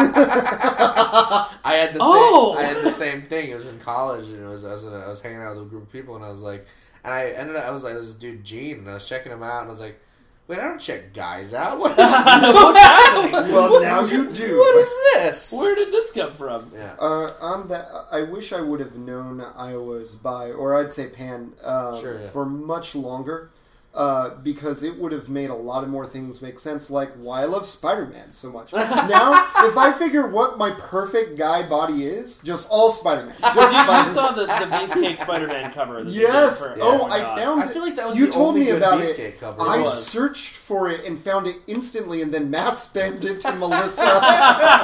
I 1.64 1.74
had 1.74 1.94
the 1.94 2.00
Oh! 2.02 2.54
same. 2.56 2.64
I 2.64 2.68
had 2.68 2.76
oh! 2.78 2.82
the 2.82 2.90
same 2.90 3.22
thing. 3.22 3.50
It 3.50 3.54
was 3.54 3.66
in 3.66 3.78
college, 3.78 4.28
and 4.28 4.42
it 4.42 4.46
was 4.48 4.64
I 4.64 4.72
was 4.72 4.84
in 4.84 4.92
a, 4.92 4.96
I 4.98 5.08
was 5.08 5.20
hanging 5.22 5.42
out 5.42 5.56
with 5.56 5.66
a 5.66 5.68
group 5.68 5.82
of 5.84 5.92
people, 5.92 6.16
and 6.16 6.24
I 6.24 6.28
was 6.28 6.42
like, 6.42 6.66
and 7.04 7.12
I 7.12 7.28
ended 7.30 7.56
up 7.56 7.64
I 7.64 7.70
was 7.70 7.84
like 7.84 7.94
this 7.94 8.14
dude 8.14 8.42
Gene, 8.44 8.78
and 8.78 8.90
I 8.90 8.94
was 8.94 9.08
checking 9.08 9.30
him 9.32 9.42
out, 9.42 9.60
and 9.60 9.68
I 9.68 9.70
was 9.70 9.80
like, 9.80 10.00
wait, 10.48 10.58
I 10.58 10.64
don't 10.64 10.80
check 10.80 11.12
guys 11.14 11.54
out. 11.54 11.78
What 11.84 11.92
is 11.92 11.96
What's 11.98 12.80
happening? 12.80 13.52
Well, 13.52 13.80
now 13.82 14.04
you 14.04 14.30
do. 14.32 14.58
what 14.58 14.76
is 14.76 14.94
this? 15.14 15.52
Where 15.58 15.74
did 15.74 15.88
this 15.92 16.12
come 16.12 16.32
from? 16.32 16.70
yeah. 16.74 16.94
Uh, 16.98 17.32
on 17.40 17.68
that, 17.68 17.88
I 18.12 18.22
wish 18.22 18.52
I 18.52 18.60
would 18.60 18.80
have 18.80 18.96
known 18.96 19.44
I 19.56 19.76
was 19.76 20.14
bi, 20.16 20.50
or 20.50 20.74
I'd 20.78 20.92
say 20.92 21.08
pan, 21.08 21.52
uh, 21.62 21.98
Sure, 22.00 22.20
yeah. 22.20 22.28
for 22.28 22.44
much 22.46 22.94
longer, 22.94 23.50
uh, 23.94 24.30
because 24.42 24.82
it 24.82 24.98
would 24.98 25.12
have 25.12 25.28
made 25.28 25.50
a 25.50 25.54
lot 25.54 25.84
of 25.84 25.88
more 25.88 26.04
things 26.04 26.42
make 26.42 26.58
sense, 26.58 26.90
like 26.90 27.12
why 27.14 27.42
I 27.42 27.44
love 27.44 27.64
Spider-Man 27.64 28.32
so 28.32 28.50
much. 28.50 28.72
now, 28.72 29.32
if 29.58 29.76
I 29.78 29.92
figure 29.96 30.26
what 30.28 30.58
my 30.58 30.72
perfect 30.72 31.38
guy 31.38 31.62
body 31.62 32.04
is, 32.04 32.38
just 32.38 32.68
all 32.72 32.90
Spider-Man. 32.90 33.34
Just 33.40 33.54
You, 33.56 33.62
you 33.62 33.68
Spider-Man. 33.68 34.06
saw 34.08 34.32
the, 34.32 34.46
the 34.46 34.52
Beefcake 35.00 35.18
Spider-Man 35.18 35.72
cover. 35.72 36.02
that 36.02 36.12
Yes. 36.12 36.58
for- 36.58 36.76
oh, 36.80 37.04
I 37.06 37.20
God. 37.20 37.38
found 37.38 37.62
I 37.62 37.68
feel 37.68 37.82
like 37.82 37.94
that 37.96 38.08
was 38.08 38.16
you 38.18 38.26
the 38.26 38.32
told 38.32 38.48
only 38.48 38.60
me 38.62 38.66
good 38.66 38.78
about 38.78 39.00
Beefcake 39.00 39.18
it. 39.20 39.40
cover. 39.40 39.60
I 39.62 39.76
It 39.76 39.80
was. 39.80 40.06
searched 40.06 40.54
for 40.56 40.90
it 40.90 41.04
and 41.04 41.16
found 41.18 41.46
it 41.46 41.56
instantly, 41.68 42.20
and 42.22 42.34
then 42.34 42.50
mass 42.50 42.90
spammed 42.92 43.24
it 43.24 43.38
to 43.42 43.52
Melissa. 43.56 44.02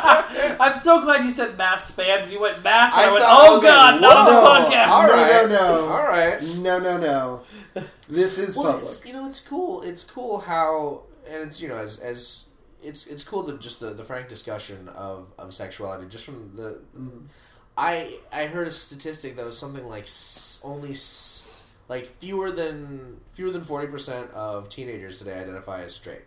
I'm 0.61 0.83
so 0.83 1.03
glad 1.03 1.25
you 1.25 1.31
said 1.31 1.57
mass 1.59 1.91
spam. 1.91 2.31
You 2.31 2.41
went 2.41 2.63
mass, 2.63 2.93
and 2.95 3.03
I, 3.07 3.09
I 3.09 3.13
went, 3.13 3.25
oh 3.27 3.55
was 3.55 3.63
like, 3.65 3.73
god, 3.73 4.01
not 4.01 4.17
on 4.17 4.27
the 4.27 4.77
podcast. 4.77 4.89
All 4.89 5.07
No, 5.09 5.47
no, 5.47 5.47
no. 5.49 5.89
all 5.93 6.05
right. 6.07 6.41
no, 6.59 6.79
no, 6.79 6.97
no. 6.99 7.41
This 8.11 8.39
is 8.39 8.57
Well, 8.57 8.73
public. 8.73 8.85
it's, 8.85 9.07
you 9.07 9.13
know, 9.13 9.27
it's 9.29 9.41
cool. 9.41 9.83
It's 9.83 10.05
cool 10.05 10.39
how, 10.41 11.03
and 11.29 11.49
it's 11.49 11.61
you 11.63 11.69
know, 11.69 11.77
as 11.77 11.99
as 12.01 12.49
it's 12.83 13.07
it's 13.07 13.25
cool 13.25 13.45
to 13.45 13.59
just 13.59 13.81
the, 13.81 13.91
the 13.91 14.05
frank 14.05 14.29
discussion 14.29 14.89
of, 14.89 15.27
of 15.39 15.55
sexuality, 15.55 16.07
just 16.09 16.25
from 16.25 16.53
the. 16.57 16.81
Mm-hmm. 16.97 17.27
I 17.79 18.19
I 18.33 18.47
heard 18.47 18.67
a 18.67 18.71
statistic 18.73 19.37
that 19.37 19.47
was 19.47 19.57
something 19.57 19.87
like 19.87 20.07
only 20.65 20.91
s- 20.91 21.77
like 21.89 22.05
fewer 22.05 22.51
than 22.51 23.19
fewer 23.33 23.51
than 23.51 23.63
forty 23.63 23.87
percent 23.87 24.31
of 24.33 24.69
teenagers 24.69 25.19
today 25.19 25.35
identify 25.39 25.83
as 25.83 25.95
straight. 25.95 26.23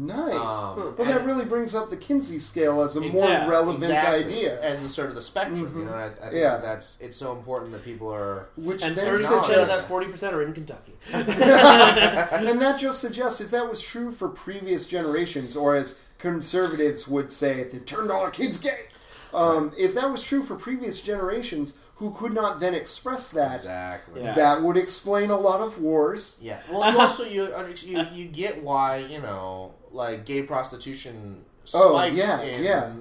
Nice. 0.00 0.32
Um, 0.34 0.94
well, 0.96 1.08
that 1.08 1.24
really 1.26 1.44
brings 1.44 1.74
up 1.74 1.90
the 1.90 1.96
Kinsey 1.96 2.38
scale 2.38 2.82
as 2.82 2.94
a 2.94 3.00
more 3.00 3.28
Yeah, 3.28 3.48
relevant 3.48 3.82
Exactly, 3.82 4.24
idea, 4.26 4.60
as 4.62 4.80
the 4.80 4.88
sort 4.88 5.08
of 5.08 5.16
the 5.16 5.20
spectrum. 5.20 5.76
You 5.76 5.86
know, 5.86 5.92
I, 5.92 6.06
I 6.06 6.10
think 6.30 6.34
Yeah. 6.34 6.58
that's 6.58 7.00
it's 7.00 7.16
so 7.16 7.32
important 7.32 7.72
that 7.72 7.84
people 7.84 8.08
are. 8.12 8.48
which 8.56 8.82
And 8.84 8.94
then 8.94 9.06
thirty 9.06 9.24
percent 9.24 9.60
of 9.60 9.68
that 9.68 9.84
forty 9.88 10.06
percent 10.06 10.34
are 10.36 10.42
in 10.42 10.52
Kentucky. 10.52 10.92
and 11.12 12.60
that 12.60 12.78
just 12.78 13.00
suggests 13.00 13.40
if 13.40 13.50
that 13.50 13.68
was 13.68 13.80
true 13.82 14.12
for 14.12 14.28
previous 14.28 14.86
generations, 14.86 15.56
or 15.56 15.74
as 15.74 16.00
conservatives 16.18 17.08
would 17.08 17.30
say, 17.32 17.64
they 17.64 17.78
turned 17.78 18.10
all 18.10 18.20
our 18.22 18.30
kids 18.30 18.56
gay. 18.58 18.84
Um, 19.34 19.72
If 19.76 19.94
that 19.94 20.10
was 20.10 20.22
true 20.22 20.42
for 20.42 20.56
previous 20.56 21.00
generations, 21.02 21.74
who 21.96 22.14
could 22.14 22.32
not 22.32 22.60
then 22.60 22.74
express 22.74 23.30
that, 23.32 23.56
Exactly. 23.56 24.22
Yeah. 24.22 24.34
that 24.34 24.62
would 24.62 24.76
explain 24.76 25.30
a 25.30 25.36
lot 25.36 25.60
of 25.60 25.80
wars. 25.80 26.38
Yeah. 26.40 26.60
Well, 26.70 26.92
you 26.92 26.98
also 27.00 27.24
you 27.24 27.52
you 27.84 28.06
you 28.12 28.28
get 28.28 28.62
why 28.62 28.98
you 28.98 29.20
know 29.20 29.74
like 29.90 30.24
gay 30.26 30.42
prostitution 30.42 31.44
Oh, 31.74 31.92
spikes 31.98 32.16
yeah, 32.16 32.40
in 32.42 32.64
yeah. 32.64 32.92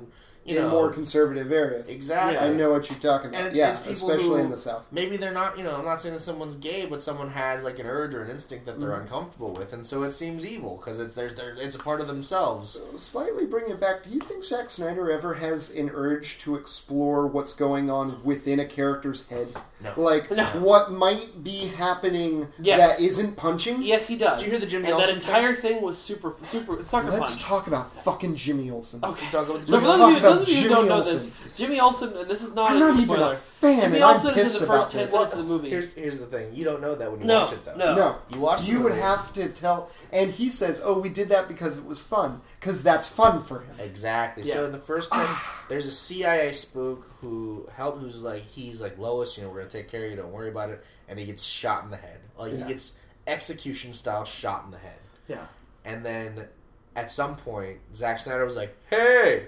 You 0.48 0.58
in 0.58 0.64
know 0.64 0.70
more 0.72 0.90
conservative 0.90 1.52
areas. 1.52 1.90
exactly. 1.90 2.38
I 2.38 2.52
know 2.54 2.72
what 2.72 2.90
you're 2.90 3.00
talking 3.00 3.28
And 3.28 3.36
about. 3.36 3.48
it's, 3.48 3.58
yeah, 3.58 3.72
it's 3.72 3.86
especially 4.02 4.26
who, 4.42 4.46
in 4.46 4.50
the 4.52 4.58
South. 4.58 4.86
Maybe 4.92 5.18
they're 5.18 5.34
not, 5.34 5.58
you 5.58 5.64
know, 5.64 5.76
I'm 5.76 5.86
not 5.86 6.02
saying 6.02 6.16
that 6.16 6.22
someone's 6.22 6.56
gay, 6.56 6.86
but 6.86 7.04
someone 7.04 7.30
has 7.32 7.64
like 7.64 7.80
an 7.80 7.86
urge 7.86 8.14
or 8.16 8.24
an 8.24 8.32
instinct 8.32 8.66
that 8.66 8.78
Mm. 8.78 8.82
they're 8.82 8.94
uncomfortable 9.00 9.52
with, 9.54 9.74
and 9.74 9.86
so 9.86 10.04
it 10.04 10.12
seems 10.12 10.46
evil 10.46 10.78
because 10.78 11.00
it's 11.00 11.16
there's 11.16 11.36
there, 11.36 11.56
it's 11.60 11.76
a 11.76 11.80
part 11.80 12.02
of 12.02 12.08
themselves. 12.08 12.70
So 12.70 12.98
Slightly 12.98 13.46
bring 13.46 13.70
it 13.70 13.80
back. 13.80 14.04
Do 14.04 14.10
you 14.10 14.20
think 14.20 14.44
Zack 14.44 14.70
Snyder 14.70 15.12
ever 15.12 15.36
has 15.36 15.76
an 15.76 15.92
urge 15.94 16.40
to 16.40 16.56
explore 16.56 17.28
what's 17.28 17.54
going 17.54 17.90
on 17.90 18.24
within 18.24 18.60
a 18.60 18.66
character's 18.66 19.28
head? 19.30 19.48
No. 19.84 19.94
Like 19.98 20.32
No. 20.32 20.46
what 20.60 20.92
might 20.92 21.44
be 21.44 21.68
happening 21.68 22.48
Yes. 22.60 22.98
that 22.98 23.04
isn't 23.04 23.36
punching? 23.38 23.82
Yes, 23.84 24.08
he 24.08 24.18
does. 24.18 24.40
Did 24.42 24.46
you 24.46 24.52
hear 24.52 24.60
the 24.60 24.66
Jimmy 24.68 24.90
And 24.92 25.00
that 25.00 25.10
entire 25.10 25.54
thing 25.54 25.82
was 25.82 25.98
super, 25.98 26.34
super 26.42 26.82
sucker 26.84 27.12
Let's 27.12 27.32
punch. 27.32 27.44
talk 27.44 27.68
about 27.68 27.92
fucking 28.04 28.36
Jimmy 28.36 28.70
Olsen. 28.72 29.00
Okay. 29.04 29.28
Talk 29.30 29.48
about 29.50 29.68
Let's 29.68 29.70
for 29.70 29.72
those 29.72 29.86
talk 29.98 30.16
of 30.18 30.22
you, 30.24 30.28
about 30.28 30.37
those 30.40 30.50
of 30.50 30.50
you 30.50 30.56
who 30.56 30.62
Jimmy 30.64 30.76
don't 30.76 30.88
know 30.90 30.96
Olsen. 30.96 31.14
this, 31.16 31.58
Jimmy 31.58 31.80
Olsen, 31.80 32.18
and 32.18 32.30
this 32.30 32.42
is 32.44 32.54
not 32.56 32.70
I'm 32.72 32.78
a 32.78 32.80
not 32.80 33.00
even 33.00 33.20
a 33.20 33.36
fan, 33.36 33.82
Jimmy 33.82 33.96
and 33.96 34.04
I'm 34.04 34.14
Olsen 34.16 34.36
is 34.38 34.56
in 34.56 34.62
the 34.62 34.68
first 34.68 34.92
ten 34.92 35.06
minutes 35.08 35.16
of 35.34 35.38
the 35.38 35.44
movie. 35.44 35.70
Here's 35.70 35.94
here's 35.96 36.20
the 36.20 36.26
thing. 36.28 36.54
You 36.54 36.64
don't 36.66 36.82
know 36.82 36.96
that 36.96 37.12
when 37.12 37.22
you 37.22 37.26
No, 37.28 37.42
watch 37.42 37.54
it 37.54 37.66
though. 37.66 37.76
no. 37.76 37.96
No, 37.96 38.16
You 38.30 38.40
watch 38.40 38.62
the 38.62 38.68
You 38.68 38.82
would 38.82 38.90
movie. 38.92 39.02
have 39.02 39.34
to 39.34 39.50
tell, 39.50 39.90
and 40.14 40.30
he 40.32 40.50
says, 40.50 40.82
"Oh, 40.84 41.00
we 41.00 41.10
did 41.10 41.30
that 41.30 41.48
because 41.48 41.78
it 41.78 41.86
was 41.86 42.04
fun, 42.04 42.42
because 42.60 42.84
that's 42.84 43.08
fun 43.08 43.42
for 43.42 43.60
him." 43.62 43.76
Exactly. 43.80 44.44
Yeah. 44.44 44.54
So 44.54 44.66
in 44.66 44.72
the 44.72 44.78
first 44.78 45.12
ten, 45.12 45.28
there's 45.70 45.88
a 45.88 45.92
CIA 45.92 46.52
spook 46.52 47.06
who 47.22 47.68
help 47.76 48.00
who's 48.00 48.22
like 48.22 48.44
he's 48.44 48.82
like 48.82 48.98
Lois. 48.98 49.38
You 49.38 49.44
know, 49.44 49.50
we're 49.50 49.58
gonna 49.60 49.70
take 49.70 49.90
care 49.90 50.06
of 50.06 50.12
you. 50.12 50.18
Don't 50.18 50.32
worry 50.32 50.50
about 50.50 50.70
it. 50.70 50.84
And 51.10 51.18
he 51.18 51.26
gets 51.26 51.44
shot 51.44 51.84
in 51.84 51.90
the 51.90 51.98
head. 51.98 52.20
Like 52.38 52.52
Yeah. 52.54 52.60
he 52.60 52.64
gets 52.74 53.00
execution 53.26 53.94
style 53.94 54.26
shot 54.26 54.64
in 54.66 54.72
the 54.72 54.78
head. 54.78 55.00
Yeah. 55.28 55.46
And 55.86 56.06
then 56.06 56.48
at 56.96 57.12
some 57.12 57.36
point, 57.36 57.78
Zack 57.94 58.20
Snyder 58.20 58.44
was 58.46 58.56
like, 58.56 58.76
"Hey, 58.90 59.48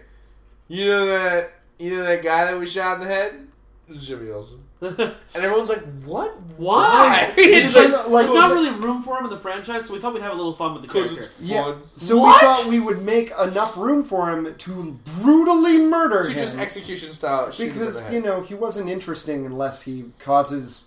you 0.69 0.85
know 0.85 1.05
that 1.07 1.51
you 1.77 1.95
know 1.97 2.03
that 2.03 2.23
guy 2.23 2.45
that 2.45 2.57
we 2.59 2.65
shot 2.65 3.01
in 3.01 3.07
the 3.07 3.13
head, 3.13 3.47
Jimmy 3.97 4.29
Olsen." 4.31 4.63
and 4.81 5.11
everyone's 5.35 5.67
like, 5.67 5.83
"What? 6.05 6.31
Why? 6.55 7.33
It's 7.37 7.75
It's 7.75 7.75
like- 7.75 7.91
like, 7.91 8.07
like- 8.07 8.25
there's 8.27 8.39
not 8.39 8.51
really 8.53 8.79
room 8.79 9.01
for 9.01 9.17
him 9.17 9.25
in 9.25 9.29
the 9.29 9.35
franchise, 9.37 9.85
so 9.85 9.93
we 9.93 9.99
thought 9.99 10.13
we'd 10.13 10.23
have 10.23 10.31
a 10.31 10.35
little 10.35 10.53
fun 10.53 10.71
with 10.73 10.83
the 10.83 10.87
character. 10.87 11.25
Yeah. 11.41 11.63
Fun. 11.63 11.81
So 11.97 12.17
What? 12.19 12.41
we 12.41 12.47
thought 12.47 12.65
we 12.69 12.79
would 12.79 13.01
make 13.01 13.31
enough 13.43 13.75
room 13.75 14.05
for 14.05 14.29
him 14.31 14.55
to 14.55 14.99
brutally 15.21 15.79
murder 15.79 16.23
To 16.23 16.29
him 16.31 16.37
just 16.37 16.57
execution 16.57 17.11
style, 17.11 17.51
shoot 17.51 17.63
him 17.63 17.69
in 17.73 17.73
the 17.79 17.79
because 17.85 18.01
head. 18.05 18.13
you 18.13 18.21
know 18.21 18.41
he 18.41 18.55
wasn't 18.55 18.89
interesting 18.89 19.45
unless 19.45 19.81
he 19.81 20.05
causes. 20.19 20.85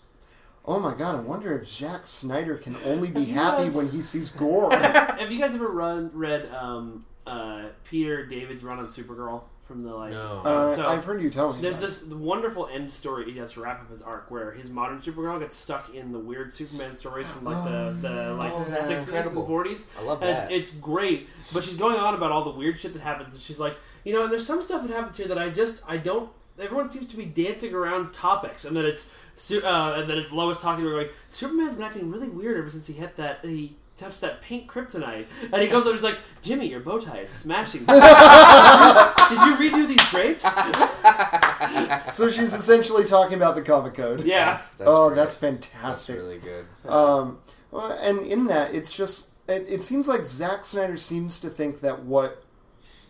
Oh 0.65 0.79
my 0.81 0.95
god! 0.95 1.17
I 1.17 1.21
wonder 1.21 1.53
if 1.59 1.69
Zack 1.69 2.07
Snyder 2.07 2.57
can 2.57 2.77
only 2.87 3.09
be 3.11 3.25
happy 3.27 3.65
does. 3.65 3.75
when 3.77 3.89
he 3.91 4.01
sees 4.01 4.31
gore. 4.31 4.71
Have 4.77 5.31
you 5.31 5.39
guys 5.39 5.55
ever 5.55 5.67
run 5.69 6.11
read 6.15 6.49
um, 6.55 7.05
uh, 7.27 7.65
Peter 7.85 8.25
David's 8.25 8.63
run 8.65 8.79
on 8.79 8.87
Supergirl 8.87 9.43
from 9.73 9.83
the 9.83 9.95
like? 9.95 10.13
No. 10.13 10.43
Uh, 10.45 10.75
So, 10.77 10.87
I've 10.87 11.05
heard 11.05 11.23
you 11.23 11.31
tell 11.31 11.53
me. 11.53 11.61
There's 11.61 11.79
that. 11.79 11.87
this 11.87 12.05
wonderful 12.05 12.69
end 12.73 12.91
story 12.91 13.25
he 13.25 13.33
does 13.33 13.53
to 13.55 13.63
wrap 13.63 13.81
up 13.81 13.91
his 13.91 14.03
arc, 14.03 14.31
where 14.31 14.53
his 14.53 14.71
modern 14.71 14.99
Supergirl 14.99 15.41
gets 15.41 15.57
stuck 15.57 15.95
in 15.95 16.13
the 16.13 16.19
weird 16.19 16.53
Superman 16.53 16.95
stories 16.95 17.29
from 17.31 17.45
like 17.45 17.65
the 17.65 17.97
the 18.01 18.35
like 18.35 18.53
Oh, 18.55 18.65
that's 18.69 18.85
60s 18.85 18.91
and 18.91 19.01
incredible. 19.01 19.47
40s. 19.49 19.87
I 19.99 20.03
love 20.03 20.23
And 20.23 20.31
that. 20.37 20.53
It's, 20.53 20.71
it's 20.71 20.79
great, 20.79 21.29
but 21.53 21.65
she's 21.65 21.77
going 21.77 21.97
on 21.97 22.15
about 22.15 22.31
all 22.33 22.45
the 22.45 22.51
weird 22.51 22.79
shit 22.79 22.93
that 22.93 23.03
happens, 23.03 23.33
and 23.33 23.41
she's 23.41 23.59
like, 23.61 23.77
you 24.05 24.13
know, 24.13 24.25
and 24.25 24.33
there's 24.33 24.47
some 24.47 24.61
stuff 24.63 24.87
that 24.87 24.95
happens 24.95 25.17
here 25.17 25.29
that 25.29 25.39
I 25.39 25.49
just 25.49 25.83
I 25.89 25.97
don't. 25.97 26.31
Everyone 26.59 26.91
seems 26.91 27.07
to 27.09 27.17
be 27.17 27.25
dancing 27.25 27.73
around 27.75 28.13
topics, 28.13 28.65
and 28.67 28.77
then 28.77 28.85
it's 28.85 29.13
Su- 29.35 29.63
uh, 29.65 29.95
and 29.99 30.11
then 30.11 30.19
it's 30.19 30.31
Lois 30.31 30.61
talking 30.61 30.85
to 30.85 30.91
her 30.91 30.97
like 30.99 31.15
Superman's 31.31 31.77
been 31.77 31.85
acting 31.85 32.11
really 32.11 32.29
weird 32.29 32.59
ever 32.59 32.69
since 32.69 32.87
he 32.87 32.93
hit 32.93 33.17
that 33.17 33.41
he 33.43 33.77
touched 33.97 34.21
that 34.23 34.41
pink 34.43 34.71
kryptonite, 34.71 35.27
and 35.53 35.63
he 35.63 35.69
goes 35.69 35.83
up 35.83 35.93
and 35.93 35.95
he's 35.97 36.05
like, 36.05 36.19
Jimmy, 36.43 36.69
your 36.69 36.81
bow 36.81 36.99
tie 36.99 37.19
is 37.19 37.31
smashing. 37.31 37.85
Did 37.87 37.97
you 37.97 39.57
redo 39.57 39.87
these 39.87 40.11
drapes? 40.11 40.43
so 42.15 42.31
she's 42.31 42.55
essentially 42.55 43.05
talking 43.05 43.37
about 43.37 43.55
the 43.55 43.63
comic 43.63 43.95
code. 43.95 44.25
Yeah. 44.25 44.47
That's, 44.47 44.71
that's 44.71 44.91
oh, 44.91 45.09
great. 45.09 45.17
that's 45.17 45.37
That's 45.37 45.67
fantastic. 45.67 46.17
really 46.17 46.39
good. 46.39 46.67
Um, 46.89 47.39
well, 47.71 47.93
and 48.03 48.21
in 48.21 48.47
that, 48.47 48.75
it's 48.75 48.93
just 48.93 49.33
it, 49.49 49.67
it 49.69 49.83
seems 49.83 50.09
like 50.09 50.25
Zack 50.25 50.65
Snyder 50.65 50.97
seems 50.97 51.41
to 51.41 51.49
think 51.49 51.81
that 51.81 52.05
what 52.05 52.43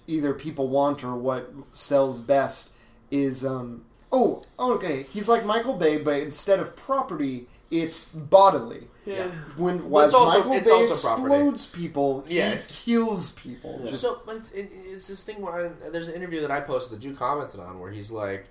either 0.06 0.34
people 0.34 0.68
want 0.68 1.04
or 1.04 1.16
what 1.16 1.52
sells 1.72 2.20
best 2.20 2.72
is 3.10 3.44
um 3.44 3.84
oh 4.10 4.42
okay 4.58 5.04
he's 5.04 5.28
like 5.28 5.44
Michael 5.44 5.74
Bay, 5.74 5.98
but 5.98 6.20
instead 6.20 6.58
of 6.58 6.74
property, 6.76 7.46
it's 7.72 8.12
bodily. 8.12 8.88
Yeah. 9.04 9.26
When 9.56 9.90
Well, 9.90 10.04
it's 10.04 10.14
while 10.14 10.24
also- 10.26 10.38
Michael 10.38 10.52
it's 10.52 10.68
Bay 10.68 10.74
also 10.76 11.08
property. 11.08 11.34
explodes 11.34 11.66
people, 11.66 12.24
Yeah. 12.28 12.54
he 12.54 12.58
kills 12.94 13.32
people. 13.32 13.80
Just, 13.84 14.00
So, 14.02 14.20
but 14.24 14.36
it's, 14.36 14.50
it, 14.52 14.70
it's 14.86 15.08
this 15.08 15.24
thing 15.24 15.40
where 15.42 15.66
I, 15.84 15.88
there's 15.90 16.06
an 16.08 16.14
interview 16.14 16.40
that 16.42 16.50
I 16.52 16.60
posted 16.60 16.98
that 17.00 17.04
you 17.04 17.14
commented 17.14 17.58
on 17.58 17.80
where 17.80 17.90
he's 17.90 18.10
like, 18.12 18.44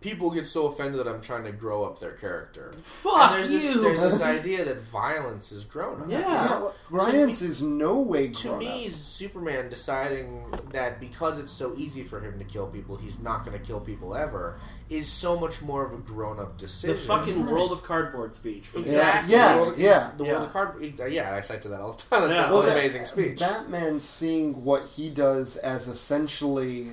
people 0.00 0.30
get 0.30 0.46
so 0.46 0.66
offended 0.68 1.04
that 1.04 1.08
I'm 1.12 1.20
trying 1.20 1.42
to 1.44 1.50
grow 1.52 1.84
up 1.84 1.98
their 1.98 2.12
character. 2.12 2.72
Fuck 2.80 3.32
and 3.32 3.38
there's 3.40 3.50
you. 3.50 3.58
this 3.58 3.98
there's 3.98 4.00
this 4.00 4.22
idea 4.38 4.64
that 4.64 4.80
violence 4.80 5.50
is 5.50 5.64
grown 5.64 6.02
up. 6.02 6.08
Yeah. 6.08 6.20
yeah, 6.20 6.68
Ryans 6.90 7.42
is 7.42 7.60
no 7.62 8.00
way 8.00 8.28
To 8.28 8.48
grown 8.48 8.58
me, 8.60 8.86
up. 8.86 8.92
Superman 8.92 9.68
deciding 9.68 10.44
that 10.72 11.00
because 11.00 11.40
it's 11.40 11.50
so 11.50 11.74
easy 11.76 12.02
for 12.04 12.20
him 12.20 12.38
to 12.38 12.44
kill 12.44 12.68
people, 12.68 12.96
he's 12.96 13.18
not 13.20 13.44
going 13.44 13.58
to 13.58 13.64
kill 13.64 13.80
people 13.80 14.14
ever, 14.14 14.56
is 14.88 15.08
so 15.08 15.38
much 15.38 15.62
more 15.62 15.84
of 15.84 15.92
a 15.92 15.96
grown 15.98 16.38
up 16.38 16.56
decision. 16.58 16.94
the 16.94 17.02
fucking 17.02 17.46
world 17.46 17.72
of 17.72 17.82
cardboard 17.82 18.34
speech. 18.34 18.68
Exactly. 18.76 19.32
Yeah, 19.34 19.54
The 19.56 19.60
world, 19.62 19.78
yeah. 19.78 20.10
The 20.16 20.24
Yeah. 20.24 20.30
world 20.32 20.44
of 20.44 20.52
card. 20.52 20.94
Yeah, 21.10 21.34
I 21.34 21.40
cite 21.40 21.62
to 21.62 21.68
that 21.70 21.80
all 21.80 21.92
the 21.92 21.98
time. 21.98 22.20
That's, 22.28 22.30
Yeah. 22.34 22.42
that's 22.42 22.52
Well, 22.54 22.62
an 22.62 22.68
that- 22.68 22.78
amazing 22.78 23.04
speech. 23.04 23.40
Batman 23.40 23.98
seeing 23.98 24.64
what 24.64 24.84
he 24.84 25.10
does 25.10 25.56
as 25.56 25.88
essentially 25.88 26.92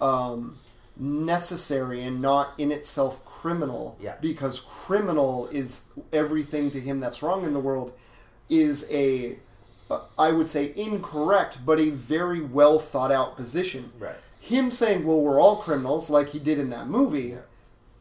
um, 0.00 0.56
necessary 0.96 2.02
and 2.02 2.20
not 2.22 2.52
in 2.58 2.70
itself 2.70 3.24
criminal, 3.24 3.96
Yeah. 4.00 4.14
because 4.20 4.60
criminal 4.60 5.48
is 5.52 5.82
everything 6.12 6.70
to 6.70 6.80
him 6.80 7.00
that's 7.00 7.22
wrong 7.22 7.44
in 7.44 7.52
the 7.52 7.60
world, 7.60 7.92
is 8.48 8.86
a, 8.90 9.38
uh, 9.90 10.00
would 10.18 10.48
say 10.48 10.72
incorrect, 10.76 11.58
but 11.66 11.78
a 11.80 11.90
very 11.90 12.40
well 12.40 12.78
thought 12.78 13.10
out 13.12 13.36
position. 13.36 13.92
Right. 13.98 14.14
Him 14.40 14.70
saying, 14.70 15.04
"Well, 15.04 15.20
we're 15.20 15.40
all 15.40 15.56
criminals," 15.56 16.10
like 16.10 16.28
he 16.28 16.38
did 16.38 16.58
in 16.58 16.70
that 16.70 16.86
movie. 16.88 17.36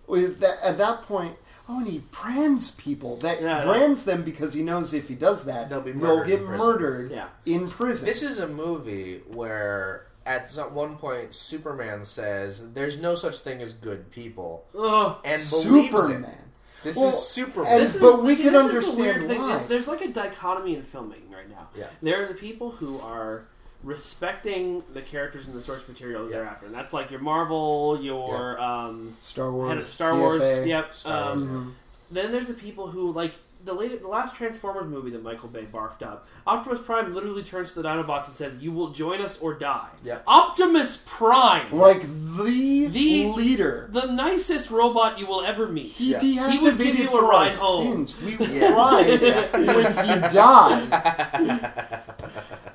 Yeah. 0.09 0.27
That, 0.39 0.57
at 0.63 0.77
that 0.77 1.03
point, 1.03 1.37
oh, 1.69 1.79
and 1.79 1.87
he 1.87 1.99
brands 2.11 2.71
people. 2.71 3.15
That 3.17 3.41
Yeah, 3.41 3.59
yeah. 3.59 3.65
brands 3.65 4.03
them 4.03 4.23
because 4.23 4.53
he 4.53 4.61
knows 4.61 4.93
if 4.93 5.07
he 5.07 5.15
does 5.15 5.45
that, 5.45 5.69
They'll 5.69 5.79
be 5.81 5.93
they'll 5.93 6.23
get 6.25 6.41
in 6.41 6.45
murdered 6.45 7.11
Yeah. 7.11 7.27
in 7.45 7.69
prison. 7.69 8.05
This 8.05 8.21
is 8.21 8.37
a 8.39 8.47
movie 8.47 9.21
where 9.31 10.05
at 10.25 10.49
some- 10.51 10.73
one 10.73 10.95
point 10.97 11.33
Superman 11.33 12.05
says, 12.05 12.73
"There's 12.73 12.97
no 12.99 13.15
such 13.15 13.39
thing 13.39 13.61
as 13.61 13.73
good 13.73 14.11
people," 14.11 14.65
Ugh. 14.77 15.17
and 15.23 15.41
believes 15.49 15.89
Superman. 15.91 16.23
it. 16.23 16.37
This 16.83 16.97
Well, 16.97 17.09
is 17.09 17.27
Superman. 17.27 17.71
and- 17.73 17.81
This 17.83 17.95
is, 17.95 18.01
but 18.01 18.23
we 18.23 18.35
see, 18.35 18.43
can 18.43 18.53
this 18.53 18.61
is 18.63 18.67
the 18.69 18.75
understand 18.75 19.17
weird 19.19 19.27
thing. 19.29 19.41
why. 19.41 19.63
There's 19.67 19.87
like 19.87 20.01
a 20.01 20.09
dichotomy 20.09 20.75
in 20.75 20.81
filmmaking 20.83 21.31
right 21.33 21.49
now. 21.49 21.69
Yeah. 21.75 21.87
There 22.01 22.21
are 22.21 22.25
the 22.25 22.33
people 22.33 22.71
who 22.71 22.99
are 22.99 23.45
respecting 23.83 24.83
the 24.93 25.01
characters 25.01 25.45
in 25.47 25.53
the 25.53 25.61
source 25.61 25.87
material 25.87 26.23
that 26.25 26.31
they're 26.31 26.43
Yeah. 26.43 26.49
after. 26.49 26.65
And 26.65 26.75
that's 26.75 26.93
like 26.93 27.09
your 27.11 27.19
Marvel, 27.21 27.99
your 28.01 28.59
um, 28.59 29.15
Star 29.21 29.51
Wars, 29.51 29.69
head 29.69 29.77
of 29.77 29.85
Star 29.85 30.15
Wars. 30.17 30.41
TFA. 30.41 30.67
Yep. 30.67 30.93
Star 30.93 31.25
Wars, 31.35 31.41
um, 31.43 31.75
Then 32.11 32.31
there's 32.31 32.47
the 32.47 32.53
people 32.53 32.87
who 32.87 33.11
like 33.11 33.33
the 33.63 33.73
late, 33.73 34.01
the 34.01 34.07
last 34.07 34.35
Transformers 34.35 34.87
movie 34.89 35.09
that 35.11 35.23
Michael 35.23 35.49
Bay 35.49 35.65
barfed 35.71 36.01
up. 36.03 36.27
Optimus 36.45 36.79
Prime 36.79 37.13
literally 37.15 37.43
turns 37.43 37.73
to 37.73 37.81
the 37.81 37.87
Dinobots 37.87 38.25
and 38.27 38.35
says, 38.35 38.61
"You 38.63 38.71
will 38.71 38.89
join 38.89 39.21
us 39.21 39.39
or 39.39 39.53
die." 39.53 39.87
Yeah. 40.03 40.19
Optimus 40.27 41.03
Prime, 41.07 41.71
Like 41.71 42.01
the, 42.01 42.87
The- 42.87 43.27
leader. 43.35 43.87
the 43.91 44.07
nicest 44.11 44.69
robot 44.69 45.17
you 45.19 45.27
will 45.27 45.41
ever 45.41 45.67
meet. 45.67 45.87
He 45.87 46.11
Yeah. 46.11 46.49
He 46.51 46.59
would 46.59 46.77
give 46.77 46.97
you 46.99 47.09
a 47.17 47.27
ride 47.27 47.53
home. 47.53 48.05
sins. 48.05 48.21
We 48.21 48.35
Yeah. 48.59 48.73
cried 48.73 49.21
when 49.53 49.85
he 50.05 50.33
died. 50.33 51.71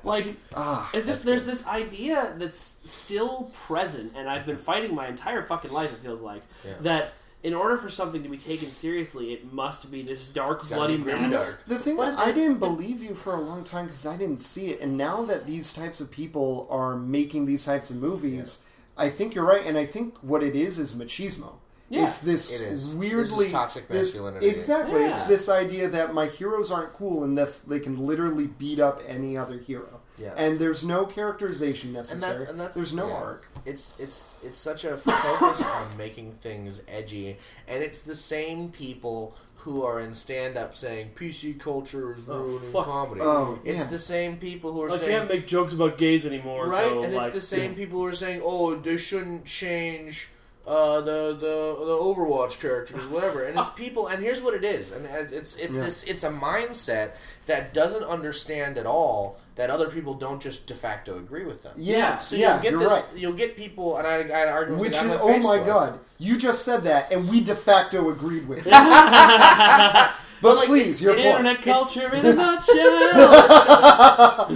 Like 0.03 0.25
Ah, 0.55 0.89
It's 0.93 1.05
just 1.07 1.23
there's 1.25 1.45
this 1.45 1.67
idea 1.67 2.33
that's 2.37 2.57
still 2.85 3.51
present, 3.67 4.13
and 4.15 4.29
I've 4.29 4.45
been 4.45 4.57
fighting 4.57 4.95
my 4.95 5.07
entire 5.07 5.41
fucking 5.43 5.71
life. 5.71 5.93
It 5.93 5.99
feels 5.99 6.21
like 6.21 6.41
Yeah. 6.65 6.73
that 6.81 7.13
in 7.41 7.53
order 7.53 7.77
for 7.77 7.89
something 7.89 8.21
to 8.23 8.29
be 8.29 8.37
taken 8.37 8.67
seriously, 8.69 9.31
it 9.33 9.53
must 9.53 9.89
be 9.91 10.01
this 10.01 10.27
dark, 10.27 10.61
gotta 10.63 10.75
bloody 10.75 10.97
be 10.97 11.03
mess. 11.05 11.31
dark. 11.31 11.63
The 11.65 11.79
thing 11.79 11.95
But 11.97 12.15
that 12.17 12.19
I 12.19 12.31
didn't 12.31 12.59
believe 12.59 13.01
you 13.01 13.13
for 13.15 13.33
a 13.35 13.39
long 13.41 13.63
time 13.63 13.85
because 13.85 14.05
I 14.05 14.17
didn't 14.17 14.39
see 14.41 14.71
it, 14.71 14.81
and 14.81 14.97
now 14.97 15.23
that 15.23 15.45
these 15.45 15.71
types 15.71 16.01
of 16.01 16.11
people 16.11 16.67
are 16.69 16.95
making 16.97 17.45
these 17.45 17.63
types 17.65 17.89
of 17.89 17.97
movies, 17.97 18.65
I 18.97 19.09
think 19.09 19.33
you're 19.35 19.45
right, 19.45 19.65
and 19.65 19.77
I 19.77 19.85
think 19.85 20.17
what 20.17 20.43
it 20.43 20.55
is 20.55 20.77
is 20.79 20.91
machismo. 20.91 21.53
Yeah, 21.91 22.05
it's 22.05 22.19
this 22.19 22.61
it 22.61 22.65
is. 22.73 22.93
weirdly 22.95 23.45
this 23.45 23.51
toxic 23.53 23.87
this- 23.87 24.13
masculinity. 24.13 24.47
exactly, 24.47 25.05
it's 25.05 25.23
this 25.23 25.49
idea 25.49 25.87
that 25.87 26.13
my 26.13 26.27
heroes 26.27 26.71
aren't 26.71 26.93
cool 26.93 27.23
unless 27.23 27.57
they 27.59 27.79
can 27.79 28.05
literally 28.05 28.45
beat 28.47 28.79
up 28.79 29.01
any 29.07 29.35
other 29.37 29.57
hero. 29.57 29.98
Yeah. 30.19 30.33
And 30.37 30.59
there's 30.59 30.83
no 30.85 31.05
characterization 31.05 31.89
and 31.89 31.97
necessary. 31.97 32.39
that's 32.39 32.49
and 32.51 32.59
that's 32.59 32.75
there's 32.75 32.93
no 32.93 33.07
yeah. 33.07 33.13
arc. 33.13 33.47
It's 33.65 33.99
it's 33.99 34.35
it's 34.43 34.57
such 34.59 34.83
a 34.85 34.97
focus 34.97 35.65
on 35.65 35.97
making 35.97 36.33
things 36.33 36.81
edgy, 36.87 37.37
and 37.67 37.83
it's 37.83 38.01
the 38.01 38.15
same 38.15 38.69
people 38.69 39.35
who 39.57 39.83
are 39.83 39.99
in 39.99 40.13
stand 40.13 40.57
up 40.57 40.73
saying 40.75 41.09
PC 41.15 41.59
culture 41.59 42.13
is 42.13 42.29
Oh, 42.29 42.39
ruining 42.39 42.71
fuck. 42.71 42.85
comedy. 42.85 43.21
Oh, 43.21 43.59
it's 43.65 43.79
yeah. 43.79 43.83
the 43.85 43.99
same 43.99 44.37
people 44.37 44.71
who 44.71 44.83
are 44.83 44.91
I 44.91 44.97
saying 44.97 45.17
can't 45.17 45.29
make 45.29 45.47
jokes 45.47 45.73
about 45.73 45.97
gays 45.97 46.25
anymore. 46.25 46.67
right, 46.67 46.83
so, 46.83 47.03
and 47.03 47.13
like, 47.13 47.27
it's 47.27 47.35
the 47.35 47.41
same 47.57 47.75
people 47.75 47.99
who 47.99 48.05
are 48.05 48.13
saying, 48.13 48.41
"Oh, 48.43 48.75
they 48.75 48.97
shouldn't 48.97 49.45
change." 49.45 50.29
Uh, 50.69 51.01
the 51.01 51.33
the 51.33 51.75
the 51.83 51.97
Overwatch 51.99 52.59
characters, 52.61 53.03
whatever, 53.15 53.43
and 53.43 53.57
it's 53.57 53.71
people, 53.71 54.05
and 54.05 54.21
here's 54.23 54.39
what 54.43 54.53
it 54.53 54.63
is, 54.63 54.91
and 54.91 55.03
it's 55.07 55.55
it's 55.57 55.73
Yeah. 55.75 55.81
this 55.81 56.03
it's 56.03 56.23
a 56.23 56.29
mindset 56.29 57.13
that 57.47 57.73
doesn't 57.73 58.03
understand 58.03 58.77
at 58.77 58.85
all 58.85 59.39
that 59.55 59.71
other 59.71 59.89
people 59.89 60.13
don't 60.13 60.39
just 60.39 60.67
de 60.67 60.75
facto 60.75 61.17
agree 61.17 61.43
with 61.43 61.63
them. 61.63 61.73
Yeah, 61.75 62.17
So 62.17 62.35
yeah, 62.35 62.53
you'll 62.53 62.61
get 62.61 62.71
you're 62.73 62.81
this. 62.81 62.91
right. 62.91 63.05
You'll 63.15 63.33
get 63.33 63.57
people, 63.57 63.97
and 63.97 64.05
I, 64.05 64.17
I 64.17 64.21
had 64.27 64.47
an 64.47 64.53
argument 64.53 64.79
Which 64.81 64.91
with 65.01 65.05
is, 65.05 65.09
that 65.17 65.21
on 65.21 65.31
oh 65.31 65.39
my 65.39 65.57
god, 65.65 65.99
you 66.19 66.37
just 66.37 66.63
said 66.63 66.83
that, 66.83 67.11
and 67.11 67.27
we 67.27 67.41
de 67.41 67.55
facto 67.55 68.11
agreed 68.11 68.47
with 68.47 68.59
it. 68.59 68.65
but 68.69 70.13
like, 70.55 70.67
please, 70.67 71.01
it's- 71.01 71.01
your 71.01 71.15
it's 71.17 71.25
point. 71.25 71.47
Internet 71.47 71.59
It's- 71.61 71.75
culture 71.75 72.13
in 72.13 72.25
a 72.27 72.33
nutshell. 72.35 72.77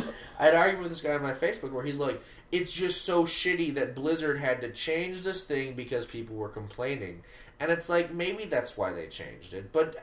I 0.39 0.45
had 0.45 0.55
argued 0.55 0.81
with 0.81 0.89
this 0.89 1.01
guy 1.01 1.13
on 1.13 1.21
my 1.21 1.34
Facebook 1.34 1.71
where 1.71 1.84
he's 1.84 1.99
like, 1.99 2.21
"It's 2.51 2.73
just 2.73 3.03
so 3.03 3.23
shitty 3.23 3.73
that 3.75 3.95
Blizzard 3.95 4.39
had 4.39 4.61
to 4.61 4.71
change 4.71 5.21
this 5.21 5.43
thing 5.43 5.73
because 5.73 6.05
people 6.05 6.36
were 6.36 6.49
complaining," 6.49 7.23
and 7.59 7.71
it's 7.71 7.89
like 7.89 8.11
maybe 8.11 8.45
that's 8.45 8.77
why 8.77 8.93
they 8.93 9.07
changed 9.07 9.53
it, 9.53 9.71
but 9.71 9.95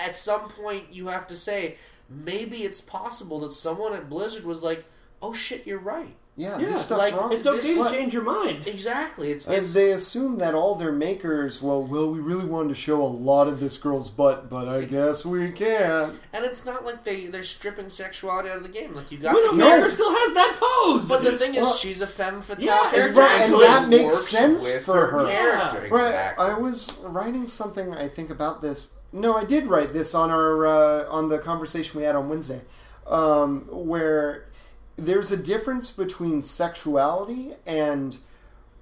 at 0.00 0.16
some 0.16 0.48
point 0.48 0.86
you 0.92 1.08
have 1.08 1.26
to 1.26 1.36
say 1.36 1.76
maybe 2.08 2.64
it's 2.64 2.80
possible 2.80 3.40
that 3.40 3.52
someone 3.52 3.92
at 3.92 4.08
Blizzard 4.08 4.44
was 4.44 4.62
like, 4.62 4.84
"Oh 5.22 5.32
shit, 5.32 5.66
you're 5.66 5.78
right." 5.78 6.16
Yeah, 6.36 6.58
Yeah, 6.58 6.66
this 6.68 6.86
stuff's 6.86 6.98
like, 6.98 7.20
wrong. 7.20 7.32
It's 7.34 7.46
okay 7.46 7.60
This- 7.60 7.82
to 7.82 7.90
change 7.90 8.14
your 8.14 8.22
mind. 8.22 8.66
Exactly. 8.66 9.30
It's 9.30 9.46
And 9.46 9.56
it's 9.56 9.74
they 9.74 9.92
assume 9.92 10.38
that 10.38 10.54
all 10.54 10.74
their 10.74 10.92
makers, 10.92 11.60
well, 11.60 11.82
well, 11.82 12.10
we 12.10 12.18
really 12.18 12.46
wanted 12.46 12.70
to 12.70 12.74
show 12.76 13.02
a 13.02 13.04
lot 13.06 13.46
of 13.46 13.60
this 13.60 13.76
girl's 13.76 14.08
butt, 14.08 14.48
but 14.48 14.66
I 14.66 14.84
guess 14.84 15.26
we 15.26 15.50
can't. 15.50 16.14
and 16.32 16.44
it's 16.44 16.64
not 16.64 16.84
like 16.86 17.04
they 17.04 17.26
they're 17.26 17.42
stripping 17.42 17.90
sexuality 17.90 18.48
out 18.48 18.56
of 18.56 18.62
the 18.62 18.70
game. 18.70 18.94
Like 18.94 19.12
you 19.12 19.18
got 19.18 19.34
Widowmaker 19.36 19.82
the 19.84 19.90
still 19.90 20.10
has 20.10 20.34
that 20.34 20.56
pose. 20.58 21.08
But 21.10 21.24
the 21.24 21.32
thing 21.36 21.54
is, 21.56 21.62
Well, 21.62 21.74
she's 21.74 22.00
a 22.00 22.06
femme 22.06 22.40
fatale 22.40 22.64
Yeah, 22.64 22.90
character, 22.90 23.20
right, 23.20 23.40
and, 23.42 23.52
and 23.52 23.62
that 23.62 23.82
it 23.84 23.88
makes 24.04 24.18
sense 24.26 24.70
for 24.84 25.08
her. 25.08 25.26
character. 25.26 25.88
Right, 25.90 26.06
Exactly. 26.08 26.46
I 26.46 26.54
was 26.58 27.00
writing 27.04 27.46
something, 27.48 27.94
I 27.94 28.08
think, 28.08 28.30
about 28.30 28.62
this. 28.62 28.94
No, 29.12 29.36
I 29.36 29.44
did 29.44 29.66
write 29.66 29.92
this 29.92 30.14
on 30.14 30.30
our 30.30 30.66
uh, 30.66 31.08
on 31.10 31.28
the 31.28 31.38
conversation 31.38 31.98
we 32.00 32.06
had 32.06 32.14
on 32.16 32.28
Wednesday, 32.30 32.60
um, 33.08 33.66
where 33.70 34.46
there's 35.04 35.32
a 35.32 35.36
difference 35.36 35.90
between 35.90 36.42
sexuality 36.42 37.52
and 37.66 38.18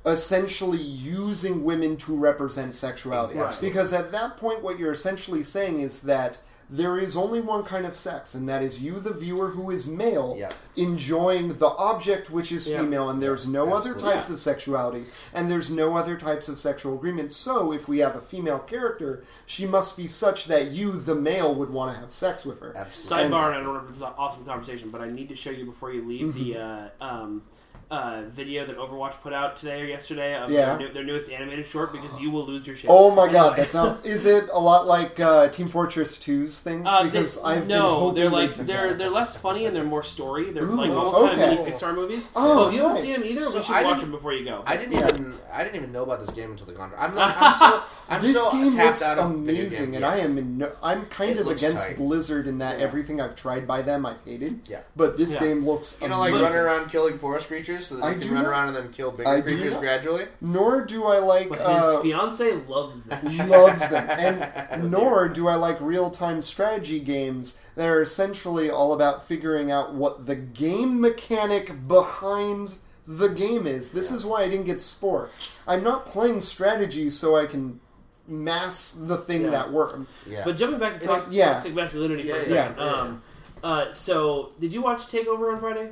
essentially 0.05 0.81
using 0.81 1.65
women 1.65 1.97
to 1.99 2.17
represent 2.17 2.75
sexuality. 2.75 3.39
Exactly. 3.39 3.69
Because 3.69 3.93
at 3.93 4.13
that 4.13 4.37
point, 4.37 4.63
what 4.63 4.79
you're 4.79 4.93
essentially 4.93 5.43
saying 5.43 5.81
is 5.81 6.01
that 6.03 6.41
there 6.71 6.99
is 6.99 7.17
only 7.17 7.41
one 7.41 7.63
kind 7.65 7.87
of 7.87 7.97
sex, 7.97 8.35
and 8.35 8.49
that 8.49 8.63
is 8.63 8.83
you, 8.83 9.01
the 9.01 9.13
viewer, 9.13 9.49
who 9.49 9.71
is 9.71 9.89
male, 9.89 10.35
Yeah. 10.37 10.51
enjoying 10.77 11.55
the 11.55 11.69
object 11.69 12.31
which 12.31 12.53
is 12.53 12.69
Yeah. 12.69 12.81
female, 12.81 13.09
and 13.09 13.23
there's 13.23 13.47
no 13.47 13.65
other 13.75 13.93
Absolutely. 13.93 14.11
types 14.13 14.31
of 14.31 14.39
sexuality, 14.39 15.05
and 15.33 15.51
there's 15.51 15.71
no 15.71 15.97
other 15.97 16.17
types 16.17 16.49
of 16.49 16.59
sexual 16.59 16.95
agreement. 16.95 17.33
So, 17.33 17.73
if 17.73 17.89
we 17.89 18.01
have 18.01 18.17
a 18.17 18.21
female 18.21 18.59
character, 18.59 19.23
she 19.47 19.67
must 19.67 19.97
be 19.97 20.07
such 20.09 20.45
that 20.47 20.71
you, 20.71 20.93
the 20.93 21.15
male, 21.15 21.55
would 21.55 21.71
want 21.71 21.95
to 21.95 22.01
have 22.01 22.11
sex 22.11 22.45
with 22.45 22.61
her. 22.61 22.77
Absolutely. 22.77 23.29
Sidebar, 23.31 23.47
and 23.47 23.55
I 23.55 23.57
don't 23.59 23.67
remember 23.69 23.89
if 23.89 23.95
this 23.95 24.03
an 24.03 24.13
awesome 24.19 24.45
conversation, 24.45 24.91
but 24.91 25.01
I 25.01 25.09
need 25.09 25.29
to 25.31 25.35
show 25.37 25.51
you 25.51 25.65
before 25.65 25.93
you 25.93 26.07
leave 26.07 26.35
the 26.35 26.53
Mm-hmm. 26.55 27.03
uh, 27.03 27.07
um, 27.07 27.43
uh, 27.91 28.23
video 28.29 28.67
that 28.67 28.77
Overwatch 28.77 29.13
put 29.23 29.33
out 29.33 29.57
today 29.57 29.81
or 29.81 29.87
yesterday 29.87 30.35
of 30.37 30.51
Yeah. 30.51 30.77
their, 30.77 30.79
new, 30.79 30.93
their 30.93 31.05
newest 31.05 31.31
animated 31.31 31.65
short 31.67 31.91
because 31.93 32.21
you 32.21 32.31
will 32.31 32.45
lose 32.47 32.67
your 32.67 32.77
shit. 32.77 32.91
Oh 32.91 33.11
my 33.11 33.27
god, 33.33 33.37
Anyway. 33.53 33.57
that's 33.57 33.75
not. 33.75 34.05
Is 34.05 34.27
it 34.27 34.45
a 34.53 34.59
lot 34.61 34.87
like 34.87 35.19
uh, 35.21 35.49
Team 35.49 35.69
Fortress 35.69 36.19
2's 36.19 36.61
things? 36.61 36.85
Uh, 36.87 37.05
they- 37.05 37.09
because 37.09 37.43
I've 37.43 37.67
no, 37.67 37.95
hoping 37.95 38.21
they're 38.21 38.31
like 38.31 38.51
they'd 38.51 38.57
do 38.59 38.73
they're 38.73 38.89
that. 38.89 38.99
they're 38.99 39.11
less 39.11 39.37
funny 39.39 39.65
and 39.65 39.75
they're 39.75 39.85
more 39.85 40.03
story. 40.03 40.51
They're 40.51 40.65
Ooh, 40.65 40.77
like 40.77 40.91
almost 40.91 41.17
kind 41.19 41.41
of 41.41 41.49
okay. 41.49 41.57
mini 41.65 41.71
Pixar 41.71 41.95
movies. 41.95 42.31
Oh, 42.37 42.69
if 42.69 42.75
you 42.75 42.81
haven't 42.81 42.95
nice. 42.97 43.05
seen 43.05 43.21
them 43.21 43.25
either, 43.25 43.41
So 43.43 43.57
we 43.59 43.65
should 43.65 43.75
I 43.75 43.85
watch 43.85 44.01
them 44.01 44.11
before 44.11 44.33
you 44.35 44.45
go. 44.45 44.63
I 44.67 44.77
didn't 44.77 44.93
Yeah. 44.93 45.09
even 45.09 45.35
I 45.53 45.65
didn't 45.65 45.77
even 45.77 45.91
know 45.93 46.03
about 46.03 46.21
this 46.21 46.31
game 46.31 46.51
until 46.51 46.67
the 46.67 46.75
contract. 46.75 47.03
I'm 47.03 47.15
not. 47.15 47.37
I'm 47.41 47.53
so 47.55 47.83
I'm 48.11 48.21
this 48.23 48.43
so 48.43 48.51
game 48.53 48.69
looks 48.69 49.03
out 49.03 49.19
amazing, 49.19 49.95
and 49.95 50.03
yeah. 50.03 50.11
I 50.11 50.17
am 50.19 50.37
in 50.37 50.59
no, 50.59 50.71
I'm 50.83 51.07
kind 51.07 51.31
It 51.33 51.39
of 51.39 51.47
against 51.47 51.89
tight. 51.89 51.97
Blizzard 51.97 52.47
in 52.47 52.59
that 52.59 52.79
Yeah. 52.79 52.85
everything 52.85 53.21
I've 53.21 53.35
tried 53.35 53.67
by 53.67 53.81
them 53.81 54.05
I've 54.05 54.23
hated. 54.27 54.61
Yeah. 54.69 54.81
But 54.95 55.17
this 55.17 55.37
game 55.37 55.65
looks 55.65 55.99
You 56.03 56.09
know, 56.09 56.19
like 56.19 56.33
running 56.35 56.55
around 56.55 56.91
killing 56.91 57.17
forest 57.17 57.49
creatures 57.49 57.78
so 57.81 57.97
that 57.97 58.05
I 58.05 58.13
you 58.13 58.21
can 58.21 58.35
run 58.35 58.43
not- 58.45 58.51
around 58.51 58.69
and 58.69 58.77
then 58.77 58.89
kill 58.91 59.11
bigger 59.11 59.29
I 59.29 59.41
creatures 59.41 59.75
not- 59.75 59.83
gradually. 59.83 60.25
Nor 60.41 60.85
do 60.85 61.05
I 61.07 61.19
like 61.19 61.49
but 61.49 61.59
his 61.59 61.67
uh, 61.69 62.01
fiance 62.03 62.53
loves 62.69 63.05
them. 63.05 63.49
loves 63.49 63.89
them, 63.91 64.09
and 64.71 64.91
nor 64.91 65.29
do 65.29 65.49
I 65.49 65.55
like 65.55 65.81
real 65.81 66.11
time 66.11 66.43
strategy 66.43 67.01
games 67.01 67.65
that 67.77 67.89
are 67.89 68.03
essentially 68.03 68.71
all 68.71 68.93
about 68.93 69.27
figuring 69.27 69.71
out 69.71 69.95
what 69.95 70.27
the 70.27 70.37
game 70.37 71.01
mechanic 71.01 71.87
behind 71.89 72.77
the 73.07 73.29
game 73.29 73.67
is. 73.67 73.91
This 73.93 74.11
is 74.11 74.27
why 74.27 74.43
I 74.43 74.49
didn't 74.49 74.67
get 74.67 74.81
Spore. 74.81 75.31
I'm 75.67 75.83
not 75.83 76.05
playing 76.07 76.41
strategy 76.43 77.09
so 77.11 77.37
I 77.37 77.47
can 77.47 77.81
mass 78.27 78.93
the 78.93 79.17
thing 79.17 79.45
Yeah. 79.45 79.51
that 79.51 79.73
works. 79.73 80.05
Yeah. 80.29 80.43
But 80.45 80.57
jumping 80.59 80.79
back 80.79 80.93
to 80.95 80.99
It's- 81.03 81.15
toxic, 81.17 81.33
yeah. 81.33 81.53
toxic 81.55 81.75
masculinity 81.75 82.29
for 82.29 82.35
a 82.37 82.39
Yeah, 82.41 82.45
second. 82.45 82.77
yeah, 82.79 82.85
yeah. 82.85 82.93
Um, 83.01 83.23
uh, 83.65 83.93
so, 83.93 84.51
did 84.61 84.73
you 84.75 84.83
watch 84.83 85.07
Takeover 85.09 85.51
on 85.53 85.59
Friday? 85.59 85.91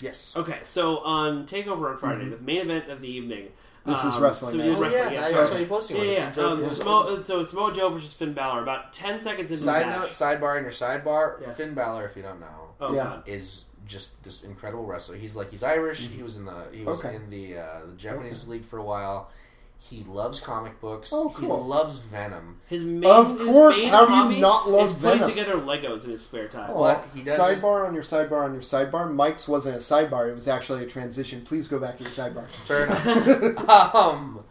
Yes. 0.00 0.36
Okay, 0.36 0.58
so 0.62 0.98
on 0.98 1.46
Takeover 1.46 1.90
on 1.90 1.98
Friday, 1.98 2.28
the 2.28 2.38
main 2.38 2.60
event 2.62 2.90
of 2.90 3.00
the 3.00 3.08
evening. 3.08 3.44
Mm-hmm. 3.46 3.90
This 3.90 4.02
is 4.04 4.16
um, 4.16 4.22
wrestling, 4.24 4.52
So 4.52 4.58
yeah. 4.58 4.64
it 4.64 4.68
is 4.68 4.78
Oh, 4.80 4.82
wrestling. 4.82 5.12
yeah, 5.14 5.20
Yeah, 5.20 5.26
I 5.26 5.30
sorry. 5.32 5.46
saw 5.46 5.56
you 5.58 5.66
posting 5.66 5.96
Yeah, 5.96 6.02
one. 6.02 6.12
yeah. 6.12 6.28
It's 6.28 6.38
a 6.38 6.46
Um, 6.48 6.60
joke. 6.60 6.72
Samoa, 6.72 7.24
so 7.24 7.44
Samoa 7.44 7.72
Joe 7.74 7.88
versus 7.90 8.12
Finn 8.14 8.32
Balor. 8.34 8.62
About 8.62 8.92
ten 8.92 9.20
seconds 9.20 9.50
into 9.50 9.62
Side 9.62 9.82
the 9.82 9.86
match. 9.90 9.98
note, 10.00 10.08
sidebar 10.08 10.56
in 10.58 10.64
your 10.64 10.72
sidebar. 10.72 11.40
Yeah. 11.40 11.52
Finn 11.52 11.74
Balor, 11.74 12.04
if 12.06 12.16
you 12.16 12.22
don't 12.22 12.40
know, 12.40 12.74
oh 12.80 12.92
Yeah. 12.94 13.04
god. 13.04 13.28
is 13.28 13.64
just 13.86 14.24
this 14.24 14.42
incredible 14.42 14.84
wrestler. 14.84 15.16
He's 15.16 15.36
like 15.36 15.50
he's 15.50 15.62
Irish. 15.62 16.08
He 16.08 16.20
was 16.24 16.36
in 16.36 16.44
the 16.46 16.66
he 16.72 16.82
was 16.82 16.98
Okay. 17.04 17.14
in 17.14 17.30
the 17.30 17.58
uh, 17.58 17.86
the 17.86 17.92
Japanese 17.92 18.48
league 18.48 18.64
for 18.64 18.78
a 18.78 18.84
while. 18.84 19.30
He 19.78 20.02
loves 20.04 20.40
comic 20.40 20.80
books. 20.80 21.10
Oh, 21.12 21.28
He 21.28 21.46
loves 21.46 21.98
Venom. 21.98 22.60
His 22.66 22.82
main, 22.84 23.04
Of 23.04 23.38
his 23.38 23.46
course, 23.46 23.80
main 23.82 23.90
how 23.90 24.06
do 24.06 24.12
you 24.14 24.22
hobby 24.22 24.40
not 24.40 24.68
love 24.70 24.86
is 24.86 24.92
putting 24.94 25.18
Venom? 25.20 25.28
together 25.30 25.54
Legos 25.58 26.04
in 26.04 26.10
his 26.10 26.22
spare 26.24 26.48
time. 26.48 26.70
Oh, 26.72 26.80
But 26.80 27.06
he 27.14 27.22
does 27.22 27.36
this- 27.36 27.62
sidebar 27.62 27.86
on 27.86 27.92
your 27.94 28.02
sidebar 28.02 28.44
on 28.44 28.52
your 28.52 28.62
sidebar. 28.62 29.12
Mike's 29.12 29.46
wasn't 29.46 29.76
a 29.76 29.78
sidebar; 29.78 30.28
it 30.30 30.34
was 30.34 30.48
actually 30.48 30.82
a 30.82 30.86
transition. 30.86 31.42
Please 31.42 31.68
go 31.68 31.78
back 31.78 31.98
to 31.98 32.04
your 32.04 32.10
sidebar. 32.10 32.46
Fair 32.48 32.86
enough. 32.86 33.94
um, 33.94 34.44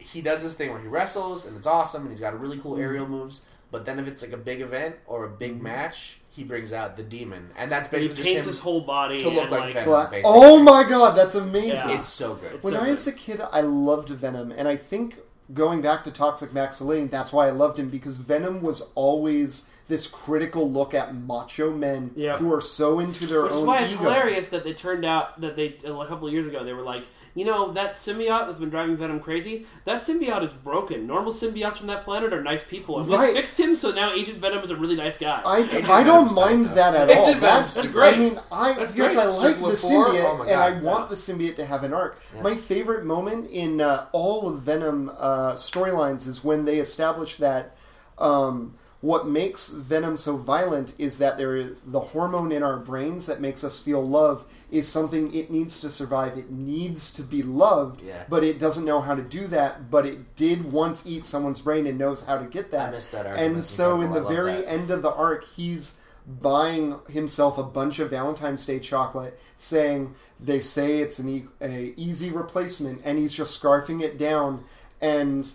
he 0.00 0.20
does 0.22 0.42
this 0.42 0.54
thing 0.54 0.70
where 0.72 0.80
he 0.80 0.88
wrestles 0.88 1.46
and 1.46 1.56
it's 1.56 1.66
awesome 1.66 2.02
and 2.02 2.10
he's 2.10 2.20
got 2.20 2.38
really 2.40 2.58
cool 2.58 2.78
aerial 2.78 3.06
moves. 3.06 3.44
But 3.70 3.84
then 3.84 3.98
if 3.98 4.06
it's 4.08 4.22
like 4.22 4.32
a 4.32 4.36
big 4.38 4.60
event 4.60 4.96
or 5.06 5.24
a 5.24 5.28
big 5.28 5.60
match, 5.60 6.20
he 6.36 6.44
brings 6.44 6.72
out 6.72 6.96
the 6.96 7.02
demon, 7.02 7.50
and 7.56 7.72
that's 7.72 7.88
And 7.92 8.02
he 8.02 8.08
basically 8.08 8.22
just 8.22 8.28
paints 8.34 8.46
him 8.46 8.50
his 8.52 8.58
whole 8.60 8.82
body 8.82 9.18
to 9.18 9.28
look 9.28 9.44
and, 9.44 9.50
like 9.50 9.74
Venom. 9.74 10.10
Basically. 10.10 10.22
oh 10.24 10.62
my 10.62 10.84
god, 10.88 11.16
that's 11.16 11.34
amazing! 11.34 11.90
Yeah. 11.90 11.98
It's 11.98 12.08
so 12.08 12.34
good. 12.34 12.52
It's 12.54 12.64
when 12.64 12.74
so 12.74 12.80
I 12.80 12.84
good. 12.84 12.90
was 12.92 13.06
a 13.06 13.12
kid, 13.12 13.40
I 13.52 13.62
loved 13.62 14.10
Venom, 14.10 14.52
and 14.52 14.68
I 14.68 14.76
think 14.76 15.18
going 15.54 15.80
back 15.80 16.04
to 16.04 16.10
Toxic 16.10 16.52
Maximilian, 16.52 17.08
that's 17.08 17.32
why 17.32 17.46
I 17.46 17.50
loved 17.50 17.78
him 17.78 17.88
because 17.88 18.16
Venom 18.16 18.62
was 18.62 18.90
always 18.94 19.72
this 19.88 20.08
critical 20.08 20.68
look 20.70 20.92
at 20.94 21.14
macho 21.14 21.70
men 21.72 22.10
Yeah. 22.16 22.38
who 22.38 22.52
are 22.52 22.60
so 22.60 22.98
into 22.98 23.26
their 23.26 23.42
Which 23.44 23.52
is 23.52 23.58
own 23.58 23.66
why 23.66 23.82
it's 23.82 23.94
ego. 23.94 24.02
hilarious 24.02 24.48
that 24.48 24.64
they 24.64 24.72
turned 24.74 25.04
out 25.04 25.40
that 25.40 25.54
they 25.54 25.76
a 25.84 26.06
couple 26.06 26.26
of 26.26 26.32
years 26.32 26.48
ago 26.48 26.64
they 26.64 26.72
were 26.72 26.82
like, 26.82 27.04
you 27.36 27.44
know, 27.44 27.70
that 27.72 27.94
symbiote 27.94 28.46
that's 28.46 28.58
been 28.58 28.70
driving 28.70 28.96
Venom 28.96 29.20
crazy. 29.20 29.66
That 29.84 30.02
symbiote 30.02 30.42
is 30.42 30.52
broken. 30.54 31.06
Normal 31.06 31.32
symbiotes 31.32 31.76
from 31.76 31.86
that 31.88 32.02
planet 32.02 32.32
are 32.32 32.42
nice 32.42 32.64
people, 32.64 32.98
and 32.98 33.08
Right. 33.08 33.28
we 33.28 33.40
fixed 33.40 33.60
him. 33.60 33.76
So 33.76 33.92
now 33.92 34.12
Agent 34.12 34.38
Venom 34.38 34.64
is 34.64 34.70
a 34.70 34.76
really 34.76 34.96
nice 34.96 35.18
guy. 35.18 35.42
I, 35.46 35.58
I 35.58 36.02
don't 36.02 36.28
Venom's 36.28 36.34
mind 36.34 36.64
that 36.78 36.94
at 36.94 37.10
Agent 37.10 37.18
all. 37.20 37.26
Venom's 37.34 37.40
That's, 37.42 37.72
super 37.74 37.92
great. 37.92 38.14
I 38.14 38.18
mean, 38.18 38.40
I 38.50 38.72
That's 38.72 38.96
yes, 38.96 39.14
great. 39.14 39.22
I 39.22 39.26
like 39.26 39.36
Sigma 39.54 39.68
the 39.68 39.74
symbiote, 39.74 40.24
Oh 40.24 40.36
my 40.38 40.46
and 40.50 40.60
I 40.60 40.70
God, 40.72 40.82
want 40.82 41.00
yeah. 41.04 41.08
the 41.10 41.14
symbiote 41.14 41.56
to 41.56 41.66
have 41.66 41.84
an 41.84 41.92
arc. 41.92 42.18
My 42.42 42.54
favorite 42.54 43.04
moment 43.04 43.50
in 43.50 43.80
uh, 43.82 44.06
all 44.12 44.48
of 44.48 44.62
Venom 44.62 45.10
uh, 45.18 45.52
storylines 45.52 46.26
is 46.26 46.42
when 46.42 46.64
they 46.64 46.78
establish 46.78 47.36
that 47.36 47.76
um, 48.18 48.74
what 49.06 49.26
makes 49.26 49.68
Venom 49.68 50.16
so 50.16 50.36
violent 50.36 50.94
is 50.98 51.18
that 51.18 51.38
there 51.38 51.54
is 51.56 51.80
the 51.82 52.00
hormone 52.00 52.50
in 52.50 52.62
our 52.62 52.76
brains 52.78 53.26
that 53.26 53.40
makes 53.40 53.62
us 53.62 53.78
feel 53.80 54.04
love 54.04 54.44
is 54.70 54.88
something 54.88 55.32
it 55.32 55.50
needs 55.50 55.78
to 55.80 55.88
survive. 55.90 56.36
It 56.36 56.50
needs 56.50 57.12
to 57.14 57.22
be 57.22 57.42
loved, 57.42 58.02
Yeah. 58.02 58.24
but 58.28 58.42
it 58.42 58.58
doesn't 58.58 58.84
know 58.84 59.00
how 59.00 59.14
to 59.14 59.22
do 59.22 59.46
that. 59.48 59.90
But 59.90 60.06
it 60.06 60.34
did 60.34 60.72
once 60.72 61.06
eat 61.06 61.24
someone's 61.24 61.60
brain 61.60 61.86
and 61.86 61.96
knows 61.98 62.24
how 62.24 62.36
to 62.38 62.46
get 62.46 62.70
that. 62.72 62.88
I 62.88 62.90
missed 62.92 63.12
that. 63.12 63.26
And 63.26 63.64
so, 63.64 64.00
in 64.00 64.10
the 64.10 64.18
Incredible. 64.18 64.18
I 64.18 64.34
love 64.34 64.44
very 64.44 64.60
that. 64.62 64.72
end 64.72 64.90
of 64.90 65.02
the 65.02 65.12
arc, 65.12 65.44
he's 65.44 66.00
buying 66.26 66.96
himself 67.08 67.56
a 67.58 67.62
bunch 67.62 68.00
of 68.00 68.10
Valentine's 68.10 68.66
Day 68.66 68.80
chocolate, 68.80 69.38
saying 69.56 70.14
they 70.40 70.58
say 70.60 70.98
it's 70.98 71.20
an 71.20 71.28
e- 71.28 71.44
a 71.62 71.94
easy 71.96 72.30
replacement, 72.30 73.00
and 73.04 73.18
he's 73.18 73.32
just 73.32 73.62
scarfing 73.62 74.02
it 74.02 74.18
down. 74.18 74.64
And 75.00 75.48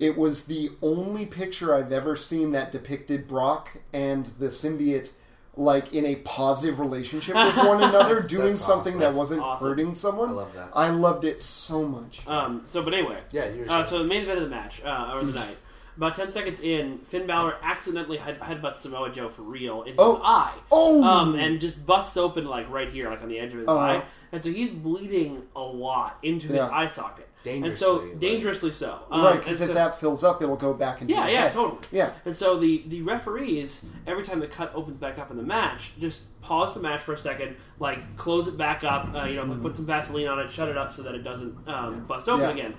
it 0.00 0.16
was 0.16 0.46
the 0.46 0.70
only 0.82 1.26
picture 1.26 1.74
I've 1.74 1.92
ever 1.92 2.16
seen 2.16 2.50
that 2.52 2.72
depicted 2.72 3.28
Brock 3.28 3.76
and 3.92 4.26
the 4.38 4.46
symbiote 4.46 5.12
like 5.56 5.92
in 5.92 6.06
a 6.06 6.16
positive 6.16 6.80
relationship 6.80 7.34
with 7.34 7.56
one 7.58 7.78
another, 7.82 7.98
That's- 8.14 8.28
doing 8.28 8.46
that's 8.48 8.60
something 8.64 8.92
awesome. 8.94 9.00
that 9.00 9.06
That's 9.06 9.18
wasn't 9.18 9.42
awesome. 9.42 9.68
hurting 9.68 9.94
someone. 9.94 10.28
I 10.30 10.32
love 10.32 10.54
that. 10.54 10.70
I 10.74 10.88
loved 10.90 11.24
it 11.24 11.40
so 11.40 11.86
much. 11.86 12.26
Um, 12.26 12.62
so, 12.64 12.82
but 12.82 12.94
anyway, 12.94 13.18
Yeah, 13.32 13.48
you 13.50 13.60
were 13.60 13.64
Uh, 13.66 13.68
saying. 13.68 13.84
so 13.86 13.98
the 13.98 14.04
main 14.08 14.22
event 14.22 14.38
of 14.38 14.44
the 14.44 14.50
match 14.50 14.82
uh, 14.84 15.12
or 15.14 15.22
the 15.22 15.32
night. 15.38 15.56
About 15.96 16.14
ten 16.14 16.32
seconds 16.32 16.60
in, 16.62 16.98
Finn 17.00 17.26
Balor 17.26 17.56
accidentally 17.62 18.16
head- 18.16 18.40
headbutts 18.40 18.76
Samoa 18.76 19.10
Joe 19.10 19.28
for 19.28 19.42
real 19.42 19.82
in 19.82 19.88
his 19.88 19.96
Oh. 19.98 20.22
eye. 20.24 20.54
Oh! 20.72 21.02
Um, 21.04 21.34
and 21.34 21.60
just 21.60 21.84
busts 21.84 22.16
open 22.16 22.46
like 22.46 22.70
right 22.70 22.88
here, 22.88 23.10
like 23.10 23.20
on 23.22 23.28
the 23.28 23.38
edge 23.38 23.52
of 23.52 23.58
his 23.58 23.68
Uh-huh. 23.68 23.78
eye, 23.78 24.02
and 24.32 24.42
so 24.42 24.50
he's 24.50 24.70
bleeding 24.70 25.42
a 25.54 25.60
lot 25.60 26.16
into 26.22 26.46
his 26.46 26.56
Yeah. 26.58 26.70
eye 26.72 26.86
socket. 26.86 27.28
And 27.44 27.62
Dangerously, 27.62 27.76
so 27.76 27.94
like- 27.96 28.18
dangerously 28.18 28.72
so. 28.72 28.98
Um, 29.10 29.22
right, 29.22 29.30
and 29.32 29.40
because 29.40 29.58
so- 29.58 29.64
if 29.66 29.74
that 29.74 29.98
fills 29.98 30.22
up, 30.22 30.42
it'll 30.42 30.56
go 30.56 30.74
back 30.74 31.00
into 31.00 31.14
yeah, 31.14 31.26
yeah, 31.28 31.40
head. 31.42 31.52
totally. 31.52 31.80
Yeah. 31.90 32.10
And 32.24 32.36
so 32.36 32.58
the 32.58 32.84
the 32.88 33.02
referees 33.02 33.86
every 34.06 34.22
time 34.22 34.40
the 34.40 34.46
cut 34.46 34.72
opens 34.74 34.96
back 34.98 35.18
up 35.18 35.30
in 35.30 35.36
the 35.36 35.42
match, 35.42 35.92
just 35.98 36.38
pause 36.42 36.74
the 36.74 36.80
match 36.80 37.00
for 37.00 37.14
a 37.14 37.18
second, 37.18 37.56
like 37.78 38.16
close 38.16 38.46
it 38.48 38.56
back 38.58 38.84
up, 38.84 39.14
uh, 39.14 39.24
you 39.24 39.36
know, 39.36 39.44
like 39.44 39.62
put 39.62 39.74
some 39.76 39.86
Vaseline 39.86 40.26
on 40.28 40.38
it, 40.38 40.50
shut 40.50 40.68
it 40.68 40.76
up 40.76 40.90
so 40.90 41.02
that 41.02 41.14
it 41.14 41.22
doesn't 41.22 41.56
um, 41.68 42.04
bust 42.06 42.28
open 42.28 42.42
Yeah. 42.42 42.50
again. 42.52 42.74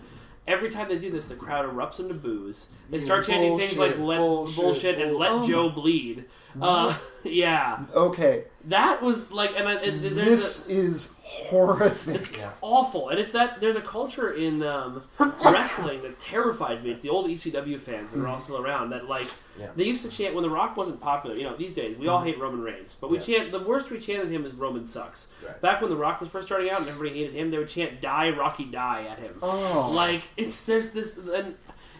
Every 0.47 0.69
time 0.69 0.89
they 0.89 0.97
do 0.97 1.11
this, 1.11 1.27
the 1.27 1.35
crowd 1.35 1.65
erupts 1.65 1.99
into 1.99 2.15
boos. 2.15 2.69
They 2.89 2.99
start 2.99 3.25
chanting 3.27 3.57
things 3.59 3.77
like 3.77 3.97
"let 3.99 4.17
bullshit, 4.17 4.55
bullshit" 4.63 4.99
and 4.99 5.15
"let 5.15 5.29
bull- 5.29 5.47
Joe 5.47 5.69
bleed." 5.69 6.25
Uh, 6.59 6.97
yeah, 7.23 7.79
Okay, 7.93 8.45
that 8.65 9.01
was 9.01 9.31
like, 9.31 9.51
and, 9.57 9.67
I- 9.67 9.81
and 9.81 10.01
there's 10.01 10.15
this 10.15 10.69
a, 10.69 10.71
is 10.73 11.19
horrific. 11.23 12.15
it's 12.15 12.33
awful, 12.61 13.09
and 13.09 13.19
it's 13.19 13.31
that 13.31 13.61
there's 13.61 13.75
a 13.77 13.81
culture 13.81 14.31
in 14.33 14.61
um, 14.63 15.01
wrestling 15.19 16.01
that 16.01 16.19
terrifies 16.19 16.83
me. 16.83 16.91
It's 16.91 17.01
the 17.01 17.09
old 17.09 17.27
ECW 17.29 17.77
fans 17.79 18.11
that 18.11 18.19
are 18.21 18.27
all 18.27 18.39
still 18.39 18.61
around 18.61 18.89
that 18.89 19.07
like 19.07 19.27
Yeah. 19.59 19.67
they 19.75 19.85
used 19.85 20.03
to 20.03 20.15
chant 20.15 20.35
when 20.35 20.43
The 20.43 20.49
Rock 20.49 20.75
wasn't 20.75 20.99
popular. 20.99 21.35
You 21.35 21.43
know, 21.43 21.55
these 21.55 21.75
days 21.75 21.97
we 21.97 22.07
all 22.09 22.19
hate 22.21 22.37
Roman 22.39 22.61
Reigns, 22.61 22.97
but 22.99 23.09
we 23.09 23.17
Yeah. 23.17 23.23
chant 23.23 23.51
the 23.51 23.59
worst 23.61 23.89
we 23.91 23.99
chanted 23.99 24.29
him 24.29 24.45
is 24.45 24.53
Roman 24.53 24.85
sucks. 24.85 25.33
Right. 25.45 25.61
Back 25.61 25.81
when 25.81 25.89
The 25.89 25.95
Rock 25.97 26.19
was 26.19 26.29
first 26.29 26.47
starting 26.47 26.69
out 26.69 26.79
and 26.81 26.89
everybody 26.89 27.19
hated 27.19 27.33
him, 27.33 27.49
they 27.51 27.57
would 27.57 27.69
chant 27.69 28.01
"Die 28.01 28.29
Rocky 28.31 28.65
Die" 28.65 29.05
at 29.09 29.19
him. 29.19 29.33
Oh. 29.41 29.91
Like 29.95 30.21
it's 30.37 30.65
there's 30.65 30.91
this 30.91 31.17
and 31.17 31.55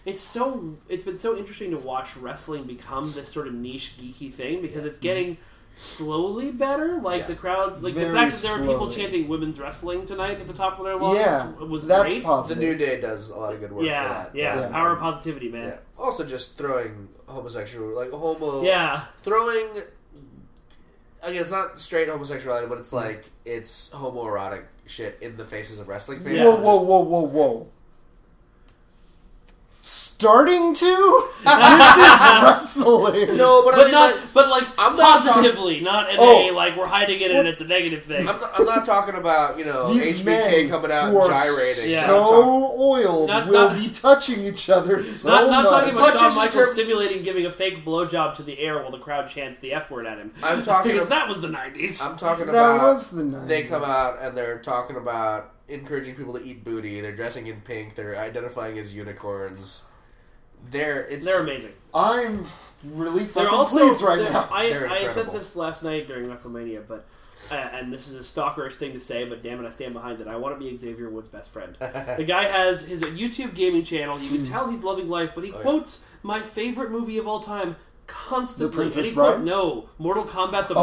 it's 0.05 0.21
so 0.21 0.75
it's 0.89 1.03
been 1.03 1.17
so 1.17 1.37
interesting 1.37 1.71
to 1.71 1.77
watch 1.77 2.15
wrestling 2.17 2.63
become 2.63 3.11
this 3.13 3.29
sort 3.29 3.47
of 3.47 3.53
niche 3.53 3.93
geeky 3.99 4.31
thing 4.33 4.61
because 4.61 4.83
it's 4.85 4.97
getting 4.97 5.37
slowly 5.73 6.51
better. 6.51 6.99
Like 6.99 7.21
Yeah. 7.21 7.27
the 7.27 7.35
crowds, 7.35 7.81
like 7.83 7.93
the 7.93 8.11
fact 8.11 8.33
that 8.33 8.41
there 8.41 8.59
were 8.59 8.67
people 8.67 8.89
chanting 8.89 9.27
women's 9.27 9.59
wrestling 9.59 10.05
tonight 10.05 10.39
at 10.39 10.47
the 10.47 10.53
top 10.53 10.77
of 10.79 10.85
their 10.85 10.97
lungs 10.97 11.19
yeah, 11.19 11.51
was 11.63 11.87
that's 11.87 12.13
great. 12.19 12.47
The. 12.47 12.55
New 12.55 12.75
Day 12.75 12.99
does 12.99 13.29
a 13.29 13.37
lot 13.37 13.53
of 13.53 13.59
good 13.59 13.71
work 13.71 13.85
yeah, 13.85 14.07
for 14.07 14.13
that. 14.13 14.35
yeah, 14.35 14.59
Yeah. 14.61 14.67
power 14.69 14.91
of 14.93 14.99
positivity, 14.99 15.49
man. 15.49 15.63
Yeah. 15.63 15.77
Also, 15.97 16.25
just 16.25 16.57
throwing 16.57 17.07
homosexual, 17.27 17.95
like 17.95 18.11
homo, 18.11 18.63
Yeah, 18.63 19.01
throwing. 19.19 19.67
Again, 21.23 21.41
it's 21.41 21.51
not 21.51 21.77
straight 21.77 22.09
homosexuality, 22.09 22.67
but 22.67 22.79
it's 22.79 22.91
like 22.91 23.29
it's 23.45 23.91
homoerotic 23.91 24.63
shit 24.87 25.17
in 25.21 25.37
the 25.37 25.45
faces 25.45 25.79
of 25.79 25.87
wrestling 25.87 26.19
fans. 26.19 26.37
Yeah. 26.37 26.45
Whoa, 26.45 26.55
whoa, 26.59 26.81
whoa, 26.81 26.99
whoa, 27.03 27.21
whoa. 27.21 27.67
Starting 29.83 30.75
to? 30.75 30.85
this 31.43 31.97
is 31.97 32.21
wrestling. 32.43 33.35
No, 33.35 33.63
but, 33.65 33.73
I 33.73 33.77
but 33.77 33.83
mean, 33.85 33.91
not, 33.91 34.15
like, 34.15 34.33
but 34.33 34.49
like 34.49 34.67
I'm 34.77 34.95
not 34.95 35.23
positively, 35.23 35.79
not 35.81 36.09
in 36.11 36.17
Oh. 36.19 36.51
a 36.51 36.53
like 36.53 36.77
we're 36.77 36.85
hiding 36.85 37.19
it 37.19 37.31
and 37.31 37.47
it's 37.47 37.61
a 37.61 37.65
negative 37.67 38.03
thing. 38.03 38.19
I'm 38.27 38.39
not, 38.39 38.51
I'm 38.59 38.65
not 38.65 38.85
talking 38.85 39.15
about 39.15 39.57
you 39.57 39.65
know 39.65 39.91
These 39.91 40.21
HBK 40.21 40.25
men 40.25 40.69
coming 40.69 40.91
out 40.91 41.09
who 41.09 41.19
and 41.23 41.33
are 41.33 41.43
gyrating. 41.43 41.89
Yeah. 41.91 42.01
I'm 42.01 42.07
so 42.09 42.25
talking- 42.25 42.79
oiled 42.79 43.27
Not- 43.29 43.47
will 43.47 43.69
not- 43.69 43.77
be 43.77 43.89
touching 43.89 44.43
each 44.45 44.69
other 44.69 45.03
so 45.03 45.29
Not, 45.29 45.49
not 45.49 45.63
talking 45.63 45.95
about 45.95 46.19
Shawn 46.19 46.35
Michaels 46.35 46.53
terms- 46.65 46.75
simulating 46.75 47.23
giving 47.23 47.47
a 47.47 47.51
fake 47.51 47.83
blowjob 47.83 48.35
to 48.35 48.43
the 48.43 48.59
air 48.59 48.77
while 48.83 48.91
the 48.91 48.99
crowd 48.99 49.27
chants 49.29 49.57
the 49.57 49.73
F 49.73 49.89
word 49.89 50.05
at 50.05 50.19
him. 50.19 50.31
I'm 50.43 50.61
talking 50.61 50.91
because 50.93 51.05
ab- 51.07 51.09
that 51.09 51.27
was 51.27 51.41
the 51.41 51.47
90s. 51.49 52.03
I'm 52.05 52.17
talking 52.17 52.45
that 52.45 52.51
about 52.51 52.93
was 52.93 53.09
the 53.09 53.23
night. 53.23 53.47
they 53.47 53.63
come 53.63 53.83
out 53.83 54.21
and 54.21 54.37
they're 54.37 54.59
talking 54.59 54.95
about 54.95 55.51
encouraging 55.71 56.15
people 56.15 56.33
to 56.37 56.43
eat 56.43 56.63
booty. 56.63 57.01
They're 57.01 57.15
dressing 57.15 57.47
in 57.47 57.61
pink. 57.61 57.95
They're 57.95 58.17
identifying 58.17 58.77
as 58.79 58.95
unicorns. 58.95 59.87
They're 60.69 61.05
it's 61.07 61.25
They're 61.25 61.41
amazing. 61.41 61.71
I'm 61.93 62.45
really 62.85 63.19
They're 63.23 63.45
fucking 63.45 63.49
also 63.49 63.79
pleased 63.79 64.01
right 64.03 64.19
they're- 64.19 64.31
now. 64.31 64.47
I, 64.51 64.69
They're 64.69 64.87
I 64.87 64.99
said 64.99 65.07
incredible. 65.07 65.33
this 65.33 65.55
last 65.55 65.83
night 65.83 66.07
during 66.07 66.27
WrestleMania, 66.27 66.83
but 66.87 67.05
uh, 67.49 67.55
and 67.55 67.91
this 67.91 68.07
is 68.07 68.15
a 68.15 68.19
stalkerish 68.19 68.73
thing 68.73 68.93
to 68.93 68.99
say, 68.99 69.25
but 69.27 69.41
damn 69.41 69.63
it, 69.63 69.67
I 69.67 69.71
stand 69.71 69.93
behind 69.93 70.21
it. 70.21 70.27
I 70.27 70.35
want 70.35 70.59
to 70.59 70.63
be 70.63 70.75
Xavier 70.77 71.09
Woods' 71.09 71.27
best 71.29 71.49
friend. 71.51 71.75
the 71.79 72.23
guy 72.25 72.43
has 72.43 72.87
his 72.87 73.01
YouTube 73.01 73.55
gaming 73.55 73.83
channel. 73.83 74.19
You 74.19 74.29
can 74.37 74.45
tell 74.45 74.69
he's 74.69 74.83
loving 74.83 75.09
life, 75.09 75.31
but 75.33 75.43
he 75.43 75.51
Oh, 75.51 75.55
yeah. 75.55 75.61
quotes 75.63 76.05
my 76.21 76.39
favorite 76.39 76.91
movie 76.91 77.17
of 77.17 77.27
all 77.27 77.39
time 77.39 77.75
constantly. 78.11 78.71
The 78.71 78.75
Princess 78.75 78.97
And 78.97 79.05
he 79.07 79.13
quote- 79.13 79.35
Bride? 79.37 79.45
No, 79.45 79.89
Mortal 79.97 80.23
Kombat 80.25 80.67
the 80.67 80.75
oh, 80.75 80.81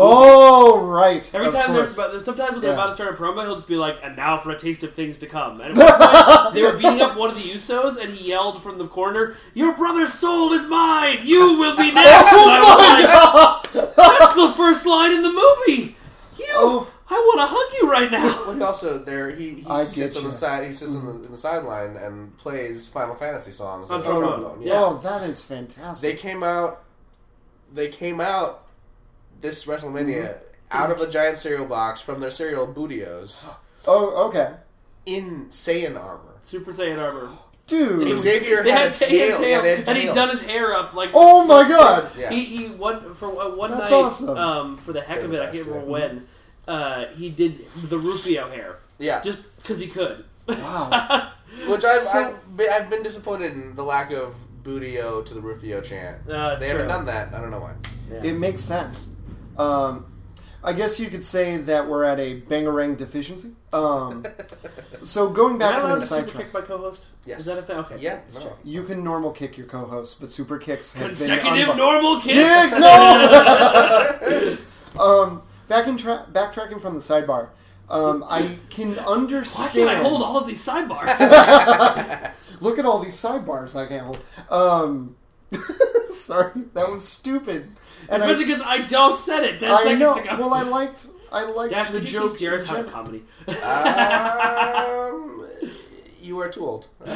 movie. 0.72 0.82
Oh, 0.82 0.86
right. 0.86 1.34
Every 1.34 1.48
of 1.48 1.54
time 1.54 1.66
course. 1.66 1.94
there's 1.96 1.98
about, 1.98 2.24
sometimes 2.24 2.52
when 2.52 2.60
they're 2.62 2.72
about 2.72 2.86
to 2.88 2.92
start 2.94 3.14
a 3.14 3.16
promo, 3.16 3.42
he'll 3.42 3.54
just 3.56 3.68
be 3.68 3.76
like, 3.76 3.98
"And 4.02 4.16
now 4.16 4.36
for 4.38 4.50
a 4.50 4.58
taste 4.58 4.82
of 4.82 4.94
things 4.94 5.18
to 5.18 5.26
come." 5.26 5.60
And 5.60 5.78
at 5.78 5.98
point, 6.42 6.54
they 6.54 6.62
were 6.62 6.72
beating 6.76 7.00
up 7.00 7.16
one 7.16 7.30
of 7.30 7.36
the 7.36 7.42
Usos, 7.50 8.02
and 8.02 8.12
he 8.14 8.28
yelled 8.28 8.62
from 8.62 8.78
the 8.78 8.86
corner, 8.86 9.36
"Your 9.54 9.76
brother's 9.76 10.12
soul 10.12 10.52
is 10.52 10.66
mine. 10.66 11.20
You 11.22 11.58
will 11.58 11.76
be 11.76 11.90
next." 11.92 12.08
and 12.08 12.50
I 12.50 12.60
was 12.62 13.68
oh 13.74 13.80
like, 13.80 13.94
"That's 13.96 14.34
the 14.34 14.52
first 14.56 14.86
line 14.86 15.12
in 15.12 15.22
the 15.22 15.32
movie. 15.32 15.96
You, 16.38 16.46
Oh. 16.54 16.92
I 17.10 17.14
want 17.14 17.40
to 17.40 17.46
hug 17.56 17.80
you 17.80 17.90
right 17.90 18.10
now." 18.12 18.44
Well, 18.46 18.54
he 18.54 18.62
also 18.62 18.98
there 18.98 19.30
he, 19.34 19.54
he 19.60 19.66
I 19.66 19.84
sits 19.84 20.14
get 20.14 20.20
on 20.20 20.26
the 20.28 20.32
side. 20.32 20.66
He 20.66 20.72
sits 20.72 20.94
in, 20.94 21.04
the, 21.06 21.12
mm-hmm. 21.12 21.24
in 21.24 21.30
the 21.30 21.36
sideline 21.38 21.96
and 21.96 22.36
plays 22.36 22.86
Final 22.86 23.14
Fantasy 23.14 23.50
songs 23.50 23.90
On 23.90 24.00
on 24.00 24.04
trombone. 24.04 24.40
trombone. 24.40 24.62
Yeah. 24.62 24.72
Oh, 24.74 24.98
that 24.98 25.22
is 25.28 25.42
fantastic. 25.42 26.10
They 26.16 26.16
came 26.20 26.42
out. 26.42 26.82
They 27.72 27.88
came 27.88 28.20
out 28.20 28.66
this 29.40 29.66
WrestleMania 29.66 30.34
Mm-hmm. 30.70 30.82
out 30.82 30.90
of 30.90 31.00
a 31.00 31.10
giant 31.10 31.38
cereal 31.38 31.64
box 31.64 32.00
from 32.00 32.20
their 32.20 32.30
cereal 32.30 32.66
Bootios 32.66 33.46
oh, 33.86 34.28
okay. 34.28 34.54
in 35.06 35.46
Saiyan 35.48 35.98
armor. 35.98 36.34
Super 36.42 36.72
Saiyan 36.72 36.98
armor. 36.98 37.30
Dude. 37.66 38.18
Xavier 38.18 38.62
They 38.62 38.70
had, 38.70 38.80
had 38.80 38.94
a 38.94 38.98
ta- 38.98 39.04
he 39.06 39.18
had 39.18 39.28
tail, 39.30 39.38
tail, 39.38 39.62
he 39.62 39.68
had 39.68 39.88
and 39.88 39.98
he'd 39.98 40.14
done 40.14 40.30
his 40.30 40.44
hair 40.46 40.72
up 40.72 40.94
like. 40.94 41.10
Oh 41.14 41.46
my 41.46 41.68
god. 41.68 42.10
Yeah. 42.18 42.30
He, 42.30 42.44
he 42.44 42.68
one 42.70 43.12
for 43.14 43.26
uh, 43.28 43.54
one 43.54 43.70
That's 43.70 43.90
night 43.90 43.96
awesome. 43.96 44.28
um, 44.38 44.76
for 44.78 44.92
the 44.94 45.02
heck 45.02 45.18
They're 45.18 45.26
of 45.26 45.32
it. 45.34 45.40
I 45.42 45.50
can't 45.50 45.66
remember 45.66 45.86
when. 45.90 46.26
Uh, 46.66 47.06
he 47.08 47.28
did 47.30 47.58
the 47.88 47.98
Rufio 47.98 48.48
hair 48.50 48.76
yeah, 48.98 49.20
just 49.22 49.56
because 49.58 49.80
he 49.80 49.86
could. 49.86 50.24
Wow. 50.46 51.30
which 51.68 51.84
I've, 51.84 52.00
So- 52.00 52.18
I've, 52.30 52.56
been, 52.56 52.70
I've 52.72 52.88
been 52.90 53.02
disappointed 53.02 53.52
in 53.52 53.74
the 53.74 53.82
lack 53.84 54.12
of 54.12 54.34
Bootio 54.68 55.24
to 55.24 55.34
the 55.34 55.40
Rufio 55.40 55.80
chant. 55.80 56.26
No, 56.26 56.50
that's 56.50 56.60
they 56.60 56.68
haven't 56.68 56.88
done 56.88 57.06
that. 57.06 57.32
I 57.32 57.40
don't 57.40 57.50
know 57.50 57.60
why. 57.60 57.74
It 58.22 58.34
makes 58.34 58.60
sense. 58.60 59.10
Um, 59.56 60.06
I 60.62 60.72
guess 60.72 60.98
you 61.00 61.08
could 61.08 61.22
say 61.24 61.56
that 61.56 61.86
we're 61.86 62.04
at 62.04 62.18
a 62.18 62.40
bangarang 62.42 62.96
deficiency. 62.96 63.52
Um, 63.72 64.26
so 65.02 65.30
going 65.30 65.58
back 65.58 65.76
I 65.76 65.80
from 65.80 65.90
the 65.90 65.94
to 65.96 66.02
super 66.02 66.20
sidetrack, 66.22 66.44
kick 66.44 66.54
my 66.54 66.60
co-host? 66.60 67.06
Yes. 67.24 67.40
Is 67.40 67.46
that 67.46 67.58
a 67.58 67.62
thing? 67.62 67.76
Okay. 67.78 67.96
Yeah, 67.98 68.20
no. 68.34 68.56
you 68.64 68.82
can 68.82 69.04
normal 69.04 69.30
kick 69.30 69.56
your 69.56 69.66
co-host, 69.66 70.20
but 70.20 70.30
super 70.30 70.58
kicks 70.58 70.92
have 70.94 71.06
Consecutive 71.06 71.52
been 71.52 71.66
unbu- 71.66 71.76
normal 71.76 72.20
kicks. 72.20 72.36
Yes, 72.36 72.78
no. 74.98 75.02
um, 75.02 75.42
back 75.68 75.86
in 75.86 75.96
tra- 75.96 76.26
backtracking 76.32 76.80
from 76.80 76.94
the 76.94 77.00
sidebar, 77.00 77.48
um, 77.88 78.24
I 78.28 78.58
can 78.68 78.98
understand. 78.98 79.86
Why 79.86 79.94
can't 79.94 80.06
I 80.06 80.08
hold 80.08 80.22
all 80.22 80.38
of 80.38 80.46
these 80.46 80.64
sidebars? 80.66 82.32
Look 82.60 82.78
at 82.78 82.84
all 82.84 82.98
these 82.98 83.14
sidebars 83.16 83.74
I 83.76 83.86
can 83.86 84.00
hold. 84.00 84.22
Um, 84.50 85.16
sorry, 86.10 86.52
that 86.74 86.88
was 86.88 87.06
stupid. 87.06 87.68
And 88.10 88.22
Especially 88.22 88.44
I, 88.44 88.46
because 88.46 88.62
I 88.62 88.82
just 88.86 89.24
said 89.26 89.44
it 89.44 89.60
ten 89.60 89.70
I 89.70 89.82
seconds 89.82 90.00
know. 90.00 90.14
ago. 90.14 90.36
Well, 90.38 90.54
I 90.54 90.62
liked. 90.62 91.06
I 91.30 91.44
liked 91.44 91.72
Dash, 91.72 91.90
the 91.90 91.98
could 92.00 92.10
you 92.10 92.20
joke. 92.20 92.38
teach 92.38 92.48
Jarys 92.48 92.60
in 92.62 92.66
how 92.68 92.76
to 92.76 92.84
comedy? 92.84 93.22
Um, 93.48 95.46
you 96.20 96.38
are 96.40 96.48
too 96.48 96.64
old. 96.66 96.86
Too 97.06 97.14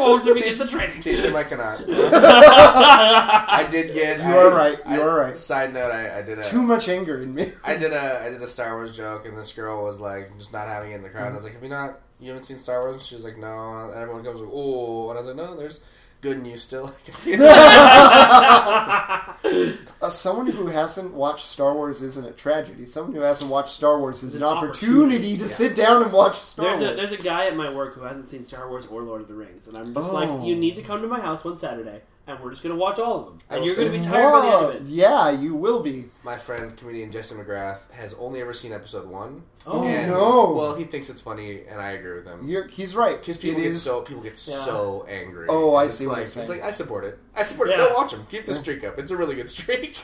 old 0.00 0.24
to 0.24 0.34
be 0.34 0.48
in 0.48 0.56
the 0.58 0.66
training. 0.68 1.00
Teach 1.00 1.20
him 1.20 1.34
I 1.36 1.42
cannot. 1.44 1.84
I 1.88 3.66
did 3.70 3.92
get. 3.94 4.18
You 4.18 4.24
I- 4.24 4.36
are 4.38 4.50
right, 4.50 4.78
you 4.88 5.00
I- 5.00 5.04
are 5.04 5.18
right. 5.20 5.36
Side 5.36 5.72
note: 5.74 5.90
I, 5.92 6.18
I 6.18 6.22
did 6.22 6.38
a. 6.38 6.42
Too 6.42 6.62
much 6.62 6.88
anger 6.88 7.20
in 7.22 7.34
me. 7.34 7.52
I 7.64 7.76
did 7.76 7.92
a 7.92 8.20
I 8.24 8.30
did 8.30 8.40
a 8.42 8.46
Star 8.46 8.74
Wars 8.74 8.96
joke, 8.96 9.26
and 9.26 9.36
this 9.36 9.52
girl 9.52 9.84
was 9.84 10.00
like 10.00 10.36
just 10.38 10.52
not 10.52 10.66
having 10.68 10.92
it 10.92 10.96
in 10.96 11.02
the 11.02 11.08
crowd. 11.10 11.26
And 11.26 11.32
I 11.32 11.36
was 11.36 11.44
like, 11.44 11.54
"Have 11.54 11.62
you 11.62 11.68
not? 11.68 12.00
You 12.22 12.28
haven't 12.28 12.44
seen 12.44 12.58
Star 12.58 12.80
Wars?" 12.82 12.94
And 12.94 13.02
she's 13.02 13.24
like, 13.24 13.36
"No." 13.38 13.90
And 13.90 13.94
everyone 14.00 14.22
goes, 14.22 14.40
"Oh!" 14.42 15.10
And 15.10 15.18
I 15.18 15.20
was 15.22 15.28
like, 15.28 15.36
"No, 15.36 15.56
there's 15.56 15.80
good 16.20 16.38
in 16.38 16.44
you 16.44 16.56
still." 16.56 16.86
I 16.88 16.90
can 17.04 17.14
feel 17.14 17.40
it. 17.42 17.48
Uh, 20.00 20.10
someone 20.10 20.46
who 20.46 20.66
hasn't 20.66 21.14
watched 21.14 21.44
Star 21.44 21.74
Wars 21.74 22.02
isn't 22.02 22.24
a 22.26 22.30
tragedy. 22.32 22.86
Someone 22.86 23.14
who 23.14 23.20
hasn't 23.20 23.50
watched 23.50 23.70
Star 23.70 23.98
Wars 23.98 24.18
is 24.22 24.34
It's 24.34 24.36
an 24.36 24.42
an 24.42 24.48
opportunity, 24.56 25.16
opportunity. 25.16 25.36
to 25.36 25.42
Yeah. 25.44 25.46
sit 25.50 25.76
down 25.76 26.02
and 26.02 26.12
watch 26.12 26.36
Star 26.40 26.66
There's 26.66 26.80
a 26.80 26.84
Wars. 26.84 26.96
there's 26.96 27.12
a 27.12 27.22
guy 27.22 27.46
at 27.46 27.56
my 27.56 27.72
work 27.72 27.94
who 27.94 28.02
hasn't 28.02 28.26
seen 28.26 28.42
Star 28.44 28.68
Wars 28.68 28.86
or 28.90 29.02
Lord 29.02 29.20
of 29.20 29.28
the 29.28 29.34
Rings, 29.34 29.68
and 29.68 29.76
I'm 29.76 29.94
just 29.94 30.10
Oh. 30.10 30.14
like, 30.14 30.44
you 30.46 30.56
need 30.56 30.76
to 30.76 30.82
come 30.82 31.02
to 31.02 31.08
my 31.08 31.20
house 31.20 31.44
one 31.44 31.56
Saturday, 31.56 32.02
and 32.26 32.38
we're 32.40 32.50
just 32.50 32.62
gonna 32.62 32.76
watch 32.76 32.98
all 32.98 33.18
of 33.18 33.24
them, 33.26 33.38
I 33.50 33.54
and 33.54 33.60
will 33.62 33.68
you're 33.68 33.76
gonna 33.76 33.90
be 33.98 34.04
tired 34.04 34.32
by 34.32 34.40
the 34.46 34.52
end 34.56 34.64
of 34.66 34.70
it. 34.74 34.82
Yeah, 34.88 35.30
you 35.30 35.54
will 35.54 35.82
be. 35.82 36.06
My 36.24 36.36
friend 36.36 36.76
comedian 36.76 37.10
Jesse 37.10 37.34
McGrath 37.34 37.90
has 37.92 38.14
only 38.14 38.40
ever 38.40 38.52
seen 38.54 38.72
episode 38.72 39.08
one. 39.08 39.42
Oh, 39.66 39.84
and, 39.86 40.10
no. 40.10 40.52
Well, 40.52 40.74
he 40.74 40.84
thinks 40.84 41.08
it's 41.08 41.20
funny, 41.20 41.62
and 41.68 41.80
I 41.80 41.92
agree 41.92 42.14
with 42.14 42.26
him. 42.26 42.44
You're, 42.44 42.66
he's 42.66 42.96
right. 42.96 43.18
Because 43.20 43.36
people 43.36 43.60
It 43.60 43.64
get 43.64 43.70
is- 43.72 43.82
so 43.82 44.02
people 44.02 44.22
get 44.22 44.36
so 44.36 45.06
angry. 45.08 45.46
Oh, 45.48 45.74
I 45.74 45.84
It's 45.84 45.94
see 45.94 46.06
what 46.06 46.12
like, 46.14 46.18
you're 46.22 46.28
saying. 46.28 46.42
It's 46.42 46.50
like 46.50 46.62
I 46.62 46.72
support 46.72 47.04
it. 47.04 47.18
I 47.36 47.42
support 47.44 47.70
it. 47.70 47.76
Don't 47.76 47.94
watch 47.94 48.12
him. 48.12 48.26
Keep 48.28 48.46
the 48.46 48.54
streak 48.54 48.82
up. 48.84 48.98
It's 48.98 49.10
a 49.10 49.16
really 49.16 49.34
good 49.36 49.48
streak. 49.48 49.98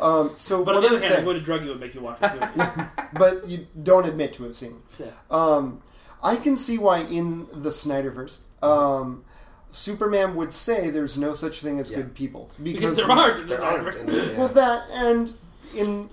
Um, 0.00 0.30
so 0.34 0.64
But 0.64 0.76
on 0.76 0.82
the 0.82 0.88
I'm 0.88 0.94
other 0.96 1.04
hand, 1.04 1.18
I'm 1.18 1.24
going 1.24 1.36
to 1.36 1.42
drug 1.42 1.62
you 1.64 1.72
and 1.72 1.78
make 1.80 1.94
you 1.94 2.00
watch 2.00 2.20
the 2.20 2.50
movies. 2.56 2.86
but 3.14 3.46
you 3.48 3.66
don't 3.82 4.06
admit 4.08 4.32
to 4.34 4.44
have 4.44 4.56
seen. 4.56 4.80
Yeah. 4.98 5.08
Um, 5.30 5.82
I 6.22 6.36
can 6.36 6.56
see 6.56 6.78
why 6.78 7.00
in 7.00 7.46
the 7.52 7.68
Snyderverse, 7.68 8.44
um, 8.62 9.24
Superman 9.70 10.34
would 10.36 10.52
say 10.52 10.90
there's 10.90 11.16
no 11.18 11.32
such 11.32 11.60
thing 11.60 11.78
as 11.78 11.90
Yeah. 11.90 11.98
good 11.98 12.14
people 12.14 12.50
because 12.62 12.96
there 12.96 13.10
aren't. 13.10 13.48
There 13.48 13.62
aren't. 13.62 13.94
in 13.94 14.06
the- 14.06 14.12
yeah. 14.32 14.38
Well, 14.38 14.48
that 14.48 14.84
and 14.92 15.32
in 15.76 16.10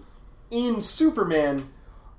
in 0.51 0.81
Superman, 0.81 1.69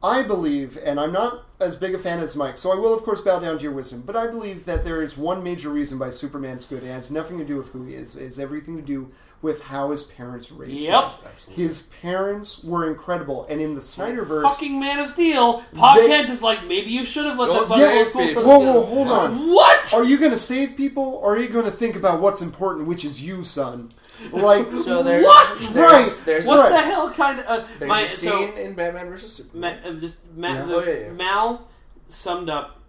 I 0.02 0.22
believe, 0.22 0.78
and 0.84 0.98
I'm 1.00 1.12
not 1.12 1.44
as 1.60 1.74
big 1.74 1.92
a 1.94 1.98
fan 1.98 2.20
as 2.20 2.36
Mike, 2.36 2.56
so 2.56 2.70
I 2.70 2.76
will, 2.76 2.94
of 2.94 3.02
course, 3.02 3.20
bow 3.20 3.40
down 3.40 3.56
to 3.56 3.62
your 3.64 3.72
wisdom. 3.72 4.02
But 4.06 4.14
I 4.14 4.28
believe 4.28 4.64
that 4.66 4.84
there 4.84 5.02
is 5.02 5.18
one 5.18 5.42
major 5.42 5.70
reason 5.70 5.98
why 5.98 6.10
Superman's 6.10 6.64
good. 6.64 6.84
It 6.84 6.86
has 6.88 7.10
nothing 7.10 7.36
to 7.38 7.44
do 7.44 7.56
with 7.56 7.70
who 7.70 7.84
he 7.84 7.94
is. 7.94 8.14
It 8.14 8.22
has 8.22 8.38
everything 8.38 8.76
to 8.76 8.82
do 8.82 9.08
with 9.42 9.62
how 9.64 9.90
his 9.90 10.04
parents 10.04 10.52
raised 10.52 10.80
Yep. 10.82 11.04
him. 11.04 11.54
His 11.54 11.82
parents 12.00 12.62
were 12.62 12.86
incredible, 12.88 13.44
and 13.50 13.60
in 13.60 13.74
the 13.74 13.80
Snyderverse, 13.80 14.42
Fucking 14.44 14.78
Man 14.78 15.00
of 15.00 15.08
Steel. 15.08 15.64
Pa 15.74 15.94
They- 15.96 16.06
Kent 16.06 16.28
is 16.30 16.42
like, 16.42 16.64
maybe 16.66 16.90
you 16.90 17.04
should 17.04 17.26
have 17.26 17.38
let 17.38 17.46
Don't 17.48 17.68
that 17.68 17.68
button 17.68 17.84
save 17.84 18.04
go 18.04 18.10
school 18.10 18.42
for 18.42 18.48
whoa, 18.48 18.58
whoa, 18.60 18.82
hold 18.86 19.08
on. 19.08 19.34
What? 19.52 19.92
Are 19.94 20.04
you 20.04 20.16
going 20.18 20.30
to 20.32 20.38
save 20.38 20.76
people, 20.76 21.20
or 21.22 21.34
are 21.34 21.38
you 21.40 21.48
going 21.48 21.64
to 21.64 21.70
think 21.72 21.96
about 21.96 22.20
what's 22.20 22.40
important, 22.40 22.86
which 22.86 23.04
is 23.04 23.20
you, 23.22 23.42
son? 23.42 23.90
Like, 24.32 24.66
So 24.76 25.02
there's 25.02 25.24
What? 25.24 25.58
There's, 25.58 25.74
Right. 25.74 26.22
There's 26.26 26.46
What 26.46 26.68
a, 26.68 26.72
the 26.72 26.78
hell 26.90 27.10
kind 27.10 27.40
of. 27.40 27.46
Uh, 27.46 27.66
There's 27.78 27.88
my, 27.88 28.00
a 28.02 28.08
so, 28.08 28.30
scene 28.30 28.52
in 28.58 28.74
Batman 28.74 29.08
versus 29.08 29.48
Ma- 29.54 29.68
Superman. 29.70 29.96
uh, 29.96 30.00
just 30.00 30.18
Ma- 30.36 30.48
Yeah. 30.54 30.62
the- 30.66 30.74
Oh, 30.74 30.82
yeah, 30.84 30.98
yeah. 31.06 31.12
Mal 31.12 31.68
summed 32.08 32.48
up 32.50 32.80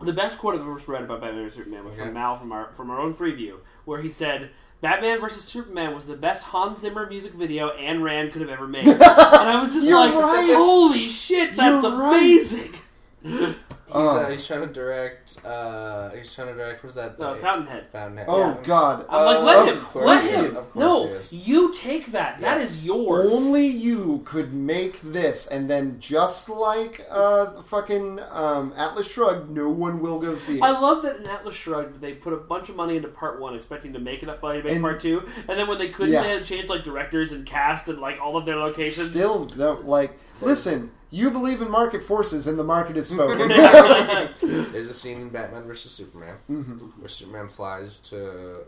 the 0.00 0.12
best 0.12 0.38
quote 0.38 0.54
I've 0.54 0.60
ever 0.62 0.80
read 0.86 1.02
about 1.04 1.20
Batman 1.20 1.44
vs 1.44 1.58
Superman 1.58 1.84
was 1.84 1.94
Okay. 1.94 2.04
from 2.04 2.14
Mal 2.14 2.36
from 2.36 2.52
our 2.52 2.72
from 2.72 2.90
our 2.90 2.98
own 2.98 3.14
preview, 3.14 3.56
where 3.84 4.00
he 4.02 4.08
said. 4.08 4.50
Batman 4.82 5.20
vs 5.20 5.44
Superman 5.44 5.94
was 5.94 6.06
the 6.06 6.16
best 6.16 6.42
Hans 6.42 6.80
Zimmer 6.80 7.06
music 7.06 7.32
video 7.34 7.68
Ayn 7.76 8.02
Rand 8.02 8.32
could 8.32 8.40
have 8.40 8.48
ever 8.50 8.66
made, 8.66 8.88
and 8.88 9.02
I 9.02 9.60
was 9.60 9.74
just 9.74 9.86
You're 9.86 9.98
like, 9.98 10.14
right. 10.14 10.54
"Holy 10.56 11.06
shit, 11.06 11.54
that's 11.54 11.84
You're 11.84 11.98
right. 11.98 13.54
Amazing!" 13.92 14.16
He's, 14.16 14.26
uh, 14.26 14.30
he's 14.30 14.46
trying 14.46 14.60
to 14.68 14.72
direct. 14.72 15.38
Uh, 15.44 16.10
he's 16.10 16.34
trying 16.34 16.48
to 16.48 16.54
direct. 16.54 16.82
What's 16.82 16.96
that? 16.96 17.18
Uh, 17.20 17.34
The- 17.34 17.40
Fountainhead. 17.40 17.86
Fountainhead. 17.92 18.26
oh 18.28 18.38
yeah. 18.38 18.56
God! 18.62 19.06
I'm 19.08 19.24
like, 19.24 19.36
Uh, 19.38 19.42
let 19.42 19.68
of 19.68 19.74
him, 19.76 19.80
course 19.84 20.06
let 20.06 20.22
he 20.22 20.28
is. 20.38 20.48
him. 20.50 20.56
Of 20.56 20.70
course 20.70 20.74
No, 20.84 21.06
he 21.06 21.12
is. 21.12 21.48
you 21.48 21.72
take 21.74 22.06
that. 22.12 22.40
That 22.40 22.58
Yeah. 22.58 22.64
is 22.64 22.84
yours. 22.84 23.32
Only 23.32 23.66
you 23.66 24.22
could 24.24 24.52
make 24.54 25.00
this, 25.02 25.46
and 25.46 25.68
then 25.70 25.96
just 26.00 26.48
like 26.48 27.04
uh, 27.10 27.46
fucking 27.62 28.20
um, 28.32 28.72
Atlas 28.76 29.10
Shrugged, 29.10 29.50
no 29.50 29.68
one 29.70 30.00
will 30.00 30.18
go 30.18 30.34
see 30.34 30.56
it. 30.56 30.62
I 30.62 30.70
love 30.78 31.02
that 31.02 31.16
in 31.16 31.26
Atlas 31.26 31.54
Shrugged 31.56 32.00
they 32.00 32.12
put 32.14 32.32
a 32.32 32.36
bunch 32.36 32.68
of 32.68 32.76
money 32.76 32.96
into 32.96 33.08
part 33.08 33.40
one, 33.40 33.54
expecting 33.54 33.92
to 33.94 33.98
make 33.98 34.22
it 34.22 34.28
up 34.28 34.40
by 34.40 34.56
make 34.62 34.72
And- 34.72 34.82
part 34.82 35.00
two, 35.00 35.22
and 35.48 35.58
then 35.58 35.66
when 35.68 35.78
they 35.78 35.88
couldn't, 35.88 36.12
Yeah. 36.12 36.22
they 36.22 36.28
had 36.30 36.42
to 36.42 36.48
change 36.48 36.68
like 36.68 36.84
directors 36.84 37.32
and 37.32 37.44
cast 37.46 37.88
and 37.88 38.00
like 38.00 38.20
all 38.20 38.36
of 38.36 38.44
their 38.44 38.56
locations. 38.56 39.10
Still 39.10 39.44
don't 39.46 39.86
like. 39.86 40.18
Listen, 40.40 40.90
you 41.10 41.30
believe 41.30 41.60
in 41.60 41.70
market 41.70 42.02
forces, 42.02 42.46
and 42.46 42.58
the 42.58 42.64
market 42.64 42.96
is 42.96 43.08
spoken. 43.14 43.48
There's 44.72 44.88
a 44.88 44.94
scene 44.94 45.20
in 45.20 45.28
Batman 45.28 45.64
versus 45.64 45.90
Superman 45.92 46.36
mm-hmm. 46.50 46.78
where 47.00 47.08
Superman 47.08 47.48
flies 47.48 47.98
to, 48.10 48.64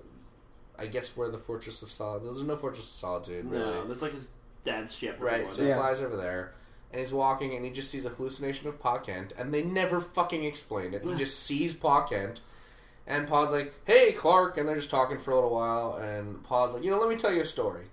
I 0.79 0.87
guess, 0.87 1.17
where 1.17 1.31
the 1.31 1.39
Fortress 1.39 1.83
of 1.83 1.91
Solitude. 1.91 2.27
There's 2.29 2.43
no 2.45 2.57
Fortress 2.57 2.85
of 2.87 2.95
Solitude, 2.95 3.45
really. 3.51 3.65
no, 3.65 3.87
that's 3.87 4.03
like 4.03 4.13
his 4.13 4.29
dad's 4.65 4.95
ship. 4.95 5.21
or 5.21 5.27
Right, 5.27 5.51
so 5.51 5.63
he 5.63 5.69
Yeah. 5.69 5.79
flies 5.79 6.01
over 6.01 6.17
there, 6.17 6.53
and 6.91 7.01
he's 7.01 7.13
walking, 7.13 7.55
and 7.55 7.65
he 7.65 7.71
just 7.71 7.91
sees 7.91 8.05
a 8.05 8.11
hallucination 8.11 8.69
of 8.69 8.79
Pa 8.81 8.99
Kent, 8.99 9.33
and 9.39 9.53
they 9.55 9.63
never 9.63 10.01
fucking 10.01 10.45
explain 10.45 10.95
it. 10.95 11.03
He 11.05 11.15
just 11.15 11.41
sees 11.41 11.75
Pa 11.75 12.05
Kent, 12.07 12.41
and 13.07 13.27
Pa's 13.29 13.51
like, 13.51 13.73
"Hey, 13.85 14.13
Clark," 14.13 14.57
and 14.59 14.69
they're 14.69 14.77
just 14.77 14.91
talking 14.91 15.19
for 15.19 15.31
a 15.31 15.35
little 15.35 15.51
while, 15.51 15.95
and 15.95 16.43
Pa's 16.45 16.75
like, 16.75 16.85
"You 16.85 16.91
know, 16.91 16.99
let 16.99 17.09
me 17.09 17.17
tell 17.17 17.33
you 17.33 17.43
a 17.43 17.47
story. 17.47 17.87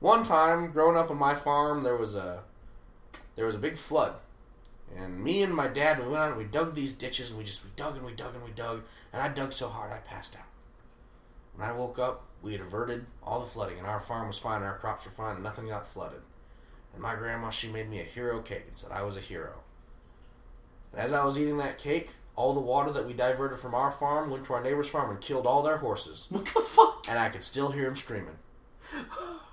One 0.00 0.22
time, 0.22 0.70
growing 0.70 0.96
up 0.96 1.10
on 1.10 1.18
my 1.18 1.34
farm, 1.34 1.82
there 1.82 1.96
was 1.96 2.14
a 2.14 2.42
there 3.38 3.46
was 3.46 3.54
a 3.54 3.58
big 3.58 3.78
flood." 3.78 4.14
And 4.96 5.22
me 5.22 5.42
and 5.42 5.54
my 5.54 5.68
dad, 5.68 5.98
we 5.98 6.08
went 6.08 6.16
out 6.16 6.28
and 6.30 6.38
we 6.38 6.44
dug 6.44 6.74
these 6.74 6.92
ditches, 6.92 7.30
and 7.30 7.38
we 7.38 7.44
just 7.44 7.64
we 7.64 7.70
dug 7.76 7.96
and 7.96 8.04
we 8.04 8.12
dug 8.12 8.34
and 8.34 8.42
we 8.42 8.50
dug, 8.50 8.82
and 9.12 9.22
I 9.22 9.28
dug 9.28 9.52
so 9.52 9.68
hard 9.68 9.92
I 9.92 9.98
passed 9.98 10.34
out. 10.34 10.46
When 11.54 11.68
I 11.68 11.72
woke 11.72 11.98
up, 11.98 12.24
we 12.42 12.52
had 12.52 12.60
averted 12.60 13.06
all 13.22 13.40
the 13.40 13.46
flooding, 13.46 13.78
and 13.78 13.86
our 13.86 14.00
farm 14.00 14.26
was 14.26 14.38
fine, 14.38 14.56
and 14.56 14.64
our 14.64 14.76
crops 14.76 15.04
were 15.04 15.12
fine, 15.12 15.36
and 15.36 15.44
nothing 15.44 15.68
got 15.68 15.86
flooded. 15.86 16.20
And 16.92 17.02
my 17.02 17.14
grandma, 17.14 17.50
she 17.50 17.68
made 17.68 17.88
me 17.88 18.00
a 18.00 18.04
hero 18.04 18.40
cake 18.40 18.64
and 18.66 18.76
said 18.76 18.90
I 18.92 19.02
was 19.02 19.16
a 19.16 19.20
hero. 19.20 19.60
And 20.92 21.00
as 21.00 21.12
I 21.12 21.24
was 21.24 21.38
eating 21.38 21.58
that 21.58 21.78
cake, 21.78 22.10
all 22.34 22.54
the 22.54 22.60
water 22.60 22.90
that 22.92 23.06
we 23.06 23.12
diverted 23.12 23.58
from 23.58 23.74
our 23.74 23.90
farm 23.90 24.30
went 24.30 24.44
to 24.46 24.54
our 24.54 24.62
neighbor's 24.62 24.88
farm 24.88 25.10
and 25.10 25.20
killed 25.20 25.46
all 25.46 25.62
their 25.62 25.78
horses. 25.78 26.26
What 26.30 26.44
the 26.46 26.60
fuck? 26.60 27.04
And 27.08 27.18
I 27.18 27.28
could 27.28 27.42
still 27.42 27.72
hear 27.72 27.84
them 27.84 27.96
screaming. 27.96 28.38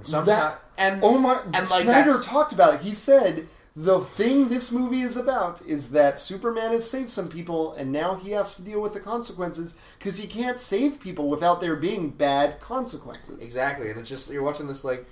And 0.00 0.06
sometimes, 0.06 0.26
That- 0.26 0.62
and 0.78 1.00
oh 1.04 1.18
my! 1.18 1.40
and 1.44 1.52
like 1.52 1.66
Snyder 1.66 2.20
talked 2.22 2.52
about 2.52 2.74
it. 2.74 2.80
He 2.80 2.94
said 2.94 3.46
the 3.76 4.00
thing 4.00 4.48
this 4.48 4.72
movie 4.72 5.02
is 5.02 5.16
about 5.16 5.62
is 5.62 5.90
that 5.92 6.18
Superman 6.18 6.72
has 6.72 6.90
saved 6.90 7.10
some 7.10 7.28
people, 7.28 7.72
and 7.74 7.92
now 7.92 8.14
he 8.16 8.30
has 8.32 8.54
to 8.56 8.62
deal 8.62 8.80
with 8.80 8.94
the 8.94 9.00
consequences 9.00 9.76
because 9.98 10.16
he 10.18 10.26
can't 10.26 10.58
save 10.58 11.00
people 11.00 11.28
without 11.28 11.60
there 11.60 11.76
being 11.76 12.10
bad 12.10 12.60
consequences. 12.60 13.44
Exactly, 13.44 13.90
and 13.90 13.98
it's 14.00 14.08
just 14.08 14.30
you're 14.32 14.42
watching 14.42 14.66
this 14.66 14.84
like, 14.84 15.06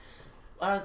uh, 0.60 0.80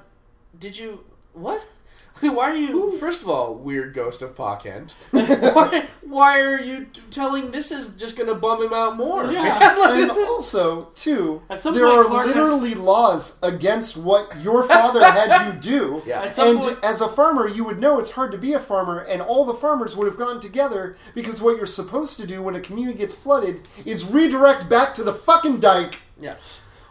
did 0.60 0.78
you 0.78 1.04
what? 1.34 1.68
Why 2.22 2.52
are 2.52 2.56
you? 2.56 2.92
First 3.00 3.24
of 3.24 3.30
all, 3.30 3.56
weird 3.56 3.94
ghost 3.94 4.22
of 4.22 4.36
Pa 4.36 4.56
Kent. 4.56 4.96
why, 5.12 5.88
why 6.04 6.40
are 6.42 6.60
you 6.62 6.86
t- 6.86 7.02
telling 7.10 7.52
this 7.52 7.70
is 7.72 7.96
just 7.96 8.18
gonna 8.18 8.36
bum 8.36 8.62
him 8.62 8.72
out 8.72 8.96
more? 8.96 9.30
Yeah. 9.30 9.44
man? 9.44 9.60
Like, 9.80 9.92
And 10.02 10.10
this 10.10 10.18
is- 10.18 10.30
also, 10.30 10.84
too, 10.96 11.42
At 11.50 11.60
some 11.60 11.74
there 11.74 11.86
point, 11.86 11.98
are 11.98 12.06
Clark 12.06 12.28
has- 12.28 12.36
literally 12.36 12.76
laws 12.76 13.40
against 13.44 13.98
what 13.98 14.38
your 14.42 14.64
father 14.64 15.04
had 15.04 15.48
you 15.54 15.60
do. 15.60 16.02
Yeah. 16.06 16.22
At 16.22 16.36
some 16.36 16.48
And 16.50 16.60
point- 16.62 16.80
as 16.84 17.02
a 17.02 17.10
farmer, 17.10 17.48
you 17.48 17.66
would 17.66 17.80
know 17.80 18.00
it's 18.00 18.12
hard 18.12 18.32
to 18.32 18.38
be 18.38 18.54
a 18.54 18.60
farmer, 18.60 19.00
and 19.00 19.22
all 19.22 19.44
the 19.44 19.56
farmers 19.56 19.98
would 19.98 20.08
have 20.08 20.18
gotten 20.18 20.40
together 20.40 20.96
because 21.16 21.42
what 21.42 21.58
you're 21.58 21.66
supposed 21.66 22.18
to 22.22 22.28
do 22.28 22.42
when 22.44 22.56
a 22.56 22.62
community 22.62 23.00
gets 23.00 23.16
flooded 23.16 23.68
is 23.86 24.14
redirect 24.14 24.70
back 24.70 24.94
to 24.94 25.04
the 25.04 25.14
fucking 25.14 25.60
dike. 25.60 26.04
yeah, 26.20 26.36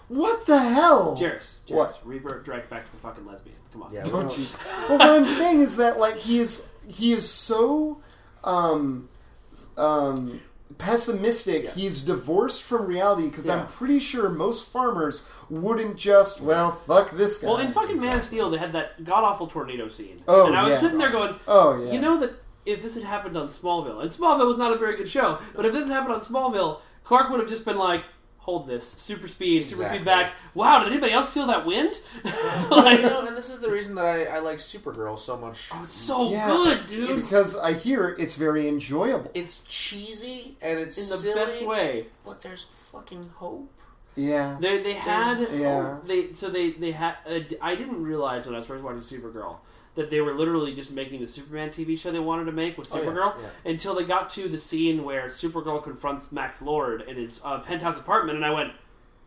What 0.08 0.44
the 0.46 0.58
hell? 0.58 1.16
Jarys, 1.18 1.60
Jarys, 1.64 1.70
What? 1.74 2.00
revert 2.04 2.44
direct 2.44 2.68
back 2.68 2.84
to 2.84 2.92
the 2.92 2.98
fucking 2.98 3.24
lesbian. 3.24 3.56
Come 3.72 3.84
on. 3.84 3.92
yeah. 3.92 4.02
Don't 4.04 4.12
well, 4.12 4.36
you? 4.38 4.46
Well, 4.88 4.98
what 4.98 5.10
I'm 5.10 5.26
saying 5.26 5.60
is 5.60 5.76
that 5.78 5.98
like 5.98 6.16
he 6.16 6.38
is 6.38 6.74
he 6.88 7.12
is 7.12 7.28
so 7.28 8.00
um 8.44 9.08
um 9.76 10.40
pessimistic. 10.78 11.70
He's 11.70 12.02
divorced 12.02 12.62
from 12.62 12.86
reality 12.86 13.28
because 13.28 13.46
Yeah. 13.46 13.60
I'm 13.60 13.66
pretty 13.66 14.00
sure 14.00 14.28
most 14.28 14.68
farmers 14.68 15.28
wouldn't 15.48 15.96
just 15.96 16.40
well 16.40 16.72
fuck 16.72 17.10
this 17.12 17.40
guy. 17.40 17.48
Well, 17.48 17.58
in 17.58 17.68
fucking 17.72 18.00
Man 18.00 18.18
of 18.18 18.24
Steel, 18.24 18.50
they 18.50 18.58
had 18.58 18.72
that 18.72 19.04
god 19.04 19.24
awful 19.24 19.46
tornado 19.46 19.88
scene. 19.88 20.22
Oh, 20.26 20.46
and 20.46 20.56
I 20.56 20.64
was 20.64 20.74
yeah. 20.74 20.80
sitting 20.80 20.98
there 20.98 21.10
going, 21.10 21.34
oh 21.46 21.82
yeah. 21.84 21.92
You 21.92 22.00
know 22.00 22.18
that 22.20 22.32
if 22.66 22.82
this 22.82 22.94
had 22.94 23.04
happened 23.04 23.36
on 23.36 23.48
Smallville, 23.48 24.02
and 24.02 24.10
Smallville 24.10 24.46
was 24.46 24.56
not 24.56 24.72
a 24.72 24.78
very 24.78 24.96
good 24.96 25.08
show, 25.08 25.38
but 25.54 25.64
if 25.64 25.72
this 25.72 25.82
had 25.88 25.92
happened 25.92 26.14
on 26.14 26.20
Smallville, 26.20 26.80
Clark 27.04 27.30
would 27.30 27.40
have 27.40 27.48
just 27.48 27.64
been 27.64 27.76
like, 27.78 28.04
"Hold 28.42 28.66
this, 28.68 28.86
super 28.88 29.26
speed, 29.28 29.64
super 29.64 29.88
feedback." 29.88 30.34
Wow, 30.54 30.80
did 30.82 30.92
anybody 30.92 31.12
else 31.12 31.30
feel 31.30 31.46
that 31.46 31.64
wind? 31.66 31.94
you 32.24 32.30
know, 32.70 33.24
and 33.26 33.36
this 33.36 33.50
is 33.50 33.60
the 33.60 33.70
reason 33.70 33.94
that 33.96 34.04
I, 34.04 34.24
I 34.24 34.38
like 34.40 34.58
Supergirl 34.58 35.18
so 35.18 35.36
much. 35.36 35.70
Oh, 35.72 35.80
it's 35.84 35.94
so 35.94 36.30
Yeah. 36.30 36.48
good, 36.48 36.86
dude. 36.86 37.08
because 37.08 37.58
I 37.58 37.72
hear 37.72 38.14
it's 38.18 38.36
very 38.36 38.68
enjoyable. 38.68 39.30
It's 39.34 39.62
cheesy 39.64 40.56
and 40.60 40.78
it's 40.78 40.98
in 40.98 41.08
the 41.10 41.16
silly, 41.16 41.34
best 41.40 41.62
way. 41.66 42.06
but 42.24 42.42
there's 42.42 42.64
fucking 42.64 43.30
hope. 43.36 43.68
Yeah. 44.14 44.58
They 44.60 44.82
they 44.82 44.92
had 44.92 45.38
There's- 45.38 45.58
Yeah. 45.58 45.98
they 46.04 46.32
so 46.34 46.50
they 46.50 46.72
they 46.72 46.92
had 46.92 47.14
uh, 47.26 47.40
I 47.62 47.74
didn't 47.74 48.02
realize 48.02 48.44
when 48.44 48.54
I 48.54 48.58
was 48.58 48.66
first 48.66 48.84
watching 48.84 49.00
Supergirl 49.00 49.56
that 49.94 50.08
they 50.10 50.20
were 50.20 50.34
literally 50.34 50.74
just 50.74 50.90
making 50.92 51.20
the 51.20 51.26
Superman 51.26 51.68
TV 51.68 51.98
show 51.98 52.10
they 52.10 52.18
wanted 52.18 52.44
to 52.46 52.52
make 52.52 52.78
with 52.78 52.92
Oh, 52.94 52.98
yeah, 53.02 53.04
Supergirl 53.10 53.34
yeah. 53.40 53.70
until 53.70 53.94
they 53.94 54.04
got 54.04 54.30
to 54.30 54.48
the 54.48 54.58
scene 54.58 55.04
where 55.04 55.26
Supergirl 55.26 55.82
confronts 55.82 56.32
Max 56.32 56.62
Lord 56.62 57.02
in 57.02 57.16
his 57.16 57.40
uh, 57.44 57.58
penthouse 57.60 57.98
apartment, 57.98 58.36
and 58.36 58.44
I 58.44 58.50
went. 58.50 58.72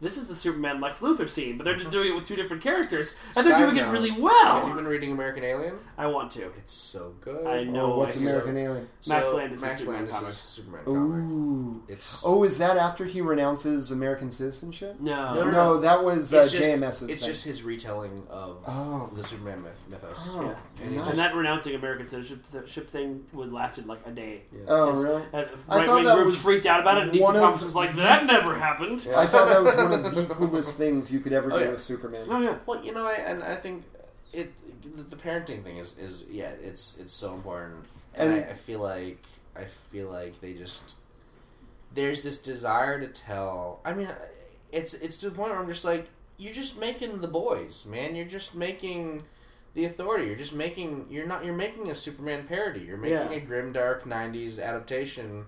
This 0.05 0.17
is 0.17 0.27
the 0.27 0.35
Superman 0.35 0.79
Lex 0.81 0.99
Luthor 0.99 1.27
scene, 1.27 1.57
but 1.57 1.63
they're 1.63 1.75
just 1.75 1.89
doing 1.89 2.09
it 2.11 2.13
with 2.15 2.25
two 2.25 2.35
different 2.35 2.61
characters, 2.61 3.17
and 3.35 3.43
they're 3.43 3.53
Side 3.53 3.63
doing 3.65 3.77
it 3.77 3.81
note, 3.81 3.91
really 3.91 4.09
Have 4.09 4.17
you 4.19 4.23
well. 4.23 4.75
been 4.75 4.85
reading 4.85 5.11
American 5.11 5.43
Alien? 5.43 5.79
I 5.97 6.05
want 6.05 6.29
to. 6.33 6.43
It's 6.57 6.73
so 6.73 7.15
good. 7.21 7.47
I 7.47 7.63
know. 7.63 7.93
Oh, 7.93 7.97
what's 7.97 8.15
I- 8.23 8.29
American 8.29 8.55
Alien? 8.55 8.87
Max 9.07 9.25
So, 9.27 9.35
Landis 9.37 9.59
is 9.59 9.65
Max 9.65 9.79
Superman 9.79 9.99
Landis 10.01 10.15
comic. 10.15 10.29
is 10.29 10.37
Superman 10.37 10.85
comic. 10.85 11.21
Ooh. 11.31 11.83
It's 11.87 12.21
Oh, 12.23 12.43
is 12.43 12.59
that 12.59 12.77
after 12.77 13.05
he 13.05 13.21
renounces 13.21 13.89
American 13.89 14.29
citizenship? 14.29 14.97
No, 14.99 15.33
No, 15.33 15.45
no, 15.45 15.51
No, 15.51 15.77
that 15.79 16.03
was 16.03 16.31
uh, 16.31 16.37
it's 16.41 16.51
just, 16.51 16.63
JMS's 16.63 17.09
It's 17.09 17.21
thing. 17.21 17.29
just 17.29 17.43
his 17.45 17.63
retelling 17.63 18.27
of 18.29 18.57
Oh. 18.67 19.09
the 19.11 19.23
Superman 19.23 19.63
myth, 19.63 19.81
mythos. 19.89 20.17
Oh, 20.35 20.43
Yeah. 20.43 20.83
And 20.85 20.95
nice. 20.97 21.09
and 21.09 21.17
that 21.17 21.33
renouncing 21.35 21.73
American 21.73 22.05
citizenship 22.05 22.67
ship 22.67 22.89
thing 22.91 23.25
would 23.33 23.51
lasted 23.51 23.87
like 23.87 24.01
a 24.05 24.11
day. 24.11 24.43
Oh, 24.67 24.89
It's- 24.89 25.03
really? 25.03 25.21
uh, 25.33 25.37
I 25.69 25.77
right 25.79 25.87
thought 25.87 25.95
wing 25.95 26.03
that 26.05 26.15
groups 26.15 26.33
was 26.33 26.43
freaked 26.43 26.67
out 26.67 26.81
about 26.81 26.97
it, 26.99 27.03
and 27.05 27.11
DC 27.11 27.23
one 27.23 27.35
of- 27.35 27.41
Comics 27.41 27.63
was 27.63 27.73
like, 27.73 27.95
"That 27.95 28.25
never 28.27 28.53
happened." 28.55 29.07
I 29.17 29.25
thought 29.25 29.47
that 29.49 29.63
was 29.63 29.75
one 29.75 29.85
of 29.93 29.94
the 30.03 30.25
coolest 30.25 30.77
things 30.83 31.11
you 31.11 31.19
could 31.19 31.33
ever 31.33 31.51
Oh, 31.51 31.57
do 31.57 31.65
yeah. 31.65 31.71
with 31.71 31.81
Superman. 31.81 32.25
Oh 32.29 32.41
yeah. 32.41 32.57
Well, 32.65 32.83
you 32.83 32.93
know, 32.93 33.05
I, 33.05 33.15
and 33.25 33.43
I 33.43 33.55
think 33.55 33.83
it 34.33 34.51
the, 34.95 35.03
the 35.03 35.15
parenting 35.15 35.63
thing 35.63 35.77
is 35.77 35.97
is 35.97 36.25
yeah, 36.29 36.51
it's 36.61 36.97
it's 36.99 37.13
so 37.13 37.33
important, 37.33 37.85
and, 38.15 38.31
And- 38.33 38.45
I, 38.45 38.49
I 38.51 38.53
feel 38.53 38.79
like 38.79 39.23
I 39.55 39.63
feel 39.65 40.09
like 40.11 40.39
they 40.41 40.53
just 40.53 40.95
there's 41.93 42.23
this 42.23 42.39
desire 42.41 42.99
to 42.99 43.07
tell. 43.07 43.79
I 43.85 43.93
mean, 43.93 44.09
it's 44.71 44.93
it's 44.95 45.17
to 45.19 45.29
the 45.29 45.35
point 45.35 45.51
where 45.51 45.59
I'm 45.61 45.69
just 45.69 45.85
like, 45.85 46.09
you're 46.37 46.53
just 46.53 46.79
making 46.79 47.21
the 47.21 47.27
boys, 47.27 47.85
man. 47.85 48.15
You're 48.15 48.25
just 48.27 48.55
making 48.55 49.23
the 49.75 49.85
authority. 49.85 50.27
You're 50.27 50.35
just 50.35 50.53
making. 50.55 51.07
You're 51.09 51.27
not. 51.27 51.45
You're 51.45 51.55
making 51.55 51.89
a 51.89 51.95
Superman 51.95 52.45
parody. 52.47 52.81
You're 52.81 52.97
making 52.97 53.17
Yeah. 53.17 53.31
a 53.31 53.39
grim, 53.39 53.71
dark 53.71 54.03
'90s 54.03 54.61
adaptation 54.61 55.45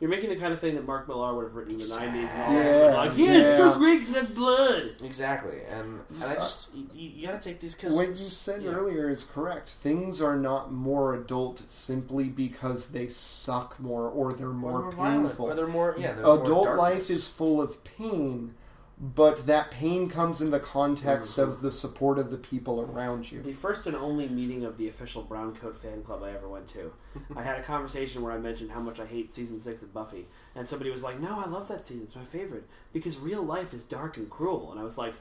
You're 0.00 0.08
making 0.08 0.30
the 0.30 0.36
kind 0.36 0.52
of 0.54 0.60
thing 0.60 0.76
that 0.76 0.86
Mark 0.86 1.06
Millar 1.08 1.34
would 1.34 1.44
have 1.44 1.54
written 1.54 1.74
in 1.74 1.78
the 1.78 1.84
'90s. 1.84 2.30
And 2.30 2.42
all 2.42 2.54
Yeah, 2.54 2.62
that. 2.62 2.96
like, 2.96 3.18
yeah, 3.18 3.32
it's 3.32 3.56
so 3.58 3.76
great 3.78 3.98
because 3.98 4.14
that's 4.14 4.30
blood. 4.30 4.92
Exactly, 5.04 5.58
and, 5.68 6.00
and 6.08 6.24
I 6.24 6.34
just 6.36 6.74
you, 6.74 7.10
you 7.10 7.26
gotta 7.26 7.38
take 7.38 7.60
these 7.60 7.74
because 7.74 7.94
What 7.94 8.08
you 8.08 8.14
said 8.14 8.64
earlier 8.64 9.10
is 9.10 9.24
correct. 9.24 9.68
Things 9.68 10.22
are 10.22 10.36
not 10.36 10.72
more 10.72 11.14
adult 11.14 11.58
simply 11.68 12.28
because 12.30 12.88
they 12.92 13.08
suck 13.08 13.78
more 13.78 14.08
or 14.08 14.32
they're 14.32 14.48
or 14.48 14.52
more 14.54 14.82
they're 14.82 14.90
violent, 14.92 15.26
painful. 15.28 15.46
or 15.46 15.54
they're 15.54 15.66
more 15.66 15.94
yeah. 15.98 16.12
there's 16.14 16.24
more 16.26 16.42
adult 16.42 16.64
darkness. 16.64 16.78
life 16.78 17.10
is 17.10 17.28
full 17.28 17.60
of 17.60 17.84
pain, 17.84 18.54
but 19.00 19.46
that 19.46 19.70
pain 19.70 20.10
comes 20.10 20.42
in 20.42 20.50
the 20.50 20.60
context 20.60 21.38
of 21.38 21.48
mm-hmm. 21.48 21.66
the 21.66 21.72
support 21.72 22.18
of 22.18 22.30
the 22.30 22.36
people 22.36 22.82
around 22.82 23.32
you. 23.32 23.40
The 23.40 23.52
first 23.52 23.86
and 23.86 23.96
only 23.96 24.28
meeting 24.28 24.64
of 24.64 24.76
the 24.76 24.88
official 24.88 25.22
Brown 25.22 25.54
Coat 25.56 25.74
fan 25.74 26.02
club 26.02 26.22
I 26.22 26.32
ever 26.32 26.48
went 26.48 26.68
to, 26.68 26.92
I 27.36 27.42
had 27.42 27.58
a 27.58 27.62
conversation 27.62 28.20
where 28.20 28.32
I 28.32 28.38
mentioned 28.38 28.70
how 28.70 28.80
much 28.80 29.00
I 29.00 29.06
hate 29.06 29.34
season 29.34 29.58
six 29.58 29.82
of 29.82 29.94
Buffy, 29.94 30.26
and 30.54 30.66
somebody 30.66 30.90
was 30.90 31.02
like, 31.02 31.18
"No, 31.18 31.40
I 31.40 31.48
love 31.48 31.68
that 31.68 31.86
season. 31.86 32.02
It's 32.02 32.16
my 32.16 32.24
favorite 32.24 32.68
because 32.92 33.18
real 33.18 33.42
life 33.42 33.72
is 33.72 33.84
dark 33.84 34.18
and 34.18 34.28
cruel." 34.28 34.70
And 34.70 34.78
I 34.78 34.84
was 34.84 34.98
like, 34.98 35.14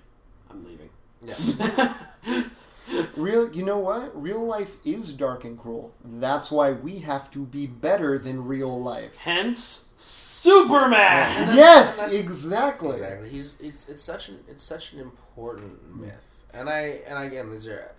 "I'm 0.50 0.66
leaving." 0.66 0.90
Yeah. 1.24 1.94
Real, 3.16 3.52
you 3.52 3.64
know 3.64 3.78
what? 3.78 4.20
Real 4.20 4.44
life 4.44 4.78
is 4.84 5.14
dark 5.14 5.44
and 5.46 5.58
cruel. 5.58 5.94
That's 6.04 6.52
why 6.52 6.72
we 6.72 7.00
have 7.00 7.30
to 7.32 7.46
be 7.46 7.68
better 7.68 8.18
than 8.18 8.48
real 8.48 8.82
life. 8.82 9.18
Hence, 9.18 9.89
Superman. 10.00 11.48
that's- 11.48 11.56
yes, 11.56 12.04
and 12.04 12.14
exactly. 12.14 12.92
Exactly. 12.92 13.30
He's 13.30 13.60
it's 13.60 13.90
it's 13.90 14.02
such 14.02 14.30
an 14.30 14.40
it's 14.48 14.64
such 14.64 14.94
an 14.94 15.02
important 15.02 15.96
myth, 15.96 16.46
and 16.54 16.70
I 16.70 17.02
and 17.08 17.18
again 17.18 17.52
these 17.52 17.68
are 17.68 17.92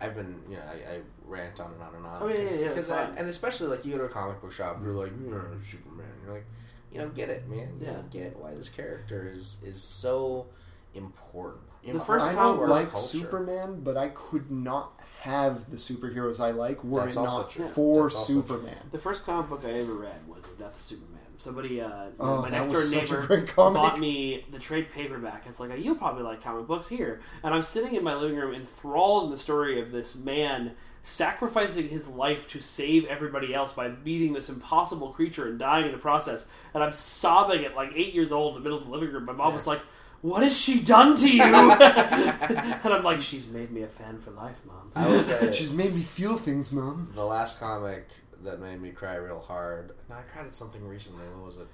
I've 0.00 0.14
been 0.16 0.42
you 0.48 0.56
know 0.56 0.62
I, 0.62 0.94
I 0.94 1.00
rant 1.24 1.60
on 1.60 1.72
and 1.72 1.82
on 1.82 1.94
and 1.94 2.04
on. 2.06 2.22
Oh, 2.22 2.28
yeah, 2.28 2.40
yeah, 2.40 2.58
yeah, 2.60 2.68
because 2.68 2.90
I, 2.90 3.04
and 3.04 3.28
especially 3.28 3.68
like 3.68 3.84
you 3.84 3.92
go 3.92 3.98
to 3.98 4.04
a 4.04 4.08
comic 4.08 4.40
book 4.40 4.52
shop, 4.52 4.80
you're 4.82 4.92
like 4.92 5.12
yeah, 5.24 5.60
Superman. 5.60 6.06
You're 6.24 6.34
like 6.34 6.46
you 6.92 7.00
don't 7.00 7.14
get 7.14 7.28
it, 7.28 7.48
man. 7.48 7.78
Yeah. 7.80 7.92
don't 7.92 8.10
get 8.10 8.36
why 8.36 8.54
this 8.54 8.68
character 8.68 9.28
is 9.32 9.62
is 9.64 9.80
so 9.80 10.46
important. 10.94 11.62
The 11.84 12.00
first 12.00 12.24
I 12.24 12.32
don't 12.34 12.68
like 12.68 12.90
culture. 12.90 13.18
Superman, 13.18 13.80
but 13.82 13.96
I 13.96 14.08
could 14.08 14.50
not 14.50 15.00
have 15.20 15.70
the 15.70 15.76
superheroes 15.76 16.40
I 16.40 16.50
like 16.50 16.82
were 16.84 17.00
That's 17.04 17.16
it 17.16 17.20
not 17.20 17.48
true. 17.48 17.66
for 17.68 18.02
That's 18.04 18.16
also 18.16 18.32
true. 18.34 18.42
Superman. 18.48 18.76
The 18.92 18.98
first 18.98 19.24
comic 19.24 19.48
book 19.48 19.62
I 19.64 19.70
ever 19.70 19.94
read 19.94 20.26
was 20.28 20.44
The 20.44 20.64
Death 20.64 20.76
of 20.76 20.82
Superman. 20.82 21.17
Somebody, 21.38 21.80
uh, 21.80 22.06
Oh, 22.20 22.42
my 22.42 22.50
that 22.50 22.66
next 22.66 22.68
was 22.70 22.92
door 22.92 23.00
such 23.00 23.10
a 23.10 23.14
neighbor, 23.14 23.26
great 23.26 23.46
comic. 23.48 23.80
bought 23.80 23.98
me 24.00 24.44
the 24.50 24.58
trade 24.58 24.90
paperback. 24.92 25.44
It's 25.46 25.60
like, 25.60 25.70
you'll 25.82 25.94
probably 25.96 26.22
like 26.24 26.42
comic 26.42 26.66
books 26.66 26.88
here. 26.88 27.20
And 27.44 27.54
I'm 27.54 27.62
sitting 27.62 27.94
in 27.94 28.02
my 28.04 28.14
living 28.14 28.36
room 28.36 28.54
enthralled 28.54 29.24
in 29.24 29.30
the 29.30 29.38
story 29.38 29.80
of 29.80 29.92
this 29.92 30.16
man 30.16 30.72
sacrificing 31.04 31.88
his 31.88 32.06
life 32.08 32.48
to 32.50 32.60
save 32.60 33.04
everybody 33.06 33.54
else 33.54 33.72
by 33.72 33.88
beating 33.88 34.32
this 34.32 34.48
impossible 34.48 35.08
creature 35.12 35.46
and 35.48 35.58
dying 35.58 35.86
in 35.86 35.92
the 35.92 35.98
process. 35.98 36.46
And 36.74 36.82
I'm 36.82 36.92
sobbing 36.92 37.64
at 37.64 37.74
like 37.76 37.92
eight 37.94 38.14
years 38.14 38.32
old 38.32 38.56
in 38.56 38.62
the 38.62 38.68
middle 38.68 38.78
of 38.78 38.84
the 38.84 38.90
living 38.90 39.12
room. 39.14 39.24
My 39.24 39.32
mom 39.32 39.52
was 39.52 39.66
like, 39.66 39.80
what 40.20 40.42
has 40.42 40.58
she 40.60 40.80
done 40.82 41.14
to 41.16 41.30
you? 41.30 41.42
and 41.42 42.92
I'm 42.92 43.04
like, 43.04 43.20
she's 43.22 43.46
made 43.48 43.70
me 43.70 43.82
a 43.82 43.88
fan 43.88 44.18
for 44.18 44.32
life, 44.32 44.60
mom. 44.66 44.90
I 44.96 45.08
was 45.08 45.28
uh, 45.28 45.52
She's 45.54 45.72
made 45.72 45.94
me 45.94 46.02
feel 46.02 46.36
things, 46.36 46.72
Mom. 46.72 47.12
the 47.14 47.24
last 47.24 47.60
comic 47.60 48.06
that 48.44 48.60
made 48.60 48.80
me 48.80 48.90
cry 48.90 49.14
real 49.16 49.40
hard. 49.40 49.92
No, 50.08 50.16
I 50.16 50.22
cried 50.22 50.46
at 50.46 50.54
something 50.54 50.86
recently. 50.86 51.26
What 51.28 51.44
was 51.46 51.56
it? 51.58 51.66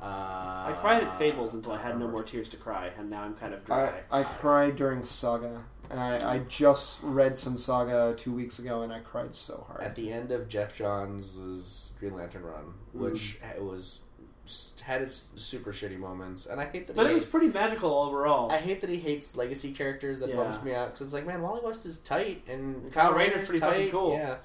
Uh, 0.00 0.04
I 0.04 0.74
cried 0.80 1.02
at 1.02 1.18
Fables 1.18 1.52
until 1.54 1.72
I 1.72 1.78
had 1.78 1.98
no 1.98 2.08
more 2.08 2.22
tears 2.22 2.48
to 2.50 2.56
cry, 2.56 2.90
and 2.98 3.10
now 3.10 3.22
I'm 3.22 3.34
kind 3.34 3.52
of 3.52 3.64
dry. 3.64 4.00
I 4.10 4.22
cried 4.22 4.76
during 4.76 5.04
Saga. 5.04 5.64
I, 5.90 6.16
I 6.24 6.38
just 6.48 7.00
read 7.02 7.36
some 7.36 7.58
Saga 7.58 8.14
two 8.16 8.32
weeks 8.32 8.58
ago, 8.58 8.82
and 8.82 8.92
I 8.92 9.00
cried 9.00 9.34
so 9.34 9.64
hard. 9.68 9.82
at 9.82 9.94
the 9.94 10.10
end 10.12 10.30
of 10.32 10.48
Geoff 10.48 10.74
Johns' 10.74 11.92
Green 12.00 12.14
Lantern 12.14 12.42
run, 12.44 12.74
which 12.92 13.38
Mm. 13.42 13.60
was 13.60 14.00
had 14.84 15.02
its 15.02 15.30
super 15.34 15.72
shitty 15.72 15.98
moments, 15.98 16.46
and 16.46 16.60
I 16.60 16.66
hate 16.66 16.86
that. 16.86 16.94
but 16.96 17.06
he 17.06 17.10
it 17.10 17.14
was 17.14 17.22
hates, 17.24 17.30
pretty 17.32 17.48
magical 17.48 17.92
overall. 17.98 18.50
I 18.52 18.58
hate 18.58 18.80
that 18.80 18.88
he 18.90 18.96
hates 18.96 19.36
legacy 19.36 19.72
characters. 19.72 20.20
That 20.20 20.28
Yeah. 20.30 20.36
bums 20.36 20.62
me 20.62 20.72
out 20.72 20.88
because 20.92 21.00
it's 21.08 21.12
like, 21.12 21.26
man, 21.26 21.42
Wally 21.42 21.60
West 21.64 21.84
is 21.84 21.98
tight, 21.98 22.44
and 22.48 22.92
Kyle 22.92 23.08
Kyle 23.10 23.18
Rayner's 23.18 23.34
Rayner's 23.34 23.48
pretty 23.48 23.60
tight. 23.60 23.70
fucking 23.72 23.90
cool. 23.90 24.12
Yeah. 24.12 24.36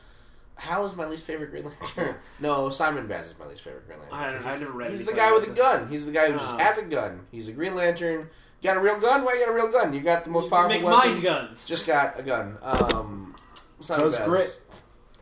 Hal 0.62 0.86
is 0.86 0.96
my 0.96 1.06
least 1.08 1.26
favorite 1.26 1.50
Green 1.52 1.66
Lantern. 1.66 2.16
no, 2.40 2.70
Simon 2.70 3.08
Baz 3.08 3.32
is 3.32 3.40
my 3.40 3.48
least 3.48 3.64
favorite 3.64 3.88
Green 3.88 4.00
Lantern. 4.00 4.18
I 4.20 4.26
don't 4.26 4.36
'cause 4.36 4.46
know, 4.46 4.52
I've 4.52 4.58
he's- 4.58 4.68
never 4.68 4.78
read 4.78 4.92
He's 4.92 5.06
the 5.06 5.14
guy 5.14 5.32
with 5.32 5.48
a 5.48 5.52
gun. 5.52 5.90
He's 5.90 6.06
the 6.06 6.12
guy 6.12 6.28
who 6.32 6.38
just 6.38 6.54
Oh. 6.54 6.58
has 6.60 6.78
a 6.78 6.84
gun. 6.86 7.26
He's 7.32 7.48
a 7.48 7.52
Green 7.52 7.76
Lantern. 7.76 8.30
You 8.62 8.70
got 8.70 8.78
a 8.78 8.80
real 8.80 9.00
gun? 9.00 9.24
Why 9.26 9.34
you 9.34 9.46
got 9.46 9.52
a 9.52 9.56
real 9.56 9.72
gun? 9.72 9.92
You 9.94 10.02
got 10.02 10.24
the 10.24 10.30
most 10.30 10.46
You 10.46 10.50
powerful 10.52 10.70
make 10.70 10.84
weapon. 10.84 11.12
mind 11.14 11.24
guns. 11.24 11.66
Just 11.66 11.88
got 11.88 12.20
a 12.20 12.24
gun. 12.24 12.58
Um, 12.62 13.36
Simon 13.80 14.06
Does 14.06 14.18
Baz. 14.20 14.28
grit. 14.28 14.62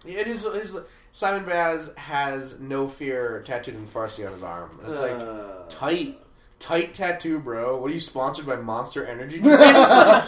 It 0.06 0.28
is. 0.28 0.44
It 0.46 0.56
is 0.62 0.78
Simon 1.14 1.46
Baz 1.46 1.94
has 1.96 2.60
no 2.60 2.88
fear 2.90 3.42
tattooed 3.46 3.76
in 3.76 3.88
Farsi 3.88 4.26
on 4.26 4.34
his 4.34 4.44
arm. 4.44 4.78
And 4.82 4.90
it's 4.90 5.00
like 5.00 5.12
Uh, 5.20 5.64
tight, 5.70 6.20
tight 6.60 6.94
tattoo, 6.94 7.40
bro. 7.40 7.78
What 7.78 7.92
are 7.92 7.94
you 7.94 8.00
sponsored 8.02 8.46
by 8.46 8.58
Monster 8.58 9.06
Energy? 9.06 9.40
uh, 9.44 10.26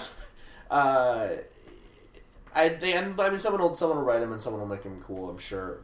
I 2.56 2.70
they 2.70 2.94
and 2.94 3.20
I 3.20 3.30
mean 3.30 3.40
someone 3.40 3.62
will 3.62 3.76
someone 3.76 3.98
will 3.98 4.06
write 4.06 4.22
him 4.22 4.32
and 4.32 4.42
someone 4.42 4.62
will 4.62 4.68
make 4.76 4.84
him 4.84 5.00
cool. 5.02 5.30
I'm 5.30 5.38
sure. 5.38 5.80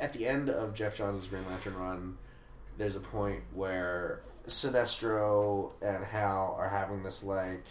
At 0.00 0.12
the 0.12 0.26
end 0.26 0.48
of 0.50 0.74
Geoff 0.74 0.96
Johns' 0.96 1.26
Green 1.28 1.46
Lantern 1.46 1.76
run, 1.76 2.18
there's 2.76 2.96
a 2.96 3.00
point 3.00 3.42
where 3.54 4.20
Sinestro 4.48 5.72
and 5.80 6.04
Hal 6.04 6.56
are 6.58 6.68
having 6.68 7.02
this 7.02 7.22
like 7.22 7.64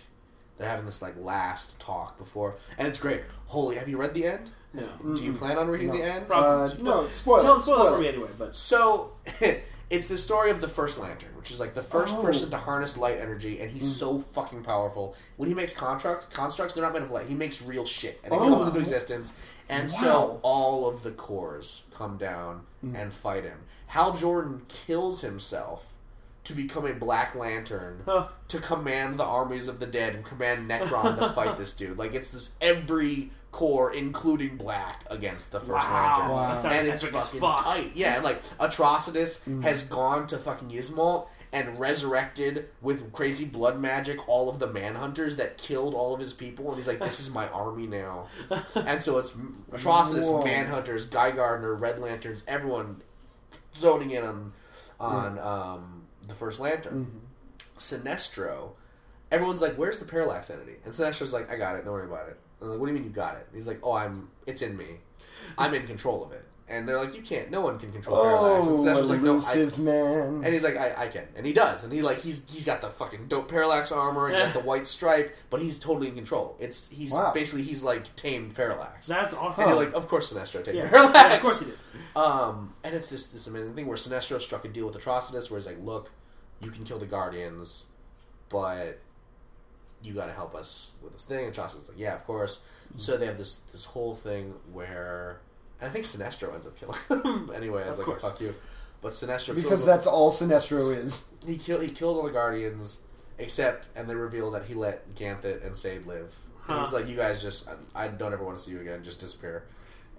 they're 0.57 0.69
having 0.69 0.85
this 0.85 1.01
like 1.01 1.15
last 1.17 1.77
talk 1.79 2.17
before, 2.17 2.55
and 2.77 2.87
it's 2.87 2.99
great. 2.99 3.21
Holy, 3.47 3.75
have 3.75 3.89
you 3.89 3.97
read 3.97 4.13
the 4.13 4.25
end? 4.25 4.51
no. 4.73 4.87
Do 5.15 5.23
you 5.23 5.33
plan 5.33 5.57
on 5.57 5.67
reading 5.67 5.87
No. 5.89 5.97
the 5.97 6.03
end? 6.03 6.25
Uh, 6.31 6.67
no, 6.79 7.07
spoil 7.07 7.09
Spoil, 7.09 7.37
it, 7.37 7.41
spoil 7.41 7.59
spoil 7.61 7.87
it 7.87 7.91
for 7.95 7.99
me 8.01 8.07
anyway, 8.09 8.29
but 8.37 8.55
So 8.55 9.11
it's 9.89 10.07
the 10.07 10.17
story 10.17 10.49
of 10.49 10.61
the 10.61 10.67
first 10.67 10.99
lantern, 10.99 11.35
which 11.37 11.51
is 11.51 11.59
like 11.59 11.73
the 11.73 11.81
first 11.81 12.15
Oh. 12.17 12.21
person 12.21 12.49
to 12.49 12.57
harness 12.57 12.97
light 12.97 13.17
energy, 13.19 13.59
and 13.61 13.69
he's 13.71 13.83
mm. 13.91 13.95
so 13.99 14.19
fucking 14.19 14.63
powerful. 14.63 15.15
When 15.37 15.47
he 15.47 15.55
makes 15.55 15.73
constructs, 15.73 16.27
constructs 16.35 16.73
they're 16.73 16.83
not 16.83 16.93
made 16.93 17.03
of 17.03 17.11
light. 17.11 17.27
He 17.27 17.35
makes 17.35 17.61
real 17.61 17.85
shit, 17.85 18.19
and 18.23 18.33
it 18.33 18.37
Oh. 18.37 18.49
comes 18.49 18.67
into 18.67 18.79
existence. 18.79 19.33
And 19.69 19.89
so 19.89 20.39
all 20.43 20.87
of 20.87 21.03
the 21.03 21.11
cores 21.11 21.83
come 21.93 22.17
down 22.17 22.63
mm. 22.83 22.99
and 22.99 23.13
fight 23.13 23.43
him. 23.43 23.59
Hal 23.87 24.13
Jordan 24.13 24.63
kills 24.67 25.21
himself 25.21 25.93
to 26.43 26.53
become 26.53 26.85
a 26.85 26.93
Black 26.93 27.33
Lantern 27.35 28.03
Huh. 28.05 28.27
to 28.49 28.59
command 28.59 29.17
the 29.17 29.23
armies 29.23 29.67
of 29.67 29.79
the 29.79 29.87
dead 29.87 30.13
and 30.13 30.23
command 30.23 30.69
Nekron 30.69 31.17
to 31.17 31.29
fight 31.29 31.57
this 31.57 31.75
dude. 31.75 31.97
Like 31.97 32.13
it's 32.13 32.31
this 32.31 32.51
every 32.61 33.31
core, 33.55 33.93
including 33.93 34.57
Black, 34.57 35.05
against 35.09 35.53
the 35.53 35.61
first 35.61 35.89
Wow. 35.89 36.17
Lantern 36.17 36.29
Wow. 36.29 36.61
That 36.61 36.71
and 36.73 36.87
it's 36.89 37.03
fucking 37.05 37.39
fuck. 37.39 37.63
tight. 37.63 37.91
Yeah, 37.95 38.15
and 38.15 38.23
like 38.25 38.43
Atrocitus 38.43 39.47
mm-hmm. 39.47 39.61
has 39.61 39.83
gone 39.83 40.27
to 40.27 40.37
fucking 40.37 40.71
Ysmault 40.71 41.29
and 41.53 41.79
resurrected 41.79 42.67
with 42.81 43.13
crazy 43.13 43.45
blood 43.45 43.79
magic 43.79 44.27
all 44.27 44.49
of 44.49 44.59
the 44.59 44.67
manhunters 44.67 45.37
that 45.37 45.57
killed 45.57 45.93
all 45.95 46.13
of 46.13 46.19
his 46.19 46.33
people, 46.33 46.67
and 46.67 46.75
he's 46.75 46.85
like, 46.85 46.99
"This 46.99 47.21
is 47.21 47.33
my 47.33 47.47
army 47.47 47.87
now." 47.87 48.27
and 48.75 49.01
so 49.01 49.19
it's 49.19 49.31
Atrocitus, 49.71 50.29
Whoa. 50.29 50.41
manhunters, 50.41 51.09
Guy 51.09 51.31
Gardner, 51.31 51.75
Red 51.75 51.99
Lanterns, 51.99 52.43
everyone 52.49 53.03
zoning 53.73 54.11
in 54.11 54.25
on 54.25 54.51
mm-hmm. 54.99 55.05
on 55.05 55.39
um, 55.39 56.03
the 56.27 56.35
first 56.35 56.59
Lantern. 56.59 57.05
Mm-hmm. 57.05 57.17
Sinestro, 57.77 58.71
everyone's 59.31 59.61
like, 59.61 59.75
"Where's 59.75 59.99
the 59.99 60.05
parallax 60.05 60.49
entity?" 60.49 60.75
And 60.83 60.93
Sinestro's 60.93 61.31
like, 61.31 61.49
"I 61.49 61.55
got 61.55 61.77
it. 61.77 61.85
Don't 61.85 61.93
worry 61.93 62.05
about 62.05 62.27
it." 62.27 62.37
I'm 62.61 62.69
like, 62.69 62.79
"What 62.79 62.85
do 62.87 62.91
you 62.93 62.99
mean 62.99 63.03
you 63.07 63.15
got 63.15 63.37
it?" 63.37 63.47
He's 63.53 63.67
like, 63.67 63.79
"Oh, 63.83 63.93
I'm. 63.93 64.29
It's 64.45 64.61
in 64.61 64.75
me. 64.77 64.85
I'm 65.57 65.73
in 65.73 65.85
control 65.85 66.23
of 66.23 66.31
it." 66.31 66.43
And 66.67 66.87
they're 66.89 66.97
like, 66.97 67.13
"You 67.15 67.21
can't. 67.21 67.51
No 67.51 67.61
one 67.61 67.77
can 67.77 67.91
control 67.91 68.23
parallax." 68.23 68.65
And 68.67 68.75
Oh, 68.77 68.79
Sinestro's 68.83 69.09
like, 69.11 69.21
"No, 69.21 69.31
I." 69.31 69.33
elusive 69.33 69.77
man. 69.77 70.41
And 70.43 70.47
he's 70.47 70.63
like, 70.63 70.75
I, 70.77 71.03
I 71.03 71.07
can, 71.09 71.27
and 71.35 71.45
he 71.45 71.53
does, 71.53 71.83
and 71.83 71.93
he 71.93 72.01
like 72.01 72.17
he's 72.17 72.49
he's 72.51 72.65
got 72.65 72.81
the 72.81 72.89
fucking 72.89 73.27
dope 73.27 73.49
parallax 73.49 73.91
armor, 73.91 74.27
and 74.27 74.35
he's 74.35 74.45
got 74.45 74.53
the 74.53 74.61
white 74.67 74.87
stripe, 74.87 75.35
but 75.51 75.61
he's 75.61 75.79
totally 75.79 76.07
in 76.07 76.15
control. 76.15 76.55
It's 76.59 76.89
he's 76.89 77.11
Wow. 77.13 77.31
basically 77.33 77.63
he's 77.63 77.83
like 77.83 78.15
tamed 78.15 78.55
parallax. 78.55 79.05
that's 79.05 79.35
awesome. 79.35 79.65
and 79.65 79.73
you're 79.75 79.85
like, 79.85 79.93
of 79.93 80.07
course 80.07 80.33
Sinestro 80.33 80.63
tamed 80.63 80.77
yeah, 80.77 80.89
parallax. 80.89 81.15
yeah, 81.15 81.33
of 81.35 81.41
course 81.43 81.61
you 81.61 81.67
did. 81.67 81.77
Um, 82.19 82.73
and 82.83 82.95
it's 82.95 83.09
this 83.09 83.27
this 83.27 83.45
amazing 83.45 83.75
thing 83.75 83.85
where 83.85 83.97
Sinestro 83.97 84.39
struck 84.41 84.65
a 84.65 84.67
deal 84.69 84.87
with 84.87 84.95
Atrocitus, 84.95 85.51
where 85.51 85.59
he's 85.59 85.67
like, 85.67 85.79
"Look, 85.79 86.11
you 86.61 86.71
can 86.71 86.83
kill 86.83 86.97
the 86.97 87.05
Guardians, 87.05 87.87
but 88.49 88.99
you 90.05 90.13
got 90.13 90.27
to 90.27 90.33
help 90.33 90.55
us 90.55 90.93
with 91.01 91.13
this 91.13 91.25
thing." 91.25 91.45
And 91.45 91.53
Atrocitus 91.53 91.89
like, 91.89 91.97
"Yeah, 91.99 92.15
of 92.15 92.23
course." 92.25 92.65
So 92.97 93.17
they 93.17 93.25
have 93.25 93.37
this 93.37 93.55
this 93.71 93.85
whole 93.85 94.15
thing 94.15 94.53
where, 94.71 95.41
and 95.81 95.89
I 95.89 95.91
think 95.93 96.05
Sinestro 96.05 96.53
ends 96.53 96.67
up 96.67 96.77
killing 96.77 96.97
him 97.25 97.51
anyway. 97.55 97.81
It's 97.83 97.91
Of 97.93 97.97
like, 97.99 98.05
course. 98.05 98.21
"Fuck 98.21 98.41
you," 98.41 98.55
but 99.01 99.11
Sinestro 99.13 99.47
kills 99.53 99.63
because 99.63 99.81
him. 99.83 99.87
that's 99.87 100.07
all 100.07 100.31
Sinestro 100.31 100.95
is. 100.95 101.33
he 101.45 101.57
killed 101.57 101.81
he 101.83 101.89
killed 101.89 102.17
all 102.17 102.23
the 102.23 102.31
Guardians 102.31 103.01
except, 103.37 103.89
and 103.95 104.09
they 104.09 104.15
reveal 104.15 104.51
that 104.51 104.65
he 104.65 104.73
let 104.73 105.13
Ganthet 105.15 105.65
and 105.65 105.75
Sayd 105.75 106.05
live. 106.05 106.33
And 106.67 106.79
he's 106.79 106.93
like, 106.93 107.07
"You 107.07 107.15
guys 107.15 107.41
just, 107.43 107.67
I, 107.95 108.05
I 108.05 108.07
don't 108.07 108.33
ever 108.33 108.43
want 108.43 108.57
to 108.57 108.63
see 108.63 108.71
you 108.71 108.81
again. 108.81 109.03
Just 109.03 109.19
disappear." 109.19 109.65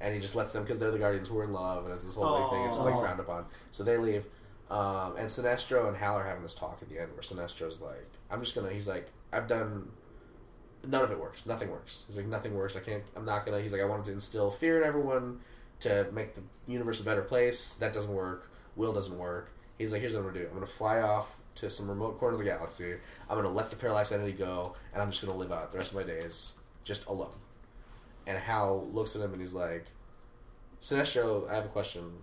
And 0.01 0.15
he 0.15 0.21
just 0.21 0.37
lets 0.37 0.53
them 0.53 0.63
because 0.63 0.79
they're 0.79 0.91
the 0.91 0.99
Guardians 0.99 1.29
who 1.29 1.39
are 1.39 1.45
in 1.45 1.53
love, 1.53 1.85
and 1.85 1.93
it's 1.95 2.05
this 2.05 2.15
whole 2.17 2.39
big 2.43 2.51
thing. 2.51 2.63
It's 2.67 2.79
like 2.79 2.95
frowned 3.01 3.19
upon. 3.19 3.47
So 3.71 3.83
they 3.83 3.97
leave, 3.97 4.27
um, 4.71 5.17
and 5.17 5.27
Sinestro 5.29 5.89
and 5.89 5.97
Hal 5.97 6.17
are 6.17 6.25
having 6.25 6.43
this 6.43 6.55
talk 6.55 6.79
at 6.83 6.89
the 6.91 6.99
end 7.01 7.13
where 7.13 7.23
Sinestro's 7.23 7.81
like, 7.81 8.07
"I'm 8.31 8.41
just 8.41 8.55
gonna." 8.55 8.71
He's 8.71 8.89
like, 8.89 9.09
"I've 9.33 9.47
done." 9.47 9.91
None 10.87 11.03
of 11.03 11.11
it 11.11 11.19
works. 11.19 11.47
Nothing 11.47 11.71
works. 11.71 12.05
He's 12.07 12.17
like, 12.17 12.27
nothing 12.27 12.55
works. 12.55 12.77
I 12.77 12.81
can't. 12.81 13.03
I'm 13.17 13.25
not 13.25 13.45
gonna. 13.45 13.61
He's 13.61 13.73
like, 13.73 13.83
I 13.83 13.87
wanted 13.87 14.07
to 14.07 14.13
instill 14.13 14.53
fear 14.53 14.81
in 14.81 14.87
everyone 14.87 15.41
to 15.81 16.07
make 16.13 16.35
the 16.35 16.43
universe 16.69 17.01
a 17.01 17.05
better 17.05 17.23
place. 17.23 17.75
That 17.75 17.93
doesn't 17.93 18.13
work. 18.13 18.51
will 18.77 18.93
doesn't 18.93 19.19
work. 19.19 19.51
He's 19.79 19.93
like, 19.93 20.01
here's 20.01 20.15
what 20.15 20.21
I'm 20.21 20.27
gonna 20.29 20.41
do. 20.41 20.47
I'm 20.47 20.55
gonna 20.55 20.67
fly 20.67 21.01
off 21.01 21.41
to 21.57 21.71
some 21.71 21.89
remote 21.89 22.19
corner 22.19 22.35
of 22.35 22.39
the 22.39 22.45
galaxy. 22.45 22.95
I'm 23.29 23.37
gonna 23.37 23.49
let 23.49 23.71
the 23.71 23.77
parallax 23.77 24.13
entity 24.13 24.33
go, 24.33 24.75
and 24.93 25.03
I'm 25.03 25.11
just 25.11 25.25
gonna 25.25 25.37
live 25.37 25.51
out 25.51 25.71
the 25.71 25.79
rest 25.79 25.93
of 25.93 25.97
my 25.97 26.05
days 26.05 26.55
just 26.85 27.07
alone. 27.07 27.35
And 28.27 28.39
Hal 28.39 28.87
looks 28.89 29.15
at 29.17 29.23
him 29.23 29.33
and 29.33 29.41
he's 29.41 29.55
like, 29.55 29.87
Sinestro, 30.81 31.49
I 31.51 31.55
have 31.55 31.65
a 31.65 31.69
question. 31.69 32.19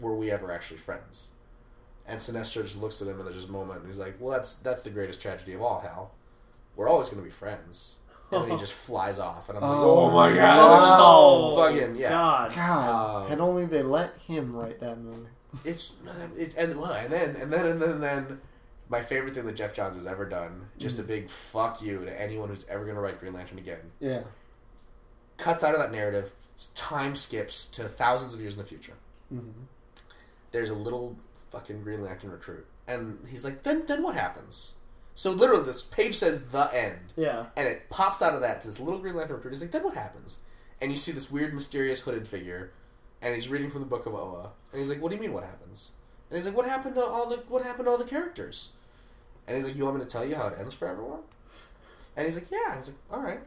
Were 0.00 0.16
we 0.16 0.30
ever 0.30 0.50
actually 0.50 0.78
friends? 0.78 1.32
And 2.10 2.18
Sinestro 2.18 2.62
just 2.62 2.80
looks 2.82 3.00
at 3.00 3.08
him 3.08 3.16
and 3.18 3.24
there's 3.26 3.36
just 3.36 3.48
a 3.48 3.52
moment 3.52 3.78
and 3.80 3.86
he's 3.88 3.98
like, 3.98 4.16
Well 4.20 4.32
that's 4.32 4.56
that's 4.56 4.82
the 4.82 4.90
greatest 4.90 5.22
tragedy 5.22 5.52
of 5.54 5.62
all, 5.62 5.80
Hal. 5.80 6.10
We're 6.76 6.88
always 6.88 7.08
gonna 7.08 7.22
be 7.22 7.30
friends. 7.30 7.98
And 8.32 8.44
then 8.44 8.50
he 8.50 8.56
just 8.58 8.74
flies 8.86 9.18
off 9.18 9.48
and 9.48 9.58
I'm 9.58 9.62
like, 9.64 9.78
Oh, 9.80 10.00
Oh 10.06 10.10
my 10.10 10.34
god, 10.34 10.98
Oh, 11.00 11.56
fucking 11.56 11.96
yeah. 11.96 12.10
God. 12.10 12.54
God, 12.54 13.22
Um, 13.24 13.28
had 13.28 13.40
only 13.40 13.64
they 13.66 13.82
let 13.82 14.14
him 14.18 14.54
write 14.54 14.80
that 14.80 14.98
movie. 14.98 15.26
It's, 15.64 15.94
it's 16.36 16.54
and 16.54 16.78
well, 16.80 16.92
and 16.92 17.12
then 17.12 17.34
and 17.36 17.52
then 17.52 17.66
and 17.66 17.80
then 17.82 17.90
and 17.90 18.02
then 18.02 18.40
my 18.88 19.00
favorite 19.02 19.34
thing 19.34 19.46
that 19.46 19.54
Geoff 19.56 19.72
Johns 19.74 19.94
has 19.96 20.06
ever 20.06 20.24
done, 20.28 20.66
just 20.78 20.96
Mm. 20.96 21.00
a 21.00 21.02
big 21.04 21.30
fuck 21.30 21.80
you 21.82 22.04
to 22.04 22.20
anyone 22.20 22.48
who's 22.48 22.64
ever 22.68 22.84
gonna 22.84 23.00
write 23.00 23.18
Green 23.20 23.32
Lantern 23.32 23.58
again. 23.58 23.92
Yeah. 24.00 24.22
Cuts 25.36 25.64
out 25.64 25.74
of 25.74 25.80
that 25.80 25.90
narrative, 25.92 26.32
time 26.74 27.14
skips 27.16 27.66
to 27.68 27.84
thousands 27.84 28.34
of 28.34 28.40
years 28.40 28.52
in 28.54 28.58
the 28.58 28.64
future. 28.68 28.94
Mm-hmm. 29.32 29.62
There's 30.52 30.70
a 30.70 30.74
little 30.74 31.16
fucking 31.50 31.82
Green 31.82 32.02
Lantern 32.02 32.30
recruit, 32.30 32.66
and 32.88 33.18
he's 33.28 33.44
like, 33.44 33.62
then 33.62 33.84
then 33.86 34.02
what 34.02 34.14
happens? 34.14 34.74
So 35.14 35.30
literally, 35.32 35.64
this 35.64 35.82
page 35.82 36.14
says 36.16 36.46
the 36.48 36.72
end, 36.74 37.12
Yeah. 37.16 37.46
and 37.56 37.66
it 37.68 37.90
pops 37.90 38.22
out 38.22 38.34
of 38.34 38.40
that 38.40 38.60
to 38.62 38.68
this 38.68 38.80
little 38.80 39.00
Green 39.00 39.14
Lantern 39.16 39.36
recruit. 39.36 39.50
He's 39.52 39.60
like, 39.60 39.70
then 39.72 39.82
what 39.84 39.94
happens? 39.94 40.40
And 40.80 40.90
you 40.90 40.96
see 40.96 41.12
this 41.12 41.30
weird, 41.30 41.52
mysterious 41.52 42.00
hooded 42.02 42.26
figure, 42.26 42.72
and 43.20 43.34
he's 43.34 43.48
reading 43.48 43.70
from 43.70 43.80
the 43.80 43.86
book 43.86 44.06
of 44.06 44.14
Oa, 44.14 44.52
and 44.72 44.80
he's 44.80 44.88
like, 44.88 45.02
what 45.02 45.10
do 45.10 45.16
you 45.16 45.20
mean, 45.20 45.32
what 45.32 45.44
happens? 45.44 45.92
And 46.30 46.36
he's 46.38 46.46
like, 46.46 46.56
what 46.56 46.64
happened 46.66 46.94
to 46.94 47.04
all 47.04 47.26
the 47.28 47.36
what 47.48 47.62
happened 47.64 47.86
to 47.86 47.90
all 47.90 47.98
the 47.98 48.04
characters? 48.04 48.72
And 49.46 49.56
he's 49.56 49.66
like, 49.66 49.74
you 49.76 49.84
want 49.84 49.98
me 49.98 50.04
to 50.04 50.08
tell 50.10 50.24
you 50.24 50.36
how 50.36 50.46
it 50.46 50.54
ends 50.60 50.74
for 50.74 50.86
everyone? 50.86 51.20
And 52.16 52.24
he's 52.24 52.36
like, 52.36 52.50
yeah. 52.50 52.72
And 52.72 52.76
he's 52.78 52.88
like, 52.88 52.96
all 53.10 53.20
right. 53.20 53.40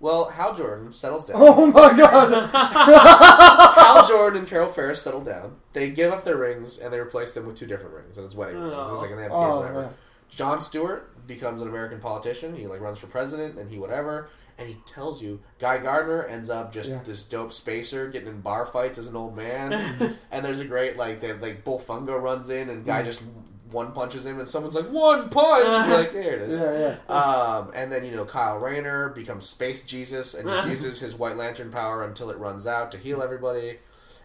Well, 0.00 0.26
Hal 0.30 0.54
Jordan 0.54 0.92
settles 0.92 1.24
down. 1.24 1.36
Oh 1.40 1.66
my 1.66 1.96
god! 1.96 2.50
Hal 3.76 4.06
Jordan 4.08 4.40
and 4.40 4.48
Carol 4.48 4.68
Ferris 4.68 5.00
settle 5.00 5.20
down. 5.22 5.56
They 5.72 5.90
give 5.90 6.12
up 6.12 6.24
their 6.24 6.36
rings 6.36 6.78
and 6.78 6.92
they 6.92 6.98
replace 6.98 7.32
them 7.32 7.46
with 7.46 7.56
two 7.56 7.66
different 7.66 7.94
rings, 7.94 8.18
and 8.18 8.26
it's 8.26 8.34
wedding 8.34 8.58
rings. 8.60 8.72
And 8.74 8.92
it's 8.92 9.00
like, 9.02 9.10
and 9.10 9.18
they 9.18 9.22
have 9.24 9.32
kids, 9.32 9.40
Oh, 9.42 9.60
whatever. 9.60 9.80
yeah. 9.82 9.88
John 10.28 10.60
Stewart 10.60 11.26
becomes 11.26 11.62
an 11.62 11.68
American 11.68 12.00
politician. 12.00 12.54
He 12.54 12.66
like 12.66 12.80
runs 12.80 12.98
for 12.98 13.06
president, 13.06 13.58
and 13.58 13.70
he 13.70 13.78
whatever. 13.78 14.28
And 14.58 14.68
he 14.68 14.76
tells 14.86 15.20
you, 15.22 15.40
Guy 15.58 15.78
Gardner 15.78 16.24
ends 16.26 16.48
up 16.50 16.72
just 16.72 16.90
Yeah. 16.90 17.00
this 17.04 17.24
dope 17.24 17.52
spacer 17.52 18.08
getting 18.08 18.28
in 18.28 18.40
bar 18.40 18.66
fights 18.66 18.98
as 18.98 19.06
an 19.08 19.16
old 19.16 19.34
man. 19.36 19.72
and 20.30 20.44
there's 20.44 20.60
a 20.60 20.64
great 20.64 20.96
like 20.96 21.20
they 21.20 21.32
like 21.32 21.64
Bolphunga 21.64 22.20
runs 22.20 22.50
in, 22.50 22.68
and 22.68 22.82
Mm. 22.82 22.86
Guy 22.86 23.02
just 23.02 23.22
one 23.70 23.92
punches 23.92 24.26
him, 24.26 24.38
and 24.38 24.48
someone's 24.48 24.74
like 24.74 24.86
one 24.86 25.28
punch. 25.30 25.74
and 25.74 25.88
you're 25.88 25.98
like, 25.98 26.12
there 26.12 26.34
it 26.34 26.42
is. 26.42 26.60
Yeah, 26.60 26.96
yeah. 27.08 27.14
Um, 27.14 27.70
and 27.74 27.90
then 27.90 28.04
you 28.04 28.10
know 28.12 28.24
Kyle 28.24 28.58
Rayner 28.58 29.08
becomes 29.10 29.48
Space 29.48 29.84
Jesus 29.86 30.34
and 30.34 30.48
just 30.48 30.68
uses 30.68 31.00
his 31.00 31.14
White 31.16 31.36
Lantern 31.36 31.70
power 31.70 32.04
until 32.04 32.30
it 32.30 32.36
runs 32.38 32.66
out 32.66 32.92
to 32.92 32.98
heal 32.98 33.22
everybody. 33.22 33.78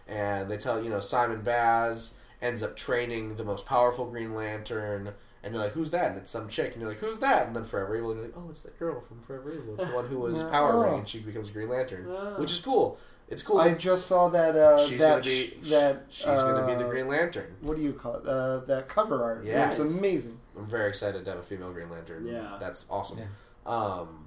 And 0.08 0.50
they 0.50 0.56
tell 0.56 0.82
you 0.82 0.90
know 0.90 1.00
Simon 1.00 1.42
Baz 1.42 2.18
ends 2.42 2.62
up 2.62 2.76
training 2.76 3.36
the 3.36 3.44
most 3.44 3.66
powerful 3.66 4.06
Green 4.06 4.34
Lantern. 4.34 5.12
And 5.42 5.54
you're 5.54 5.62
like, 5.62 5.72
who's 5.72 5.90
that? 5.92 6.08
And 6.10 6.18
it's 6.18 6.30
some 6.30 6.48
chick. 6.48 6.72
And 6.72 6.82
you're 6.82 6.90
like, 6.90 6.98
who's 6.98 7.18
that? 7.20 7.46
And 7.46 7.56
then 7.56 7.64
Forever 7.64 7.96
Evil, 7.96 8.10
and 8.10 8.18
you're 8.20 8.28
like, 8.28 8.36
oh, 8.36 8.50
it's 8.50 8.60
that 8.60 8.78
girl 8.78 9.00
from 9.00 9.20
Forever 9.22 9.50
Evil. 9.54 9.72
It's 9.74 9.84
the 9.88 9.96
one 9.96 10.06
who 10.06 10.18
was 10.18 10.42
Power 10.44 10.72
Oh. 10.74 10.82
Ring, 10.90 10.98
and 10.98 11.08
she 11.08 11.18
becomes 11.20 11.50
Green 11.50 11.70
Lantern, 11.70 12.04
which 12.38 12.52
is 12.52 12.58
cool. 12.60 12.98
It's 13.30 13.42
cool. 13.44 13.58
I 13.58 13.74
just 13.74 14.06
saw 14.06 14.28
that. 14.30 14.56
Uh, 14.56 14.76
she's 14.84 14.98
that 14.98 15.10
gonna 15.10 15.22
be 15.22 15.54
sh- 15.62 15.70
that. 15.70 16.04
she's 16.08 16.24
gonna 16.24 16.66
be 16.66 16.74
the 16.74 16.84
uh, 16.86 16.90
Green 16.90 17.06
Lantern. 17.06 17.54
What 17.60 17.76
do 17.76 17.82
you 17.82 17.92
call 17.92 18.16
it? 18.16 18.26
Uh, 18.26 18.58
that 18.66 18.88
cover 18.88 19.22
art. 19.22 19.44
Yeah. 19.44 19.68
It's 19.68 19.78
amazing. 19.78 20.38
I'm 20.58 20.66
very 20.66 20.88
excited 20.88 21.24
to 21.24 21.30
have 21.30 21.40
a 21.40 21.42
female 21.42 21.72
Green 21.72 21.88
Lantern. 21.90 22.26
Yeah. 22.26 22.56
that's 22.58 22.86
awesome. 22.90 23.20
Um, 23.64 24.26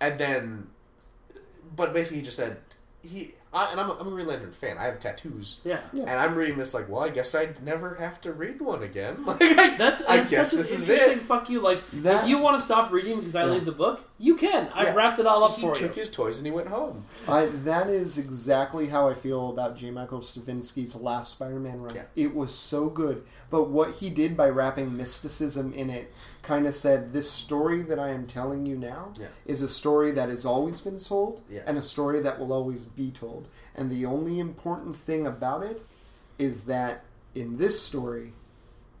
and 0.00 0.18
then, 0.18 0.70
but 1.76 1.92
basically, 1.92 2.18
he 2.20 2.24
just 2.24 2.38
said 2.38 2.56
he. 3.02 3.34
I, 3.54 3.70
and 3.70 3.78
I'm 3.80 3.90
a, 3.90 3.94
I'm 4.00 4.06
a 4.06 4.10
Green 4.10 4.26
Lantern 4.26 4.50
fan. 4.50 4.78
I 4.78 4.84
have 4.84 4.98
tattoos. 4.98 5.60
Yeah. 5.64 5.80
Yeah. 5.92 6.02
And 6.04 6.10
I'm 6.18 6.34
reading 6.34 6.56
this 6.56 6.72
like, 6.72 6.88
well, 6.88 7.02
I 7.02 7.10
guess 7.10 7.34
I'd 7.34 7.62
never 7.62 7.94
have 7.96 8.20
to 8.22 8.32
read 8.32 8.60
one 8.60 8.82
again. 8.82 9.16
Like, 9.26 9.42
I, 9.42 9.76
That's, 9.76 10.02
I 10.06 10.16
that's 10.18 10.30
guess 10.30 10.50
such 10.50 10.58
this 10.58 10.70
an 10.70 10.76
is 10.78 10.88
interesting 10.88 11.18
it. 11.18 11.24
fuck 11.24 11.50
you. 11.50 11.60
Like, 11.60 11.82
That- 11.92 12.24
if 12.24 12.30
you 12.30 12.38
want 12.38 12.56
to 12.58 12.64
stop 12.64 12.90
reading 12.92 13.18
because 13.18 13.36
I 13.36 13.44
Yeah. 13.44 13.50
leave 13.52 13.64
the 13.66 13.72
book, 13.72 14.08
you 14.18 14.36
can. 14.36 14.68
I've 14.74 14.88
Yeah. 14.88 14.94
wrapped 14.94 15.18
it 15.18 15.26
all 15.26 15.44
up 15.44 15.52
He 15.56 15.62
for 15.62 15.68
you. 15.68 15.74
He 15.74 15.80
took 15.80 15.94
his 15.94 16.10
toys 16.10 16.38
and 16.38 16.46
he 16.46 16.52
went 16.52 16.68
home. 16.68 17.04
I, 17.28 17.46
that 17.64 17.88
is 17.88 18.16
exactly 18.18 18.86
how 18.86 19.08
I 19.08 19.14
feel 19.14 19.50
about 19.50 19.76
J. 19.76 19.90
Michael 19.90 20.20
Straczynski's 20.20 20.96
last 20.96 21.32
Spider-Man 21.32 21.78
run. 21.82 21.94
Yeah. 21.94 22.02
It 22.16 22.34
was 22.34 22.54
so 22.54 22.88
good, 22.88 23.22
but 23.50 23.68
what 23.68 23.92
he 23.96 24.08
did 24.10 24.36
by 24.36 24.48
wrapping 24.48 24.96
mysticism 24.96 25.72
in 25.74 25.90
it 25.90 26.12
kind 26.42 26.66
of 26.66 26.74
said, 26.74 27.12
"This 27.12 27.30
story 27.30 27.82
that 27.82 27.98
I 27.98 28.08
am 28.10 28.26
telling 28.26 28.66
you 28.66 28.76
now 28.76 29.12
Yeah. 29.20 29.26
is 29.46 29.62
a 29.62 29.68
story 29.68 30.10
that 30.12 30.28
has 30.28 30.44
always 30.44 30.80
been 30.80 30.98
told, 30.98 31.42
Yeah. 31.50 31.60
and 31.66 31.78
a 31.78 31.82
story 31.82 32.20
that 32.20 32.38
will 32.40 32.52
always 32.52 32.84
be 32.84 33.10
told. 33.10 33.41
And 33.74 33.90
the 33.90 34.04
only 34.06 34.38
important 34.38 34.96
thing 34.96 35.26
about 35.26 35.62
it 35.62 35.82
is 36.38 36.64
that 36.64 37.04
in 37.34 37.56
this 37.58 37.80
story, 37.82 38.32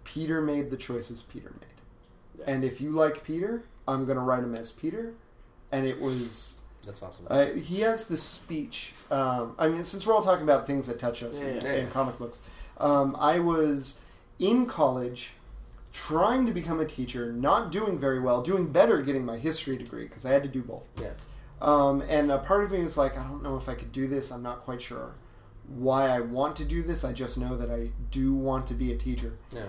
Peter 0.04 0.40
made 0.40 0.70
the 0.70 0.76
choices 0.76 1.22
Peter 1.22 1.52
made, 1.60 2.46
and 2.46 2.64
if 2.64 2.80
you 2.80 2.90
like 2.90 3.24
Peter, 3.24 3.62
I'm 3.86 4.04
going 4.04 4.16
to 4.16 4.22
write 4.22 4.42
him 4.42 4.54
as 4.54 4.72
Peter." 4.72 5.14
And 5.70 5.86
it 5.86 6.00
was 6.00 6.60
That's 6.84 7.02
awesome. 7.02 7.26
uh, 7.30 7.46
he 7.46 7.80
has 7.80 8.08
this 8.08 8.22
speech. 8.22 8.92
Um, 9.10 9.54
I 9.58 9.68
mean, 9.68 9.84
since 9.84 10.06
we're 10.06 10.12
all 10.14 10.22
talking 10.22 10.42
about 10.44 10.66
things 10.66 10.86
that 10.86 10.98
touch 10.98 11.22
us 11.22 11.40
in, 11.42 11.60
Yeah. 11.62 11.72
in 11.74 11.88
comic 11.88 12.18
books, 12.18 12.40
um, 12.78 13.16
I 13.18 13.38
was 13.38 14.04
in 14.38 14.66
college 14.66 15.32
trying 15.92 16.46
to 16.46 16.52
become 16.52 16.80
a 16.80 16.84
teacher, 16.86 17.32
not 17.32 17.70
doing 17.70 17.98
very 17.98 18.18
well, 18.18 18.42
doing 18.42 18.66
better 18.72 19.00
getting 19.02 19.24
my 19.24 19.38
history 19.38 19.76
degree 19.76 20.04
because 20.04 20.24
I 20.26 20.30
had 20.30 20.42
to 20.42 20.48
do 20.48 20.62
both. 20.62 20.86
yeah. 21.00 21.10
Um, 21.62 22.02
and 22.08 22.30
a 22.30 22.38
part 22.38 22.64
of 22.64 22.72
me 22.72 22.82
was 22.82 22.98
like, 22.98 23.16
I 23.16 23.22
don't 23.22 23.42
know 23.42 23.56
if 23.56 23.68
I 23.68 23.74
could 23.74 23.92
do 23.92 24.08
this. 24.08 24.30
I'm 24.30 24.42
not 24.42 24.58
quite 24.58 24.82
sure 24.82 25.14
why 25.68 26.08
I 26.08 26.20
want 26.20 26.56
to 26.56 26.64
do 26.64 26.82
this. 26.82 27.04
I 27.04 27.12
just 27.12 27.38
know 27.38 27.56
that 27.56 27.70
I 27.70 27.90
do 28.10 28.34
want 28.34 28.66
to 28.66 28.74
be 28.74 28.92
a 28.92 28.96
teacher. 28.96 29.38
Yeah. 29.54 29.66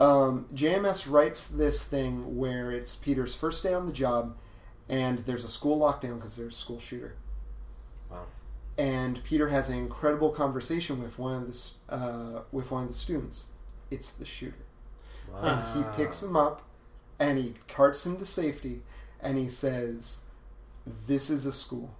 Um, 0.00 0.46
JMS 0.54 1.10
writes 1.10 1.48
this 1.48 1.84
thing 1.84 2.36
where 2.36 2.70
it's 2.70 2.94
Peter's 2.94 3.34
first 3.34 3.62
day 3.62 3.74
on 3.74 3.86
the 3.86 3.92
job, 3.92 4.36
and 4.88 5.20
there's 5.20 5.44
a 5.44 5.48
school 5.48 5.78
lockdown 5.78 6.16
because 6.16 6.36
there's 6.36 6.54
a 6.54 6.58
school 6.58 6.80
shooter. 6.80 7.14
Wow. 8.10 8.24
And 8.76 9.22
Peter 9.24 9.48
has 9.48 9.68
an 9.68 9.78
incredible 9.78 10.30
conversation 10.30 11.02
with 11.02 11.18
one 11.18 11.34
of 11.34 11.46
the 11.46 11.72
uh, 11.88 12.42
with 12.52 12.70
one 12.70 12.82
of 12.82 12.88
the 12.88 12.94
students. 12.94 13.52
It's 13.90 14.10
the 14.10 14.24
shooter, 14.24 14.66
and 15.34 15.62
he 15.74 15.82
picks 15.96 16.22
him 16.22 16.36
up, 16.36 16.62
and 17.18 17.38
he 17.38 17.54
carts 17.66 18.04
him 18.04 18.18
to 18.18 18.26
safety, 18.26 18.82
and 19.20 19.38
he 19.38 19.48
says, 19.48 20.20
"This 21.06 21.30
is 21.30 21.46
a 21.46 21.52
school. 21.52 21.94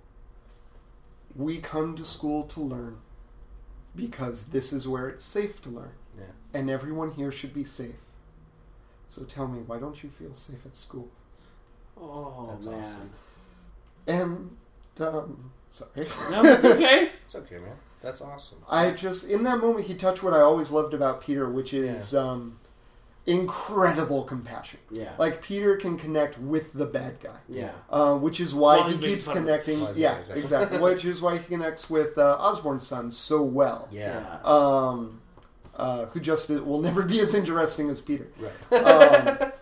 We 1.35 1.59
come 1.59 1.95
to 1.97 2.05
school 2.05 2.45
to 2.49 2.61
learn, 2.61 2.99
because 3.95 4.47
this 4.47 4.73
is 4.73 4.89
where 4.89 5.09
it's 5.09 5.25
safe 5.25 5.61
to 5.63 5.71
learn." 5.71 5.93
Yeah. 6.19 6.25
and 6.53 6.69
everyone 6.69 7.13
here 7.13 7.31
should 7.31 7.55
be 7.55 7.63
safe. 7.63 8.01
So 9.07 9.23
tell 9.25 9.47
me, 9.47 9.61
why 9.61 9.79
don't 9.79 10.03
you 10.03 10.09
feel 10.09 10.35
safe 10.35 10.67
at 10.67 10.75
school? 10.75 11.09
Oh, 11.97 12.49
That's 12.51 12.67
man. 12.67 12.81
awesome. 12.81 13.11
And 14.09 14.57
um, 15.01 15.53
sorry, 15.69 15.91
No, 16.31 16.43
it's 16.45 16.65
okay. 16.65 17.11
It's 17.25 17.35
okay, 17.37 17.59
man. 17.59 17.77
That's 18.01 18.21
awesome. 18.21 18.59
I 18.69 18.91
just 18.91 19.31
in 19.31 19.45
that 19.45 19.59
moment 19.61 19.87
he 19.87 19.95
touched 19.95 20.23
what 20.25 20.33
I 20.35 20.41
always 20.41 20.73
loved 20.73 20.93
about 20.93 21.21
Peter, 21.21 21.49
which 21.49 21.73
is 21.73 22.15
um, 22.17 22.59
incredible 23.29 24.25
compassion. 24.25 24.81
Yeah. 24.91 25.13
Like 25.19 25.43
Peter 25.43 25.77
can 25.77 25.99
connect 25.99 26.39
with 26.39 26.73
the 26.73 26.87
bad 26.87 27.21
guy. 27.21 27.37
yeah. 27.49 27.71
Uh, 27.91 28.17
which 28.17 28.41
is 28.41 28.55
why 28.55 28.79
While 28.79 28.91
he 28.91 28.99
keeps 28.99 29.29
connecting. 29.29 29.81
While 29.81 29.93
he's 29.93 30.03
yeah, 30.03 30.17
exactly. 30.19 30.43
exactly. 30.43 30.79
which 30.81 31.05
is 31.05 31.21
why 31.23 31.37
he 31.37 31.45
connects 31.45 31.91
with 31.91 32.17
uh, 32.19 32.37
Osborn's 32.41 32.87
son 32.87 33.11
so 33.11 33.43
well. 33.43 33.87
Yeah. 33.93 34.39
Um, 34.45 35.21
uh, 35.77 36.07
who 36.07 36.21
just 36.21 36.49
will 36.51 36.81
never 36.81 37.03
be 37.05 37.21
as 37.21 37.35
interesting 37.35 37.89
as 37.91 38.01
Peter. 38.01 38.27
Right. 38.41 38.83
Um, 38.83 39.53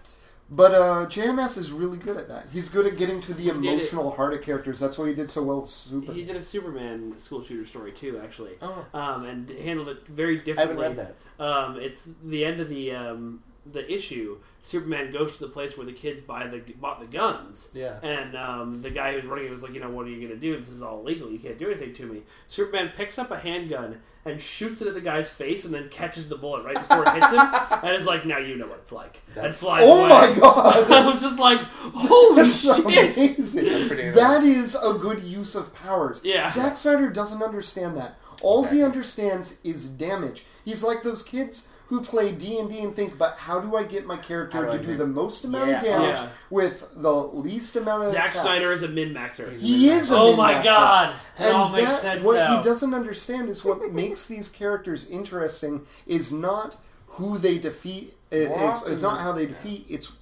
but 0.49 0.73
uh, 0.73 1.07
JMS 1.07 1.59
is 1.59 1.73
really 1.73 1.99
good 1.99 2.17
at 2.17 2.29
that. 2.29 2.47
He's 2.53 2.69
good 2.69 2.87
at 2.87 2.97
getting 2.97 3.21
to 3.23 3.35
the 3.35 3.47
did 3.47 3.57
it. 3.57 3.59
emotional 3.59 4.13
heart 4.13 4.33
of 4.33 4.43
characters. 4.43 4.79
That's 4.79 4.97
why 4.97 5.09
he 5.09 5.15
did 5.15 5.29
so 5.29 5.43
well 5.43 5.61
with 5.63 5.69
Super. 5.69 6.13
He 6.13 6.23
did 6.25 6.37
a 6.37 6.41
Superman 6.41 7.19
school 7.19 7.43
shooter 7.43 7.67
story 7.67 7.91
too, 7.91 8.21
actually, 8.23 8.53
Oh. 8.63 8.87
um, 8.95 9.25
and 9.25 9.51
handled 9.51 9.89
it 9.89 10.07
very 10.07 10.37
differently. 10.37 10.63
I 10.85 10.89
haven't 10.89 10.97
read 10.99 11.15
that. 11.39 11.45
Um, 11.45 11.81
it's 11.81 12.09
the 12.25 12.45
end 12.45 12.61
of 12.61 12.69
the 12.69 12.93
um, 12.93 13.43
the 13.73 13.91
issue. 13.93 14.39
Superman 14.63 15.13
goes 15.13 15.39
to 15.39 15.47
the 15.47 15.51
place 15.53 15.77
where 15.77 15.87
the 15.87 15.93
kids 15.93 16.21
buy 16.21 16.47
the 16.47 16.59
bought 16.81 17.01
the 17.01 17.07
guns. 17.07 17.71
Yeah. 17.73 17.99
And 18.03 18.37
um, 18.37 18.83
the 18.83 18.91
guy 18.91 19.13
who's 19.13 19.25
running 19.25 19.47
it 19.47 19.51
was 19.51 19.63
like, 19.63 19.75
you 19.75 19.81
know, 19.81 19.91
what 19.91 20.07
are 20.07 20.11
you 20.11 20.17
going 20.17 20.31
to 20.31 20.37
do? 20.37 20.57
This 20.57 20.69
is 20.69 20.83
all 20.83 21.01
illegal. 21.01 21.31
You 21.31 21.39
can't 21.39 21.57
do 21.59 21.69
anything 21.71 21.93
to 21.95 22.07
me. 22.07 22.23
Superman 22.49 22.93
picks 22.97 23.19
up 23.19 23.31
a 23.31 23.39
handgun 23.39 24.01
and 24.25 24.43
shoots 24.43 24.83
it 24.83 24.89
at 24.89 24.95
the 24.95 25.01
guy's 25.01 25.33
face, 25.33 25.65
and 25.65 25.73
then 25.73 25.89
catches 25.89 26.29
the 26.29 26.35
bullet 26.37 26.65
right 26.65 26.75
before 26.75 27.05
it 27.05 27.13
hits 27.15 27.31
him, 27.31 27.39
and 27.85 27.91
is 27.97 28.07
like, 28.07 28.27
"Now 28.27 28.39
you 28.39 28.57
know 28.57 28.67
what 28.67 28.79
it's 28.83 28.91
like." 28.91 29.23
and 29.29 29.37
That's- 29.37 29.61
flies 29.61 29.83
oh 29.87 30.01
away. 30.01 30.09
my 30.35 30.41
god! 30.41 30.91
I 30.91 31.05
was 31.05 31.23
just 31.23 31.39
like, 31.39 31.61
"Holy 31.61 32.43
That's 32.43 32.61
shit!" 32.61 32.85
amazing. 32.85 34.15
That 34.15 34.43
is 34.43 34.75
a 34.75 34.95
good 34.95 35.23
use 35.23 35.55
of 35.55 35.73
powers. 35.77 36.23
Yeah. 36.25 36.49
Zack 36.49 36.77
Snyder 36.77 37.09
doesn't 37.11 37.41
understand 37.43 37.97
that. 37.99 38.19
All 38.43 38.65
he 38.65 38.83
understands 38.83 39.61
is 39.65 39.89
damage. 39.89 40.45
He's 40.65 40.83
like 40.83 41.03
those 41.03 41.23
kids 41.23 41.73
who 41.89 42.03
play 42.03 42.33
D 42.33 42.59
and 42.59 42.69
D 42.69 42.81
and 42.81 42.95
think, 42.95 43.17
"But 43.17 43.37
how 43.39 43.61
do 43.61 43.77
I 43.77 43.85
get 43.85 44.07
my 44.07 44.17
character 44.17 44.63
do 44.63 44.69
I 44.69 44.77
to 44.77 44.83
do 44.83 44.89
make- 44.89 44.99
the 44.99 45.07
most 45.07 45.45
amount 45.45 45.69
Yeah. 45.71 45.77
of 45.79 45.83
damage 45.85 46.17
Yeah. 46.17 46.29
with 46.51 46.85
the 46.97 47.13
least 47.13 47.77
amount 47.77 48.05
of 48.05 48.11
Zack 48.13 48.31
attacks?" 48.31 48.41
Snyder 48.43 48.73
is 48.73 48.83
a 48.83 48.89
min 48.89 49.15
maxer. 49.15 49.57
He 49.59 49.91
is 49.91 50.11
a 50.11 50.17
Oh 50.19 50.35
my 50.37 50.53
min-maxer. 50.55 50.65
god! 50.65 51.15
It 51.39 51.43
And 51.45 51.57
all 51.57 51.69
makes 51.69 51.89
that, 51.91 52.01
sense 52.01 52.25
what 52.25 52.35
now. 52.37 52.57
he 52.57 52.63
doesn't 52.63 52.93
understand 52.95 53.49
is 53.49 53.65
what 53.65 53.93
makes 53.93 54.25
these 54.29 54.49
characters 54.49 55.09
interesting 55.09 55.87
is 56.07 56.33
not 56.33 56.77
who 57.07 57.39
they 57.39 57.59
defeat. 57.59 58.17
Is, 58.33 58.49
More 58.49 58.91
is, 58.91 59.03
not 59.03 59.21
how 59.21 59.31
they 59.33 59.47
defeat. 59.47 59.87
It's 59.89 60.13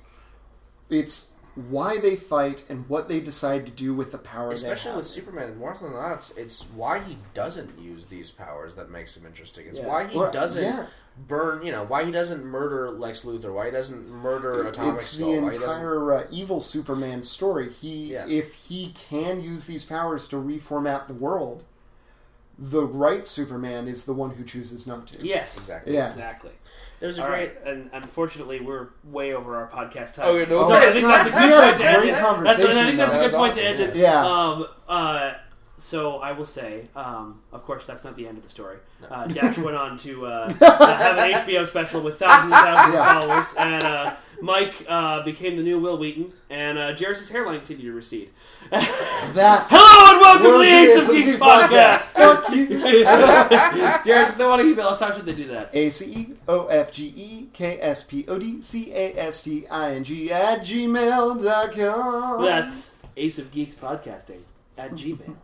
it's 0.90 1.30
why 1.54 1.98
they 1.98 2.16
fight 2.16 2.64
and 2.68 2.88
what 2.88 3.08
they 3.08 3.20
decide 3.20 3.64
to 3.66 3.72
do 3.72 3.94
with 3.94 4.10
the 4.12 4.18
power. 4.18 4.50
Especially 4.50 4.88
they 4.88 4.90
have. 4.90 4.96
with 4.98 5.06
Superman, 5.06 5.48
and 5.50 5.58
more 5.58 5.72
than 5.74 5.92
not, 5.92 6.14
it's, 6.14 6.36
it's 6.36 6.70
why 6.70 6.98
he 6.98 7.16
doesn't 7.32 7.78
use 7.78 8.06
these 8.06 8.30
powers 8.30 8.74
that 8.74 8.90
makes 8.90 9.16
him 9.16 9.24
interesting. 9.26 9.66
It's 9.68 9.78
Yeah. 9.78 9.86
why 9.86 10.06
he 10.06 10.18
Well, 10.18 10.32
doesn't 10.32 10.62
yeah. 10.64 10.86
burn, 11.28 11.64
you 11.64 11.70
know, 11.70 11.84
why 11.84 12.04
he 12.04 12.10
doesn't 12.10 12.44
murder 12.44 12.90
Lex 12.90 13.22
Luthor, 13.24 13.52
why 13.54 13.66
he 13.66 13.70
doesn't 13.70 14.08
murder 14.08 14.66
Atomic 14.66 14.94
it's 14.96 15.06
Skull, 15.06 15.32
the 15.32 15.40
why 15.42 15.52
entire 15.52 16.12
uh, 16.14 16.26
evil 16.30 16.58
Superman 16.58 17.22
story. 17.22 17.70
He, 17.70 18.12
Yeah. 18.14 18.26
if 18.26 18.54
he 18.54 18.92
can 18.94 19.40
use 19.40 19.66
these 19.66 19.84
powers 19.84 20.26
to 20.28 20.36
reformat 20.36 21.06
the 21.06 21.14
world, 21.14 21.64
the 22.58 22.84
right 22.84 23.26
Superman 23.26 23.86
is 23.88 24.04
the 24.04 24.12
one 24.12 24.30
who 24.30 24.44
chooses 24.44 24.86
not 24.86 25.06
to. 25.08 25.24
Yes, 25.24 25.56
Exactly. 25.56 25.94
Yeah. 25.94 26.06
exactly. 26.08 26.52
It 27.04 27.08
was 27.08 27.18
a 27.18 27.22
All 27.22 27.28
great. 27.28 27.52
right, 27.54 27.66
and 27.66 27.90
unfortunately, 27.92 28.60
we're 28.60 28.88
way 29.04 29.34
over 29.34 29.56
our 29.56 29.68
podcast 29.68 30.14
time. 30.14 30.24
Oh, 30.26 30.36
yeah, 30.36 30.46
no, 30.46 30.60
Oh, 30.60 30.68
Sorry, 30.68 30.84
I 30.84 30.86
it's 30.86 30.94
think 30.94 31.06
not- 31.06 31.24
that's 31.26 31.28
a 31.28 31.42
we 31.42 31.48
good 31.48 31.50
had 31.50 31.58
a 31.62 31.66
point 31.66 31.76
to 31.78 31.84
end 31.86 31.98
great 32.00 32.14
it. 32.14 32.18
conversation, 32.18 32.62
That's, 32.64 32.78
I 32.78 32.86
think 32.86 32.98
that's 32.98 33.14
a 33.14 33.18
though. 33.18 33.22
good 33.24 33.32
That 33.32 33.36
point 33.36 33.48
was 33.50 33.56
to 33.58 33.64
end 33.66 33.80
it. 33.80 33.96
yeah. 33.96 34.26
Um, 34.26 34.66
uh, 34.88 35.32
so 35.76 36.18
I 36.18 36.32
will 36.32 36.44
say, 36.44 36.84
um, 36.94 37.40
of 37.52 37.64
course, 37.64 37.84
that's 37.86 38.04
not 38.04 38.16
the 38.16 38.26
end 38.28 38.36
of 38.38 38.44
the 38.44 38.48
story. 38.48 38.76
Uh, 39.10 39.26
Dash 39.26 39.58
went 39.58 39.76
on 39.76 39.96
to 39.98 40.26
uh, 40.26 40.48
have 40.60 41.18
an 41.18 41.32
HBO 41.32 41.66
special 41.66 42.00
with 42.00 42.18
thousands 42.18 42.54
and 42.54 42.64
thousands 42.64 42.94
Yeah. 42.94 43.16
of 43.18 43.22
followers, 43.24 43.54
and 43.58 43.82
uh, 43.84 44.16
Mike 44.40 44.74
uh, 44.88 45.22
became 45.24 45.56
the 45.56 45.62
new 45.62 45.78
Wil 45.80 45.98
Wheaton, 45.98 46.32
and 46.48 46.78
uh, 46.78 46.94
Jarys's 46.94 47.28
hairline 47.30 47.58
continued 47.58 47.90
to 47.90 47.92
recede. 47.92 48.30
That's 48.70 49.70
Hello 49.70 50.12
and 50.12 50.20
welcome 50.20 50.52
to 50.52 50.58
the 50.58 50.64
Ace 50.64 50.96
of 50.96 51.10
Geeks 51.12 51.30
Geeks 51.32 51.42
podcast. 51.42 52.14
podcast. 52.14 52.42
Fuck 52.44 52.54
you. 52.54 52.66
Jarris, 54.14 54.28
if 54.30 54.38
they 54.38 54.46
want 54.46 54.62
to 54.62 54.68
email 54.68 54.88
us, 54.88 55.00
how 55.00 55.12
should 55.12 55.26
they 55.26 55.34
do 55.34 55.48
that? 55.48 55.70
A 55.74 55.90
C 55.90 56.04
E 56.14 56.34
O 56.48 56.66
F 56.68 56.92
G 56.92 57.12
E 57.16 57.48
K 57.52 57.78
S 57.80 58.02
P 58.04 58.24
O 58.28 58.38
D 58.38 58.60
C 58.62 58.92
A 58.92 59.14
S 59.18 59.42
T 59.42 59.66
I 59.68 59.94
N 59.96 60.04
G 60.04 60.30
at 60.32 60.60
gmail.com. 60.60 62.42
That's 62.44 62.94
Ace 63.16 63.38
of 63.38 63.50
Geeks 63.50 63.74
Podcasting 63.74 64.40
at 64.78 64.92
gmail.com. 64.92 65.36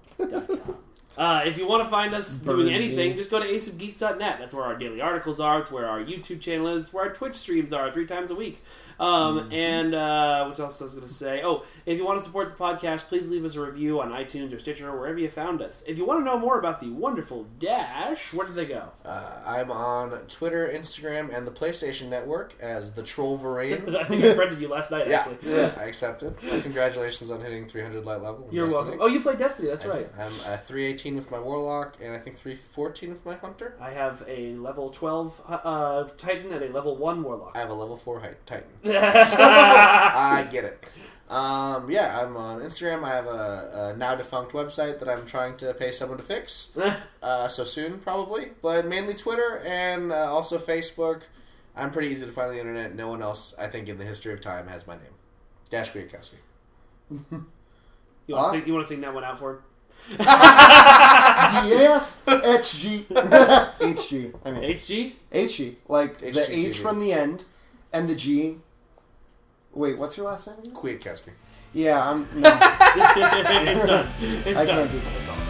Uh, 1.21 1.43
if 1.45 1.59
you 1.59 1.69
want 1.69 1.83
to 1.83 1.89
find 1.91 2.15
us 2.15 2.39
doing 2.39 2.73
anything, 2.73 3.11
me. 3.11 3.17
just 3.17 3.31
go 3.31 3.39
to 3.39 3.47
aceofgeeks.net. 3.47 4.39
That's 4.39 4.55
where 4.55 4.65
our 4.65 4.75
daily 4.75 5.03
articles 5.03 5.39
are. 5.39 5.61
It's 5.61 5.71
where 5.71 5.87
our 5.87 6.01
YouTube 6.03 6.41
channel 6.41 6.69
is. 6.69 6.95
Where 6.95 7.05
our 7.05 7.13
Twitch 7.13 7.35
streams 7.35 7.75
are 7.75 7.93
three 7.93 8.07
times 8.07 8.31
a 8.31 8.35
week. 8.35 8.63
Um, 9.01 9.49
And 9.53 9.95
uh, 9.95 10.45
what 10.45 10.59
else 10.61 10.81
I 10.81 10.85
was 10.85 10.95
going 10.95 11.07
to 11.07 11.13
say? 11.13 11.41
Oh, 11.43 11.65
if 11.87 11.97
you 11.99 12.05
want 12.05 12.19
to 12.19 12.25
support 12.25 12.51
the 12.51 12.57
podcast, 12.57 13.09
please 13.09 13.29
leave 13.31 13.45
us 13.45 13.57
a 13.57 13.61
review 13.65 14.01
on 14.01 14.11
iTunes 14.11 14.55
or 14.55 14.59
Stitcher 14.59 14.89
or 14.91 14.99
wherever 15.01 15.19
you 15.19 15.29
found 15.31 15.63
us. 15.63 15.83
If 15.89 15.97
you 15.99 16.05
want 16.05 16.21
to 16.21 16.25
know 16.25 16.39
more 16.39 16.59
about 16.59 16.81
the 16.81 16.91
wonderful 16.91 17.47
Dash, 17.59 18.33
where 18.35 18.47
did 18.47 18.57
they 18.57 18.67
go? 18.67 18.91
Uh, 19.05 19.43
I'm 19.47 19.71
on 19.71 20.11
Twitter, 20.29 20.69
Instagram, 20.73 21.35
and 21.35 21.47
the 21.47 21.51
PlayStation 21.51 22.09
Network 22.09 22.55
as 22.61 22.93
the 22.93 23.03
Troll 23.03 23.39
Varane. 23.39 23.97
I 24.01 24.05
think 24.05 24.23
I 24.23 24.35
friended 24.35 24.61
you 24.61 24.69
last 24.69 24.91
night, 24.91 25.09
yeah, 25.09 25.27
actually. 25.27 25.55
I 25.65 25.85
accepted. 25.85 26.37
Congratulations 26.63 27.31
on 27.31 27.41
hitting 27.41 27.67
300 27.67 28.05
light 28.05 28.21
level. 28.23 28.49
You're 28.53 28.67
Destiny. 28.67 28.91
welcome. 28.91 29.03
Oh, 29.03 29.07
you 29.09 29.21
played 29.21 29.39
Destiny. 29.39 29.69
That's 29.69 29.85
I 29.85 29.89
right. 29.89 30.15
do. 30.17 30.23
I'm 30.23 30.27
uh, 30.53 30.57
318 30.59 31.17
with 31.17 31.31
my 31.31 31.39
Warlock, 31.41 31.97
and 32.03 32.13
I 32.15 32.19
think 32.19 32.37
314 32.37 33.11
with 33.11 33.25
my 33.25 33.35
Hunter. 33.37 33.77
I 33.81 33.91
have 33.91 34.23
a 34.29 34.55
level 34.57 34.91
12 34.91 35.41
uh, 35.49 36.05
Titan 36.19 36.53
and 36.53 36.63
a 36.63 36.69
level 36.73 36.97
1 36.97 37.23
Warlock. 37.23 37.53
I 37.57 37.61
have 37.61 37.71
a 37.71 37.75
level 37.75 37.97
4 37.97 38.21
height 38.21 38.47
Titan. 38.93 39.37
I 39.41 40.49
get 40.51 40.65
it. 40.65 40.85
Um, 41.29 41.89
yeah, 41.91 42.21
I'm 42.21 42.37
on 42.37 42.61
Instagram. 42.61 43.05
I 43.05 43.11
have 43.11 43.27
a, 43.27 43.93
a 43.95 43.97
now 43.97 44.17
defunct 44.17 44.53
website 44.53 44.99
that 44.99 45.09
I'm 45.09 45.25
trying 45.27 45.57
to 45.59 45.73
pay 45.75 45.91
someone 45.93 46.19
to 46.19 46.25
fix. 46.25 46.77
Uh, 47.23 47.47
so 47.47 47.65
soon, 47.65 47.99
probably. 47.99 48.49
But 48.62 48.87
mainly 48.87 49.12
Twitter 49.12 49.62
and 49.67 50.11
uh, 50.11 50.33
also 50.33 50.57
Facebook. 50.57 51.25
I'm 51.77 51.91
pretty 51.91 52.09
easy 52.09 52.25
to 52.25 52.33
find 52.33 52.49
on 52.49 52.55
the 52.55 52.61
internet. 52.61 52.95
No 52.95 53.09
one 53.09 53.21
else, 53.21 53.55
I 53.59 53.67
think, 53.67 53.89
in 53.91 53.99
the 53.99 54.05
history 54.07 54.33
of 54.33 54.41
time 54.41 54.69
has 54.69 54.87
my 54.87 54.95
name. 54.95 55.12
Dash 55.69 55.91
Kwiatkowski. 55.93 56.35
You 58.27 58.37
want, 58.37 58.45
to 58.45 58.49
Awesome. 58.49 58.59
sing, 58.61 58.67
you 58.69 58.75
want 58.75 58.85
to 58.87 58.89
sing 58.89 59.01
that 59.03 59.12
one 59.12 59.25
out 59.25 59.39
for 59.41 59.51
him? 59.51 59.59
D-A-S 61.65 62.25
H-G 62.29 63.07
H-G. 63.81 64.33
I 64.45 64.51
mean, 64.53 64.62
HG? 64.62 65.12
H-G. 65.33 65.77
Like 65.89 66.19
the 66.19 66.47
H 66.49 66.79
from 66.79 67.01
the 67.01 67.12
end 67.12 67.45
and 67.93 68.09
the 68.09 68.15
G. 68.15 68.59
Wait, 69.73 69.99
what's 69.99 70.17
your 70.17 70.27
last 70.27 70.47
name? 70.49 70.59
again? 70.59 70.73
Kwiatkowski. 70.73 71.31
Yeah, 71.73 72.11
I'm. 72.11 72.27
No, 72.35 72.59
it's 72.61 73.87
done. 73.87 74.07
It's 74.21 74.59
I 74.59 74.65
done. 74.65 74.67
can't 74.67 74.91
do 74.91 74.99
that. 74.99 75.50